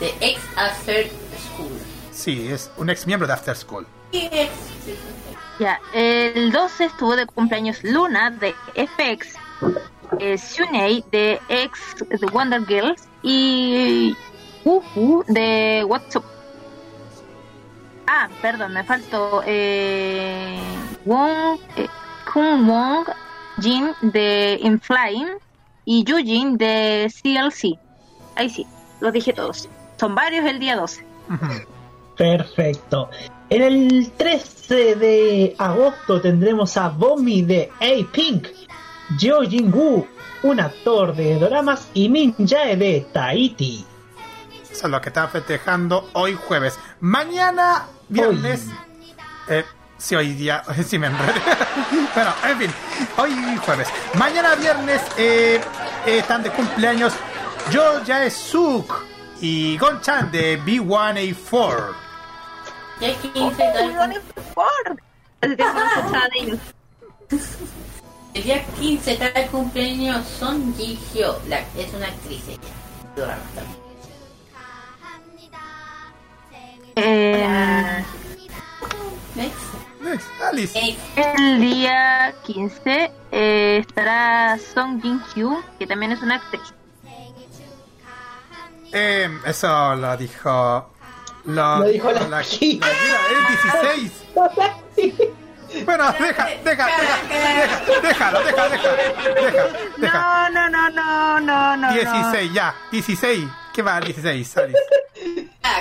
de 0.00 0.14
Ex 0.20 0.40
After 0.56 1.10
School. 1.38 1.78
Sí, 2.10 2.48
es 2.48 2.70
un 2.76 2.90
ex 2.90 3.06
miembro 3.06 3.26
de 3.26 3.34
After 3.34 3.56
School. 3.56 3.86
Ex, 4.12 4.50
Ya, 5.58 5.80
el 5.94 6.52
12 6.52 6.84
estuvo 6.86 7.16
de 7.16 7.26
cumpleaños 7.26 7.82
Luna 7.82 8.30
de 8.30 8.54
FX, 8.74 9.34
eh, 10.18 10.36
Sunei 10.36 11.04
de 11.10 11.40
X 11.48 11.80
The 12.08 12.26
Wonder 12.32 12.66
Girls 12.66 13.04
y 13.22 14.14
Wuhu 14.64 15.24
de 15.28 15.84
What's 15.86 16.16
Up. 16.16 16.24
Ah, 18.06 18.28
perdón, 18.40 18.74
me 18.74 18.84
faltó 18.84 19.42
eh, 19.46 20.60
Wong, 21.04 21.58
eh, 21.76 21.88
Wong 22.34 23.06
Jin 23.60 23.92
de 24.02 24.58
Inflying 24.62 25.28
y 25.84 26.04
Yujin 26.04 26.56
de 26.56 27.10
CLC. 27.10 27.78
Ahí 28.36 28.48
sí, 28.48 28.66
los 29.00 29.12
dije 29.12 29.32
todos. 29.32 29.68
Son 29.98 30.14
varios 30.14 30.44
el 30.46 30.58
día 30.58 30.76
12. 30.76 31.04
Perfecto. 32.16 33.08
En 33.50 33.62
el 33.62 34.10
13 34.12 34.96
de 34.96 35.54
agosto 35.58 36.20
tendremos 36.20 36.76
a 36.76 36.88
Bomi 36.88 37.42
de 37.42 37.70
A-Pink, 37.80 38.48
Jo 39.20 39.42
Jin-woo, 39.42 40.06
un 40.42 40.60
actor 40.60 41.14
de 41.14 41.38
dramas, 41.38 41.88
y 41.94 42.08
Min 42.08 42.34
Jae 42.38 42.76
de 42.76 43.06
Tahiti. 43.12 43.84
Son 44.74 44.90
los 44.90 45.00
que 45.00 45.08
están 45.10 45.30
festejando 45.30 46.10
hoy 46.14 46.34
jueves. 46.34 46.78
Mañana, 47.00 47.86
viernes. 48.08 48.66
Eh, 49.48 49.64
sí, 49.98 50.14
hoy 50.14 50.32
día. 50.34 50.62
Sí, 50.86 50.98
me 50.98 51.08
enredé. 51.08 51.40
bueno, 52.14 52.32
en 52.48 52.58
fin. 52.58 52.70
Hoy 53.18 53.32
jueves. 53.64 53.88
Mañana, 54.14 54.54
viernes, 54.54 55.00
eh, 55.16 55.60
eh, 56.06 56.18
están 56.18 56.42
de 56.42 56.50
cumpleaños 56.50 57.12
Jo 57.72 58.00
Jae-suk 58.06 58.92
y 59.40 59.76
Gon 59.78 60.00
Chan 60.00 60.30
de 60.32 60.60
B1A4. 60.62 61.94
Ya 63.00 63.14
15 63.14 63.56
tal- 63.56 64.22
Hace 65.40 65.56
tiempo 65.56 65.80
no 65.80 65.84
escuchaba 65.96 66.28
de 66.32 66.38
ellos. 66.40 66.58
el 68.34 68.42
día 68.44 68.64
15 68.78 69.12
está 69.12 69.30
de 69.30 69.46
cumpleaños 69.48 70.24
Son 70.38 70.72
Ji 70.76 70.98
Hyo, 71.12 71.36
la, 71.48 71.58
es 71.76 71.92
una 71.94 72.06
actriz 72.06 72.42
ella. 72.48 72.60
Drama 73.16 73.36
también. 73.54 73.81
Eh, 77.04 78.04
Next. 79.34 79.56
Next, 80.00 80.28
Alice. 80.42 80.74
Next. 80.80 81.00
el 81.38 81.60
día 81.60 82.34
15 82.44 83.12
eh, 83.32 83.78
estará 83.80 84.58
Song 84.58 85.00
Jin 85.02 85.20
Hyo, 85.34 85.62
que 85.78 85.86
también 85.86 86.12
es 86.12 86.22
una 86.22 86.36
actriz. 86.36 86.62
Eh, 88.92 89.28
eso 89.46 89.94
lo 89.96 90.16
dijo. 90.16 90.88
Lo, 91.46 91.78
Lo 91.78 91.84
dijo 91.86 92.12
la 92.12 92.20
la, 92.20 92.28
la 92.28 92.42
Kira, 92.42 92.86
es 92.86 94.10
16. 94.96 95.32
Bueno, 95.86 96.12
deja, 96.12 96.48
deja, 96.64 96.86
deja, 96.86 96.86
deja, 97.28 98.00
déjalo, 98.02 98.40
deja, 98.44 98.68
deja, 98.68 98.92
deja, 98.92 99.68
deja. 99.96 100.20
No, 100.20 100.50
no, 100.50 100.68
no, 100.68 100.90
no, 100.90 101.40
no, 101.40 101.76
no. 101.78 101.92
16, 101.94 102.52
ya, 102.52 102.74
16. 102.90 103.48
¿Qué 103.72 103.82
va? 103.82 104.00
16, 104.00 104.56
Alice. 104.58 104.78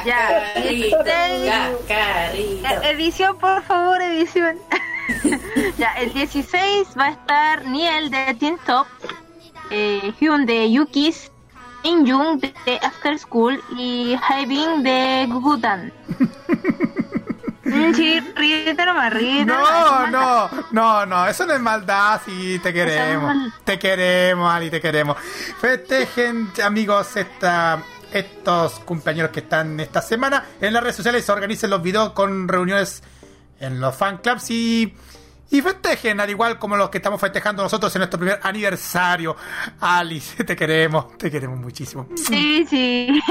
Ya, 0.05 0.53
Cacarito, 0.53 1.03
16. 1.03 1.51
cacarito. 1.87 2.67
Eh, 2.67 2.91
Edición, 2.91 3.37
por 3.37 3.61
favor, 3.63 4.01
edición. 4.01 4.57
ya, 5.77 5.93
el 5.93 6.13
16 6.13 6.87
va 6.97 7.05
a 7.05 7.11
estar 7.11 7.65
Niel 7.65 8.09
de 8.09 8.33
Teen 8.39 8.57
Top, 8.65 8.87
eh, 9.69 10.13
Hyun 10.19 10.45
de 10.45 10.71
Yukis, 10.71 11.31
In 11.83 12.09
Jung 12.09 12.39
de 12.39 12.79
After 12.81 13.17
School 13.19 13.61
y 13.77 14.15
Haibin 14.27 14.83
de 14.83 15.27
Gugudan. 15.29 15.91
Sí, 17.95 18.19
ríete 18.35 18.85
nomás, 18.85 19.13
ríete 19.13 19.45
No, 19.45 20.07
no, 20.07 20.49
no, 20.71 21.05
no, 21.05 21.27
eso 21.27 21.45
no 21.45 21.53
es 21.53 21.59
maldad, 21.59 22.21
sí, 22.25 22.59
te 22.61 22.73
queremos. 22.73 23.53
Te 23.63 23.79
queremos, 23.79 24.51
Ali, 24.53 24.69
te 24.69 24.81
queremos. 24.81 25.17
Festejen, 25.59 26.51
amigos, 26.63 27.15
esta, 27.15 27.81
estos 28.11 28.79
cumpleaños 28.79 29.29
que 29.29 29.41
están 29.41 29.79
esta 29.79 30.01
semana. 30.01 30.45
En 30.59 30.73
las 30.73 30.83
redes 30.83 30.95
sociales 30.97 31.25
se 31.25 31.31
organicen 31.31 31.69
los 31.69 31.81
videos 31.81 32.11
con 32.11 32.47
reuniones 32.47 33.03
en 33.59 33.79
los 33.79 33.95
fan 33.95 34.17
clubs 34.17 34.49
y, 34.49 34.93
y 35.51 35.61
festejen, 35.61 36.19
al 36.19 36.29
igual 36.29 36.57
como 36.59 36.75
los 36.75 36.89
que 36.89 36.97
estamos 36.97 37.21
festejando 37.21 37.63
nosotros 37.63 37.95
en 37.95 37.99
nuestro 37.99 38.19
primer 38.19 38.39
aniversario. 38.43 39.35
Alice, 39.79 40.43
te 40.43 40.55
queremos, 40.55 41.17
te 41.17 41.29
queremos 41.31 41.59
muchísimo. 41.59 42.07
Sí, 42.15 42.65
sí. 42.69 43.21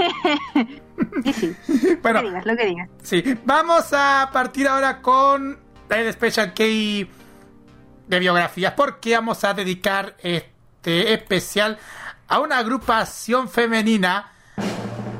sí, 1.25 1.33
sí. 1.33 1.99
Bueno, 2.03 2.23
Lo 2.23 2.29
que 2.29 2.29
digas, 2.31 2.47
lo 2.47 2.57
que 2.57 2.67
digas. 2.67 2.89
Sí, 3.03 3.39
vamos 3.45 3.93
a 3.93 4.31
partir 4.33 4.69
ahora 4.69 5.01
con 5.03 5.59
el 5.89 6.13
Special 6.13 6.55
K 6.55 6.65
de 6.65 8.19
biografías 8.19 8.73
porque 8.77 9.15
vamos 9.15 9.45
a 9.45 9.55
dedicar 9.55 10.17
este 10.23 11.13
especial 11.13 11.79
a 12.29 12.41
una 12.41 12.59
agrupación 12.59 13.49
femenina 13.49 14.33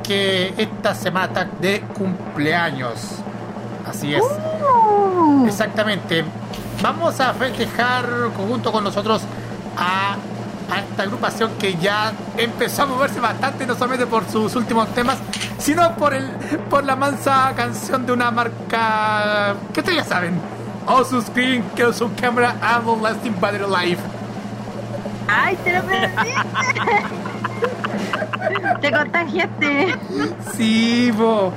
que 0.03 0.55
esta 0.57 0.95
semana 0.95 1.27
está 1.27 1.45
de 1.45 1.81
cumpleaños. 1.83 3.19
Así 3.87 4.15
es. 4.15 4.23
Uh, 4.23 5.47
Exactamente. 5.47 6.25
Vamos 6.83 7.21
a 7.21 7.35
festejar 7.35 8.07
junto 8.37 8.73
con 8.73 8.85
nosotros 8.85 9.23
a, 9.77 10.17
a 10.71 10.81
esta 10.81 11.03
agrupación 11.03 11.53
que 11.59 11.75
ya 11.77 12.13
empezó 12.37 12.83
a 12.83 12.87
moverse 12.87 13.21
bastante, 13.21 13.67
no 13.67 13.75
solamente 13.75 14.07
por 14.07 14.29
sus 14.29 14.55
últimos 14.57 14.89
temas, 14.95 15.19
sino 15.59 15.95
por 15.97 16.15
el 16.15 16.27
por 16.69 16.85
la 16.85 16.97
mansa 16.97 17.53
canción 17.57 18.07
de 18.07 18.13
una 18.13 18.31
marca 18.31 19.55
que 19.73 19.81
ustedes 19.81 19.99
ya 19.99 20.05
saben. 20.05 20.41
Osu 20.87 21.21
Screen, 21.23 21.63
Kill 21.77 21.93
Some 21.93 22.15
Camera, 22.17 22.57
and 22.63 23.03
Lasting 23.03 23.39
Battery 23.41 23.67
Life. 23.67 24.03
Ay, 25.29 25.57
te 25.63 25.73
lo 25.73 25.83
perdiste. 25.83 26.35
te 28.81 28.93
contagiaste. 28.93 29.95
Sí, 30.57 31.11
bo. 31.13 31.53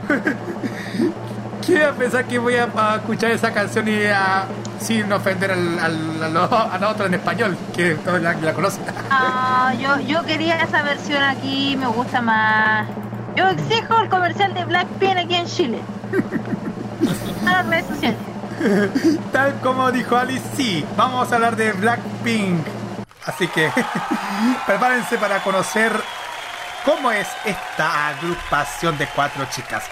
¿Quién 1.65 1.77
iba 1.81 1.89
a 1.89 1.93
pensar 1.93 2.25
que 2.25 2.39
voy 2.39 2.55
a, 2.57 2.67
a 2.75 2.95
escuchar 2.97 3.31
esa 3.31 3.51
canción 3.53 3.87
y 3.87 4.05
a, 4.05 4.45
sin 4.79 5.11
ofender 5.11 5.51
al, 5.51 5.79
al, 5.79 6.23
a, 6.23 6.27
lo- 6.29 6.71
a 6.73 6.77
la 6.77 6.89
otra 6.89 7.05
en 7.05 7.13
español, 7.13 7.57
que 7.75 7.95
todos 7.95 8.21
la, 8.21 8.33
la 8.33 8.53
conocen? 8.53 8.83
Ah, 9.09 9.73
yo, 9.79 9.99
yo 10.01 10.23
quería 10.23 10.57
esa 10.61 10.81
versión 10.83 11.23
aquí, 11.23 11.75
me 11.77 11.87
gusta 11.87 12.21
más. 12.21 12.87
Yo 13.35 13.47
exijo 13.47 13.99
el 14.01 14.09
comercial 14.09 14.53
de 14.53 14.65
Blackpink 14.65 15.17
aquí 15.17 15.35
en 15.35 15.45
Chile. 15.47 15.79
A 17.47 17.51
las 17.51 17.67
redes 17.67 17.85
sociales. 17.87 18.17
Tal 19.31 19.53
como 19.61 19.91
dijo 19.91 20.15
Alice, 20.17 20.43
sí, 20.55 20.85
vamos 20.95 21.31
a 21.31 21.35
hablar 21.35 21.55
de 21.55 21.71
Blackpink. 21.73 22.59
Así 23.25 23.47
que 23.47 23.71
prepárense 24.67 25.17
para 25.17 25.39
conocer 25.41 25.91
cómo 26.85 27.09
es 27.11 27.27
esta 27.45 28.09
agrupación 28.09 28.97
de 28.97 29.07
cuatro 29.07 29.45
chicas. 29.49 29.83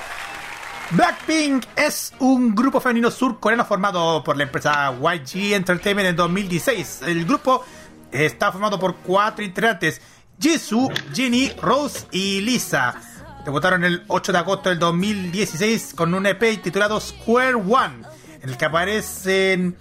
Blackpink 0.91 1.65
es 1.77 2.13
un 2.19 2.53
grupo 2.53 2.81
femenino 2.81 3.09
surcoreano 3.09 3.63
formado 3.63 4.21
por 4.25 4.35
la 4.35 4.43
empresa 4.43 4.91
YG 4.91 5.53
Entertainment 5.53 6.09
en 6.09 6.15
2016. 6.17 7.03
El 7.03 7.25
grupo 7.25 7.63
está 8.11 8.51
formado 8.51 8.77
por 8.77 8.95
cuatro 8.97 9.45
integrantes: 9.45 10.01
Jisoo, 10.37 10.89
Jinny, 11.13 11.49
Rose 11.61 12.07
y 12.11 12.41
Lisa. 12.41 12.95
Debutaron 13.45 13.85
el 13.85 14.03
8 14.07 14.33
de 14.33 14.37
agosto 14.37 14.67
del 14.67 14.79
2016 14.79 15.93
con 15.95 16.13
un 16.13 16.25
EP 16.25 16.61
titulado 16.61 16.99
Square 16.99 17.55
One, 17.55 18.03
en 18.41 18.49
el 18.49 18.57
que 18.57 18.65
aparecen 18.65 19.77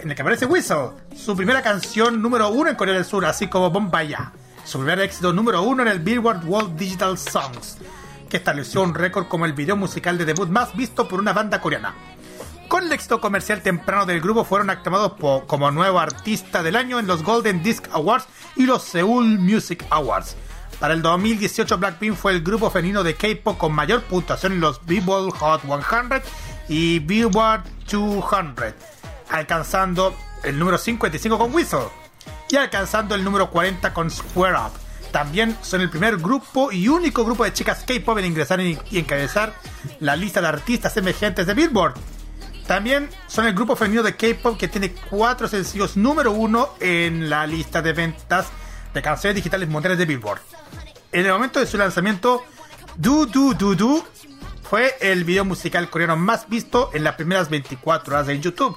en 0.00 0.10
el 0.10 0.16
que 0.16 0.22
aparece 0.22 0.46
Whistle, 0.46 0.90
su 1.16 1.36
primera 1.36 1.62
canción 1.62 2.20
número 2.20 2.48
uno 2.48 2.70
en 2.70 2.76
Corea 2.76 2.94
del 2.94 3.04
Sur, 3.04 3.24
así 3.24 3.46
como 3.46 3.70
Bombaya, 3.70 4.32
su 4.64 4.78
primer 4.78 4.98
éxito 5.00 5.32
número 5.32 5.62
uno 5.62 5.82
en 5.82 5.88
el 5.88 6.00
Billboard 6.00 6.44
World 6.44 6.76
Digital 6.76 7.16
Songs. 7.16 7.78
Que 8.28 8.36
estableció 8.36 8.82
un 8.82 8.94
récord 8.94 9.28
como 9.28 9.46
el 9.46 9.52
video 9.52 9.76
musical 9.76 10.18
de 10.18 10.24
debut 10.24 10.48
más 10.48 10.76
visto 10.76 11.08
por 11.08 11.20
una 11.20 11.32
banda 11.32 11.60
coreana. 11.60 11.94
Con 12.68 12.84
el 12.84 12.92
éxito 12.92 13.20
comercial 13.20 13.62
temprano 13.62 14.06
del 14.06 14.20
grupo 14.20 14.44
fueron 14.44 14.70
aclamados 14.70 15.12
como 15.46 15.70
nuevo 15.70 16.00
artista 16.00 16.62
del 16.62 16.74
año 16.74 16.98
en 16.98 17.06
los 17.06 17.22
Golden 17.22 17.62
Disc 17.62 17.88
Awards 17.92 18.26
y 18.56 18.66
los 18.66 18.82
Seoul 18.82 19.38
Music 19.38 19.86
Awards. 19.90 20.36
Para 20.80 20.92
el 20.92 21.00
2018 21.00 21.78
Blackpink 21.78 22.16
fue 22.16 22.32
el 22.32 22.42
grupo 22.42 22.68
femenino 22.68 23.02
de 23.02 23.14
K-pop 23.14 23.56
con 23.56 23.72
mayor 23.72 24.02
puntuación 24.02 24.52
en 24.52 24.60
los 24.60 24.84
Billboard 24.84 25.30
Hot 25.38 25.62
100 25.62 26.22
y 26.68 26.98
Billboard 26.98 27.62
200, 27.90 28.74
alcanzando 29.30 30.14
el 30.42 30.58
número 30.58 30.76
55 30.76 31.38
con 31.38 31.54
Whistle 31.54 31.88
y 32.50 32.56
alcanzando 32.56 33.14
el 33.14 33.24
número 33.24 33.50
40 33.50 33.94
con 33.94 34.10
Square 34.10 34.56
Up. 34.58 34.85
También 35.10 35.56
son 35.62 35.80
el 35.80 35.90
primer 35.90 36.16
grupo 36.16 36.72
y 36.72 36.88
único 36.88 37.24
grupo 37.24 37.44
de 37.44 37.52
chicas 37.52 37.84
K-pop 37.86 38.18
en 38.18 38.26
ingresar 38.26 38.60
y 38.60 38.78
encabezar 38.92 39.54
la 40.00 40.16
lista 40.16 40.40
de 40.40 40.48
artistas 40.48 40.96
emergentes 40.96 41.46
de 41.46 41.54
Billboard. 41.54 41.94
También 42.66 43.08
son 43.28 43.46
el 43.46 43.54
grupo 43.54 43.76
femenino 43.76 44.02
de 44.02 44.16
K-pop 44.16 44.58
que 44.58 44.68
tiene 44.68 44.92
cuatro 45.08 45.46
sencillos 45.46 45.96
número 45.96 46.32
uno 46.32 46.70
en 46.80 47.30
la 47.30 47.46
lista 47.46 47.80
de 47.80 47.92
ventas 47.92 48.48
de 48.92 49.02
canciones 49.02 49.36
digitales 49.36 49.68
mundiales 49.68 49.98
de 49.98 50.04
Billboard. 50.04 50.40
En 51.12 51.24
el 51.24 51.32
momento 51.32 51.60
de 51.60 51.66
su 51.66 51.78
lanzamiento, 51.78 52.44
Do 52.96 53.26
Do 53.26 53.54
Do 53.54 53.74
Do 53.74 54.04
fue 54.68 54.96
el 55.00 55.24
video 55.24 55.44
musical 55.44 55.88
coreano 55.88 56.16
más 56.16 56.48
visto 56.48 56.90
en 56.92 57.04
las 57.04 57.14
primeras 57.14 57.48
24 57.48 58.14
horas 58.14 58.26
de 58.26 58.40
YouTube. 58.40 58.76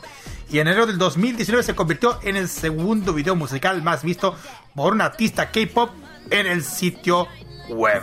Y 0.51 0.59
en 0.59 0.67
enero 0.67 0.85
del 0.85 0.97
2019 0.97 1.63
se 1.63 1.75
convirtió 1.75 2.19
en 2.21 2.35
el 2.35 2.47
segundo 2.47 3.13
video 3.13 3.35
musical 3.35 3.81
más 3.81 4.03
visto 4.03 4.35
por 4.75 4.93
un 4.93 5.01
artista 5.01 5.51
K-pop 5.51 5.89
en 6.31 6.47
el 6.47 6.63
sitio 6.63 7.27
web. 7.69 8.01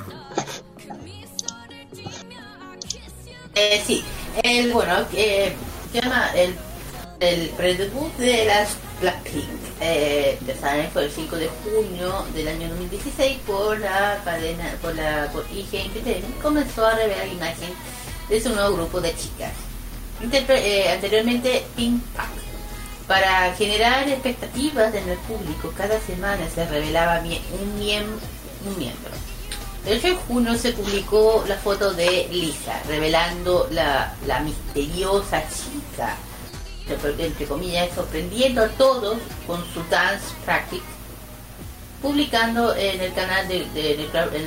Eh, 3.54 3.82
sí, 3.86 4.04
el, 4.42 4.72
bueno, 4.72 4.94
eh, 5.14 5.52
se 5.92 6.00
llama 6.00 6.30
el, 6.34 6.54
el 7.20 7.48
predebut 7.50 8.14
de 8.16 8.44
las 8.44 8.76
Blackpink. 9.00 9.44
Eh, 9.80 10.38
saben, 10.60 10.90
fue 10.90 11.04
el 11.04 11.10
5 11.10 11.36
de 11.36 11.48
junio 11.64 12.24
del 12.34 12.48
año 12.48 12.68
2016 12.68 13.38
por 13.46 13.78
la 13.78 14.20
cadena, 14.24 14.74
por 14.82 14.94
la 14.94 15.30
por 15.32 15.44
IG. 15.54 15.90
Comenzó 16.42 16.86
a 16.86 16.94
revelar 16.94 17.28
imagen 17.28 17.70
de 18.28 18.40
su 18.40 18.50
nuevo 18.50 18.76
grupo 18.76 19.00
de 19.00 19.14
chicas. 19.16 19.52
Interpre- 20.22 20.60
eh, 20.62 20.90
anteriormente 20.90 21.64
Pink 21.76 22.02
Pack. 22.14 22.28
Para 23.06 23.54
generar 23.54 24.08
expectativas 24.08 24.92
en 24.94 25.08
el 25.08 25.18
público, 25.18 25.72
cada 25.76 26.00
semana 26.00 26.48
se 26.52 26.66
revelaba 26.66 27.20
un, 27.20 27.80
miem- 27.80 28.18
un 28.66 28.78
miembro. 28.78 29.12
El 29.86 29.98
8 29.98 30.08
de 30.08 30.14
junio 30.16 30.58
se 30.58 30.72
publicó 30.72 31.44
la 31.46 31.54
foto 31.56 31.92
de 31.92 32.26
Lisa, 32.32 32.82
revelando 32.88 33.68
la, 33.70 34.12
la 34.26 34.40
misteriosa 34.40 35.44
chica, 35.48 36.16
entre- 36.88 37.46
comillas, 37.46 37.94
sorprendiendo 37.94 38.62
a 38.62 38.68
todos 38.70 39.18
con 39.46 39.64
su 39.72 39.84
dance 39.88 40.24
practice, 40.44 40.82
publicando 42.02 42.74
en 42.74 43.00
el 43.00 43.12
canal 43.14 43.46
de, 43.46 43.66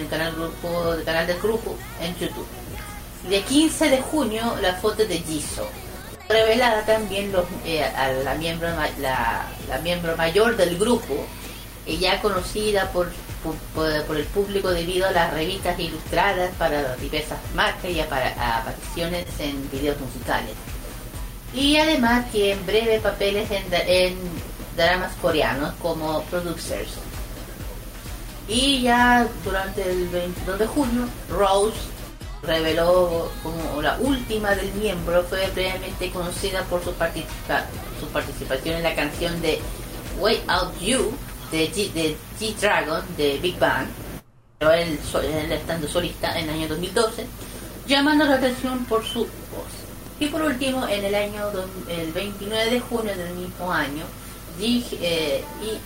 canal 0.10 0.34
grupo, 0.36 0.94
el 0.94 1.03
canal 1.06 1.26
del 1.27 1.40
grupo 1.40 1.77
en 2.02 2.14
YouTube. 2.18 2.48
De 3.30 3.41
15 3.41 3.90
de 3.90 4.02
junio 4.02 4.56
la 4.61 4.73
foto 4.76 5.06
de 5.06 5.19
Jisoo, 5.19 5.68
revelada 6.30 6.85
también 6.85 7.31
los, 7.31 7.45
eh, 7.65 7.84
a 7.84 8.11
la 8.11 8.35
miembro 8.35 8.69
la, 8.99 9.47
miembro 9.84 10.15
mayor 10.15 10.56
del 10.56 10.77
grupo, 10.77 11.26
ella 11.85 12.22
conocida 12.22 12.91
por, 12.91 13.11
por, 13.73 14.15
el 14.15 14.26
público 14.26 14.69
debido 14.69 15.07
a 15.07 15.11
las 15.11 15.34
revistas 15.34 15.80
ilustradas 15.80 16.51
para 16.60 16.95
diversas 16.97 17.39
marcas 17.56 17.89
y 17.89 18.01
para 18.03 18.60
apariciones 18.60 19.26
en 19.39 19.69
videos 19.72 19.99
musicales. 19.99 20.53
Y 21.53 21.77
además 21.77 22.26
que 22.31 22.51
en 22.51 22.64
breve 22.65 22.99
papeles 22.99 23.49
en 23.51 24.15
dramas 24.77 25.11
coreanos 25.22 25.73
como 25.81 26.22
producers. 26.23 26.91
Y 28.47 28.81
ya 28.81 29.27
durante 29.43 29.84
el 29.84 30.07
22 30.07 30.60
de 30.60 30.68
junio, 30.68 31.07
Rose 31.30 31.77
reveló 32.44 33.32
como 33.44 33.82
la 33.82 33.98
última 33.99 34.52
del 34.56 34.72
miembro, 34.74 35.24
fue 35.24 35.40
previamente 35.53 36.10
conocida 36.11 36.64
por 36.64 36.84
su, 36.84 36.91
participa- 36.94 37.66
su 37.99 38.07
participación 38.07 38.78
en 38.78 38.84
la 38.84 38.95
canción 38.95 39.41
de 39.41 39.60
Way 40.20 40.41
Out 40.48 40.80
You 40.80 41.11
de 41.52 41.70
G-Dragon 42.40 43.02
de 43.18 43.40
Big 43.40 43.57
Bang, 43.60 43.88
pero 44.57 44.72
él, 44.72 44.99
él 45.24 45.52
estando 45.52 45.88
solista 45.88 46.38
en 46.38 46.49
el 46.49 46.56
año 46.56 46.68
2012, 46.68 47.26
llamando 47.88 48.26
la 48.26 48.36
atención 48.36 48.86
por 48.86 49.03
su 49.06 49.22
voz. 49.22 49.30
Y 50.20 50.28
por 50.28 50.41
último, 50.41 50.88
en 50.88 51.06
el 51.06 51.16
año 51.16 51.49
el 51.88 52.11
29 52.11 52.72
de 52.72 52.80
junio 52.82 53.16
del 53.16 53.34
mismo 53.36 53.72
año, 53.72 54.03
G, 54.60 54.84
eh, 55.02 55.44
y- 55.64 55.80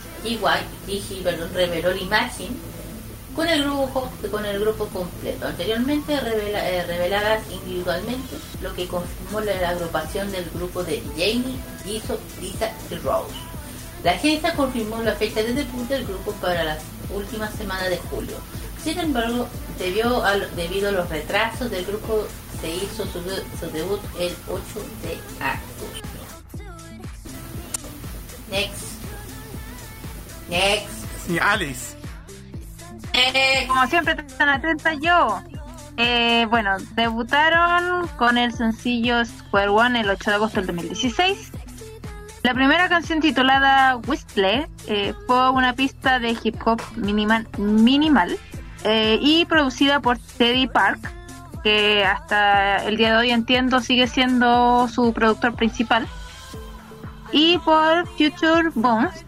perdón, 1.24 1.52
reveló 1.54 1.92
la 1.92 2.02
imagen 2.02 2.48
con 3.36 3.48
el 3.50 3.64
grupo 3.64 4.10
con 4.30 4.46
el 4.46 4.60
grupo 4.60 4.88
completo. 4.88 5.48
Anteriormente 5.48 6.20
revela- 6.20 6.70
eh, 6.70 6.84
reveladas 6.86 7.42
individualmente 7.52 8.36
lo 8.62 8.74
que 8.74 8.88
confirmó 8.88 9.42
la 9.42 9.70
agrupación 9.70 10.32
del 10.32 10.50
grupo 10.54 10.84
de 10.84 11.02
Jamie, 11.16 11.58
Jisoo, 11.84 12.20
Lisa 12.40 12.72
y 12.92 12.96
Rose. 12.96 13.34
La 14.04 14.12
agencia 14.12 14.54
confirmó 14.56 15.02
la 15.02 15.14
fecha 15.16 15.42
de 15.42 15.54
debut 15.54 15.88
del 15.88 16.06
grupo 16.06 16.32
para 16.34 16.64
las 16.64 16.80
últimas 17.14 17.54
semanas 17.56 17.90
de 17.90 17.98
julio. 18.10 18.36
Sin 18.84 19.00
embargo 19.00 19.48
debió 19.80 20.24
a- 20.24 20.38
debido 20.38 20.90
a 20.90 20.92
los 20.92 21.10
retrasos 21.10 21.72
del 21.72 21.86
grupo 21.86 22.28
se 22.62 22.70
hizo 22.70 23.04
su, 23.06 23.22
su 23.60 23.72
debut 23.72 24.00
el 24.20 24.34
8 24.48 24.62
de 25.04 25.18
agosto. 25.44 26.08
Next. 28.52 28.84
Next. 30.50 30.88
Sí, 31.28 31.40
Alice. 31.40 31.96
Eh, 33.12 33.66
como 33.68 33.86
siempre, 33.88 34.16
tan 34.16 34.50
atenta 34.50 34.94
yo. 34.94 35.42
Eh, 35.98 36.48
bueno, 36.50 36.78
debutaron 36.96 38.08
con 38.18 38.38
el 38.38 38.54
sencillo 38.54 39.24
Square 39.26 39.70
One 39.70 40.02
el 40.02 40.10
8 40.10 40.32
de 40.32 40.36
agosto 40.36 40.60
del 40.60 40.68
2016. 40.68 41.52
La 42.44 42.54
primera 42.54 42.90
canción 42.90 43.22
titulada 43.22 43.96
Whistle 44.08 44.68
eh, 44.88 45.14
fue 45.28 45.50
una 45.52 45.74
pista 45.74 46.20
de 46.20 46.36
hip 46.44 46.56
hop 46.66 46.82
minimal, 46.96 47.48
minimal 47.58 48.38
eh, 48.84 49.18
y 49.22 49.46
producida 49.46 50.02
por 50.02 50.18
Teddy 50.18 50.68
Park, 50.68 51.00
que 51.64 52.04
hasta 52.04 52.84
el 52.86 52.98
día 52.98 53.14
de 53.14 53.18
hoy 53.18 53.30
entiendo 53.30 53.80
sigue 53.80 54.08
siendo 54.08 54.90
su 54.90 55.14
productor 55.14 55.56
principal, 55.56 56.06
y 57.32 57.60
por 57.60 58.06
Future 58.10 58.72
Bones, 58.76 59.26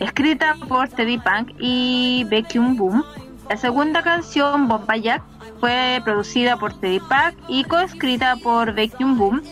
escrita 0.00 0.56
por 0.68 0.88
Teddy 0.88 1.18
Punk 1.18 1.52
y 1.58 2.24
Vacuum 2.30 2.76
Boom. 2.76 3.04
La 3.48 3.56
segunda 3.56 4.02
canción, 4.02 4.68
Bomba 4.68 4.96
Jack, 4.96 5.22
fue 5.60 6.00
producida 6.04 6.56
por 6.56 6.72
Teddy 6.74 7.00
Punk 7.00 7.36
y 7.48 7.64
coescrita 7.64 8.36
por 8.36 8.74
Vacuum 8.74 9.16
Boom. 9.16 9.42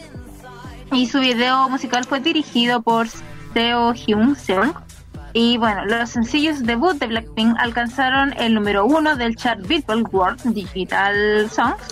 Y 0.93 1.07
su 1.07 1.21
video 1.21 1.69
musical 1.69 2.05
fue 2.05 2.21
dirigido 2.21 2.83
por 2.83 3.07
Seo 3.53 3.93
Hyun 3.95 4.37
Seong. 4.37 4.75
Y 5.33 5.59
bueno, 5.59 5.85
los 5.85 6.11
sencillos 6.11 6.63
debut 6.63 6.97
de 6.97 7.09
Blackpink 7.09 7.57
alcanzaron 7.59 8.33
el 8.39 8.55
número 8.55 8.87
uno 8.87 9.17
del 9.17 9.35
chart 9.35 9.67
Billboard 9.67 10.05
World 10.13 10.55
Digital 10.55 11.51
Songs 11.51 11.83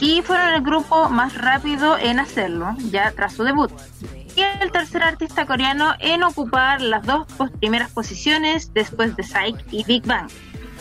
y 0.00 0.22
fueron 0.22 0.54
el 0.54 0.62
grupo 0.62 1.08
más 1.08 1.36
rápido 1.36 1.96
en 1.96 2.18
hacerlo, 2.18 2.74
ya 2.90 3.12
tras 3.12 3.34
su 3.34 3.44
debut. 3.44 3.70
Y 4.36 4.42
el 4.60 4.72
tercer 4.72 5.02
artista 5.02 5.46
coreano 5.46 5.94
en 6.00 6.22
ocupar 6.22 6.80
las 6.80 7.04
dos 7.06 7.26
primeras 7.60 7.90
posiciones 7.90 8.72
después 8.74 9.14
de 9.16 9.22
Psyche 9.22 9.64
y 9.70 9.84
Big 9.84 10.04
Bang 10.06 10.28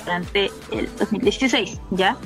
durante 0.04 0.52
el 0.72 0.90
2016, 0.98 1.80
¿ya? 1.92 2.18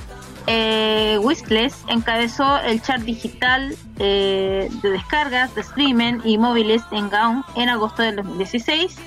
Eh, 0.50 1.20
Whistless 1.22 1.84
encabezó 1.90 2.60
el 2.60 2.82
chart 2.82 3.02
digital 3.04 3.76
eh, 4.00 4.70
de 4.82 4.90
descargas 4.90 5.54
de 5.56 5.62
streaming 5.62 6.22
y 6.24 6.38
móviles 6.38 6.82
en 6.92 7.10
Gaon 7.10 7.44
en 7.56 7.68
agosto 7.68 8.02
del 8.02 8.16
2016 8.16 8.98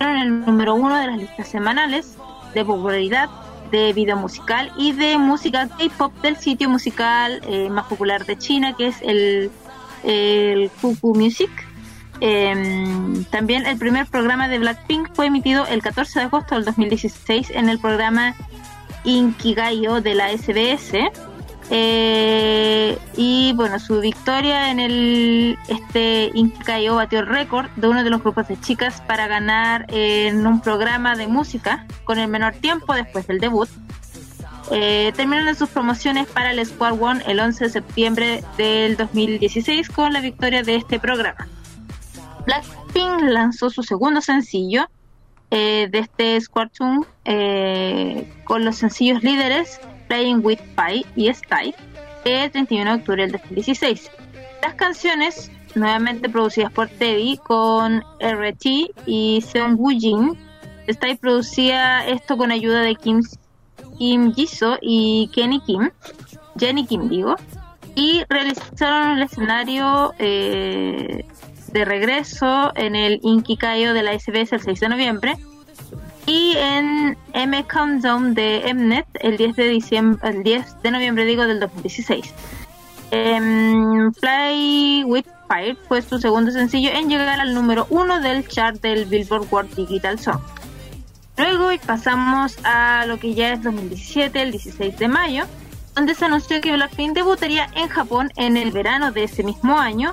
en 0.00 0.16
el 0.16 0.40
número 0.46 0.74
uno 0.74 0.96
de 0.96 1.06
las 1.08 1.18
listas 1.18 1.48
semanales 1.48 2.16
de 2.54 2.64
popularidad 2.64 3.28
de 3.70 3.92
video 3.92 4.16
musical 4.16 4.72
y 4.76 4.92
de 4.92 5.18
música 5.18 5.68
K-pop 5.68 6.12
del 6.22 6.36
sitio 6.36 6.68
musical 6.68 7.40
eh, 7.46 7.68
más 7.70 7.86
popular 7.86 8.24
de 8.24 8.36
China, 8.36 8.74
que 8.76 8.88
es 8.88 8.96
el, 9.02 9.50
el 10.04 10.70
QQ 10.80 11.16
Music. 11.16 11.50
Em, 12.20 13.24
también 13.24 13.66
el 13.66 13.78
primer 13.78 14.06
programa 14.06 14.48
de 14.48 14.58
Blackpink 14.58 15.14
fue 15.14 15.26
emitido 15.26 15.66
el 15.66 15.82
14 15.82 16.20
de 16.20 16.24
agosto 16.26 16.54
del 16.54 16.64
2016 16.66 17.50
en 17.50 17.68
el 17.68 17.78
programa 17.78 18.34
Inkigayo 19.04 20.00
de 20.00 20.14
la 20.14 20.30
SBS. 20.30 21.10
Eh, 21.72 22.98
y 23.16 23.52
bueno, 23.54 23.78
su 23.78 24.00
victoria 24.00 24.72
en 24.72 24.80
el 24.80 25.58
este 25.68 26.30
Inkigayo 26.34 26.96
batió 26.96 27.20
el 27.20 27.26
récord 27.26 27.70
de 27.76 27.86
uno 27.86 28.02
de 28.02 28.10
los 28.10 28.20
grupos 28.20 28.48
de 28.48 28.60
chicas 28.60 29.00
para 29.06 29.28
ganar 29.28 29.86
en 29.88 30.46
un 30.46 30.60
programa 30.60 31.14
de 31.14 31.28
música 31.28 31.86
con 32.04 32.18
el 32.18 32.28
menor 32.28 32.54
tiempo 32.54 32.92
después 32.92 33.26
del 33.28 33.38
debut. 33.38 33.68
Eh, 34.70 35.12
terminaron 35.16 35.54
sus 35.54 35.68
promociones 35.68 36.26
para 36.28 36.52
el 36.52 36.64
Squad 36.64 37.00
One 37.00 37.22
el 37.26 37.40
11 37.40 37.64
de 37.64 37.70
septiembre 37.70 38.44
del 38.56 38.96
2016 38.96 39.88
con 39.88 40.12
la 40.12 40.20
victoria 40.20 40.62
de 40.62 40.76
este 40.76 41.00
programa. 41.00 41.48
Blackpink 42.46 43.22
lanzó 43.22 43.70
su 43.70 43.82
segundo 43.82 44.20
sencillo 44.20 44.88
eh, 45.50 45.88
de 45.90 45.98
este 45.98 46.40
Squad 46.40 46.68
eh, 47.24 48.32
con 48.44 48.64
los 48.64 48.76
sencillos 48.76 49.22
líderes 49.22 49.80
Playing 50.08 50.40
with 50.44 50.60
Fire 50.76 51.04
y 51.16 51.32
Sky 51.32 51.74
el 52.24 52.50
31 52.50 52.90
de 52.90 52.96
octubre 52.98 53.22
del 53.22 53.32
2016. 53.32 54.10
Las 54.62 54.74
canciones, 54.74 55.50
nuevamente 55.74 56.28
producidas 56.28 56.72
por 56.72 56.88
Teddy 56.88 57.38
con 57.38 58.04
RT 58.20 58.66
y 59.06 59.42
Seung 59.42 59.76
Woo 59.78 59.90
Jin, 59.90 60.38
Sky 60.92 61.14
producía 61.14 62.06
esto 62.06 62.36
con 62.36 62.50
ayuda 62.50 62.82
de 62.82 62.94
Kim, 62.94 63.22
Kim 64.00 64.34
Jisoo 64.34 64.78
y 64.80 65.28
Kenny 65.34 65.60
Kim, 65.60 65.90
Jenny 66.58 66.86
Kim 66.86 67.10
digo, 67.10 67.36
y 67.94 68.22
realizaron 68.30 69.18
el 69.18 69.22
escenario 69.24 70.14
eh, 70.18 71.26
de 71.70 71.84
regreso 71.84 72.72
en 72.76 72.96
el 72.96 73.20
Inkikayo 73.22 73.92
de 73.92 74.02
la 74.02 74.18
SBS 74.18 74.54
el 74.54 74.62
6 74.62 74.80
de 74.80 74.88
noviembre 74.88 75.36
y 76.24 76.54
en 76.56 77.18
M 77.34 77.62
Countdown 77.66 78.32
de 78.32 78.72
Mnet 78.72 79.06
el 79.20 79.36
10 79.36 79.56
de 79.56 79.68
diciembre, 79.68 80.30
el 80.30 80.42
10 80.44 80.82
de 80.82 80.90
noviembre 80.92 81.26
digo 81.26 81.46
del 81.46 81.60
2016. 81.60 82.32
Em, 83.10 84.10
Play 84.12 85.04
with 85.04 85.26
Fire 85.46 85.76
fue 85.88 86.00
su 86.00 86.18
segundo 86.18 86.50
sencillo 86.52 86.88
en 86.90 87.10
llegar 87.10 87.38
al 87.38 87.52
número 87.52 87.86
uno 87.90 88.18
del 88.22 88.48
chart 88.48 88.80
del 88.80 89.04
Billboard 89.04 89.46
World 89.50 89.74
Digital 89.74 90.18
Song. 90.18 90.40
Luego 91.40 91.70
pasamos 91.86 92.58
a 92.64 93.06
lo 93.06 93.18
que 93.18 93.32
ya 93.32 93.54
es 93.54 93.62
2017, 93.62 94.42
el 94.42 94.50
16 94.50 94.98
de 94.98 95.08
mayo, 95.08 95.44
donde 95.94 96.14
se 96.14 96.26
anunció 96.26 96.60
que 96.60 96.70
Blackpink 96.70 97.14
debutaría 97.14 97.66
en 97.76 97.88
Japón 97.88 98.30
en 98.36 98.58
el 98.58 98.72
verano 98.72 99.10
de 99.10 99.24
ese 99.24 99.42
mismo 99.42 99.78
año. 99.78 100.12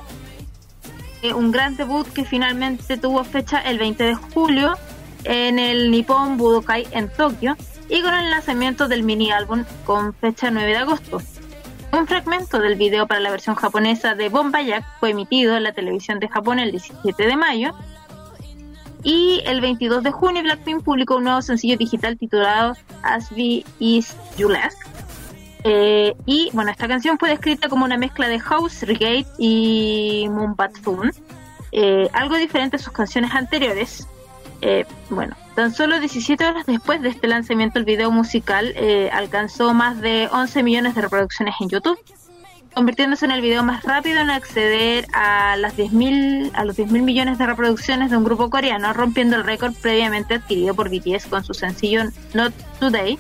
Eh, 1.23 1.33
un 1.33 1.51
gran 1.51 1.75
debut 1.75 2.07
que 2.07 2.23
finalmente 2.23 2.95
tuvo 2.95 3.25
fecha 3.25 3.59
el 3.59 3.77
20 3.77 4.05
de 4.05 4.15
julio 4.15 4.77
en 5.25 5.59
el 5.59 5.91
Nippon 5.91 6.37
Budokai 6.37 6.87
en 6.91 7.09
Tokio 7.09 7.57
y 7.89 8.01
con 8.01 8.13
el 8.13 8.29
lanzamiento 8.29 8.87
del 8.87 9.03
mini 9.03 9.29
álbum 9.29 9.65
con 9.85 10.13
fecha 10.13 10.49
9 10.49 10.69
de 10.69 10.77
agosto. 10.77 11.21
Un 11.91 12.07
fragmento 12.07 12.59
del 12.59 12.75
video 12.75 13.05
para 13.05 13.19
la 13.19 13.31
versión 13.31 13.55
japonesa 13.55 14.15
de 14.15 14.29
Bomba 14.29 14.61
Jack 14.61 14.85
fue 15.01 15.09
emitido 15.09 15.57
en 15.57 15.63
la 15.63 15.73
televisión 15.73 16.21
de 16.21 16.29
Japón 16.29 16.59
el 16.59 16.71
17 16.71 17.27
de 17.27 17.35
mayo 17.35 17.73
y 19.07 19.41
el 19.45 19.61
22 19.61 20.03
de 20.03 20.11
junio 20.11 20.43
Blackpink 20.43 20.83
publicó 20.83 21.15
un 21.15 21.23
nuevo 21.23 21.41
sencillo 21.41 21.77
digital 21.77 22.17
titulado 22.17 22.75
As 23.03 23.31
We 23.31 23.63
Is 23.79 24.13
You 24.37 24.49
Last. 24.49 24.77
Eh, 25.63 26.13
y 26.25 26.49
bueno, 26.51 26.71
esta 26.71 26.89
canción 26.89 27.17
fue 27.17 27.29
descrita 27.29 27.69
como 27.69 27.85
una 27.85 27.95
mezcla 27.95 28.27
de 28.27 28.37
House, 28.37 28.81
Reggae 28.81 29.25
y 29.37 30.27
Fun. 30.83 31.13
Eh, 31.71 32.09
algo 32.11 32.35
diferente 32.35 32.75
a 32.75 32.79
sus 32.79 32.91
canciones 32.91 33.33
anteriores. 33.33 34.05
Eh, 34.59 34.83
bueno, 35.09 35.37
tan 35.55 35.73
solo 35.73 36.01
17 36.01 36.45
horas 36.45 36.65
después 36.65 37.01
de 37.01 37.07
este 37.07 37.27
lanzamiento, 37.27 37.79
el 37.79 37.85
video 37.85 38.11
musical 38.11 38.75
alcanzó 39.13 39.73
más 39.73 40.01
de 40.01 40.27
11 40.33 40.63
millones 40.63 40.95
de 40.95 41.01
reproducciones 41.03 41.55
en 41.61 41.69
YouTube, 41.69 41.97
convirtiéndose 42.77 43.25
en 43.25 43.31
el 43.31 43.41
video 43.41 43.63
más 43.63 43.81
rápido 43.81 44.19
en 44.19 44.29
acceder 44.29 45.07
a, 45.11 45.55
las 45.57 45.75
10.000 45.75 46.51
a 46.53 46.63
los 46.63 46.77
10.000 46.77 47.01
millones 47.01 47.39
de 47.39 47.47
reproducciones 47.47 48.11
de 48.11 48.17
un 48.17 48.23
grupo 48.23 48.51
coreano, 48.51 48.93
rompiendo 48.93 49.35
el 49.35 49.43
récord 49.45 49.73
previamente 49.73 50.35
adquirido 50.35 50.75
por 50.75 50.87
BTS 50.87 51.25
con 51.25 51.43
su 51.43 51.55
sencillo 51.55 52.03
Not 52.35 52.53
Today, 52.79 53.17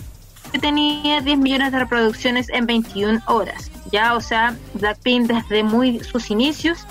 que 0.51 0.59
tenía 0.59 1.21
10 1.21 1.39
millones 1.39 1.71
de 1.71 1.79
reproducciones 1.79 2.49
en 2.49 2.67
21 2.67 3.19
horas. 3.25 3.71
Ya, 3.91 4.13
o 4.13 4.21
sea, 4.21 4.55
Blackpink 4.75 5.25
desde 5.25 5.63
muy 5.63 6.03
sus 6.03 6.29
inicios 6.29 6.85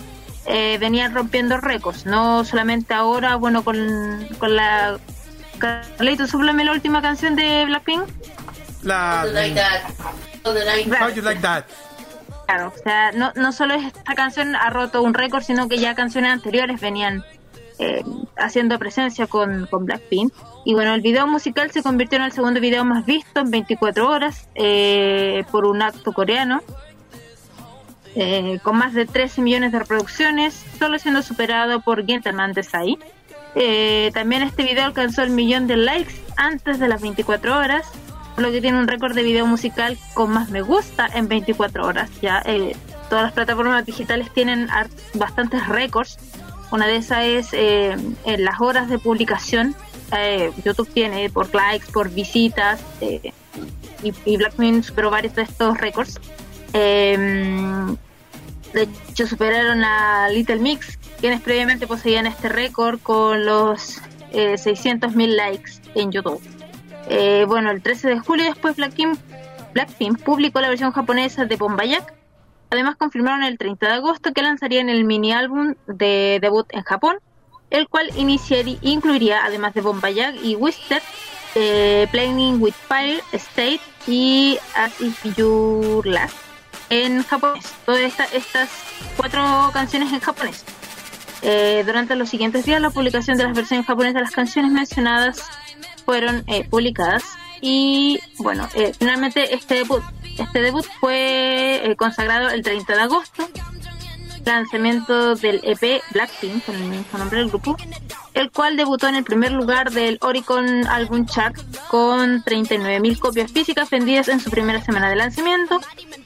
eh, 0.47 0.77
venían 0.81 1.15
rompiendo 1.15 1.59
récords, 1.59 2.05
no 2.05 2.45
solamente 2.45 2.95
ahora, 2.95 3.37
bueno, 3.37 3.63
con, 3.63 4.27
con 4.39 4.57
la... 4.57 4.99
Carlito, 5.59 6.27
súblame 6.27 6.65
la 6.65 6.73
última 6.73 7.01
canción 7.01 7.37
de 7.37 7.65
Blackpink. 7.67 8.03
La 8.83 9.25
like 9.25 9.55
that. 9.55 9.83
How 10.45 11.11
You 11.11 11.23
Like 11.23 11.41
That. 11.41 11.65
Claro, 12.47 12.73
o 12.75 12.79
sea, 12.79 13.13
no, 13.13 13.33
no 13.35 13.53
solo 13.53 13.75
esta 13.75 14.15
canción 14.15 14.55
ha 14.55 14.71
roto 14.71 15.03
un 15.03 15.15
récord, 15.15 15.43
sino 15.43 15.69
que 15.69 15.79
ya 15.79 15.95
canciones 15.95 16.31
anteriores 16.31 16.81
venían 16.81 17.25
eh, 17.79 18.03
haciendo 18.37 18.79
presencia 18.79 19.27
con, 19.27 19.67
con 19.67 19.85
Blackpink. 19.85 20.33
Y 20.65 20.75
bueno, 20.75 20.95
el 20.95 21.01
video 21.01 21.27
musical 21.27 21.71
se 21.71 21.83
convirtió 21.83 22.19
en 22.19 22.25
el 22.25 22.33
segundo 22.33 22.61
video 22.61 22.85
más 22.85 23.05
visto 23.05 23.41
en 23.41 23.51
24 23.51 24.09
horas 24.09 24.49
eh, 24.55 25.45
por 25.51 25.67
un 25.67 25.83
acto 25.83 26.13
coreano, 26.13 26.63
eh, 28.15 28.61
con 28.63 28.77
más 28.79 28.95
de 28.95 29.07
13 29.07 29.43
millones 29.43 29.73
de 29.73 29.81
reproducciones, 29.81 30.65
solo 30.79 30.99
siendo 30.99 31.23
superado 31.23 31.81
por 31.81 32.07
Gentleman 32.07 32.53
Desai. 32.53 32.99
Eh, 33.55 34.11
también 34.15 34.43
este 34.43 34.65
video 34.65 34.85
alcanzó 34.85 35.23
el 35.23 35.31
millón 35.31 35.67
de 35.67 35.77
likes 35.77 36.15
antes 36.37 36.79
de 36.79 36.89
las 36.89 37.01
24 37.01 37.59
horas, 37.59 37.87
lo 38.43 38.51
que 38.51 38.61
tiene 38.61 38.79
un 38.79 38.87
récord 38.87 39.15
de 39.15 39.23
video 39.23 39.47
musical 39.47 39.97
con 40.15 40.31
más 40.31 40.51
me 40.51 40.63
gusta 40.63 41.09
en 41.15 41.29
24 41.29 41.87
horas. 41.87 42.11
Ya 42.21 42.43
eh, 42.45 42.77
todas 43.09 43.25
las 43.25 43.33
plataformas 43.33 43.85
digitales 43.87 44.33
tienen 44.33 44.69
bastantes 45.15 45.67
récords. 45.69 46.19
Una 46.71 46.87
de 46.87 46.97
esas 46.97 47.25
es 47.25 47.49
eh, 47.53 47.97
en 48.25 48.45
las 48.45 48.61
horas 48.61 48.89
de 48.89 48.99
publicación. 48.99 49.75
Eh, 50.17 50.53
YouTube 50.65 50.89
tiene 50.93 51.31
por 51.31 51.53
likes, 51.55 51.87
por 51.93 52.11
visitas, 52.11 52.81
eh, 53.01 53.33
y, 54.03 54.13
y 54.25 54.37
Blackpink 54.37 54.85
superó 54.85 55.11
varios 55.11 55.35
de 55.35 55.43
estos 55.43 55.79
récords. 55.79 56.21
Eh, 56.73 57.17
de 58.73 58.83
hecho, 58.83 59.27
superaron 59.27 59.83
a 59.85 60.29
Little 60.29 60.57
Mix, 60.57 60.99
quienes 61.19 61.41
previamente 61.41 61.87
poseían 61.87 62.27
este 62.27 62.51
récord 62.51 63.01
con 63.01 63.47
los 63.47 63.99
eh, 64.33 64.57
600.000 64.57 65.29
likes 65.29 65.73
en 65.95 66.13
YouTube. 66.13 66.43
Eh, 67.09 67.45
bueno, 67.47 67.71
el 67.71 67.83
13 67.83 68.09
de 68.09 68.19
julio 68.21 68.45
después 68.47 68.77
Blackpink, 68.77 70.23
publicó 70.23 70.61
la 70.61 70.69
versión 70.69 70.93
japonesa 70.93 71.45
de 71.45 71.57
Bombayak. 71.57 72.15
Además 72.71 72.97
confirmaron 72.97 73.43
el 73.45 73.59
30 73.59 73.87
de 73.87 73.93
agosto 73.93 74.33
que 74.33 74.43
lanzarían 74.43 74.89
el 74.89 75.05
mini 75.05 75.33
álbum 75.33 75.75
de 75.87 76.39
debut 76.41 76.67
en 76.71 76.83
Japón, 76.83 77.19
el 77.71 77.89
cual 77.89 78.11
iniciaría, 78.17 78.79
incluiría, 78.83 79.45
además 79.45 79.75
de 79.75 79.83
Bombayak 79.83 80.35
y 80.43 80.57
Wizard, 80.57 81.03
eh, 81.55 82.09
Playing 82.11 82.61
with 82.61 82.75
Fire, 82.89 83.23
State 83.33 83.81
y 84.07 84.59
As 84.75 85.01
If 85.01 85.37
You 85.37 86.03
Last 86.05 86.37
en 86.91 87.23
japonés. 87.23 87.73
Todas 87.85 88.01
esta- 88.01 88.25
estas 88.27 88.69
cuatro 89.17 89.71
canciones 89.73 90.13
en 90.13 90.21
japonés. 90.21 90.65
Eh, 91.43 91.83
durante 91.87 92.17
los 92.17 92.29
siguientes 92.29 92.65
días, 92.65 92.81
la 92.81 92.91
publicación 92.91 93.37
de 93.37 93.45
las 93.45 93.55
versiones 93.55 93.87
japonesas 93.87 94.15
de 94.15 94.21
las 94.23 94.31
canciones 94.33 94.73
mencionadas 94.73 95.45
fueron 96.07 96.45
eh, 96.47 96.65
publicadas. 96.65 97.25
Y 97.61 98.19
bueno, 98.39 98.69
eh, 98.75 98.93
finalmente 98.99 99.55
este 99.55 99.75
debut, 99.75 100.03
este 100.39 100.63
debut 100.63 100.87
fue 101.01 101.83
eh, 101.85 101.97
consagrado 101.97 102.49
el 102.49 102.63
30 102.63 102.95
de 102.95 103.03
agosto. 103.03 103.49
Lanzamiento 104.45 105.35
del 105.35 105.61
EP 105.65 106.01
Blackpink, 106.13 106.65
con 106.65 106.77
el 106.77 106.85
mismo 106.85 107.19
nombre 107.19 107.41
del 107.41 107.49
grupo, 107.49 107.77
el 108.33 108.53
cual 108.53 108.77
debutó 108.77 109.09
en 109.09 109.17
el 109.17 109.25
primer 109.25 109.51
lugar 109.51 109.91
del 109.91 110.19
Oricon 110.21 110.87
Album 110.87 111.27
Chart 111.27 111.57
con 111.89 112.45
39.000 112.45 113.19
copias 113.19 113.51
físicas 113.51 113.91
vendidas 113.91 114.29
en 114.29 114.39
su 114.39 114.49
primera 114.49 114.81
semana 114.81 115.11
de 115.11 115.17
lanzamiento, 115.17 115.81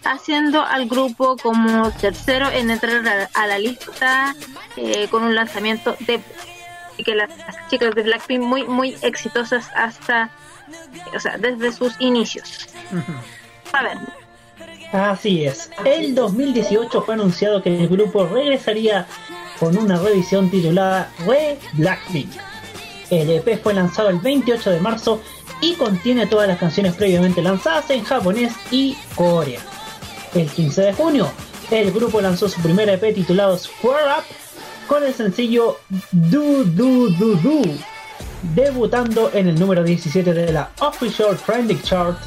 haciendo 0.04 0.62
al 0.62 0.86
grupo 0.86 1.38
como 1.38 1.90
tercero 1.92 2.50
en 2.50 2.70
entrar 2.70 3.30
a, 3.32 3.46
la 3.46 3.58
lista 3.58 4.36
eh, 4.76 5.08
con 5.10 5.22
un 5.22 5.34
lanzamiento 5.34 5.96
de 6.00 6.20
que 7.02 7.14
las 7.14 7.30
chicas 7.68 7.94
de 7.94 8.02
Blackpink 8.02 8.40
muy 8.40 8.64
muy 8.64 8.96
exitosas 9.02 9.68
hasta 9.74 10.30
o 11.14 11.20
sea 11.20 11.36
desde 11.38 11.72
sus 11.72 11.94
inicios 12.00 12.68
a 13.72 13.82
ver 13.82 13.98
Así 14.92 15.44
es. 15.44 15.70
El 15.84 16.16
2018 16.16 17.02
fue 17.02 17.14
anunciado 17.14 17.62
que 17.62 17.74
el 17.74 17.88
grupo 17.88 18.26
regresaría 18.26 19.06
con 19.60 19.76
una 19.78 19.96
revisión 19.96 20.50
titulada 20.50 21.12
Re 21.26 21.58
Blackpink. 21.74 22.30
El 23.10 23.30
EP 23.30 23.62
fue 23.62 23.74
lanzado 23.74 24.08
el 24.08 24.18
28 24.18 24.70
de 24.70 24.80
marzo 24.80 25.20
y 25.60 25.74
contiene 25.74 26.26
todas 26.26 26.48
las 26.48 26.58
canciones 26.58 26.94
previamente 26.94 27.42
lanzadas 27.42 27.90
en 27.90 28.02
japonés 28.02 28.52
y 28.70 28.96
coreano. 29.14 29.64
El 30.34 30.48
15 30.48 30.82
de 30.82 30.92
junio, 30.92 31.30
el 31.70 31.92
grupo 31.92 32.20
lanzó 32.20 32.48
su 32.48 32.60
primer 32.60 32.88
EP 32.88 33.14
titulado 33.14 33.58
Square 33.58 34.06
Up 34.18 34.24
con 34.90 35.04
el 35.04 35.14
sencillo 35.14 35.78
Do 36.10 36.64
Do 36.64 37.10
Do 37.10 37.36
Do, 37.36 37.62
debutando 38.56 39.30
en 39.32 39.46
el 39.46 39.56
número 39.56 39.84
17 39.84 40.34
de 40.34 40.52
la 40.52 40.72
Official 40.80 41.38
Trending 41.46 41.80
Chart 41.82 42.18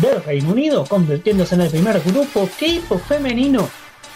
del 0.00 0.20
Reino 0.24 0.50
Unido, 0.50 0.84
convirtiéndose 0.86 1.54
en 1.54 1.60
el 1.60 1.70
primer 1.70 2.00
grupo 2.00 2.48
K-pop 2.58 3.00
femenino 3.06 3.70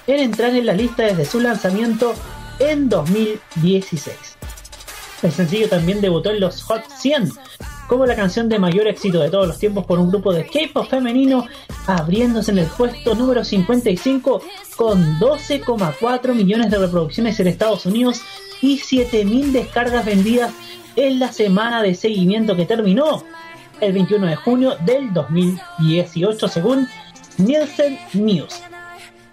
en 0.09 0.19
entrar 0.19 0.57
en 0.57 0.67
la 0.67 0.73
lista 0.73 1.05
desde 1.05 1.25
su 1.25 1.39
lanzamiento 1.39 2.15
en 2.59 2.89
2016. 2.89 4.17
El 5.23 5.31
sencillo 5.31 5.69
también 5.69 6.01
debutó 6.01 6.31
en 6.31 6.41
los 6.41 6.65
Hot 6.65 6.83
100 6.99 7.31
como 7.87 8.07
la 8.07 8.17
canción 8.17 8.49
de 8.49 8.59
mayor 8.59 8.87
éxito 8.87 9.21
de 9.21 9.31
todos 9.31 9.47
los 9.47 9.59
tiempos 9.59 9.85
por 9.85 9.99
un 9.99 10.11
grupo 10.11 10.33
de 10.33 10.47
K-pop 10.47 10.89
femenino, 10.89 11.47
abriéndose 11.87 12.51
en 12.51 12.59
el 12.59 12.67
puesto 12.67 13.15
número 13.15 13.45
55 13.45 14.43
con 14.77 15.19
12,4 15.19 16.35
millones 16.35 16.71
de 16.71 16.79
reproducciones 16.79 17.39
en 17.41 17.49
Estados 17.49 17.87
Unidos 17.87 18.23
y 18.61 18.79
7.000 18.79 19.53
descargas 19.53 20.05
vendidas 20.05 20.53
en 20.97 21.19
la 21.19 21.33
semana 21.33 21.83
de 21.83 21.95
seguimiento 21.95 22.57
que 22.57 22.67
terminó 22.67 23.25
el 23.81 23.93
21 23.93 24.27
de 24.27 24.37
junio 24.37 24.77
del 24.85 25.13
2018 25.13 26.49
según 26.49 26.89
Nielsen 27.39 27.99
News. 28.15 28.63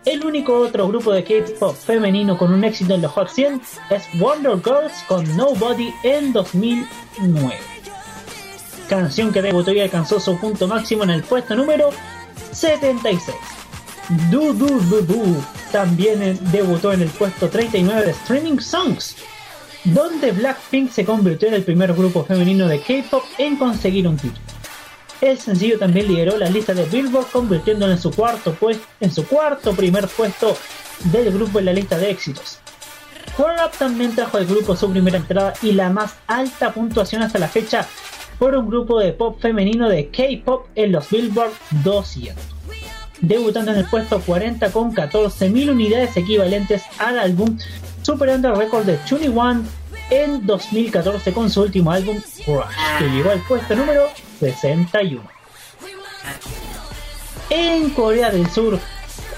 El 0.03 0.25
único 0.25 0.57
otro 0.59 0.87
grupo 0.87 1.11
de 1.11 1.23
K-pop 1.23 1.75
femenino 1.75 2.35
con 2.35 2.51
un 2.51 2.63
éxito 2.63 2.95
en 2.95 3.03
los 3.03 3.11
Hot 3.11 3.29
100 3.29 3.61
es 3.91 4.19
Wonder 4.19 4.57
Girls 4.63 5.03
con 5.07 5.37
Nobody 5.37 5.93
en 6.03 6.33
2009. 6.33 7.70
Canción 8.91 9.31
que 9.31 9.41
debutó 9.41 9.71
y 9.71 9.79
alcanzó 9.79 10.19
su 10.19 10.37
punto 10.37 10.67
máximo 10.67 11.05
en 11.05 11.11
el 11.11 11.23
puesto 11.23 11.55
número 11.55 11.91
76. 12.51 13.37
Do 14.29 14.51
Do 14.51 14.67
Do 14.67 15.01
Do 15.01 15.23
también 15.71 16.37
debutó 16.51 16.91
en 16.91 17.03
el 17.03 17.07
puesto 17.07 17.47
39 17.47 18.07
de 18.07 18.11
Streaming 18.11 18.59
Songs, 18.59 19.15
donde 19.85 20.33
Blackpink 20.33 20.91
se 20.91 21.05
convirtió 21.05 21.47
en 21.47 21.53
el 21.53 21.63
primer 21.63 21.93
grupo 21.93 22.25
femenino 22.25 22.67
de 22.67 22.81
K-pop 22.81 23.23
en 23.37 23.55
conseguir 23.55 24.09
un 24.09 24.17
título. 24.17 24.43
El 25.21 25.39
sencillo 25.39 25.79
también 25.79 26.09
lideró 26.09 26.37
la 26.37 26.49
lista 26.49 26.73
de 26.73 26.83
Billboard, 26.83 27.27
convirtiéndolo 27.27 27.93
en 27.93 28.01
su 28.01 28.11
cuarto, 28.11 28.57
pues, 28.59 28.77
en 28.99 29.13
su 29.13 29.25
cuarto 29.25 29.73
primer 29.73 30.09
puesto 30.09 30.57
del 31.13 31.31
grupo 31.31 31.59
en 31.59 31.65
la 31.65 31.73
lista 31.73 31.97
de 31.97 32.11
éxitos. 32.11 32.59
Word 33.37 33.55
Up 33.65 33.71
también 33.79 34.13
trajo 34.13 34.35
al 34.35 34.45
grupo 34.45 34.75
su 34.75 34.91
primera 34.91 35.15
entrada 35.15 35.53
y 35.61 35.71
la 35.71 35.89
más 35.89 36.15
alta 36.27 36.73
puntuación 36.73 37.21
hasta 37.21 37.39
la 37.39 37.47
fecha 37.47 37.87
por 38.41 38.55
un 38.55 38.67
grupo 38.67 38.99
de 38.99 39.13
pop 39.13 39.39
femenino 39.39 39.87
de 39.87 40.09
K-pop 40.09 40.65
en 40.73 40.93
los 40.93 41.07
Billboard 41.11 41.51
200, 41.83 42.43
debutando 43.19 43.69
en 43.69 43.77
el 43.77 43.85
puesto 43.85 44.19
40 44.19 44.71
con 44.71 44.95
14.000 44.95 45.69
unidades 45.69 46.17
equivalentes 46.17 46.81
al 46.97 47.19
álbum, 47.19 47.55
superando 48.01 48.47
el 48.47 48.55
récord 48.55 48.83
de 48.83 48.97
Chuni 49.05 49.27
One 49.27 49.61
en 50.09 50.43
2014 50.43 51.33
con 51.33 51.51
su 51.51 51.61
último 51.61 51.91
álbum 51.91 52.19
Crush, 52.43 52.65
que 52.97 53.09
llegó 53.09 53.29
al 53.29 53.41
puesto 53.41 53.75
número 53.75 54.07
61. 54.39 55.21
En 57.51 57.91
Corea 57.91 58.31
del 58.31 58.49
Sur, 58.49 58.79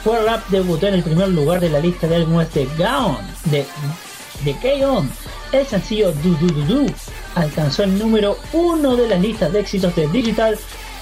Word 0.05 0.33
Up 0.33 0.43
debutó 0.47 0.87
en 0.87 0.93
el 0.93 1.03
primer 1.03 1.27
lugar 1.27 1.59
de 1.59 1.69
la 1.69 1.81
lista 1.81 2.07
de 2.07 2.15
álbumes 2.15 2.53
de 2.53 2.69
Gaon, 2.77 3.17
de, 3.51 3.65
de 4.45 4.53
K-On. 4.53 5.11
El 5.51 5.65
sencillo 5.67 6.13
Do 6.23 6.29
Do 6.39 6.47
Do 6.47 6.85
Do 6.85 6.85
alcanzó 7.35 7.83
el 7.83 7.97
número 7.97 8.37
uno 8.53 8.95
de 8.95 9.07
las 9.07 9.21
listas 9.21 9.51
de 9.51 9.59
éxitos 9.59 9.95
de 9.95 10.07
Digital, 10.07 10.57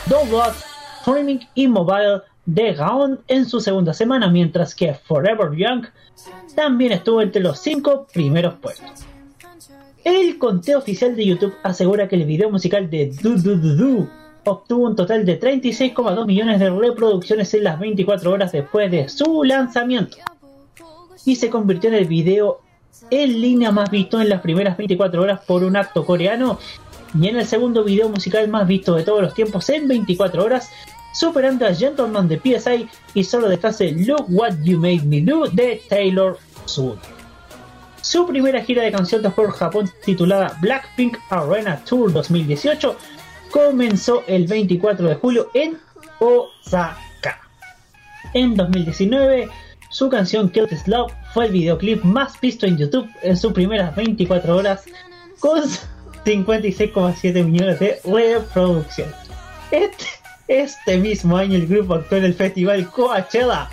Download, 0.07 0.53
Streaming 0.99 1.39
y 1.55 1.67
Mobile 1.67 2.21
de 2.45 2.73
Gaon 2.73 3.19
en 3.27 3.45
su 3.45 3.59
segunda 3.59 3.93
semana, 3.93 4.29
mientras 4.29 4.75
que 4.75 4.93
Forever 4.93 5.55
Young 5.55 5.85
también 6.55 6.91
estuvo 6.91 7.21
entre 7.21 7.41
los 7.41 7.59
cinco 7.59 8.07
primeros 8.13 8.55
puestos. 8.55 9.05
El 10.03 10.37
conteo 10.37 10.79
oficial 10.79 11.15
de 11.15 11.25
YouTube 11.25 11.53
asegura 11.63 12.07
que 12.07 12.15
el 12.15 12.25
video 12.25 12.49
musical 12.49 12.89
de 12.89 13.13
Do 13.21 13.35
Do 13.35 13.55
Do 13.55 13.75
Do 13.75 14.09
obtuvo 14.45 14.87
un 14.87 14.95
total 14.95 15.25
de 15.25 15.39
36,2 15.39 16.25
millones 16.25 16.59
de 16.59 16.69
reproducciones 16.69 17.53
en 17.53 17.63
las 17.63 17.79
24 17.79 18.31
horas 18.31 18.51
después 18.51 18.89
de 18.89 19.07
su 19.07 19.43
lanzamiento 19.43 20.17
y 21.25 21.35
se 21.35 21.49
convirtió 21.49 21.89
en 21.89 21.95
el 21.95 22.05
video 22.05 22.61
en 23.09 23.41
línea 23.41 23.71
más 23.71 23.89
visto 23.89 24.21
en 24.21 24.29
las 24.29 24.41
primeras 24.41 24.77
24 24.77 25.21
horas 25.21 25.41
por 25.45 25.63
un 25.63 25.75
acto 25.75 26.05
coreano 26.05 26.59
y 27.19 27.27
en 27.27 27.37
el 27.37 27.45
segundo 27.45 27.83
video 27.83 28.09
musical 28.09 28.47
más 28.47 28.67
visto 28.67 28.95
de 28.95 29.03
todos 29.03 29.21
los 29.21 29.33
tiempos 29.33 29.69
en 29.69 29.87
24 29.87 30.43
horas, 30.43 30.69
superando 31.13 31.65
a 31.65 31.73
Gentleman 31.73 32.27
de 32.27 32.39
PSI 32.39 32.87
y 33.13 33.23
solo 33.23 33.49
detrás 33.49 33.79
de 33.79 33.91
Look 33.91 34.25
What 34.29 34.55
You 34.63 34.79
Made 34.79 35.03
Me 35.03 35.21
Do 35.21 35.45
de 35.47 35.81
Taylor 35.89 36.37
Swift. 36.65 36.99
Su 38.01 38.25
primera 38.25 38.63
gira 38.63 38.83
de 38.83 38.91
conciertos 38.91 39.33
por 39.33 39.51
Japón 39.51 39.89
titulada 40.03 40.57
Blackpink 40.61 41.17
Arena 41.29 41.83
Tour 41.85 42.11
2018 42.11 42.95
comenzó 43.51 44.23
el 44.27 44.47
24 44.47 45.07
de 45.07 45.15
julio 45.15 45.49
en 45.53 45.77
Osaka. 46.19 47.41
En 48.33 48.55
2019, 48.55 49.49
su 49.89 50.09
canción 50.09 50.49
Kill 50.49 50.67
This 50.67 50.87
Love 50.87 51.11
fue 51.33 51.45
el 51.45 51.51
videoclip 51.51 52.03
más 52.03 52.39
visto 52.39 52.65
en 52.65 52.77
YouTube 52.77 53.09
en 53.21 53.37
sus 53.37 53.53
primeras 53.53 53.95
24 53.95 54.55
horas 54.55 54.83
con 55.39 55.61
56,7 56.25 57.43
millones 57.45 57.79
de 57.79 57.99
reproducciones. 58.03 59.15
Este, 59.71 60.05
este 60.47 60.97
mismo 60.97 61.37
año 61.37 61.55
el 61.55 61.67
grupo 61.67 61.95
actuó 61.95 62.17
en 62.17 62.25
el 62.25 62.33
festival 62.33 62.89
Coachella. 62.89 63.69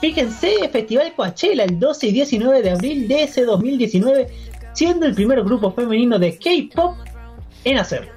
Fíjense, 0.00 0.68
Festival 0.68 1.12
Coachella 1.14 1.64
el 1.64 1.78
12 1.78 2.06
y 2.06 2.12
19 2.12 2.62
de 2.62 2.70
abril 2.70 3.08
de 3.08 3.24
ese 3.24 3.44
2019, 3.44 4.28
siendo 4.74 5.06
el 5.06 5.14
primer 5.14 5.42
grupo 5.42 5.72
femenino 5.72 6.18
de 6.18 6.38
K-pop 6.38 6.96
en 7.64 7.78
hacerlo. 7.78 8.12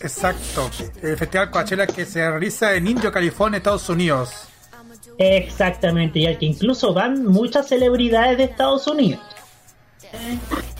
Exacto. 0.00 0.70
El 1.00 1.16
Festival 1.16 1.50
Coachella 1.50 1.86
que 1.86 2.04
se 2.04 2.28
realiza 2.28 2.74
en 2.74 2.88
Indio, 2.88 3.10
California, 3.12 3.58
Estados 3.58 3.88
Unidos. 3.88 4.51
Exactamente, 5.22 6.18
y 6.18 6.26
al 6.26 6.38
que 6.38 6.46
incluso 6.46 6.92
van 6.92 7.24
muchas 7.26 7.68
celebridades 7.68 8.38
de 8.38 8.44
Estados 8.44 8.86
Unidos. 8.86 9.20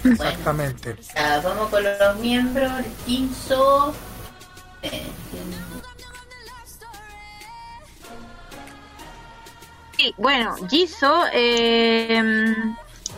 Exactamente. 0.05 0.97
Ya, 1.15 1.41
vamos 1.41 1.69
con 1.71 1.83
los 1.83 2.17
miembros. 2.19 2.73
Kinso. 3.07 3.95
Eh, 4.83 5.03
Sí, 9.97 10.13
bueno, 10.19 10.57
Jisoo, 10.69 11.27
eh, 11.33 12.21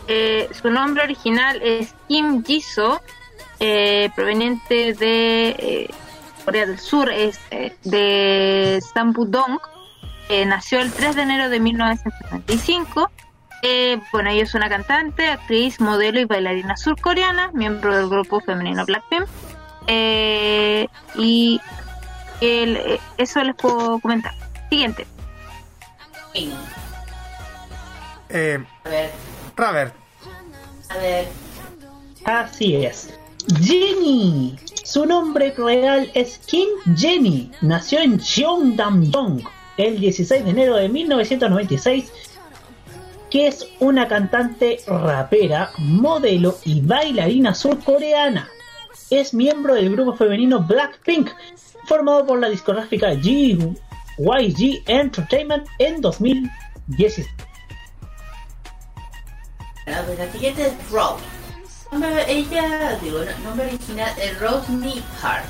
eh, 0.07 0.49
su 0.51 0.69
nombre 0.69 1.03
original 1.03 1.59
es 1.63 1.95
Kim 2.07 2.43
Jisoo, 2.43 3.01
eh, 3.59 4.11
proveniente 4.15 4.93
de 4.93 5.49
eh, 5.57 5.89
Corea 6.43 6.67
del 6.67 6.77
Sur, 6.77 7.09
es 7.09 7.39
eh, 7.49 7.75
de 7.85 8.83
Sampudong, 8.93 9.59
eh, 10.29 10.45
nació 10.45 10.79
el 10.79 10.91
3 10.91 11.15
de 11.15 11.21
enero 11.23 11.49
de 11.49 11.59
1975. 11.59 13.09
Eh, 13.61 13.99
bueno, 14.11 14.29
ella 14.29 14.43
es 14.43 14.53
una 14.53 14.69
cantante, 14.69 15.27
actriz, 15.27 15.79
modelo 15.79 16.19
y 16.19 16.25
bailarina 16.25 16.77
surcoreana, 16.77 17.51
miembro 17.53 17.95
del 17.95 18.09
grupo 18.09 18.39
femenino 18.41 18.85
Blackpink. 18.85 19.25
Eh, 19.87 20.87
y 21.15 21.59
el- 22.41 22.77
eh, 22.77 22.99
eso 23.17 23.43
les 23.43 23.55
puedo 23.55 23.99
comentar. 23.99 24.33
Siguiente. 24.69 25.07
Eh, 28.29 28.63
A 28.83 28.89
ver, 28.89 29.11
Robert, 29.55 29.95
a 30.89 30.97
ver. 30.97 31.27
Así 32.25 32.75
es. 32.75 33.13
Jenny. 33.61 34.57
Su 34.83 35.05
nombre 35.05 35.53
real 35.57 36.09
es 36.13 36.39
Kim 36.39 36.67
Jenny. 36.95 37.51
Nació 37.61 37.99
en 37.99 38.19
Gyeongdam-dong 38.19 39.43
el 39.77 39.99
16 39.99 40.43
de 40.43 40.49
enero 40.49 40.75
de 40.75 40.89
1996, 40.89 42.11
que 43.29 43.47
es 43.47 43.67
una 43.79 44.07
cantante 44.07 44.79
rapera, 44.87 45.71
modelo 45.77 46.57
y 46.63 46.81
bailarina 46.81 47.53
surcoreana. 47.53 48.49
Es 49.09 49.33
miembro 49.33 49.75
del 49.75 49.91
grupo 49.91 50.13
femenino 50.13 50.61
Blackpink, 50.61 51.29
formado 51.85 52.25
por 52.25 52.39
la 52.39 52.49
discográfica 52.49 53.13
G 53.13 53.77
YG 54.17 54.83
Entertainment 54.87 55.67
en 55.79 56.01
2016. 56.01 57.27
A 59.87 60.01
ver, 60.01 60.17
la 60.17 60.31
siguiente 60.31 60.67
es 60.67 60.89
Rose. 60.91 61.23
Ella, 62.27 62.97
digo, 63.01 63.19
no- 63.19 63.49
nombre 63.49 63.67
original 63.67 64.11
es 64.19 64.39
Rose 64.39 64.65
Hart. 65.21 65.45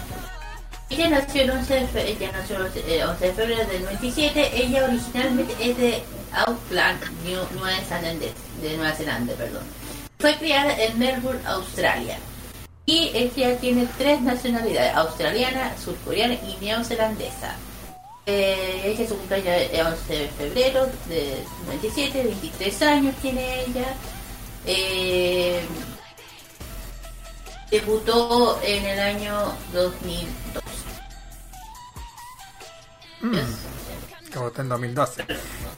Ella 0.89 1.09
nació 1.09 1.41
el 1.43 1.51
11 1.51 1.73
de, 1.73 1.87
fe- 1.87 2.09
ella 2.11 2.31
nació 2.31 2.57
el 2.57 2.61
11 2.63 2.83
eh, 2.87 3.05
11 3.05 3.25
de 3.25 3.33
febrero 3.33 3.65
del 3.65 3.83
97. 3.83 4.51
Ella 4.63 4.85
originalmente 4.85 5.53
es 5.59 5.77
de 5.77 6.03
Auckland, 6.31 7.01
New- 7.25 7.47
Nueva 7.59 7.79
Zelanda, 7.87 8.25
de 8.61 8.77
Nueva 8.77 8.91
Zelanda, 8.93 9.33
perdón. 9.33 9.63
Fue 10.19 10.35
criada 10.37 10.75
en 10.81 10.97
Melbourne, 10.99 11.41
Australia. 11.47 12.17
Y 12.85 13.09
ella 13.15 13.57
tiene 13.57 13.87
tres 13.97 14.21
nacionalidades, 14.21 14.93
australiana, 14.95 15.73
surcoreana 15.83 16.35
y 16.35 16.55
neozelandesa. 16.63 17.55
Eh, 18.27 18.81
ella 18.85 19.07
su 19.07 19.17
cumpleaños 19.17 19.47
es 19.71 19.85
11 19.85 20.13
de 20.13 20.27
febrero 20.29 20.85
de 21.07 21.43
97, 21.65 22.23
23 22.23 22.81
años 22.83 23.15
tiene 23.21 23.61
ella. 23.61 23.85
Eh, 24.67 25.61
debutó 27.79 28.59
en 28.63 28.85
el 28.85 28.99
año 28.99 29.53
2002. 29.73 30.63
que 34.31 34.39
votó 34.39 34.61
en 34.61 34.69
2012. 34.69 35.25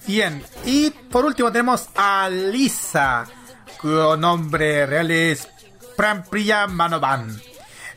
Bien, 0.06 0.44
y 0.66 0.92
por 0.92 1.26
último 1.26 1.52
tenemos 1.52 1.90
a 1.96 2.30
Lisa, 2.30 3.26
cuyo 3.82 4.16
nombre 4.16 4.86
real 4.86 5.10
es 5.10 5.48
Prampriya 5.96 6.68
Manoban. 6.68 7.42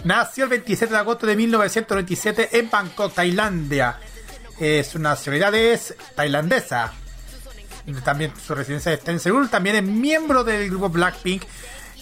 Nació 0.05 0.45
el 0.45 0.51
27 0.51 0.95
de 0.95 0.99
agosto 0.99 1.27
de 1.27 1.37
1997 1.37 2.59
en 2.59 2.71
Bangkok, 2.71 3.13
Tailandia. 3.13 3.99
Eh, 4.59 4.83
su 4.83 4.99
nacionalidad 4.99 5.55
es 5.55 5.95
tailandesa. 6.15 6.95
También 8.03 8.33
su 8.37 8.55
residencia 8.55 8.93
está 8.95 9.11
en 9.11 9.21
Seúl. 9.21 9.51
También 9.51 9.77
es 9.77 9.83
miembro 9.83 10.43
del 10.43 10.71
grupo 10.71 10.89
Blackpink. 10.89 11.43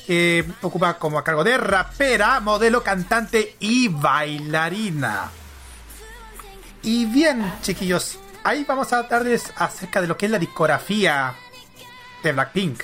Que 0.09 0.43
ocupa 0.62 0.98
como 0.98 1.18
a 1.18 1.22
cargo 1.22 1.44
de 1.44 1.59
rapera, 1.59 2.40
modelo, 2.40 2.82
cantante 2.82 3.56
y 3.60 3.89
bailarina. 3.89 5.30
Y 6.82 7.05
bien, 7.05 7.52
chiquillos, 7.60 8.18
ahí 8.43 8.64
vamos 8.66 8.90
a 8.94 9.01
hablarles 9.01 9.52
acerca 9.55 10.01
de 10.01 10.06
lo 10.06 10.16
que 10.16 10.24
es 10.24 10.32
la 10.32 10.39
discografía 10.39 11.35
de 12.22 12.32
Blackpink. 12.32 12.82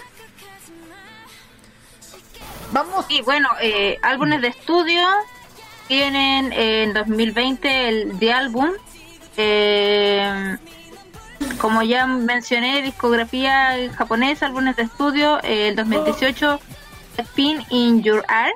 Vamos. 2.72 3.06
Y 3.08 3.22
bueno, 3.22 3.48
eh, 3.62 3.98
álbumes 4.02 4.42
de 4.42 4.48
estudio 4.48 5.02
tienen 5.88 6.52
eh, 6.52 6.82
en 6.82 6.92
2020 6.92 7.88
el 7.88 8.18
de 8.18 8.32
álbum. 8.34 8.70
Eh, 9.38 10.56
como 11.58 11.82
ya 11.82 12.06
mencioné, 12.06 12.82
discografía 12.82 13.90
japonesa, 13.96 14.44
álbumes 14.44 14.76
de 14.76 14.82
estudio. 14.82 15.42
eh, 15.42 15.68
el 15.68 15.76
2018 15.76 16.60
Spin 17.18 17.64
in 17.70 18.02
Your 18.02 18.24
Art. 18.28 18.54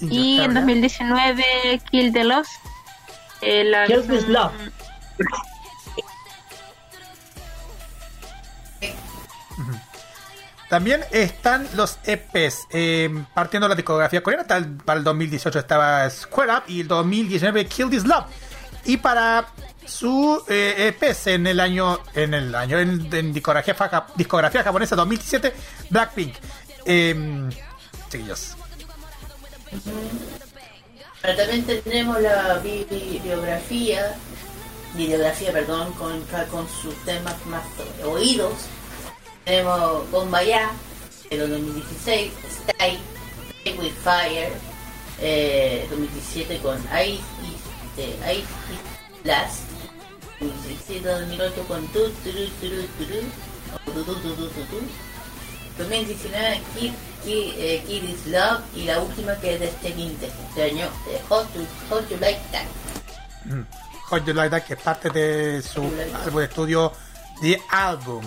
In 0.00 0.12
Y 0.12 0.36
Your 0.38 0.44
en 0.50 0.56
Art. 0.56 0.66
2019 0.66 1.80
Kill 1.90 2.12
the 2.12 2.24
Lost. 2.24 2.50
Eh, 3.40 3.64
la- 3.64 3.86
Kill 3.86 4.06
This 4.06 4.26
Love. 4.28 4.52
También 10.68 11.04
están 11.12 11.68
los 11.74 11.98
EPs. 12.04 12.66
eh, 12.70 13.10
partiendo 13.34 13.66
de 13.66 13.70
la 13.70 13.76
discografía 13.76 14.22
coreana, 14.22 14.56
el- 14.56 14.76
para 14.78 14.98
el 14.98 15.04
2018 15.04 15.58
estaba 15.58 16.08
Square 16.10 16.52
Up 16.52 16.62
y 16.68 16.80
el 16.80 16.88
2019 16.88 17.66
Kill 17.66 17.90
This 17.90 18.04
Love. 18.04 18.24
Y 18.84 18.96
para 18.96 19.46
su 19.86 20.42
eh, 20.48 20.88
EPs 20.98 21.26
en 21.28 21.46
el 21.46 21.60
año, 21.60 22.00
en 22.14 22.34
el 22.34 22.54
año 22.54 22.78
en, 22.78 23.14
en 23.14 23.32
discografía, 23.32 23.76
discografía 24.16 24.62
japonesa 24.64 24.96
2017, 24.96 25.54
Blackpink. 25.90 26.34
Eh, 26.86 27.48
Pero 31.22 31.36
también 31.36 31.64
tendremos 31.64 32.20
la 32.20 32.58
bi- 32.58 32.86
bi- 32.90 33.20
biografía, 33.24 34.14
videografía, 34.94 35.52
perdón, 35.52 35.92
con, 35.94 36.20
con 36.50 36.68
sus 36.68 36.94
temas 37.04 37.34
más 37.46 37.62
oídos. 38.04 38.52
Tenemos 39.44 40.10
Bombaya, 40.10 40.70
de 41.30 41.36
los 41.38 41.50
2016, 41.50 42.32
Stay, 42.68 42.98
with 43.78 43.92
Fire, 44.02 44.52
eh, 45.20 45.86
2017 45.90 46.58
con 46.58 46.76
Ice 47.04 47.22
Ice 47.96 48.42
y 49.22 49.24
Blast, 49.24 49.60
2017, 50.40 51.08
2008 51.08 51.64
con 51.66 51.86
Tu, 51.88 52.08
Tu, 52.10 52.30
Tu, 52.32 52.42
Tu, 52.60 54.04
Tu, 54.04 54.04
Tu, 54.04 54.34
Tu. 54.34 54.80
2019 55.78 56.60
Kid, 56.78 56.80
Kid, 56.80 56.92
eh, 57.26 57.84
Kid 57.86 58.02
is 58.04 58.26
Love 58.26 58.60
y 58.74 58.84
la 58.84 59.00
última 59.00 59.34
que 59.36 59.54
es 59.54 59.60
de 59.60 59.66
este 59.68 59.92
quinto 59.92 60.26
este 60.26 60.62
año, 60.64 60.88
de 61.06 61.18
Hot, 61.28 61.46
to, 61.52 61.60
Hot 61.90 62.08
You 62.08 62.16
Like 62.20 62.40
That. 62.52 62.64
Mm. 63.44 63.62
Hot 64.10 64.24
You 64.26 64.34
Like 64.34 64.50
That, 64.50 64.66
que 64.66 64.74
es 64.74 64.80
parte 64.80 65.10
de 65.10 65.62
su 65.62 65.82
álbum 66.24 66.38
de 66.40 66.44
estudio 66.44 66.92
The 67.40 67.60
Album. 67.70 68.24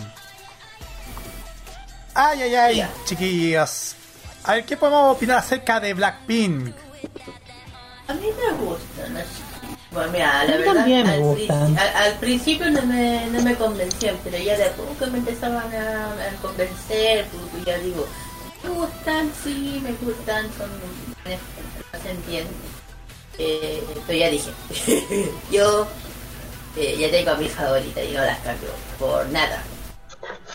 Ay, 2.14 2.42
ay, 2.44 2.56
ay, 2.56 2.76
Ya. 2.78 2.90
chiquillos. 3.06 3.96
A 4.44 4.54
ver, 4.56 4.66
¿qué 4.66 4.78
podemos 4.78 5.16
opinar 5.16 5.38
acerca 5.38 5.80
de 5.80 5.94
Blackpink? 5.94 6.74
A 8.08 8.14
mí 8.14 8.28
me 8.28 8.58
gustan 8.58 9.14
las 9.14 9.26
Bueno, 9.92 10.12
mira, 10.12 10.40
A 10.42 10.44
la 10.46 10.52
mí 10.52 10.58
verdad, 10.58 10.74
también 10.74 11.06
me 11.08 11.14
al, 11.14 11.78
al- 11.78 11.96
al 11.96 12.14
principio 12.20 12.70
no 12.72 12.82
me, 12.84 13.26
no 13.28 13.42
me 13.42 13.56
convencían, 13.56 14.18
pero 14.24 14.38
ya 14.38 14.56
de 14.58 14.66
a 14.66 14.72
poco 14.74 15.06
me 15.12 15.18
empezaban 15.20 15.74
a, 15.76 16.06
a 16.12 16.42
convencer, 16.42 17.26
porque 17.28 17.66
ya 17.72 17.78
digo, 17.80 18.08
me 18.68 18.74
gustan, 18.74 19.32
sí, 19.44 19.82
me 19.84 19.92
gustan, 20.06 20.50
son, 20.58 20.70
no 21.94 22.00
se 22.00 22.10
entiende. 22.10 22.52
Eh, 23.40 23.84
pero 24.06 24.18
ya 24.18 24.30
dije, 24.30 24.52
yo 25.52 25.88
eh, 26.76 26.98
ya 27.00 27.12
tengo 27.12 27.32
a 27.32 27.36
mi 27.36 27.48
favorita 27.48 28.04
y 28.04 28.14
no 28.14 28.24
las 28.24 28.40
cambio 28.40 28.70
por 29.00 29.26
nada. 29.30 29.64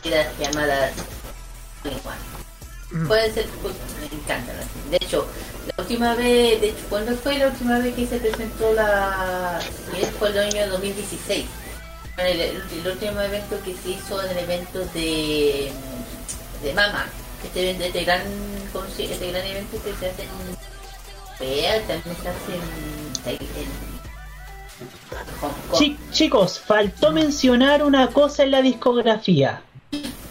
Y 0.05 0.09
las 0.09 0.27
llamadas 0.39 0.93
son 1.83 1.93
igual. 1.93 2.19
Puede 3.07 3.33
ser, 3.33 3.47
pues, 3.63 3.75
me 4.01 4.17
encantan. 4.19 4.57
De 4.91 4.97
hecho, 4.97 5.27
la 5.67 5.83
última 5.83 6.15
vez, 6.15 6.61
de 6.61 6.69
hecho, 6.71 6.85
¿cuándo 6.91 7.17
fue 7.17 7.39
la 7.39 7.47
última 7.47 7.79
vez 7.79 7.95
que 7.95 8.07
se 8.07 8.19
presentó 8.19 8.73
la... 8.75 9.61
sí, 9.61 10.05
Fue 10.19 10.29
el 10.29 10.39
año 10.39 10.69
2016. 10.69 11.47
Bueno, 12.17 12.31
el, 12.31 12.41
el 12.41 12.87
último 12.87 13.21
evento 13.21 13.57
que 13.65 13.75
se 13.75 13.91
hizo 13.91 14.23
en 14.23 14.31
el 14.33 14.39
evento 14.39 14.81
de, 14.93 15.73
de 16.63 16.75
Mama. 16.75 17.07
Este, 17.45 17.71
evento- 17.71 17.85
este 17.85 18.05
gran 18.05 18.21
este 18.99 19.31
gran 19.31 19.47
evento 19.47 19.77
que 19.85 19.93
se 19.95 20.07
hace 20.11 20.23
en 20.23 20.29
Corea, 21.39 21.81
también 21.87 22.17
se 22.23 22.29
hace 22.29 22.55
en, 22.55 23.23
Tai- 23.25 23.49
en 23.57 23.93
Hong 25.41 25.51
Kong. 25.71 25.79
Chi- 25.81 25.97
chicos, 26.11 26.59
faltó 26.61 27.13
mencionar 27.13 27.83
una 27.83 28.09
cosa 28.09 28.43
en 28.45 28.51
la 28.53 28.63
discografía. 28.63 29.63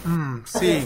Mm, 0.06 0.38
sí. 0.46 0.84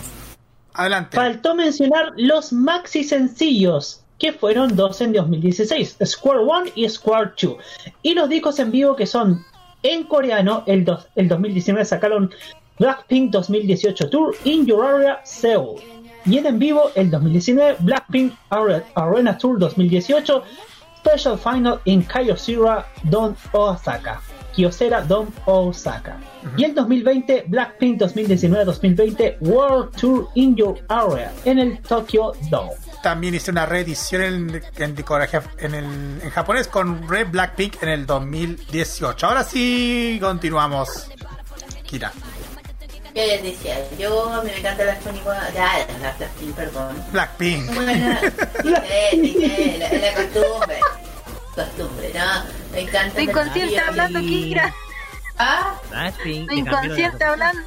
Adelante. 0.74 1.16
Faltó 1.16 1.56
mencionar 1.56 2.14
los 2.18 2.52
maxi 2.52 3.04
sencillos, 3.04 4.02
que 4.20 4.34
fueron 4.34 4.76
dos 4.76 5.00
en 5.02 5.14
2016, 5.14 5.98
Square 6.06 6.40
One 6.40 6.72
y 6.76 6.88
Square 6.90 7.32
2. 7.42 7.56
Y 8.02 8.14
los 8.14 8.28
discos 8.30 8.60
en 8.60 8.72
vivo 8.72 8.96
que 8.96 9.06
son 9.06 9.46
en 9.84 10.04
coreano, 10.06 10.64
el, 10.66 10.84
dos- 10.84 11.08
el 11.16 11.28
2019 11.30 11.86
sacaron 11.86 12.32
Blackpink 12.80 13.32
2018 13.32 14.10
Tour 14.10 14.36
In 14.44 14.66
Your 14.66 14.86
Area 14.86 15.22
Seoul. 15.24 15.80
Y 16.26 16.38
en 16.38 16.46
en 16.48 16.60
vivo, 16.60 16.92
el 16.96 17.12
2019 17.12 17.78
Blackpink 17.80 18.34
Are- 18.50 18.84
Arena 18.96 19.38
Tour 19.38 19.60
2018 19.60 20.44
Special 20.98 21.38
Final 21.38 21.80
in 21.86 22.04
Kyocera 22.04 22.88
Don 23.04 23.36
Osaka. 23.52 24.22
Kyocera 24.56 25.02
Don 25.02 25.28
Osaka. 25.46 26.18
Y 26.58 26.64
el 26.64 26.74
2020 26.74 27.46
Blackpink 27.48 28.00
2019-2020 28.02 29.38
World 29.42 29.92
Tour 29.96 30.30
in 30.36 30.56
Your 30.56 30.80
Area 30.88 31.32
en 31.44 31.60
el 31.60 31.80
Tokyo 31.80 32.32
Dome. 32.50 32.72
También 33.04 33.36
hice 33.36 33.52
una 33.52 33.68
reedición 33.68 34.22
en, 34.24 34.64
en 34.78 34.96
en, 35.60 35.76
el, 35.76 35.86
en 36.24 36.30
japonés 36.32 36.68
con 36.68 37.08
Red 37.08 37.28
Blackpink 37.30 37.84
en 37.84 37.90
el 37.90 38.06
2018. 38.08 39.28
Ahora 39.28 39.44
sí, 39.44 40.18
continuamos. 40.20 41.12
Kira. 41.86 42.12
¿Qué 43.16 43.28
les 43.28 43.44
decía? 43.44 43.78
Yo, 43.98 44.30
a 44.30 44.44
mí 44.44 44.52
me 44.52 44.58
encantan 44.58 44.88
las 44.88 45.00
Tony 45.00 45.22
One, 45.26 45.40
ya, 45.54 45.88
las 46.02 46.18
Blackpink, 46.18 46.54
perdón. 46.54 47.04
Blackpink. 47.14 47.70
Sí, 48.62 49.34
sí, 49.40 49.76
la, 49.80 49.90
la 49.90 50.14
costumbre. 50.14 50.80
Costumbre, 51.56 52.12
¿no? 52.14 52.44
Me 52.74 52.82
encanta. 52.82 53.08
Estoy 53.08 53.24
inconsciente 53.24 53.80
hablando, 53.80 54.20
Kira. 54.20 54.74
Ah, 55.38 55.80
Blackpink, 55.90 56.52
la 56.52 56.56
inconsciente 56.56 57.24
hablando. 57.24 57.64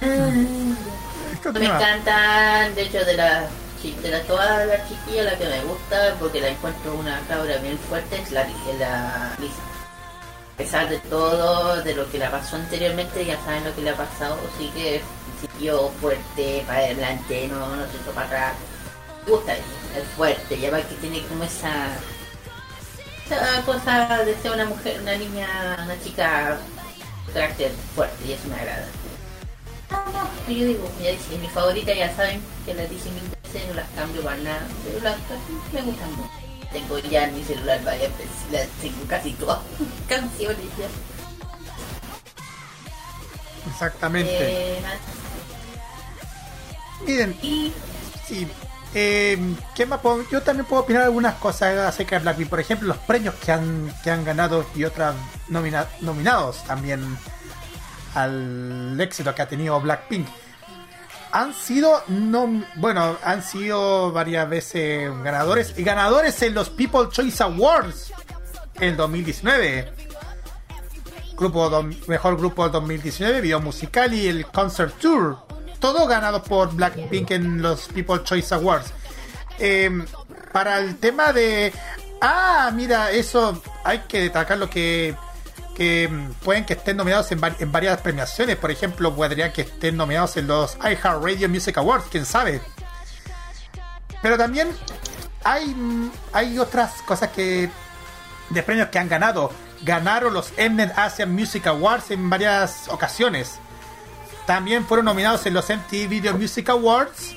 me 0.00 1.38
Continúa. 1.42 1.76
encantan, 1.76 2.74
de 2.74 2.82
hecho, 2.82 3.04
de 3.04 3.14
las 3.18 3.50
de 3.82 4.10
las 4.10 4.26
todas 4.26 4.66
las 4.66 4.88
chiquillas, 4.88 5.26
la 5.26 5.36
que 5.36 5.44
me 5.44 5.60
gusta, 5.64 6.14
porque 6.18 6.40
la 6.40 6.48
encuentro 6.48 6.94
una 6.94 7.20
cabra 7.28 7.58
bien 7.58 7.78
fuerte, 7.78 8.16
es 8.16 8.30
la, 8.30 8.46
la 8.78 9.36
Lisa. 9.38 9.71
A 10.54 10.56
pesar 10.56 10.88
de 10.88 10.98
todo, 10.98 11.82
de 11.82 11.94
lo 11.94 12.10
que 12.10 12.18
le 12.18 12.28
pasó 12.28 12.56
anteriormente, 12.56 13.24
ya 13.24 13.42
saben 13.44 13.64
lo 13.64 13.74
que 13.74 13.80
le 13.82 13.90
ha 13.90 13.96
pasado, 13.96 14.38
así 14.54 14.68
que 14.68 15.00
siguió 15.40 15.88
fuerte, 16.00 16.62
para 16.66 16.80
adelante, 16.80 17.48
no, 17.48 17.74
no 17.74 17.82
se 17.90 17.96
echó 17.96 18.12
para 18.14 18.26
atrás. 18.26 18.54
Me 19.26 19.32
gusta 19.32 19.54
es 19.54 19.64
fuerte, 20.16 20.58
ya 20.58 20.70
va 20.70 20.82
que 20.82 20.94
tiene 20.96 21.22
como 21.26 21.44
esa, 21.44 21.88
esa 23.26 23.62
cosa 23.64 24.24
de 24.24 24.36
ser 24.36 24.52
una 24.52 24.66
mujer, 24.66 25.00
una 25.00 25.16
niña, 25.16 25.48
una 25.84 26.00
chica 26.02 26.58
carácter 27.32 27.72
fuerte, 27.94 28.24
y 28.26 28.32
eso 28.32 28.48
me 28.48 28.54
agrada. 28.56 28.86
No, 29.90 30.04
no, 30.12 30.54
yo 30.54 30.66
digo, 30.66 30.90
ya 31.02 31.10
dije, 31.10 31.38
mi 31.38 31.48
favorita 31.48 31.94
ya 31.94 32.14
saben 32.14 32.42
que 32.64 32.74
las 32.74 32.90
dije 32.90 33.10
mil 33.10 33.22
veces, 33.42 33.68
no 33.68 33.74
las 33.74 33.88
cambio 33.90 34.22
para 34.22 34.36
nada, 34.36 34.66
pero 34.84 35.00
las 35.00 35.16
me 35.72 35.82
gustan 35.82 36.10
mucho. 36.16 36.41
Tengo 36.72 36.98
ya 36.98 37.24
en 37.24 37.34
mi 37.34 37.44
celular 37.44 37.82
varias 37.84 38.10
veces, 38.18 38.30
las 38.50 38.66
tengo 38.80 39.04
casi 39.06 39.32
todas 39.34 39.58
canciones 40.08 40.64
ya. 40.78 40.86
Exactamente. 43.70 44.76
Eh. 44.78 44.82
Miren, 47.06 47.36
y 47.42 47.72
sí. 48.26 48.46
Eh, 48.94 49.38
¿qué 49.74 49.86
más 49.86 50.00
puedo- 50.00 50.28
Yo 50.30 50.42
también 50.42 50.66
puedo 50.66 50.82
opinar 50.82 51.02
algunas 51.04 51.34
cosas 51.36 51.78
acerca 51.78 52.16
de 52.16 52.22
Blackpink. 52.22 52.48
Por 52.50 52.60
ejemplo, 52.60 52.88
los 52.88 52.98
premios 52.98 53.34
que 53.36 53.50
han, 53.50 53.92
que 54.04 54.10
han 54.10 54.22
ganado 54.24 54.66
y 54.74 54.84
otras 54.84 55.14
nomina- 55.48 55.88
nominados 56.00 56.62
también 56.64 57.16
al 58.14 59.00
éxito 59.00 59.34
que 59.34 59.42
ha 59.42 59.48
tenido 59.48 59.80
Blackpink. 59.80 60.28
Han 61.32 61.54
sido 61.54 62.02
no 62.08 62.62
bueno 62.76 63.16
han 63.24 63.42
sido 63.42 64.12
varias 64.12 64.48
veces 64.48 65.10
ganadores 65.22 65.74
y 65.76 65.82
ganadores 65.82 66.40
en 66.42 66.54
los 66.54 66.70
People 66.70 67.08
Choice 67.10 67.42
Awards 67.42 68.12
en 68.80 68.96
2019 68.96 70.02
grupo 71.42 71.84
mejor 72.06 72.36
grupo 72.36 72.62
del 72.62 72.72
2019 72.72 73.40
video 73.40 73.60
musical 73.60 74.14
y 74.14 74.28
el 74.28 74.46
concert 74.46 74.96
tour. 74.98 75.38
Todo 75.80 76.06
ganado 76.06 76.42
por 76.42 76.72
Blackpink 76.74 77.32
en 77.32 77.60
los 77.60 77.88
People 77.88 78.22
Choice 78.22 78.54
Awards. 78.54 78.92
Eh, 79.58 79.90
para 80.52 80.78
el 80.78 80.96
tema 80.96 81.32
de 81.32 81.72
ah 82.20 82.70
mira 82.72 83.10
eso 83.10 83.60
hay 83.84 84.00
que 84.00 84.20
destacar 84.20 84.58
lo 84.58 84.70
que 84.70 85.16
que 85.74 86.10
pueden 86.44 86.64
que 86.64 86.74
estén 86.74 86.96
nominados 86.96 87.30
en, 87.32 87.40
en 87.58 87.72
varias 87.72 88.00
premiaciones. 88.00 88.56
Por 88.56 88.70
ejemplo, 88.70 89.14
podrían 89.14 89.52
que 89.52 89.62
estén 89.62 89.96
nominados 89.96 90.36
en 90.36 90.46
los 90.46 90.76
iHeartRadio 90.76 91.48
Music 91.48 91.78
Awards, 91.78 92.06
quién 92.10 92.24
sabe. 92.24 92.60
Pero 94.20 94.36
también 94.36 94.68
hay, 95.44 96.10
hay 96.32 96.58
otras 96.58 97.02
cosas 97.02 97.30
que 97.30 97.70
de 98.50 98.62
premios 98.62 98.88
que 98.88 98.98
han 98.98 99.08
ganado. 99.08 99.50
Ganaron 99.82 100.32
los 100.32 100.52
Mnet 100.52 100.96
Asian 100.96 101.32
Music 101.32 101.66
Awards 101.66 102.10
en 102.10 102.30
varias 102.30 102.88
ocasiones. 102.88 103.58
También 104.46 104.84
fueron 104.84 105.06
nominados 105.06 105.44
en 105.46 105.54
los 105.54 105.68
MTV 105.68 106.08
Video 106.08 106.34
Music 106.34 106.68
Awards. 106.68 107.36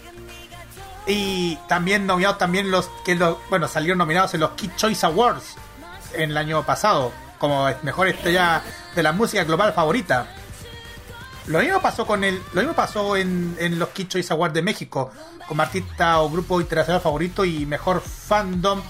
Y 1.08 1.58
también 1.68 2.06
nominados 2.06 2.38
también 2.38 2.70
los 2.72 2.90
que 3.04 3.16
bueno 3.50 3.68
salieron 3.68 4.00
nominados 4.00 4.34
en 4.34 4.42
los 4.42 4.52
Kid 4.52 4.72
Choice 4.76 5.06
Awards 5.06 5.56
en 6.14 6.32
el 6.32 6.38
año 6.38 6.64
pasado 6.66 7.12
como 7.38 7.68
mejor 7.84 8.08
estrella 8.08 8.62
de 8.96 9.04
la 9.04 9.12
música 9.12 9.44
global 9.44 9.74
favorita. 9.74 10.28
Lo 11.48 11.60
mismo 11.60 11.82
pasó 11.82 12.08
con 12.08 12.24
el, 12.24 12.42
lo 12.54 12.62
mismo 12.62 12.76
pasó 12.76 13.16
en, 13.16 13.56
en 13.60 13.78
los 13.78 13.90
Kid 13.90 14.08
Choice 14.08 14.34
Awards 14.34 14.54
de 14.54 14.62
México, 14.64 15.12
como 15.48 15.62
artista 15.62 16.20
o 16.22 16.30
grupo 16.30 16.60
internacional 16.60 17.02
favorito 17.02 17.46
y 17.46 17.66
mejor 17.66 18.02
fandom 18.02 18.82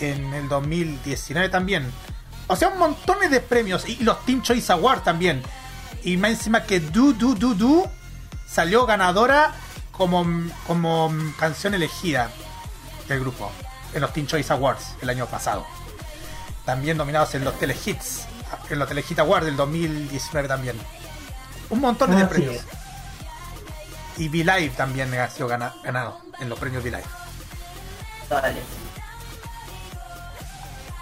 en 0.00 0.34
el 0.34 0.48
2019 0.48 1.48
también. 1.48 1.90
O 2.46 2.56
sea, 2.56 2.68
un 2.68 2.78
montón 2.78 3.18
de 3.30 3.40
premios 3.40 3.88
y 3.88 3.96
los 4.04 4.24
Teen 4.26 4.42
Choice 4.42 4.70
Awards 4.72 5.04
también. 5.04 5.42
Y 6.02 6.16
más 6.18 6.32
encima 6.32 6.64
que 6.64 6.80
Du 6.80 7.14
Du 7.14 7.34
Du 7.34 7.54
Du 7.54 7.88
salió 8.46 8.84
ganadora 8.84 9.54
como, 9.92 10.26
como 10.66 11.12
canción 11.38 11.72
elegida 11.74 12.30
del 13.08 13.20
grupo 13.20 13.50
en 13.94 14.02
los 14.02 14.12
Teen 14.12 14.26
Choice 14.26 14.52
Awards 14.52 14.96
el 15.00 15.08
año 15.08 15.26
pasado. 15.26 15.64
También 16.64 16.96
nominados 16.96 17.34
en 17.34 17.44
los 17.44 17.58
Telehits, 17.58 18.22
en 18.70 18.78
los 18.78 18.88
Telehit 18.88 19.18
Awards 19.18 19.46
del 19.46 19.56
2019 19.56 20.48
también. 20.48 20.76
Un 21.70 21.80
montón 21.80 22.16
de 22.16 22.24
premios. 22.26 22.62
Y 24.16 24.28
V-Live 24.28 24.70
también 24.76 25.12
ha 25.14 25.28
sido 25.28 25.48
gana- 25.48 25.74
ganado 25.82 26.20
en 26.40 26.48
los 26.48 26.58
premios 26.58 26.82
V-Live. 26.84 27.04
Vale. 28.30 28.60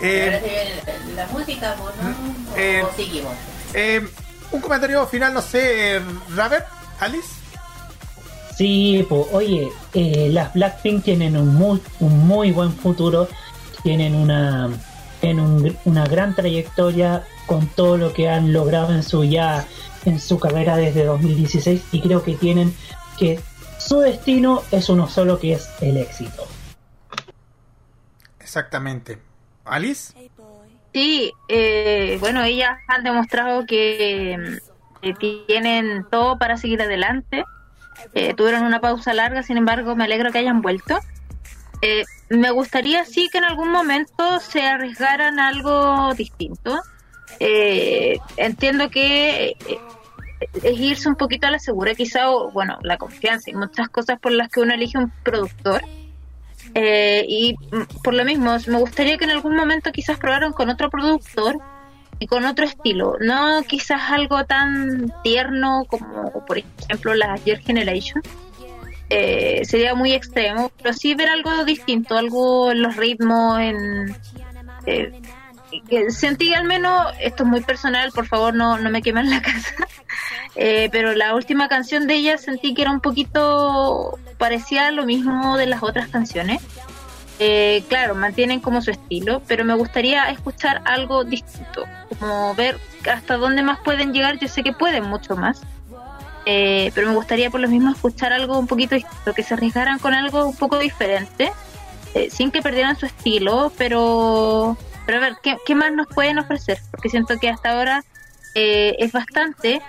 Eh, 0.01 0.83
la, 1.15 1.27
música, 1.29 1.77
¿o 1.81 1.85
no? 1.85 2.53
¿O 2.53 2.57
eh, 2.57 2.83
seguimos? 2.97 3.33
eh, 3.73 4.05
un 4.51 4.61
comentario 4.61 5.07
final, 5.07 5.33
no 5.33 5.41
sé, 5.41 6.01
Robert, 6.35 6.67
Alice. 6.99 7.29
Sí, 8.57 9.07
pues, 9.09 9.27
oye, 9.33 9.71
eh, 9.95 10.29
las 10.33 10.53
Blackpink 10.55 11.05
tienen 11.05 11.37
un 11.37 11.55
muy, 11.55 11.81
un 12.01 12.27
muy 12.27 12.51
buen 12.51 12.73
futuro, 12.77 13.29
tienen 13.85 14.15
una, 14.17 14.71
en 15.23 15.41
un- 15.41 15.77
una 15.85 16.05
gran 16.07 16.35
trayectoria 16.35 17.25
con 17.47 17.67
todo 17.69 17.97
lo 17.97 18.13
que 18.13 18.29
han 18.29 18.53
logrado 18.53 18.93
en 18.95 19.03
su 19.03 19.25
ya 19.25 19.67
en 20.05 20.19
su 20.19 20.39
carrera 20.39 20.77
desde 20.77 21.05
2016 21.05 21.85
y 21.93 22.01
creo 22.01 22.23
que 22.25 22.35
tienen 22.35 22.75
que 23.19 23.41
su 23.79 24.01
destino 24.01 24.63
es 24.73 24.89
uno 24.89 25.09
solo 25.09 25.39
que 25.39 25.53
es 25.55 25.69
el 25.81 25.97
éxito. 25.97 26.45
Exactamente. 28.41 29.19
Alice. 29.65 30.13
Sí, 30.93 31.33
eh, 31.49 32.19
bueno, 32.21 32.43
ellas 32.43 32.77
han 32.89 33.03
demostrado 33.05 33.65
que, 33.65 34.59
que 35.01 35.15
tienen 35.47 36.05
todo 36.11 36.39
para 36.39 36.57
seguir 36.57 36.83
adelante. 36.83 37.45
Eh, 38.15 38.35
tuvieron 38.35 38.65
una 38.65 38.81
pausa 38.81 39.15
larga, 39.15 39.43
sin 39.43 39.57
embargo, 39.57 39.95
me 39.97 40.05
alegro 40.05 40.33
que 40.33 40.39
hayan 40.39 40.61
vuelto. 40.61 40.99
Eh, 41.83 42.05
me 42.31 42.51
gustaría 42.53 43.05
sí 43.05 43.29
que 43.31 43.39
en 43.39 43.45
algún 43.45 43.71
momento 43.71 44.41
se 44.41 44.63
arriesgaran 44.63 45.39
algo 45.39 46.15
distinto. 46.15 46.81
Eh, 47.41 48.19
entiendo 48.37 48.89
que 48.89 49.57
eh, 49.67 49.79
es 50.63 50.79
irse 50.79 51.09
un 51.09 51.17
poquito 51.17 51.47
a 51.47 51.51
la 51.51 51.59
segura, 51.59 51.95
quizá, 51.95 52.31
o 52.31 52.51
bueno, 52.51 52.79
la 52.83 52.97
confianza 52.97 53.51
y 53.51 53.55
muchas 53.55 53.89
cosas 53.89 54.19
por 54.21 54.33
las 54.33 54.49
que 54.49 54.61
uno 54.61 54.75
elige 54.75 54.99
un 54.99 55.13
productor. 55.25 55.83
Eh, 56.75 57.25
y 57.29 57.55
mm, 57.55 58.03
por 58.03 58.15
lo 58.15 58.25
mismo, 58.25 58.57
me 58.67 58.79
gustaría 58.79 59.19
que 59.19 59.25
en 59.25 59.31
algún 59.31 59.57
momento 59.57 59.93
quizás 59.93 60.19
probaran 60.19 60.53
con 60.53 60.71
otro 60.71 60.89
productor 60.89 61.59
y 62.19 62.27
con 62.27 62.45
otro 62.45 62.65
estilo. 62.65 63.17
No 63.21 63.63
quizás 63.65 64.01
algo 64.11 64.45
tan 64.45 65.13
tierno 65.25 65.85
como, 65.89 66.45
por 66.47 66.59
ejemplo, 66.59 67.15
la 67.15 67.35
Year 67.37 67.59
Generation. 67.59 68.23
Eh, 69.15 69.63
sería 69.67 69.95
muy 69.95 70.13
extremo, 70.13 70.73
pero 70.79 70.95
sí 70.95 71.15
ver 71.15 71.29
algo 71.29 71.65
distinto, 71.65 72.17
algo 72.17 72.71
en 72.71 72.81
los 72.81 72.97
ritmos, 72.97 73.61
en... 73.61 74.17
eh, 74.87 75.21
que 75.89 76.11
sentí 76.11 76.55
al 76.55 76.65
menos, 76.65 77.13
esto 77.21 77.43
es 77.43 77.49
muy 77.49 77.61
personal, 77.61 78.11
por 78.13 78.27
favor 78.27 78.55
no, 78.55 78.79
no 78.79 78.91
me 78.91 79.03
quemen 79.03 79.29
la 79.29 79.43
casa, 79.43 79.87
eh, 80.55 80.89
pero 80.93 81.15
la 81.15 81.35
última 81.35 81.69
canción 81.69 82.07
de 82.07 82.15
ella 82.15 82.39
sentí 82.39 82.73
que 82.75 82.83
era 82.83 82.91
un 82.91 83.01
poquito 83.01 84.19
parecía 84.39 84.91
lo 84.91 85.05
mismo 85.05 85.57
de 85.57 85.67
las 85.67 85.83
otras 85.83 86.09
canciones. 86.09 86.63
Eh, 87.39 87.83
claro, 87.89 88.15
mantienen 88.15 88.61
como 88.61 88.83
su 88.83 88.93
estilo, 88.93 89.43
pero 89.49 89.65
me 89.65 89.75
gustaría 89.75 90.31
escuchar 90.31 90.81
algo 90.85 91.25
distinto, 91.25 91.85
como 92.19 92.55
ver 92.55 92.79
hasta 93.13 93.37
dónde 93.37 93.63
más 93.63 93.81
pueden 93.81 94.13
llegar. 94.13 94.39
Yo 94.39 94.49
sé 94.49 94.63
que 94.63 94.73
pueden 94.73 95.05
mucho 95.05 95.35
más, 95.37 95.61
eh, 96.47 96.91
pero 96.95 97.09
me 97.09 97.15
gustaría 97.15 97.51
por 97.51 97.61
lo 97.61 97.69
mismo 97.69 97.91
escuchar 97.91 98.33
algo 98.33 98.59
un 98.59 98.67
poquito 98.67 98.95
distinto, 98.95 99.35
que 99.35 99.43
se 99.43 99.55
arriesgaran 99.55 99.99
con 99.99 100.15
algo 100.15 100.47
un 100.47 100.57
poco 100.57 100.79
diferente, 100.79 101.53
eh, 102.15 102.31
sin 102.31 102.51
que 102.51 102.63
perdieran 102.63 102.97
su 102.97 103.07
estilo, 103.07 103.73
pero, 103.79 104.77
pero 105.07 105.19
a 105.19 105.21
ver, 105.21 105.37
¿qué, 105.43 105.75
más 105.75 105.93
nos 105.93 106.07
pueden 106.09 106.39
ofrecer? 106.39 106.79
Porque 106.91 107.09
siento 107.09 107.39
que 107.39 107.49
hasta 107.49 107.71
ahora 107.71 108.05
eh, 108.55 108.97
es 108.99 109.13
bastante, 109.13 109.81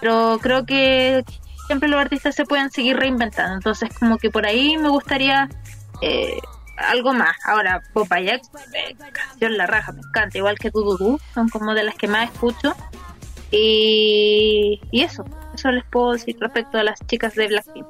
pero 0.00 0.38
creo 0.40 0.64
que 0.64 1.24
siempre 1.66 1.88
los 1.88 2.00
artistas 2.00 2.34
se 2.34 2.44
pueden 2.44 2.70
seguir 2.70 2.96
reinventando. 2.96 3.56
Entonces, 3.56 3.90
como 3.98 4.18
que 4.18 4.30
por 4.30 4.46
ahí 4.46 4.78
me 4.78 4.88
gustaría 4.88 5.48
eh, 6.00 6.38
algo 6.76 7.12
más. 7.12 7.36
Ahora, 7.44 7.82
Popayek, 7.92 8.42
eh, 8.74 8.96
canción 9.12 9.56
La 9.56 9.66
Raja, 9.66 9.92
me 9.92 10.00
encanta, 10.00 10.38
igual 10.38 10.58
que 10.58 10.70
Dududu, 10.70 11.18
son 11.34 11.48
como 11.48 11.74
de 11.74 11.84
las 11.84 11.94
que 11.96 12.08
más 12.08 12.30
escucho. 12.30 12.74
Y, 13.50 14.80
y 14.90 15.02
eso, 15.02 15.24
eso 15.56 15.70
les 15.72 15.84
puedo 15.84 16.12
decir 16.12 16.36
respecto 16.40 16.78
a 16.78 16.84
las 16.84 16.98
chicas 17.06 17.34
de 17.34 17.48
Blackpink. 17.48 17.86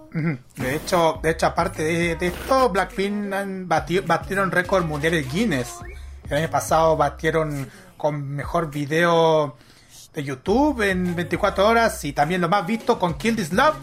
De 0.56 0.74
hecho, 0.74 1.20
de 1.22 1.30
hecho 1.30 1.46
aparte 1.46 1.82
de, 1.82 2.16
de 2.16 2.26
esto, 2.28 2.70
Blackpink 2.70 3.32
han 3.32 3.68
bati- 3.68 4.04
batieron 4.04 4.50
récord 4.50 4.84
mundiales 4.84 5.30
Guinness. 5.32 5.74
El 6.30 6.38
año 6.38 6.50
pasado 6.50 6.96
batieron 6.96 7.68
con 7.96 8.28
mejor 8.34 8.70
video 8.70 9.56
de 10.14 10.24
YouTube 10.24 10.80
en 10.82 11.14
24 11.14 11.66
horas 11.68 12.04
y 12.04 12.12
también 12.12 12.40
lo 12.40 12.48
más 12.48 12.66
visto 12.66 12.98
con 12.98 13.14
Kill 13.14 13.36
This 13.36 13.52
Love. 13.52 13.76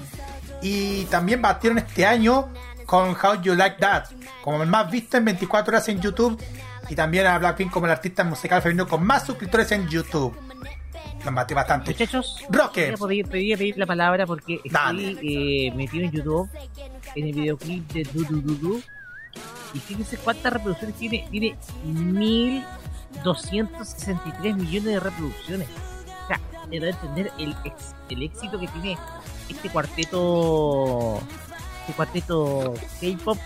Y 0.61 1.05
también 1.05 1.41
batieron 1.41 1.77
este 1.77 2.05
año 2.05 2.49
con 2.85 3.09
How 3.11 3.41
You 3.41 3.53
Like 3.55 3.77
That, 3.79 4.05
como 4.43 4.63
el 4.63 4.69
más 4.69 4.89
visto 4.89 5.17
en 5.17 5.25
24 5.25 5.71
horas 5.75 5.87
en 5.89 5.99
YouTube. 6.01 6.41
Y 6.89 6.95
también 6.95 7.25
a 7.27 7.37
Blackpink 7.37 7.71
como 7.71 7.85
el 7.85 7.91
artista 7.93 8.23
musical 8.25 8.61
femenino 8.61 8.87
con 8.87 9.05
más 9.05 9.25
suscriptores 9.25 9.71
en 9.71 9.87
YouTube. 9.87 10.35
Los 11.25 11.33
batió 11.33 11.55
bastante. 11.55 11.91
Muchachos, 11.91 12.37
Roque. 12.49 12.93
quería 12.99 13.57
pedir, 13.57 13.77
la 13.77 13.85
palabra 13.85 14.25
porque 14.25 14.59
estoy 14.63 15.17
eh, 15.21 15.71
metido 15.75 16.05
en 16.05 16.11
YouTube 16.11 16.49
en 17.15 17.27
el 17.27 17.33
videoclip 17.33 17.91
de 17.93 18.03
Du 18.03 18.23
Du 18.25 18.41
Du 18.41 18.55
Du. 18.55 18.81
Y 19.73 19.79
fíjense 19.79 20.17
cuántas 20.17 20.53
reproducciones 20.53 20.95
tiene. 20.97 21.27
Tiene 21.31 21.55
1263 23.23 24.55
millones 24.55 24.83
de 24.83 24.99
reproducciones. 24.99 25.67
O 26.23 26.27
sea, 26.27 26.39
te 26.69 26.79
da 26.79 26.87
a 26.87 26.89
entender 26.91 27.31
el, 27.39 27.55
ex- 27.63 27.95
el 28.09 28.23
éxito 28.23 28.59
que 28.59 28.67
tiene 28.67 28.97
este 29.49 29.69
cuarteto. 29.69 31.19
Este 31.81 31.93
cuarteto 31.93 32.73
K-pop 33.01 33.37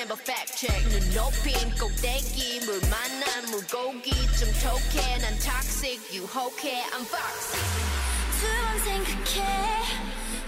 궁금하면 0.00 0.08
해봐 0.08 0.14
fact 0.14 0.56
check. 0.56 0.88
눈 0.88 1.14
높인 1.14 1.52
꼭대기 1.78 2.60
물 2.64 2.80
만난 2.88 3.50
물고기. 3.50 4.10
좀 4.38 4.48
톡해 4.62 5.18
난 5.18 5.38
toxic. 5.38 6.00
유혹해 6.14 6.82
I'm 6.92 7.04
foxy. 7.04 7.60
두번 8.40 8.84
생각해. 8.84 9.44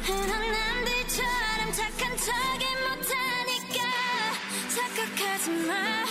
흔한 0.04 0.52
남들처럼 0.52 1.72
착한 1.72 2.16
척이 2.16 2.64
못하니까 2.80 3.78
착각하지 4.74 5.50
마. 5.66 6.04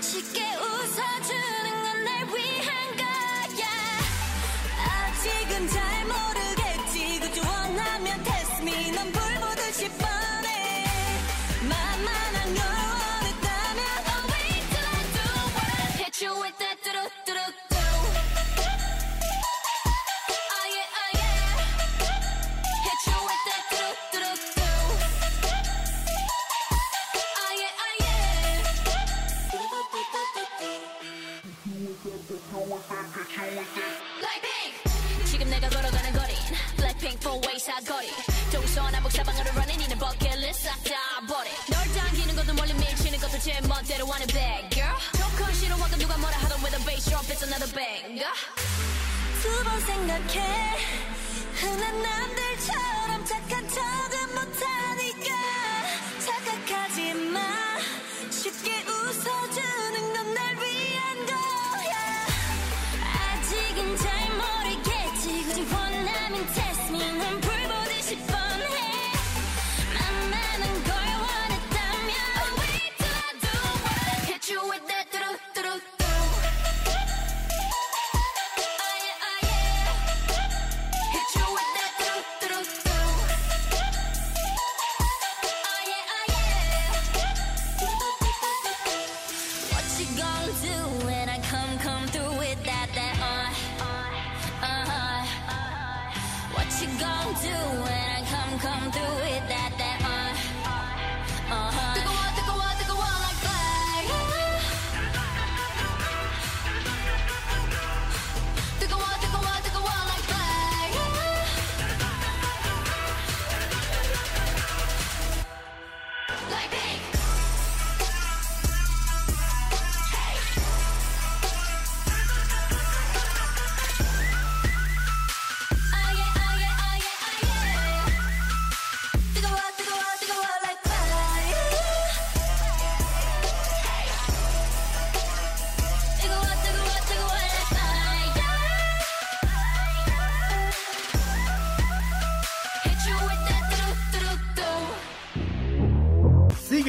쉽게 0.00 0.40
웃어주는 0.56 1.73
another 47.44 47.68
banger. 47.74 48.32
두 49.42 49.64
번 49.64 49.80
생각해. 49.80 50.38
흔한 51.60 52.02
남들처럼 52.02 53.24
착한 53.26 53.68
척은 53.68 54.23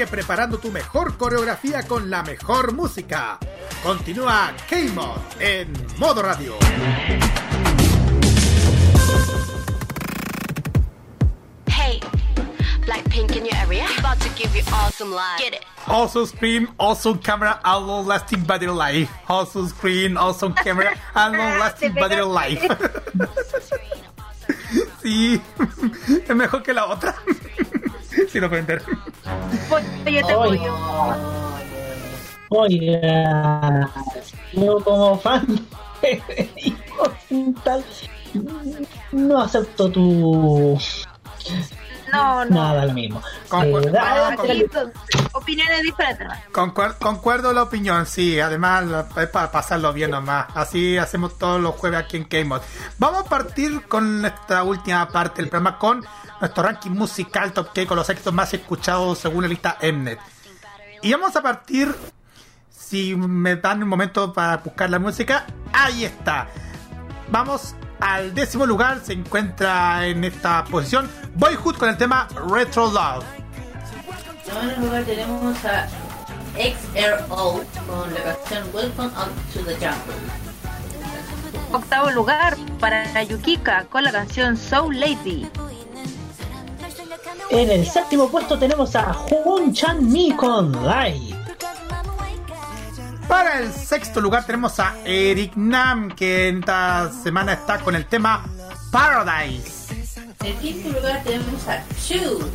Sigue 0.06 0.18
preparando 0.18 0.60
tu 0.60 0.72
mejor 0.72 1.18
coreografía 1.18 1.82
con 1.88 2.12
la 2.12 2.22
mejor 2.22 2.74
música. 2.74 3.40
Continúa 3.82 4.54
K-Mod 4.70 5.18
en 5.40 5.74
modo 5.98 6.22
radio. 6.22 6.54
Hey, 11.66 12.00
Blackpink 12.86 13.36
in 13.36 13.46
your 13.46 13.56
area. 13.56 13.86
About 13.98 14.20
to 14.20 14.30
give 14.36 14.56
you 14.56 14.64
awesome 14.72 15.10
live. 15.10 15.40
Get 15.40 15.56
it. 15.56 15.66
Also 15.88 16.26
screen, 16.26 16.68
awesome 16.78 17.18
camera, 17.18 17.60
and 17.64 17.88
long 17.88 18.06
lasting 18.06 18.44
battery 18.44 18.72
life. 18.72 19.10
Also 19.28 19.66
screen, 19.66 20.18
awesome 20.18 20.54
camera, 20.54 20.94
and 21.16 21.36
long 21.36 21.60
lasting 21.60 21.94
battery 21.94 22.26
life. 22.26 22.62
sí, 25.02 25.42
es 26.28 26.36
mejor 26.36 26.62
que 26.62 26.74
la 26.74 26.86
otra. 26.86 27.16
Sin 28.30 28.44
ofender. 28.44 28.84
Te 30.04 30.20
apoyo. 30.20 30.74
Oiga, 32.50 33.90
yo 34.54 34.80
como 34.84 35.18
fan 35.18 35.46
de 36.02 36.74
Hospital 37.00 37.84
no 39.12 39.42
acepto 39.42 39.90
tu 39.90 40.78
No, 42.16 42.46
no. 42.46 42.56
nada 42.56 42.86
lo 42.86 42.94
mismo. 42.94 43.22
Concu- 43.50 43.86
Eh, 43.88 43.92
da- 43.92 44.36
con- 44.36 44.94
Opiniones 45.34 45.82
diferentes. 45.82 46.28
concuerdo 47.00 47.54
la 47.54 47.64
opinión, 47.64 48.06
sí. 48.06 48.40
Además, 48.40 48.86
es 49.18 49.28
para 49.28 49.52
pasarlo 49.52 49.92
bien 49.94 50.12
nomás. 50.12 50.48
Así 50.56 50.98
hacemos 50.98 51.38
todos 51.38 51.60
los 51.62 51.76
jueves 51.76 52.00
aquí 52.00 52.18
en 52.18 52.24
K-Mod. 52.26 52.62
Vamos 52.98 53.26
a 53.26 53.30
partir 53.30 53.86
con 53.88 54.22
nuestra 54.22 54.64
última 54.64 55.08
parte 55.10 55.42
del 55.42 55.50
programa 55.50 55.78
con 55.78 56.06
nuestro 56.40 56.64
ranking 56.64 56.92
musical 56.92 57.52
Top 57.54 57.70
K 57.74 57.86
con 57.86 57.98
los 57.98 58.10
éxitos 58.10 58.34
más 58.34 58.54
escuchados 58.54 59.20
según 59.20 59.44
la 59.44 59.50
lista 59.50 59.78
Mnet. 59.82 60.20
Y 61.02 61.12
vamos 61.12 61.36
a 61.36 61.42
partir, 61.42 61.94
si 62.72 63.16
me 63.16 63.56
dan 63.58 63.84
un 63.84 63.90
momento 63.90 64.34
para 64.34 64.58
buscar 64.58 64.90
la 64.90 65.00
música, 65.00 65.46
ahí 65.74 66.06
está. 66.06 66.48
Vamos 67.30 67.76
al 68.00 68.34
décimo 68.34 68.66
lugar, 68.66 69.02
se 69.04 69.14
encuentra 69.14 70.06
en 70.08 70.24
esta 70.24 70.64
posición 70.66 71.10
Boyhood 71.36 71.78
con 71.78 71.90
el 71.90 71.98
tema 71.98 72.28
Retro 72.50 72.92
Love. 72.92 73.24
En 74.48 74.54
noveno 74.54 74.86
lugar 74.86 75.04
tenemos 75.04 75.66
a 75.66 75.88
XRO 76.56 77.64
con 77.88 78.14
la 78.14 78.22
canción 78.22 78.64
Welcome 78.74 79.08
Up 79.08 79.54
to 79.54 79.60
the 79.66 79.74
Jungle. 79.74 80.16
Octavo 81.72 82.12
lugar 82.12 82.56
para 82.80 83.24
Yukika 83.24 83.86
con 83.90 84.04
la 84.04 84.12
canción 84.12 84.56
So 84.56 84.92
Lady. 84.92 85.50
En 87.50 87.70
el 87.70 87.86
séptimo 87.86 88.30
puesto 88.30 88.58
tenemos 88.58 88.96
a 88.96 89.14
Juan 89.14 89.74
Chan 89.74 90.12
Mi 90.12 90.32
con 90.32 90.72
Light. 90.86 91.35
Para 93.28 93.60
el 93.60 93.74
sexto 93.74 94.22
lugar 94.22 94.46
tenemos 94.46 94.80
a 94.80 94.96
Eric 95.04 95.56
Nam, 95.56 96.12
que 96.12 96.48
en 96.48 96.60
esta 96.60 97.12
semana 97.24 97.54
está 97.54 97.80
con 97.80 97.96
el 97.96 98.06
tema 98.06 98.46
Paradise. 98.92 99.94
En 100.42 100.48
el 100.48 100.58
quinto 100.58 100.90
lugar 100.90 101.24
tenemos 101.24 101.68
a 101.68 101.84
Chu, 102.08 102.52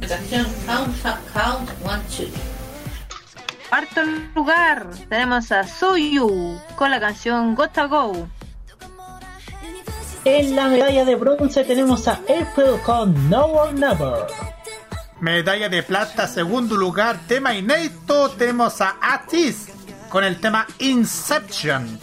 la 0.00 0.08
canción 0.08 0.46
Count, 0.66 0.96
Count 1.32 1.70
One 1.84 2.02
Two. 2.14 2.26
Cuarto 3.68 4.02
lugar 4.34 4.88
tenemos 5.08 5.50
a 5.52 5.66
Soyu 5.66 6.60
con 6.76 6.90
la 6.90 7.00
canción 7.00 7.54
Gotta 7.54 7.86
Go. 7.86 8.28
En 10.24 10.54
la 10.54 10.68
medalla 10.68 11.04
de 11.04 11.14
bronce 11.14 11.64
tenemos 11.64 12.06
a 12.08 12.14
April 12.14 12.80
con 12.84 13.30
No 13.30 13.46
or 13.46 13.72
Never. 13.72 14.26
Medalla 15.20 15.68
de 15.68 15.82
plata, 15.82 16.26
segundo 16.26 16.76
lugar, 16.76 17.20
tema 17.26 17.54
inédito. 17.54 18.30
Tenemos 18.30 18.80
a 18.80 18.96
Atis 19.00 19.68
con 20.10 20.24
el 20.24 20.38
tema 20.38 20.66
Inception. 20.80 21.98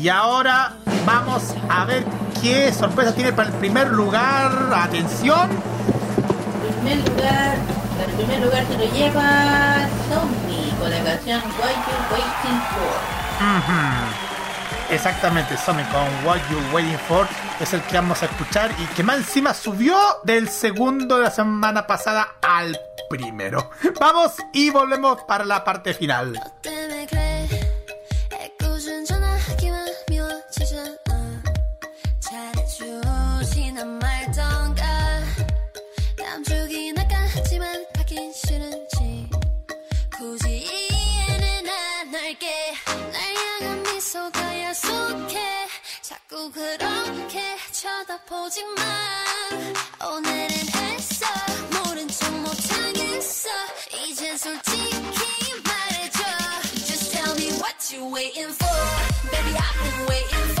Y 0.00 0.08
ahora 0.08 0.78
vamos 1.06 1.54
a 1.68 1.84
ver 1.84 2.04
qué 2.40 2.72
sorpresa 2.72 3.14
tiene 3.14 3.32
para 3.32 3.50
el 3.50 3.54
primer 3.56 3.88
lugar. 3.88 4.72
Atención. 4.74 5.50
En 6.66 6.74
primer 6.74 7.08
lugar, 7.08 7.56
el 8.04 8.14
primer 8.14 8.40
lugar 8.40 8.66
se 8.66 8.78
lo 8.78 8.92
lleva 8.92 9.86
Zombie 10.08 10.72
con 10.80 10.90
la 10.90 11.04
canción 11.04 11.40
What 11.60 11.70
You 11.70 12.14
Waiting 12.14 12.60
For. 12.70 14.32
Exactamente, 14.90 15.56
Sonic 15.56 15.90
con 15.90 16.26
What 16.26 16.38
You 16.50 16.58
Waiting 16.74 16.98
For 17.08 17.26
es 17.60 17.72
el 17.72 17.80
que 17.82 17.96
vamos 17.96 18.22
a 18.22 18.26
escuchar 18.26 18.70
y 18.78 18.84
que 18.94 19.02
más 19.02 19.16
encima 19.18 19.54
subió 19.54 19.96
del 20.24 20.48
segundo 20.48 21.16
de 21.16 21.24
la 21.24 21.30
semana 21.30 21.86
pasada 21.86 22.34
al 22.42 22.78
primero. 23.11 23.69
Vamos 23.99 24.33
y 24.53 24.69
volvemos 24.69 25.23
para 25.23 25.45
la 25.45 25.63
parte 25.63 25.93
final. 25.93 26.33
때문에 26.61 27.05
그래 27.07 27.47
애꿎은 28.33 29.05
전화기만 29.05 29.87
미워지잖아 30.09 30.95
잘해주지난 32.19 33.99
말던가 33.99 34.83
남주긴 36.17 36.97
할까지만 36.97 37.85
가긴 37.93 38.31
싫은지 38.33 39.29
굳이 40.17 40.49
이해는 40.49 41.69
안 41.69 42.15
할게 42.15 42.47
날 43.13 43.35
향한 43.61 43.83
미소가 43.83 44.61
야속해 44.61 45.50
자꾸 46.31 46.49
그렇게 46.53 47.41
쳐다보지 47.73 48.63
마 48.63 50.07
오늘은 50.07 50.49
애써 50.95 51.25
모른 51.83 52.07
척 52.07 52.31
못하겠어 52.33 53.49
이젠 54.05 54.37
솔직히 54.37 55.51
말해줘 55.65 56.23
Just 56.85 57.11
tell 57.11 57.35
me 57.35 57.51
what 57.59 57.93
you 57.93 58.05
waiting 58.09 58.53
for 58.53 58.77
Baby 59.31 59.57
I've 59.57 59.83
been 59.83 60.07
waiting 60.07 60.55
for 60.55 60.60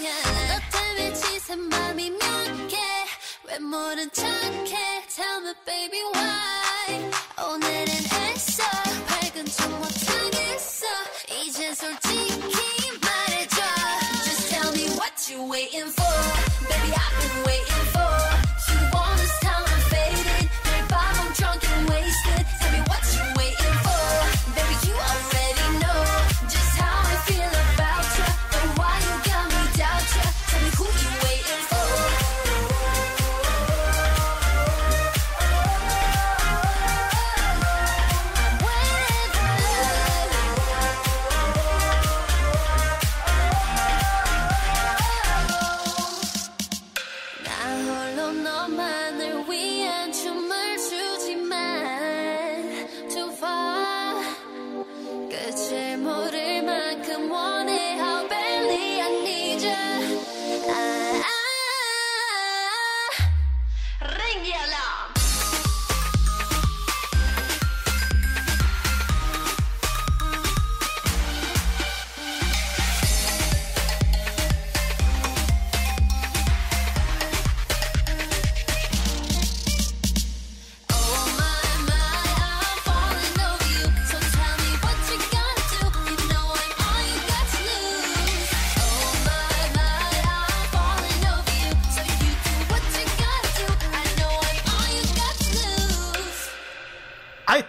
거야. 0.00 0.12
너 0.48 0.78
때문에 0.78 1.12
지샌 1.14 1.58
맘이 1.68 2.10
몇개왜 2.10 3.58
모른 3.60 4.10
척해? 4.12 5.06
Tell 5.08 5.42
me 5.44 5.54
baby 5.66 6.02
why? 6.14 7.10
오늘은 7.52 7.88
애써. 7.88 8.62
밝은 9.06 9.46
척 9.46 9.68
못하겠어 9.70 10.77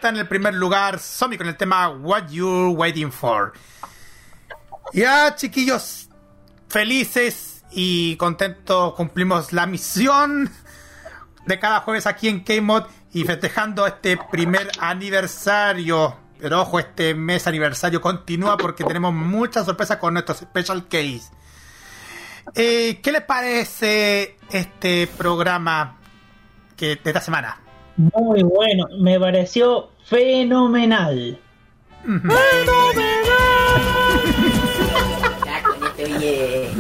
en 0.10 0.18
el 0.18 0.28
primer 0.28 0.54
lugar 0.54 1.00
Somi 1.00 1.38
con 1.38 1.48
el 1.48 1.56
tema 1.56 1.90
What 1.90 2.30
You 2.30 2.72
Waiting 2.72 3.12
For. 3.12 3.54
Ya, 4.94 5.36
chiquillos, 5.36 6.10
felices 6.68 7.64
y 7.72 8.16
contentos 8.18 8.96
cumplimos 8.96 9.54
la 9.54 9.68
misión 9.68 10.50
de 11.46 11.60
cada 11.60 11.82
jueves 11.82 12.08
aquí 12.08 12.28
en 12.28 12.44
K-Mod 12.44 12.86
y 13.14 13.24
festejando 13.24 13.86
este 13.86 14.18
primer 14.32 14.72
aniversario. 14.80 16.16
Pero 16.40 16.62
ojo, 16.62 16.80
este 16.80 17.14
mes 17.14 17.46
aniversario 17.48 18.02
continúa 18.02 18.58
porque 18.58 18.84
tenemos 18.84 19.14
muchas 19.14 19.66
sorpresas 19.66 19.98
con 19.98 20.14
nuestros 20.14 20.40
special 20.40 20.88
case. 20.88 21.30
Eh, 22.56 23.00
¿Qué 23.04 23.12
les 23.12 23.22
parece 23.22 24.38
este 24.50 25.08
programa 25.08 25.98
que, 26.76 26.96
de 26.96 27.02
esta 27.06 27.22
semana? 27.22 27.60
Muy 27.98 28.44
bueno, 28.44 28.86
me 28.98 29.20
pareció 29.20 29.90
fenomenal. 30.10 31.40
Este. 35.98 36.72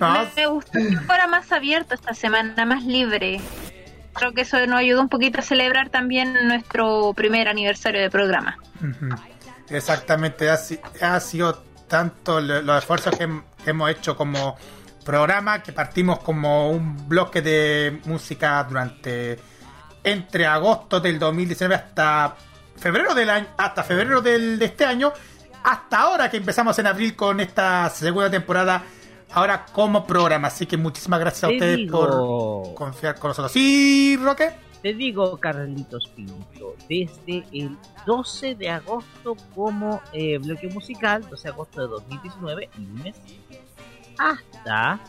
¿No? 0.00 0.26
Me 0.36 0.46
gustó 0.46 0.72
que 0.72 0.96
fuera 1.06 1.26
más 1.26 1.50
abierto 1.52 1.94
esta 1.94 2.14
semana, 2.14 2.64
más 2.64 2.84
libre. 2.84 3.40
Creo 4.14 4.32
que 4.32 4.42
eso 4.42 4.64
nos 4.66 4.78
ayudó 4.80 5.00
un 5.00 5.08
poquito 5.08 5.38
a 5.40 5.42
celebrar 5.42 5.90
también 5.90 6.34
nuestro 6.48 7.12
primer 7.14 7.48
aniversario 7.48 8.00
de 8.00 8.10
programa. 8.10 8.56
Exactamente, 9.70 10.50
ha, 10.50 10.56
si- 10.56 10.80
ha 11.00 11.18
sido 11.20 11.62
tanto 11.86 12.40
lo- 12.40 12.62
los 12.62 12.78
esfuerzos 12.78 13.16
que 13.16 13.28
hem- 13.28 13.42
hemos 13.66 13.90
hecho 13.90 14.16
como 14.16 14.56
programa 15.04 15.62
que 15.62 15.72
partimos 15.72 16.18
como 16.20 16.70
un 16.70 17.08
bloque 17.08 17.40
de 17.42 18.00
música 18.04 18.62
durante 18.68 19.38
entre 20.04 20.46
agosto 20.46 21.00
del 21.00 21.18
2019 21.18 21.74
hasta 21.74 22.34
febrero 22.78 23.14
del 23.14 23.30
año, 23.30 23.46
hasta 23.56 23.82
febrero 23.82 24.20
del, 24.20 24.58
de 24.58 24.64
este 24.66 24.84
año, 24.84 25.12
hasta 25.64 25.98
ahora 26.00 26.30
que 26.30 26.36
empezamos 26.38 26.78
en 26.78 26.86
abril 26.86 27.14
con 27.16 27.40
esta 27.40 27.88
segunda 27.90 28.30
temporada, 28.30 28.82
ahora 29.32 29.66
como 29.72 30.06
programa. 30.06 30.48
Así 30.48 30.66
que 30.66 30.76
muchísimas 30.76 31.20
gracias 31.20 31.44
a 31.44 31.48
Te 31.48 31.54
ustedes 31.54 31.76
digo. 31.76 31.98
por 31.98 32.74
confiar 32.74 33.18
con 33.18 33.30
nosotros. 33.30 33.52
¿Sí, 33.52 34.16
Roque? 34.22 34.50
Te 34.82 34.94
digo, 34.94 35.36
Carlitos 35.38 36.06
Pinto, 36.14 36.76
desde 36.88 37.44
el 37.52 37.76
12 38.06 38.54
de 38.54 38.70
agosto 38.70 39.36
como 39.52 40.00
eh, 40.12 40.38
bloque 40.38 40.68
musical, 40.68 41.28
12 41.28 41.42
de 41.48 41.52
agosto 41.52 41.80
de 41.82 41.88
2019, 41.88 42.70
lunes, 42.78 43.16
hasta 44.18 45.00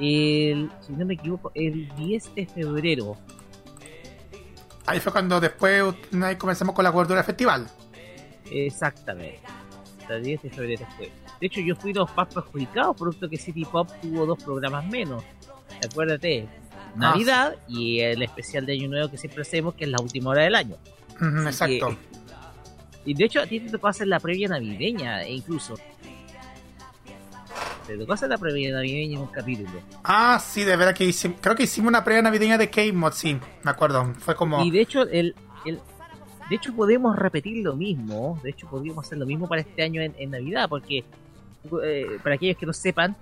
el, 0.00 0.68
si 0.80 0.92
no 0.94 1.06
me 1.06 1.14
equivoco, 1.14 1.52
el 1.54 1.88
10 1.96 2.34
de 2.34 2.46
febrero. 2.46 3.16
Ahí 4.86 5.00
fue 5.00 5.12
cuando 5.12 5.40
después 5.40 5.82
ahí 6.22 6.36
comenzamos 6.36 6.74
con 6.74 6.84
la 6.84 6.92
cobertura 6.92 7.16
del 7.18 7.24
festival. 7.26 7.66
Exactamente. 8.50 9.40
Hasta 10.00 10.16
el 10.16 10.22
10 10.24 10.42
de 10.42 10.50
febrero 10.50 10.86
fue. 10.96 11.10
De 11.40 11.46
hecho, 11.46 11.60
yo 11.60 11.74
fui 11.76 11.92
de 11.92 12.00
los 12.00 12.14
más 12.16 12.32
perjudicados, 12.32 12.96
producto 12.96 13.28
que 13.28 13.36
City 13.38 13.64
Pop 13.64 13.88
tuvo 14.02 14.26
dos 14.26 14.42
programas 14.42 14.84
menos. 14.86 15.24
Acuérdate, 15.84 16.46
Navidad 16.96 17.56
y 17.68 18.00
el 18.00 18.22
especial 18.22 18.66
de 18.66 18.74
Año 18.74 18.88
Nuevo 18.88 19.10
que 19.10 19.18
siempre 19.18 19.42
hacemos, 19.42 19.74
que 19.74 19.84
es 19.84 19.90
la 19.90 20.00
última 20.00 20.30
hora 20.30 20.42
del 20.42 20.54
año. 20.54 20.76
Exacto. 21.46 21.88
que- 21.88 22.14
y 23.06 23.12
de 23.14 23.24
hecho 23.24 23.40
a 23.40 23.46
ti 23.46 23.60
te 23.60 23.70
tocó 23.70 23.88
hacer 23.88 24.06
la 24.06 24.18
previa 24.20 24.48
navideña, 24.48 25.22
e 25.24 25.32
incluso. 25.34 25.74
Tocó 27.98 28.12
hacer 28.14 28.28
la 28.28 28.38
previa 28.38 28.72
navideña 28.72 29.14
en 29.16 29.20
un 29.22 29.26
capítulo. 29.28 29.68
Ah, 30.02 30.38
sí, 30.42 30.64
de 30.64 30.76
verdad 30.76 30.94
que 30.94 31.04
hicimos, 31.04 31.38
creo 31.40 31.54
que 31.54 31.64
hicimos 31.64 31.88
una 31.88 32.02
previa 32.04 32.22
navideña 32.22 32.56
de 32.58 32.70
K-Mod, 32.70 33.12
sí, 33.12 33.38
me 33.62 33.70
acuerdo. 33.70 34.12
Fue 34.18 34.34
como... 34.34 34.62
Y 34.64 34.70
de 34.70 34.80
hecho, 34.80 35.02
el, 35.02 35.34
el- 35.66 35.80
de 36.48 36.56
hecho 36.56 36.74
podemos 36.74 37.16
repetir 37.16 37.64
lo 37.64 37.74
mismo. 37.76 38.38
De 38.42 38.50
hecho, 38.50 38.66
podríamos 38.68 39.04
hacer 39.06 39.18
lo 39.18 39.26
mismo 39.26 39.48
para 39.48 39.60
este 39.62 39.82
año 39.82 40.00
en, 40.02 40.14
en 40.18 40.30
Navidad, 40.30 40.68
porque 40.68 41.04
eh, 41.84 42.06
para 42.22 42.34
aquellos 42.36 42.56
que 42.56 42.66
no 42.66 42.72
sepan, 42.72 43.16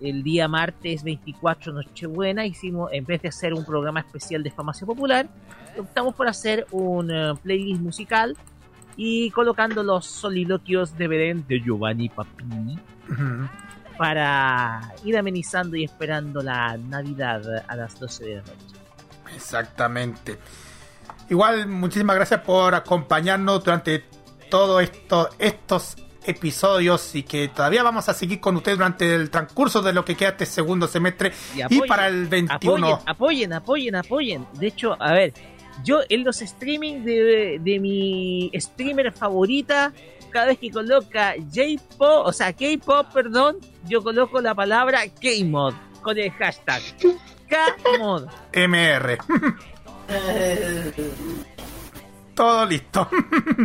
el 0.00 0.22
día 0.22 0.48
martes 0.48 1.02
24 1.04 1.72
Nochebuena 1.72 2.44
hicimos, 2.46 2.90
en 2.92 3.04
vez 3.04 3.22
de 3.22 3.28
hacer 3.28 3.54
un 3.54 3.64
programa 3.64 4.00
especial 4.00 4.42
de 4.42 4.50
Farmacia 4.50 4.86
Popular, 4.86 5.28
optamos 5.78 6.14
por 6.14 6.26
hacer 6.28 6.66
un 6.70 7.10
eh, 7.10 7.32
playlist 7.42 7.80
musical 7.80 8.36
y 8.96 9.30
colocando 9.30 9.82
los 9.82 10.04
soliloquios 10.06 10.96
de 10.98 11.08
Belén 11.08 11.44
de 11.48 11.60
Giovanni 11.60 12.08
Papini 12.10 12.78
Ujú. 13.10 13.48
Para 13.92 14.92
ir 15.04 15.16
amenizando 15.16 15.76
y 15.76 15.84
esperando 15.84 16.42
la 16.42 16.76
Navidad 16.76 17.64
a 17.66 17.76
las 17.76 17.98
12 17.98 18.24
de 18.24 18.34
la 18.36 18.42
noche. 18.42 18.76
Exactamente. 19.34 20.38
Igual, 21.28 21.66
muchísimas 21.66 22.16
gracias 22.16 22.40
por 22.40 22.74
acompañarnos 22.74 23.64
durante 23.64 24.04
todos 24.50 24.82
esto, 24.82 25.30
estos 25.38 25.96
episodios 26.24 27.14
y 27.14 27.22
que 27.22 27.48
todavía 27.48 27.82
vamos 27.82 28.08
a 28.08 28.14
seguir 28.14 28.40
con 28.40 28.56
ustedes 28.56 28.78
durante 28.78 29.14
el 29.14 29.30
transcurso 29.30 29.82
de 29.82 29.92
lo 29.92 30.04
que 30.04 30.14
queda 30.14 30.30
este 30.30 30.46
segundo 30.46 30.86
semestre 30.86 31.32
Y 31.68 31.80
para 31.80 32.06
el 32.08 32.26
21. 32.26 33.02
Apoyen, 33.06 33.08
apoyen, 33.08 33.52
apoyen, 33.54 33.94
apoyen. 33.96 34.46
De 34.54 34.68
hecho, 34.68 34.96
a 35.00 35.12
ver, 35.12 35.32
yo 35.84 36.00
en 36.08 36.24
los 36.24 36.42
streaming 36.42 37.04
de, 37.04 37.58
de 37.60 37.80
mi 37.80 38.50
streamer 38.54 39.12
favorita, 39.12 39.92
cada 40.32 40.46
vez 40.46 40.58
que 40.58 40.70
coloca 40.70 41.34
J-Pop, 41.54 42.26
o 42.26 42.32
sea, 42.32 42.52
K-Pop, 42.52 43.12
perdón, 43.12 43.58
yo 43.86 44.02
coloco 44.02 44.40
la 44.40 44.54
palabra 44.54 45.02
K-Mod 45.06 45.74
con 46.02 46.18
el 46.18 46.30
hashtag 46.32 46.82
K-Mod. 47.48 48.26
MR. 48.52 49.18
Todo 52.34 52.66
listo. 52.66 53.08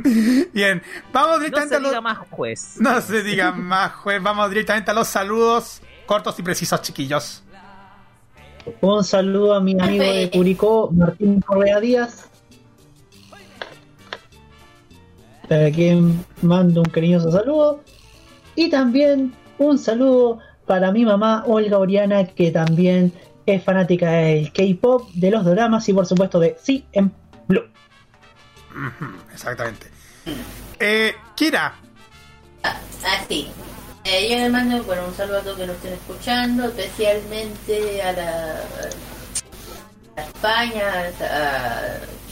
Bien, 0.53 0.81
vamos 1.13 1.37
No 1.37 1.39
directamente 1.39 1.69
se 1.69 1.75
a 1.75 1.79
los... 1.79 1.91
diga 1.91 2.01
más 2.01 2.17
juez. 2.29 2.75
No 2.79 3.01
se 3.01 3.23
diga 3.23 3.51
más, 3.53 3.93
juez. 3.93 4.21
Vamos 4.21 4.49
directamente 4.49 4.91
a 4.91 4.93
los 4.93 5.07
saludos 5.07 5.81
cortos 6.07 6.39
y 6.39 6.41
precisos, 6.41 6.81
chiquillos. 6.81 7.43
Un 8.81 9.03
saludo 9.03 9.53
a 9.53 9.61
mi 9.61 9.79
amigo 9.79 10.03
de 10.03 10.31
Curicó, 10.31 10.89
Martín 10.91 11.39
Correa 11.41 11.79
Díaz. 11.79 12.27
Para 15.47 15.71
quien 15.71 16.25
mando 16.41 16.81
un 16.81 16.89
cariñoso 16.89 17.31
saludo. 17.31 17.81
Y 18.55 18.69
también 18.69 19.33
un 19.57 19.77
saludo 19.77 20.39
para 20.65 20.91
mi 20.91 21.05
mamá 21.05 21.43
Olga 21.47 21.77
Oriana, 21.77 22.25
que 22.25 22.51
también 22.51 23.13
es 23.45 23.63
fanática 23.63 24.11
del 24.11 24.51
K-pop, 24.51 25.09
de 25.13 25.31
los 25.31 25.45
dramas 25.45 25.87
y 25.87 25.93
por 25.93 26.05
supuesto 26.05 26.39
de 26.39 26.57
Sí 26.61 26.85
en 26.91 27.13
Blue. 27.47 27.63
Exactamente. 29.33 29.87
Eh, 30.79 31.13
Kira, 31.35 31.73
Así. 33.05 33.47
Eh, 34.03 34.29
yo 34.29 34.37
le 34.37 34.49
mando 34.49 34.81
bueno, 34.83 35.05
un 35.07 35.15
saludo 35.15 35.39
a 35.39 35.41
todos 35.41 35.57
que 35.57 35.67
nos 35.67 35.75
estén 35.77 35.93
escuchando, 35.93 36.65
especialmente 36.65 38.01
a 38.01 38.11
la 38.13 38.61
a 40.15 40.21
España, 40.21 41.11
a, 41.21 42.26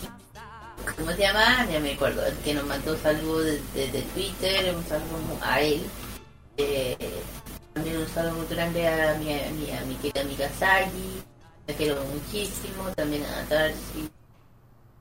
¿cómo 0.98 1.12
se 1.12 1.18
llama? 1.22 1.68
Ya 1.72 1.80
me 1.80 1.94
acuerdo, 1.94 2.26
el 2.26 2.36
que 2.38 2.54
nos 2.54 2.66
mandó 2.66 2.98
saludos 2.98 3.46
desde 3.74 3.92
de 3.92 4.02
Twitter, 4.14 4.76
un 4.76 4.86
saludo 4.88 5.38
a 5.42 5.62
él. 5.62 5.84
Eh, 6.58 6.98
también 7.74 7.98
un 7.98 8.08
saludo 8.08 8.34
muy 8.36 8.48
grande 8.48 8.88
a 8.88 9.16
mi, 9.16 9.34
a 9.34 9.50
mi, 9.52 9.72
a 9.72 9.82
mi 9.82 9.96
querida 9.96 10.22
amiga 10.22 10.50
Sagi, 10.58 11.22
la 11.68 11.74
quiero 11.74 12.04
muchísimo, 12.06 12.84
también 12.96 13.24
a 13.26 13.44
Darcy, 13.54 14.10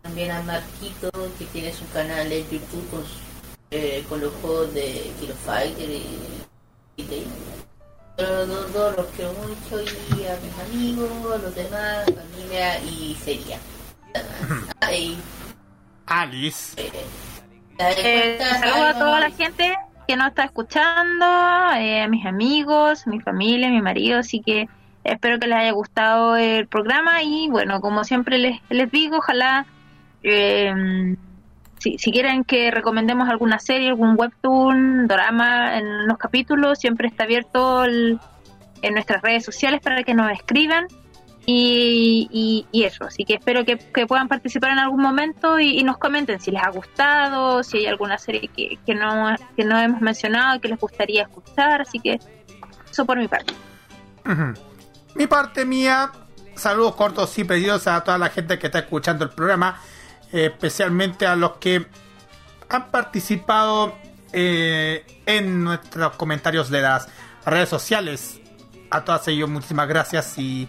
también 0.02 0.30
a 0.32 0.42
Marquito, 0.42 1.10
que 1.38 1.44
tiene 1.46 1.72
su 1.72 1.88
canal 1.90 2.30
en 2.32 2.48
YouTube 2.50 2.90
con, 2.90 3.04
eh, 3.70 4.04
con 4.08 4.20
los 4.20 4.32
juegos 4.42 4.74
de 4.74 5.12
Kilo 5.20 5.34
Fighter 5.46 5.88
y, 5.88 6.04
y 6.96 7.02
de 7.04 7.24
todos, 8.16 8.48
todos- 8.48 8.72
todos 8.72 8.96
los 8.96 9.06
quiero 9.16 9.32
mucho 9.34 9.82
y 9.82 10.26
a 10.26 10.38
mis 10.40 10.58
amigos, 10.76 11.10
a 11.34 11.38
los 11.38 11.54
demás, 11.54 12.04
familia 12.06 12.78
y 12.84 13.16
sería. 13.24 13.58
Ay, 14.80 15.16
Alice. 16.06 16.80
eh, 16.80 16.92
Eh, 17.78 18.38
saludo 18.60 18.84
a 18.84 18.94
toda 18.94 19.20
la 19.20 19.30
gente 19.30 19.76
que 20.06 20.16
nos 20.16 20.28
está 20.28 20.44
escuchando, 20.44 21.24
eh, 21.76 22.02
a 22.02 22.08
mis 22.08 22.24
amigos, 22.26 23.06
mi 23.06 23.20
familia, 23.20 23.68
mi 23.70 23.80
marido, 23.82 24.18
así 24.20 24.40
que 24.40 24.68
espero 25.02 25.38
que 25.38 25.46
les 25.48 25.58
haya 25.58 25.72
gustado 25.72 26.36
el 26.36 26.66
programa 26.68 27.22
y 27.22 27.48
bueno, 27.48 27.80
como 27.80 28.04
siempre 28.04 28.38
les, 28.38 28.60
les 28.70 28.90
digo, 28.90 29.16
ojalá 29.18 29.66
eh, 30.22 31.16
si, 31.78 31.98
si 31.98 32.12
quieren 32.12 32.44
que 32.44 32.70
recomendemos 32.70 33.28
alguna 33.28 33.58
serie, 33.58 33.88
algún 33.88 34.14
webtoon, 34.16 35.06
drama 35.08 35.76
en 35.78 36.06
los 36.06 36.16
capítulos, 36.18 36.78
siempre 36.78 37.08
está 37.08 37.24
abierto 37.24 37.84
el- 37.84 38.18
en 38.82 38.94
nuestras 38.94 39.20
redes 39.22 39.44
sociales 39.44 39.80
para 39.82 40.02
que 40.04 40.14
nos 40.14 40.30
escriban. 40.30 40.86
Y, 41.46 42.66
y- 42.72 42.84
eso, 42.84 43.04
así 43.04 43.24
que 43.24 43.34
espero 43.34 43.64
que, 43.64 43.76
puedan 44.06 44.28
participar 44.28 44.70
en 44.70 44.78
algún 44.78 45.02
momento 45.02 45.60
y, 45.60 45.82
nos 45.82 45.98
comenten 45.98 46.40
si 46.40 46.50
les 46.50 46.62
ha 46.62 46.70
gustado, 46.70 47.62
si 47.62 47.78
hay 47.78 47.86
alguna 47.86 48.18
serie 48.18 48.48
que, 48.48 48.78
que, 48.84 48.94
no, 48.94 49.34
que 49.56 49.64
no 49.64 49.78
hemos 49.78 50.00
mencionado 50.00 50.60
que 50.60 50.68
les 50.68 50.78
gustaría 50.78 51.22
escuchar, 51.22 51.82
así 51.82 52.00
que 52.00 52.18
eso 52.90 53.04
por 53.04 53.18
mi 53.18 53.28
parte. 53.28 53.52
Mi 55.14 55.26
parte 55.26 55.64
mía, 55.64 56.12
saludos 56.54 56.94
cortos 56.94 57.36
y 57.38 57.44
precisos 57.44 57.86
a 57.86 58.02
toda 58.02 58.16
la 58.18 58.30
gente 58.30 58.58
que 58.58 58.66
está 58.66 58.80
escuchando 58.80 59.24
el 59.24 59.30
programa, 59.30 59.80
especialmente 60.32 61.26
a 61.26 61.36
los 61.36 61.56
que 61.58 61.86
han 62.68 62.90
participado 62.90 63.94
eh, 64.32 65.04
en 65.26 65.62
nuestros 65.62 66.16
comentarios 66.16 66.70
de 66.70 66.80
las 66.82 67.08
redes 67.44 67.68
sociales. 67.68 68.40
A 68.90 69.04
todas 69.04 69.28
ellos, 69.28 69.48
muchísimas 69.48 69.88
gracias 69.88 70.38
y, 70.38 70.68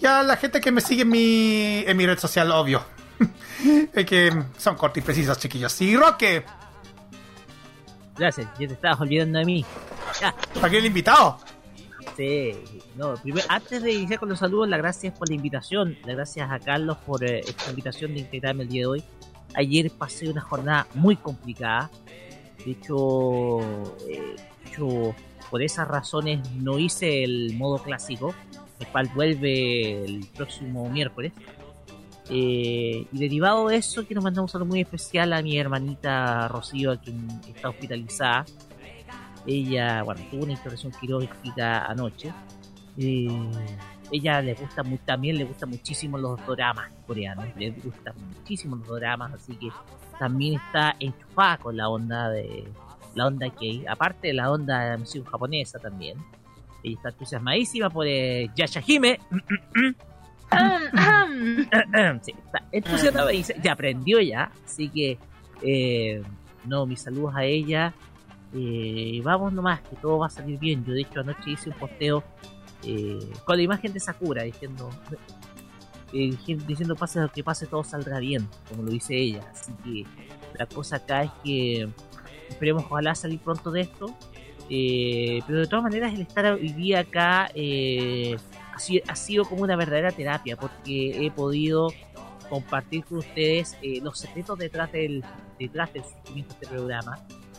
y 0.00 0.06
a 0.06 0.22
la 0.22 0.36
gente 0.36 0.60
que 0.60 0.72
me 0.72 0.80
sigue 0.80 1.02
en 1.02 1.08
mi, 1.08 1.84
en 1.86 1.96
mi 1.96 2.06
red 2.06 2.18
social, 2.18 2.50
obvio. 2.50 2.82
Es 3.92 4.06
que 4.06 4.32
son 4.56 4.76
cortos 4.76 4.98
y 4.98 5.00
precisos, 5.02 5.38
chiquillos. 5.38 5.78
Y 5.82 5.94
Roque, 5.94 6.42
Gracias, 8.20 8.48
ya 8.58 8.68
te 8.68 8.74
estabas 8.74 9.00
olvidando 9.00 9.38
de 9.38 9.46
mí. 9.46 9.64
Ya, 10.20 10.34
¿para 10.54 10.68
qué 10.68 10.76
el 10.76 10.84
invitado? 10.84 11.38
Sí, 12.14 12.52
no, 12.94 13.14
primero, 13.14 13.46
antes 13.48 13.82
de 13.82 13.92
iniciar 13.92 14.20
con 14.20 14.28
los 14.28 14.38
saludos, 14.38 14.68
las 14.68 14.78
gracias 14.78 15.18
por 15.18 15.30
la 15.30 15.36
invitación, 15.36 15.96
las 16.04 16.16
gracias 16.16 16.50
a 16.50 16.58
Carlos 16.58 16.98
por 17.06 17.24
eh, 17.24 17.40
esta 17.40 17.70
invitación 17.70 18.12
de 18.12 18.20
integrarme 18.20 18.64
el 18.64 18.68
día 18.68 18.82
de 18.82 18.86
hoy. 18.88 19.04
Ayer 19.54 19.90
pasé 19.90 20.28
una 20.28 20.42
jornada 20.42 20.86
muy 20.92 21.16
complicada, 21.16 21.90
de 22.62 22.72
hecho, 22.72 23.60
eh, 24.06 24.36
de 24.64 24.70
hecho, 24.70 25.14
por 25.50 25.62
esas 25.62 25.88
razones 25.88 26.46
no 26.52 26.78
hice 26.78 27.24
el 27.24 27.54
modo 27.56 27.78
clásico, 27.78 28.34
el 28.80 28.86
cual 28.88 29.08
vuelve 29.14 30.04
el 30.04 30.26
próximo 30.34 30.88
miércoles. 30.88 31.32
Eh, 32.28 33.06
y 33.10 33.18
derivado 33.18 33.68
de 33.68 33.76
eso, 33.76 34.06
quiero 34.06 34.22
mandar 34.22 34.42
un 34.42 34.48
saludo 34.48 34.68
muy 34.68 34.80
especial 34.80 35.32
a 35.32 35.42
mi 35.42 35.58
hermanita 35.58 36.48
Rocío, 36.48 36.98
quien 37.00 37.28
está 37.48 37.68
hospitalizada. 37.68 38.44
Ella, 39.46 40.02
bueno, 40.02 40.22
tuvo 40.30 40.44
una 40.44 40.52
intervención 40.52 40.92
quirúrgica 41.00 41.84
anoche. 41.86 42.32
Eh, 42.96 43.28
ella 44.12 44.40
le 44.42 44.54
gusta 44.54 44.82
muy, 44.82 44.98
también 44.98 45.38
le 45.38 45.44
gusta 45.44 45.66
muchísimo 45.66 46.18
los 46.18 46.44
doramas 46.46 46.90
coreanos, 47.06 47.46
le 47.56 47.70
gustan 47.70 48.14
muchísimo 48.36 48.76
los 48.76 48.86
doramas, 48.86 49.32
así 49.34 49.54
que 49.56 49.68
también 50.18 50.60
está 50.60 50.96
enchufada 50.98 51.58
con 51.58 51.76
la 51.76 51.88
onda 51.88 52.28
de 52.28 52.68
la 53.14 53.26
onda 53.26 53.50
que 53.50 53.84
aparte 53.88 54.28
de 54.28 54.34
la 54.34 54.50
onda 54.50 54.90
de 54.90 54.98
música 54.98 55.30
japonesa 55.30 55.78
también. 55.78 56.18
Ella 56.82 56.96
está 56.96 57.08
entusiasmadísima 57.10 57.90
por 57.90 58.06
eh, 58.06 58.48
Yashahime. 58.54 59.20
sí, 62.22 62.34
está 62.44 62.62
entusiasmada 62.72 63.32
y 63.32 63.38
dice- 63.38 63.56
ya 63.62 63.72
aprendió 63.72 64.20
ya, 64.20 64.50
así 64.64 64.88
que 64.88 65.18
eh, 65.62 66.22
no, 66.64 66.86
mis 66.86 67.00
saludos 67.02 67.34
a 67.36 67.44
ella. 67.44 67.94
Eh, 68.52 69.20
vamos 69.22 69.52
nomás, 69.52 69.80
que 69.82 69.94
todo 69.96 70.18
va 70.18 70.26
a 70.26 70.30
salir 70.30 70.58
bien. 70.58 70.84
Yo 70.84 70.92
de 70.92 71.02
hecho 71.02 71.20
anoche 71.20 71.50
hice 71.50 71.70
un 71.70 71.76
posteo 71.76 72.24
eh, 72.84 73.18
con 73.44 73.56
la 73.56 73.62
imagen 73.62 73.92
de 73.92 74.00
Sakura 74.00 74.42
diciendo 74.42 74.90
eh, 76.12 76.30
diciendo- 76.30 76.64
diciendo 76.66 76.96
pase 76.96 77.20
lo 77.20 77.30
que 77.30 77.44
pase 77.44 77.66
todo 77.66 77.84
saldrá 77.84 78.18
bien, 78.18 78.48
como 78.68 78.82
lo 78.82 78.90
dice 78.90 79.16
ella. 79.16 79.44
Así 79.52 79.72
que 79.84 80.04
la 80.58 80.66
cosa 80.66 80.96
acá 80.96 81.22
es 81.22 81.30
que 81.44 81.88
esperemos 82.48 82.84
ojalá 82.90 83.14
salir 83.14 83.38
pronto 83.38 83.70
de 83.70 83.82
esto. 83.82 84.16
Eh, 84.72 85.42
pero 85.48 85.58
de 85.58 85.66
todas 85.66 85.82
maneras 85.82 86.14
el 86.14 86.20
estar 86.20 86.46
hoy 86.46 86.72
día 86.72 87.00
acá 87.00 87.50
eh, 87.56 88.36
ha, 88.72 88.78
sido, 88.78 89.02
ha 89.08 89.16
sido 89.16 89.44
como 89.44 89.64
una 89.64 89.74
verdadera 89.74 90.12
terapia 90.12 90.56
porque 90.56 91.26
he 91.26 91.30
podido 91.32 91.88
compartir 92.48 93.04
con 93.04 93.18
ustedes 93.18 93.76
eh, 93.82 94.00
los 94.00 94.16
secretos 94.16 94.56
detrás 94.58 94.92
del, 94.92 95.24
detrás 95.58 95.92
del 95.92 96.04
surgimiento 96.04 96.54
de 96.54 96.60
este 96.60 96.66
programa, 96.68 97.18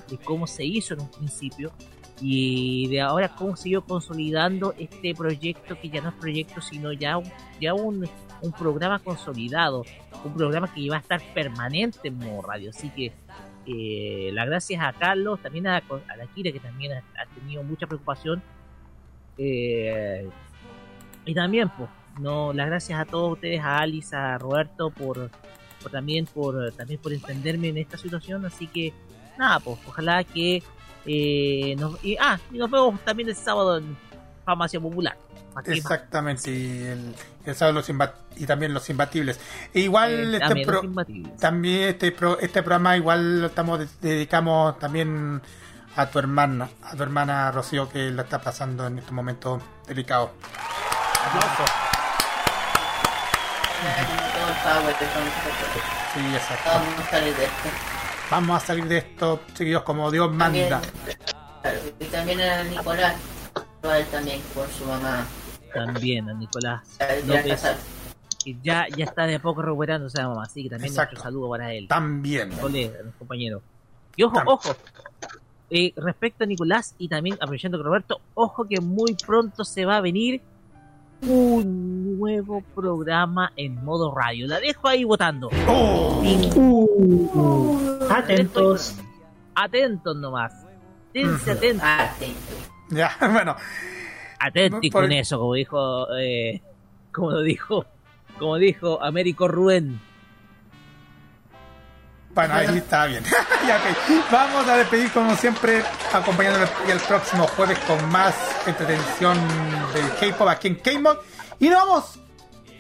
de 0.10 0.18
cómo 0.20 0.48
se 0.48 0.64
hizo 0.64 0.94
en 0.94 1.02
un 1.02 1.12
principio 1.12 1.74
y 2.22 2.88
de 2.88 3.02
ahora 3.02 3.36
cómo 3.36 3.58
se 3.58 3.70
ido 3.70 3.84
consolidando 3.84 4.74
este 4.78 5.14
proyecto 5.14 5.78
que 5.82 5.90
ya 5.90 6.02
no 6.02 6.10
es 6.10 6.16
proyecto 6.16 6.62
sino 6.62 6.94
ya 6.94 7.18
un, 7.18 7.30
ya 7.60 7.74
un, 7.74 8.08
un 8.42 8.52
programa 8.54 9.00
consolidado, 9.00 9.84
un 10.24 10.34
programa 10.34 10.74
que 10.74 10.90
va 10.90 10.98
a 10.98 11.00
estar 11.00 11.22
permanente 11.34 12.08
en 12.08 12.20
modo 12.20 12.44
radio, 12.44 12.70
así 12.70 12.90
que 12.90 13.12
eh, 13.74 14.32
las 14.32 14.46
gracias 14.46 14.84
a 14.84 14.94
Carlos, 14.94 15.42
también 15.42 15.68
a, 15.68 15.82
la 15.82 16.28
Kira 16.34 16.52
que 16.52 16.60
también 16.60 16.94
ha, 16.94 17.04
ha 17.22 17.26
tenido 17.36 17.64
mucha 17.64 17.88
preocupación 17.88 18.42
eh, 19.38 20.30
y 21.26 21.34
también 21.34 21.70
pues 21.70 21.90
no 22.20 22.54
las 22.54 22.68
gracias 22.68 23.00
a 23.00 23.06
todos 23.06 23.34
ustedes, 23.34 23.62
a 23.62 23.80
Alice, 23.80 24.16
a 24.16 24.38
Roberto 24.38 24.90
por, 24.90 25.30
por 25.82 25.92
también 25.92 26.26
por 26.26 26.72
también 26.74 27.00
por 27.00 27.14
entenderme 27.14 27.70
en 27.70 27.78
esta 27.78 27.98
situación, 27.98 28.46
así 28.46 28.68
que 28.68 28.94
nada 29.38 29.60
pues 29.60 29.80
ojalá 29.88 30.24
que 30.24 30.62
eh, 31.06 31.76
nos, 31.78 32.04
y, 32.04 32.18
ah, 32.20 32.40
y 32.52 32.58
nos 32.58 32.70
vemos 32.70 33.00
también 33.02 33.30
el 33.30 33.36
sábado 33.36 33.78
en 33.78 33.98
Farmacia 34.46 34.80
Popular. 34.80 35.18
Exactamente, 35.66 36.52
y, 36.52 36.84
el, 36.86 37.16
el 37.46 37.56
sábado 37.56 37.74
los 37.80 37.90
imbat- 37.90 38.14
y 38.38 38.46
también 38.46 38.74
los 38.74 38.90
imbatibles. 38.90 39.40
E 39.74 39.82
igual 39.82 40.12
Eh, 40.12 40.24
este 40.36 40.40
también 40.40 40.68
pro- 40.68 40.84
imbatibles. 40.84 41.38
también 41.38 41.90
este 41.90 42.12
pro- 42.12 42.40
este 42.40 42.62
programa 42.64 42.96
igual 42.98 43.42
lo 43.42 43.48
estamos 43.48 43.80
de- 43.80 43.88
dedicamos 44.02 44.78
también 44.80 45.42
a 45.96 46.06
tu 46.06 46.20
hermana, 46.20 46.70
a 46.84 46.96
tu 46.96 47.04
hermana 47.04 47.52
Rocío 47.52 47.90
que 47.90 48.12
la 48.12 48.24
está 48.24 48.40
pasando 48.42 48.88
en 48.88 48.96
nosotros. 48.96 49.62
Sí, 56.14 56.36
exacto. 56.36 56.70
Vamos 56.70 57.00
a 57.00 57.10
salir 57.10 57.36
de 57.36 57.44
esto. 57.46 57.70
Vamos 58.30 58.64
a 58.64 58.66
salir 58.66 58.86
de 58.88 58.98
esto, 59.00 59.42
chiquillos, 59.54 59.84
como 59.84 60.12
Dios 60.12 60.32
manda. 60.32 60.82
También, 60.82 61.94
y 62.00 62.06
también 62.06 62.42
a 62.42 62.64
Nicolás, 62.64 63.16
él 63.84 64.06
también 64.12 64.42
por 64.54 64.68
su 64.70 64.86
mamá. 64.86 65.26
También 65.74 66.30
a 66.30 66.34
Nicolás 66.34 66.98
Ya, 67.00 67.22
ya 67.22 67.38
López, 67.38 67.64
que 68.44 68.58
ya, 68.62 68.88
ya 68.96 69.06
está 69.06 69.26
de 69.26 69.36
a 69.36 69.42
poco 69.42 69.62
recuperándose 69.62 70.18
la 70.18 70.28
mamá, 70.28 70.44
así 70.44 70.64
que 70.64 70.70
también 70.70 70.92
Exacto. 70.92 71.14
nuestro 71.14 71.30
saludo 71.30 71.50
para 71.50 71.74
él. 71.74 71.88
También. 71.88 72.52
colega, 72.52 73.00
a 73.00 73.04
los 73.04 73.16
compañeros. 73.16 73.62
Y 74.16 74.24
ojo, 74.24 74.42
ojo. 74.46 74.76
Eh, 75.70 75.94
respecto 75.96 76.44
a 76.44 76.48
Nicolás 76.48 76.96
y 76.98 77.08
también 77.08 77.36
aprovechando 77.36 77.78
que 77.78 77.84
Roberto, 77.86 78.20
ojo 78.34 78.66
que 78.66 78.82
muy 78.82 79.16
pronto 79.16 79.64
se 79.64 79.86
va 79.86 79.98
a 79.98 80.02
venir 80.02 80.42
un 81.22 82.18
nuevo 82.20 82.62
programa 82.76 83.54
en 83.56 83.84
modo 83.86 84.14
radio. 84.14 84.48
La 84.48 84.60
dejo 84.60 84.88
ahí 84.88 85.04
votando. 85.04 85.50
¡Oh! 85.68 86.22
Atentos. 88.10 88.96
Atentos 89.56 90.16
nomás. 90.18 90.54
Tense 91.14 91.52
atentos. 91.52 91.88
Sí. 92.20 92.36
Ya, 92.96 93.16
bueno. 93.32 93.56
Atentos 94.40 94.82
Por- 94.92 95.04
con 95.04 95.12
eso, 95.12 95.38
como 95.40 95.54
dijo, 95.54 96.08
eh, 96.18 96.62
como 97.12 97.32
lo 97.32 97.42
dijo, 97.42 97.86
como 98.38 98.58
dijo 98.58 99.02
Américo 99.04 99.48
Rubén. 99.48 100.02
Bueno, 102.34 102.54
ahí 102.56 102.78
está 102.78 103.06
bien. 103.08 103.24
Ya. 103.68 103.80
Vamos 104.32 104.68
a 104.68 104.78
despedir 104.78 105.12
como 105.12 105.36
siempre, 105.36 105.84
acompañándonos 106.12 106.70
el 106.90 107.00
próximo 107.00 107.46
jueves 107.48 107.78
con 107.80 108.10
más 108.10 108.34
entretención 108.66 109.38
del 109.94 110.10
K-pop 110.32 110.48
aquí 110.48 110.70
en 110.70 110.76
K-Mod. 110.78 111.18
Y 111.60 111.70
nos 111.70 111.86
vamos 111.86 112.20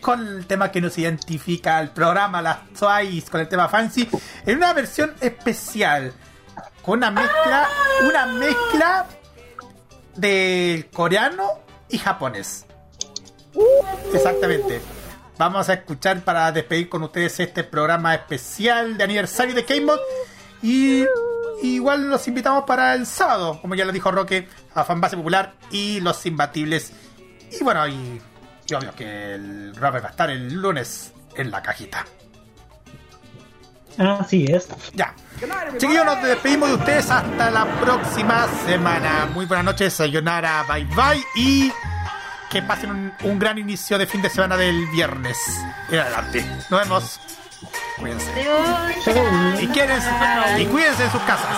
con 0.01 0.25
el 0.27 0.47
tema 0.47 0.71
que 0.71 0.81
nos 0.81 0.97
identifica 0.97 1.77
al 1.77 1.91
programa, 1.91 2.41
las 2.41 2.67
Twice, 2.69 3.29
con 3.29 3.41
el 3.41 3.47
tema 3.47 3.69
Fancy, 3.69 4.09
en 4.47 4.57
una 4.57 4.73
versión 4.73 5.13
especial. 5.21 6.11
Con 6.81 6.97
una 6.97 7.11
mezcla, 7.11 7.67
una 8.03 8.25
mezcla 8.25 9.05
del 10.15 10.89
coreano 10.89 11.59
y 11.89 11.97
japonés. 11.97 12.65
Exactamente. 14.13 14.81
Vamos 15.37 15.69
a 15.69 15.73
escuchar 15.73 16.21
para 16.21 16.51
despedir 16.51 16.87
con 16.89 17.03
ustedes 17.03 17.39
este 17.39 17.63
programa 17.63 18.13
especial 18.13 18.97
de 18.97 19.03
aniversario 19.03 19.55
de 19.55 19.65
K-Mod. 19.65 19.99
Y 20.61 21.05
igual 21.63 22.09
los 22.09 22.27
invitamos 22.27 22.65
para 22.65 22.93
el 22.93 23.05
sábado, 23.05 23.59
como 23.61 23.75
ya 23.75 23.85
lo 23.85 23.91
dijo 23.91 24.11
Roque, 24.11 24.47
a 24.75 24.83
Fanbase 24.83 25.17
Popular 25.17 25.55
y 25.71 25.99
Los 25.99 26.25
Imbatibles. 26.25 26.93
Y 27.59 27.63
bueno, 27.63 27.87
y, 27.87 28.21
y 28.67 28.73
obvio 28.73 28.93
que 28.93 29.33
el 29.33 29.75
rapper 29.75 30.03
va 30.03 30.07
a 30.09 30.11
estar 30.11 30.29
el 30.29 30.53
lunes 30.53 31.11
en 31.35 31.49
la 31.49 31.61
cajita. 31.61 32.05
Así 33.97 34.45
es. 34.49 34.67
Ya. 34.93 35.13
Chiquillos, 35.77 36.05
nos 36.05 36.21
despedimos 36.23 36.69
de 36.69 36.75
ustedes 36.75 37.09
hasta 37.09 37.49
la 37.51 37.65
próxima 37.81 38.47
semana. 38.65 39.27
Muy 39.33 39.45
buenas 39.45 39.65
noches, 39.65 39.93
sayonara, 39.93 40.63
bye 40.69 40.85
bye 40.85 41.23
y 41.35 41.71
que 42.49 42.61
pasen 42.61 42.89
un, 42.91 43.13
un 43.23 43.39
gran 43.39 43.57
inicio 43.57 43.97
de 43.97 44.05
fin 44.05 44.21
de 44.21 44.29
semana 44.29 44.55
del 44.57 44.85
viernes 44.87 45.37
en 45.89 45.99
adelante. 45.99 46.45
Nos 46.69 46.79
vemos. 46.81 47.19
Cuídense. 47.97 48.31
Y, 49.61 49.67
quédense- 49.67 50.61
y 50.61 50.65
cuídense 50.65 51.03
en 51.05 51.11
sus 51.11 51.21
casas. 51.21 51.57